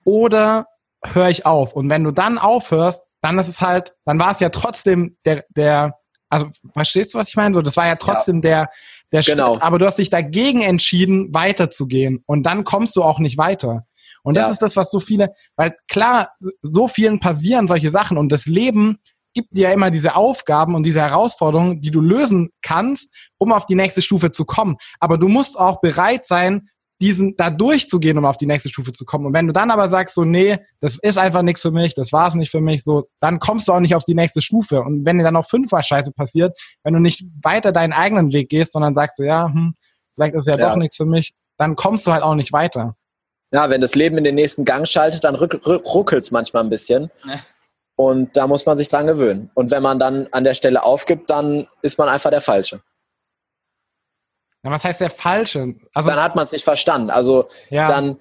oder 0.05 0.67
höre 1.05 1.29
ich 1.29 1.45
auf? 1.45 1.75
Und 1.75 1.91
wenn 1.91 2.05
du 2.05 2.11
dann 2.11 2.39
aufhörst, 2.39 3.07
dann 3.21 3.39
ist 3.39 3.49
es 3.49 3.61
halt, 3.61 3.95
dann 4.05 4.19
war 4.19 4.33
es 4.33 4.41
ja 4.41 4.49
trotzdem 4.49 5.17
der, 5.25 5.45
der, 5.51 5.99
also 6.29 6.49
verstehst 6.73 7.15
du, 7.15 7.19
was 7.19 7.29
ich 7.29 7.37
meine? 7.37 7.55
So, 7.55 7.63
das 7.63 7.77
war 7.77 7.87
ja 7.87 7.97
trotzdem 7.97 8.37
ja. 8.37 8.41
der, 8.41 8.71
der 9.13 9.23
genau. 9.23 9.55
Schritt, 9.55 9.63
aber 9.63 9.79
du 9.79 9.87
hast 9.87 9.99
dich 9.99 10.11
dagegen 10.11 10.63
entschieden, 10.63 11.35
weiterzugehen 11.35 12.23
und 12.27 12.45
dann 12.45 12.65
kommst 12.65 12.97
du 12.97 13.03
auch 13.03 13.19
nicht 13.19 13.39
weiter. 13.39 13.87
Und 14.27 14.37
das 14.37 14.47
ja. 14.47 14.51
ist 14.51 14.59
das, 14.63 14.75
was 14.75 14.91
so 14.91 14.99
viele, 14.99 15.33
weil 15.55 15.77
klar, 15.87 16.31
so 16.61 16.89
vielen 16.89 17.21
passieren 17.21 17.69
solche 17.69 17.91
Sachen 17.91 18.19
und 18.19 18.33
das 18.33 18.47
Leben 18.47 18.99
gibt 19.35 19.57
dir 19.57 19.69
ja 19.69 19.73
immer 19.73 19.93
diese 19.93 20.17
Aufgaben 20.17 20.75
und 20.75 20.83
diese 20.83 21.01
Herausforderungen, 21.01 21.81
die 21.81 21.93
du 21.93 22.01
lösen 22.01 22.51
kannst, 22.61 23.15
um 23.39 23.53
auf 23.53 23.67
die 23.67 23.77
nächste 23.77 24.03
Stufe 24.03 24.33
zu 24.33 24.45
kommen. 24.45 24.79
Aber 24.99 25.17
du 25.17 25.29
musst 25.29 25.57
auch 25.57 25.81
bereit 25.81 26.27
sein, 26.27 26.71
diesen 27.01 27.37
da 27.37 27.51
durchzugehen, 27.51 28.19
um 28.19 28.25
auf 28.25 28.37
die 28.37 28.47
nächste 28.47 28.69
Stufe 28.69 28.91
zu 28.91 29.05
kommen. 29.05 29.27
Und 29.27 29.33
wenn 29.33 29.47
du 29.47 29.53
dann 29.53 29.71
aber 29.71 29.89
sagst, 29.89 30.17
so, 30.17 30.25
nee, 30.25 30.59
das 30.81 30.99
ist 30.99 31.19
einfach 31.19 31.43
nichts 31.43 31.63
für 31.63 31.71
mich, 31.71 31.95
das 31.95 32.11
war 32.11 32.27
es 32.27 32.35
nicht 32.35 32.51
für 32.51 32.61
mich, 32.61 32.83
so, 32.83 33.05
dann 33.21 33.39
kommst 33.39 33.69
du 33.69 33.73
auch 33.73 33.81
nicht 33.81 33.95
auf 33.95 34.05
die 34.05 34.15
nächste 34.15 34.43
Stufe. 34.43 34.81
Und 34.81 35.05
wenn 35.05 35.19
dir 35.19 35.25
dann 35.25 35.35
noch 35.35 35.49
fünfmal 35.49 35.85
Scheiße 35.85 36.11
passiert, 36.11 36.59
wenn 36.83 36.95
du 36.95 37.01
nicht 37.01 37.25
weiter 37.45 37.71
deinen 37.71 37.93
eigenen 37.93 38.33
Weg 38.33 38.49
gehst, 38.49 38.73
sondern 38.73 38.97
sagst 38.97 39.19
so, 39.19 39.23
ja, 39.23 39.53
hm, 39.53 39.75
vielleicht 40.15 40.35
ist 40.35 40.49
ja, 40.49 40.59
ja. 40.59 40.71
doch 40.71 40.77
nichts 40.77 40.97
für 40.97 41.07
mich, 41.07 41.35
dann 41.59 41.77
kommst 41.77 42.09
du 42.09 42.13
halt 42.13 42.25
auch 42.25 42.35
nicht 42.35 42.53
weiter 42.53 42.97
ja, 43.53 43.71
wenn 43.71 43.81
das 43.81 43.95
Leben 43.95 44.19
in 44.19 44.25
den 44.25 44.35
nächsten 44.35 44.65
Gang 44.65 44.87
schaltet, 44.87 45.25
dann 45.25 45.35
ruckelt 45.35 46.23
es 46.23 46.31
manchmal 46.31 46.65
ein 46.65 46.71
bisschen. 46.71 47.11
Ja. 47.25 47.41
Und 47.97 48.37
da 48.37 48.47
muss 48.47 48.67
man 48.67 48.77
sich 48.77 48.89
dran 48.89 49.07
gewöhnen. 49.07 49.51
Und 49.55 49.71
wenn 49.71 49.83
man 49.83 49.99
dann 49.99 50.29
an 50.33 50.45
der 50.45 50.55
Stelle 50.55 50.83
aufgibt, 50.83 51.31
dann 51.31 51.67
ist 51.83 51.99
man 51.99 52.09
einfach 52.09 52.31
der 52.31 52.43
Falsche. 52.43 52.83
Ja, 54.63 54.71
was 54.71 54.85
heißt 54.85 55.01
der 55.01 55.11
Falsche? 55.11 55.75
Also, 55.95 56.11
dann 56.11 56.23
hat 56.23 56.35
man 56.35 56.45
es 56.45 56.53
nicht 56.53 56.65
verstanden. 56.65 57.11
Also 57.11 57.49
ja. 57.71 57.89
dann, 57.89 58.19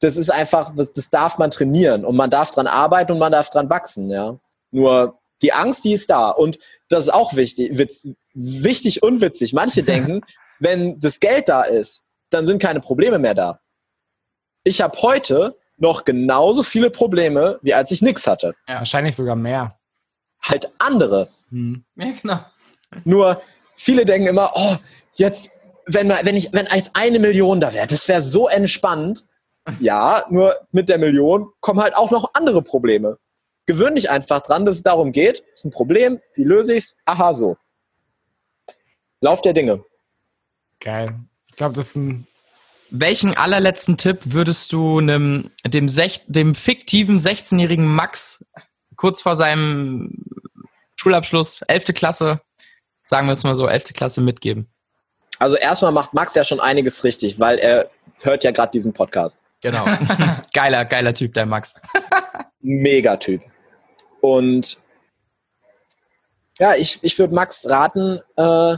das 0.00 0.16
ist 0.16 0.30
einfach, 0.30 0.72
das, 0.74 0.92
das 0.92 1.10
darf 1.10 1.38
man 1.38 1.50
trainieren 1.50 2.04
und 2.04 2.16
man 2.16 2.30
darf 2.30 2.50
dran 2.50 2.66
arbeiten 2.66 3.12
und 3.12 3.18
man 3.18 3.32
darf 3.32 3.50
dran 3.50 3.70
wachsen, 3.70 4.10
ja. 4.10 4.38
Nur 4.72 5.20
die 5.42 5.52
Angst, 5.52 5.84
die 5.84 5.92
ist 5.92 6.10
da. 6.10 6.30
Und 6.30 6.58
das 6.88 7.04
ist 7.04 7.14
auch 7.14 7.36
wichtig, 7.36 7.78
witz, 7.78 8.08
wichtig 8.34 9.02
und 9.02 9.20
witzig. 9.20 9.52
Manche 9.52 9.82
denken, 9.84 10.22
wenn 10.58 10.98
das 10.98 11.20
Geld 11.20 11.48
da 11.48 11.62
ist, 11.62 12.06
dann 12.30 12.46
sind 12.46 12.60
keine 12.60 12.80
Probleme 12.80 13.18
mehr 13.18 13.34
da 13.34 13.60
ich 14.66 14.80
habe 14.80 15.00
heute 15.00 15.56
noch 15.78 16.04
genauso 16.04 16.62
viele 16.62 16.90
Probleme, 16.90 17.58
wie 17.62 17.74
als 17.74 17.90
ich 17.92 18.02
nichts 18.02 18.26
hatte. 18.26 18.54
Ja, 18.66 18.78
wahrscheinlich 18.78 19.14
sogar 19.14 19.36
mehr. 19.36 19.78
Halt 20.42 20.68
andere. 20.78 21.28
Hm. 21.50 21.84
Ja, 21.94 22.12
genau. 22.20 22.40
Nur 23.04 23.40
viele 23.76 24.04
denken 24.04 24.26
immer, 24.26 24.50
oh, 24.54 24.76
jetzt, 25.14 25.50
wenn, 25.86 26.08
wenn 26.08 26.36
ich, 26.36 26.52
wenn 26.52 26.66
als 26.66 26.94
eine 26.94 27.18
Million 27.20 27.60
da 27.60 27.72
wäre, 27.72 27.86
das 27.86 28.08
wäre 28.08 28.22
so 28.22 28.48
entspannt. 28.48 29.24
Ja, 29.80 30.22
nur 30.30 30.54
mit 30.70 30.88
der 30.88 30.96
Million 30.96 31.50
kommen 31.58 31.80
halt 31.80 31.96
auch 31.96 32.12
noch 32.12 32.30
andere 32.34 32.62
Probleme. 32.62 33.18
Gewöhn 33.66 33.96
dich 33.96 34.08
einfach 34.08 34.40
dran, 34.40 34.64
dass 34.64 34.76
es 34.76 34.84
darum 34.84 35.10
geht, 35.10 35.40
ist 35.50 35.64
ein 35.64 35.72
Problem, 35.72 36.20
wie 36.34 36.44
löse 36.44 36.74
ich 36.74 36.84
es? 36.84 36.96
Aha, 37.04 37.34
so. 37.34 37.56
Lauf 39.20 39.42
der 39.42 39.54
Dinge. 39.54 39.84
Geil. 40.78 41.18
Ich 41.48 41.56
glaube, 41.56 41.74
das 41.74 41.88
ist 41.88 41.96
ein 41.96 42.28
welchen 42.90 43.36
allerletzten 43.36 43.96
Tipp 43.96 44.20
würdest 44.24 44.72
du 44.72 44.98
einem, 44.98 45.50
dem, 45.66 45.88
sech, 45.88 46.22
dem 46.26 46.54
fiktiven 46.54 47.18
16-jährigen 47.18 47.86
Max 47.86 48.44
kurz 48.96 49.22
vor 49.22 49.36
seinem 49.36 50.24
Schulabschluss, 50.96 51.62
11. 51.62 51.86
Klasse, 51.94 52.40
sagen 53.02 53.26
wir 53.26 53.32
es 53.32 53.44
mal 53.44 53.54
so, 53.54 53.66
11. 53.66 53.92
Klasse 53.94 54.20
mitgeben? 54.20 54.68
Also 55.38 55.56
erstmal 55.56 55.92
macht 55.92 56.14
Max 56.14 56.34
ja 56.34 56.44
schon 56.44 56.60
einiges 56.60 57.04
richtig, 57.04 57.38
weil 57.38 57.58
er 57.58 57.90
hört 58.22 58.44
ja 58.44 58.50
gerade 58.50 58.72
diesen 58.72 58.92
Podcast. 58.92 59.40
Genau. 59.60 59.84
geiler, 60.54 60.84
geiler 60.84 61.14
Typ, 61.14 61.34
der 61.34 61.46
Max. 61.46 61.74
Megatyp. 62.60 63.42
Und 64.20 64.80
ja, 66.58 66.74
ich, 66.74 66.98
ich 67.02 67.18
würde 67.18 67.34
Max 67.34 67.68
raten, 67.68 68.20
äh, 68.36 68.76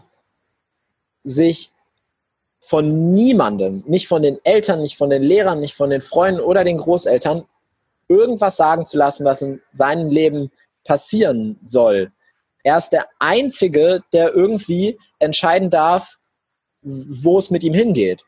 sich 1.23 1.73
von 2.69 3.15
niemandem, 3.15 3.83
nicht 3.87 4.09
von 4.09 4.21
den 4.21 4.39
Eltern, 4.45 4.83
nicht 4.83 4.99
von 4.99 5.09
den 5.09 5.23
Lehrern, 5.23 5.59
nicht 5.59 5.75
von 5.75 5.89
den 5.89 6.03
Freunden 6.03 6.41
oder 6.41 6.65
den 6.65 6.77
Großeltern, 6.77 7.47
irgendwas 8.09 8.57
sagen 8.57 8.85
zu 8.85 8.99
lassen, 8.99 9.25
was 9.25 9.41
in 9.41 9.63
seinem 9.73 10.11
Leben 10.11 10.51
passieren 10.85 11.59
soll. 11.63 12.13
Er 12.63 12.77
ist 12.77 12.91
der 12.91 13.07
Einzige, 13.19 14.03
der 14.13 14.35
irgendwie 14.35 14.99
entscheiden 15.19 15.71
darf, 15.71 16.19
wo 16.83 17.39
es 17.39 17.51
mit 17.51 17.63
ihm 17.63 17.73
hingeht. 17.73 18.23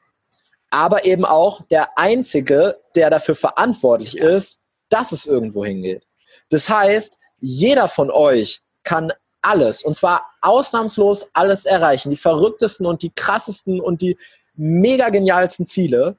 Aber 0.70 1.04
eben 1.04 1.26
auch 1.26 1.60
der 1.66 1.98
Einzige, 1.98 2.78
der 2.94 3.10
dafür 3.10 3.34
verantwortlich 3.34 4.16
ist, 4.16 4.62
dass 4.88 5.12
es 5.12 5.26
irgendwo 5.26 5.66
hingeht. 5.66 6.06
Das 6.48 6.70
heißt, 6.70 7.18
jeder 7.40 7.88
von 7.88 8.10
euch 8.10 8.62
kann 8.84 9.12
alles, 9.42 9.82
und 9.82 9.94
zwar 9.94 10.26
ausnahmslos 10.40 11.30
alles 11.32 11.64
erreichen. 11.64 12.10
Die 12.10 12.16
verrücktesten 12.16 12.86
und 12.86 13.02
die 13.02 13.10
krassesten 13.10 13.80
und 13.80 14.02
die 14.02 14.16
mega 14.54 15.08
genialsten 15.08 15.66
Ziele. 15.66 16.16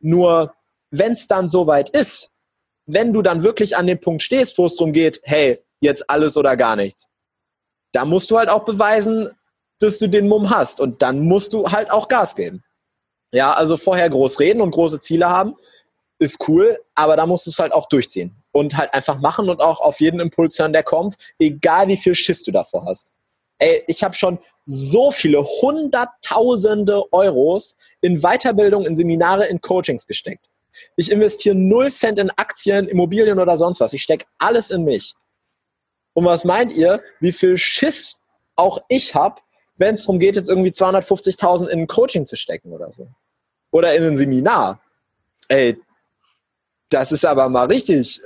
Nur 0.00 0.54
wenn 0.90 1.12
es 1.12 1.26
dann 1.26 1.48
soweit 1.48 1.90
ist, 1.90 2.30
wenn 2.86 3.12
du 3.12 3.22
dann 3.22 3.42
wirklich 3.42 3.76
an 3.76 3.86
dem 3.86 4.00
Punkt 4.00 4.22
stehst, 4.22 4.58
wo 4.58 4.66
es 4.66 4.76
darum 4.76 4.92
geht, 4.92 5.20
hey, 5.24 5.62
jetzt 5.80 6.08
alles 6.10 6.36
oder 6.36 6.56
gar 6.56 6.76
nichts, 6.76 7.08
da 7.92 8.04
musst 8.04 8.30
du 8.30 8.38
halt 8.38 8.48
auch 8.48 8.64
beweisen, 8.64 9.30
dass 9.78 9.98
du 9.98 10.08
den 10.08 10.28
Mumm 10.28 10.50
hast. 10.50 10.80
Und 10.80 11.02
dann 11.02 11.20
musst 11.20 11.52
du 11.52 11.70
halt 11.70 11.90
auch 11.90 12.08
Gas 12.08 12.34
geben. 12.34 12.62
Ja, 13.32 13.52
also 13.52 13.76
vorher 13.76 14.10
groß 14.10 14.40
reden 14.40 14.60
und 14.60 14.72
große 14.72 15.00
Ziele 15.00 15.28
haben, 15.28 15.56
ist 16.18 16.46
cool, 16.48 16.78
aber 16.94 17.16
da 17.16 17.26
musst 17.26 17.46
du 17.46 17.50
es 17.50 17.58
halt 17.58 17.72
auch 17.72 17.88
durchziehen 17.88 18.41
und 18.52 18.76
halt 18.76 18.94
einfach 18.94 19.18
machen 19.20 19.48
und 19.48 19.60
auch 19.60 19.80
auf 19.80 20.00
jeden 20.00 20.20
Impuls 20.20 20.58
hören, 20.58 20.72
der 20.72 20.82
kommt, 20.82 21.16
egal 21.38 21.88
wie 21.88 21.96
viel 21.96 22.14
Schiss 22.14 22.42
du 22.42 22.52
davor 22.52 22.84
hast. 22.84 23.08
Ey, 23.58 23.82
ich 23.86 24.02
habe 24.02 24.14
schon 24.14 24.38
so 24.66 25.10
viele 25.10 25.42
hunderttausende 25.42 27.04
Euros 27.12 27.76
in 28.00 28.20
Weiterbildung, 28.20 28.86
in 28.86 28.96
Seminare, 28.96 29.46
in 29.46 29.60
Coachings 29.60 30.06
gesteckt. 30.06 30.46
Ich 30.96 31.10
investiere 31.10 31.54
0 31.54 31.90
Cent 31.90 32.18
in 32.18 32.30
Aktien, 32.30 32.88
Immobilien 32.88 33.38
oder 33.38 33.56
sonst 33.56 33.80
was. 33.80 33.92
Ich 33.92 34.02
stecke 34.02 34.26
alles 34.38 34.70
in 34.70 34.84
mich. 34.84 35.14
Und 36.14 36.24
was 36.24 36.44
meint 36.44 36.72
ihr, 36.72 37.02
wie 37.20 37.32
viel 37.32 37.56
Schiss 37.56 38.22
auch 38.56 38.82
ich 38.88 39.14
habe, 39.14 39.40
wenn 39.76 39.94
es 39.94 40.02
darum 40.02 40.18
geht, 40.18 40.36
jetzt 40.36 40.48
irgendwie 40.48 40.70
250.000 40.70 41.68
in 41.68 41.80
ein 41.80 41.86
Coaching 41.86 42.26
zu 42.26 42.36
stecken 42.36 42.72
oder 42.72 42.92
so? 42.92 43.08
Oder 43.70 43.94
in 43.94 44.04
ein 44.04 44.16
Seminar? 44.16 44.80
Ey, 45.48 45.78
das 46.88 47.12
ist 47.12 47.24
aber 47.24 47.48
mal 47.48 47.66
richtig 47.66 48.20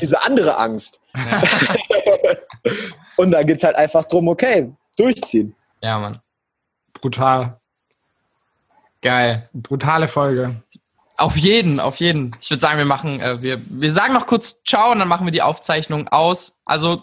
diese 0.00 0.22
andere 0.24 0.58
Angst. 0.58 1.00
Ja. 1.14 1.42
Und 3.16 3.32
da 3.32 3.42
geht 3.42 3.58
es 3.58 3.64
halt 3.64 3.76
einfach 3.76 4.04
drum, 4.04 4.28
okay, 4.28 4.72
durchziehen. 4.96 5.54
Ja, 5.82 5.98
Mann. 5.98 6.20
Brutal. 6.94 7.60
Geil. 9.02 9.48
Brutale 9.52 10.08
Folge. 10.08 10.62
Auf 11.16 11.36
jeden, 11.36 11.80
auf 11.80 11.96
jeden. 11.96 12.36
Ich 12.40 12.50
würde 12.50 12.60
sagen, 12.60 12.78
wir 12.78 12.84
machen, 12.84 13.20
äh, 13.20 13.42
wir, 13.42 13.60
wir 13.64 13.90
sagen 13.90 14.14
noch 14.14 14.26
kurz 14.26 14.62
Ciao 14.62 14.92
und 14.92 15.00
dann 15.00 15.08
machen 15.08 15.26
wir 15.26 15.32
die 15.32 15.42
Aufzeichnung 15.42 16.06
aus. 16.08 16.60
Also 16.64 17.02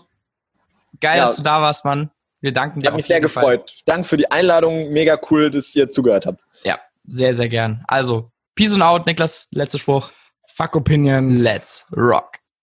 geil, 1.01 1.17
ja. 1.17 1.23
dass 1.23 1.35
du 1.35 1.43
da 1.43 1.61
warst, 1.61 1.83
Mann. 1.83 2.11
Wir 2.39 2.53
danken 2.53 2.79
dir. 2.79 2.87
Hat 2.87 2.95
mich 2.95 3.07
sehr 3.07 3.19
gefreut. 3.19 3.71
Fall. 3.71 3.81
Danke 3.85 4.07
für 4.07 4.17
die 4.17 4.31
Einladung. 4.31 4.91
Mega 4.91 5.19
cool, 5.29 5.49
dass 5.49 5.75
ihr 5.75 5.89
zugehört 5.89 6.25
habt. 6.25 6.41
Ja, 6.63 6.79
sehr, 7.05 7.33
sehr 7.33 7.49
gern. 7.49 7.83
Also, 7.87 8.31
Peace 8.55 8.73
und 8.73 8.81
out, 8.81 9.05
Niklas, 9.05 9.47
letzter 9.51 9.79
Spruch. 9.79 10.11
Fuck 10.55 10.77
Opinions. 10.77 11.43
Let's 11.43 11.83
rock. 11.91 12.39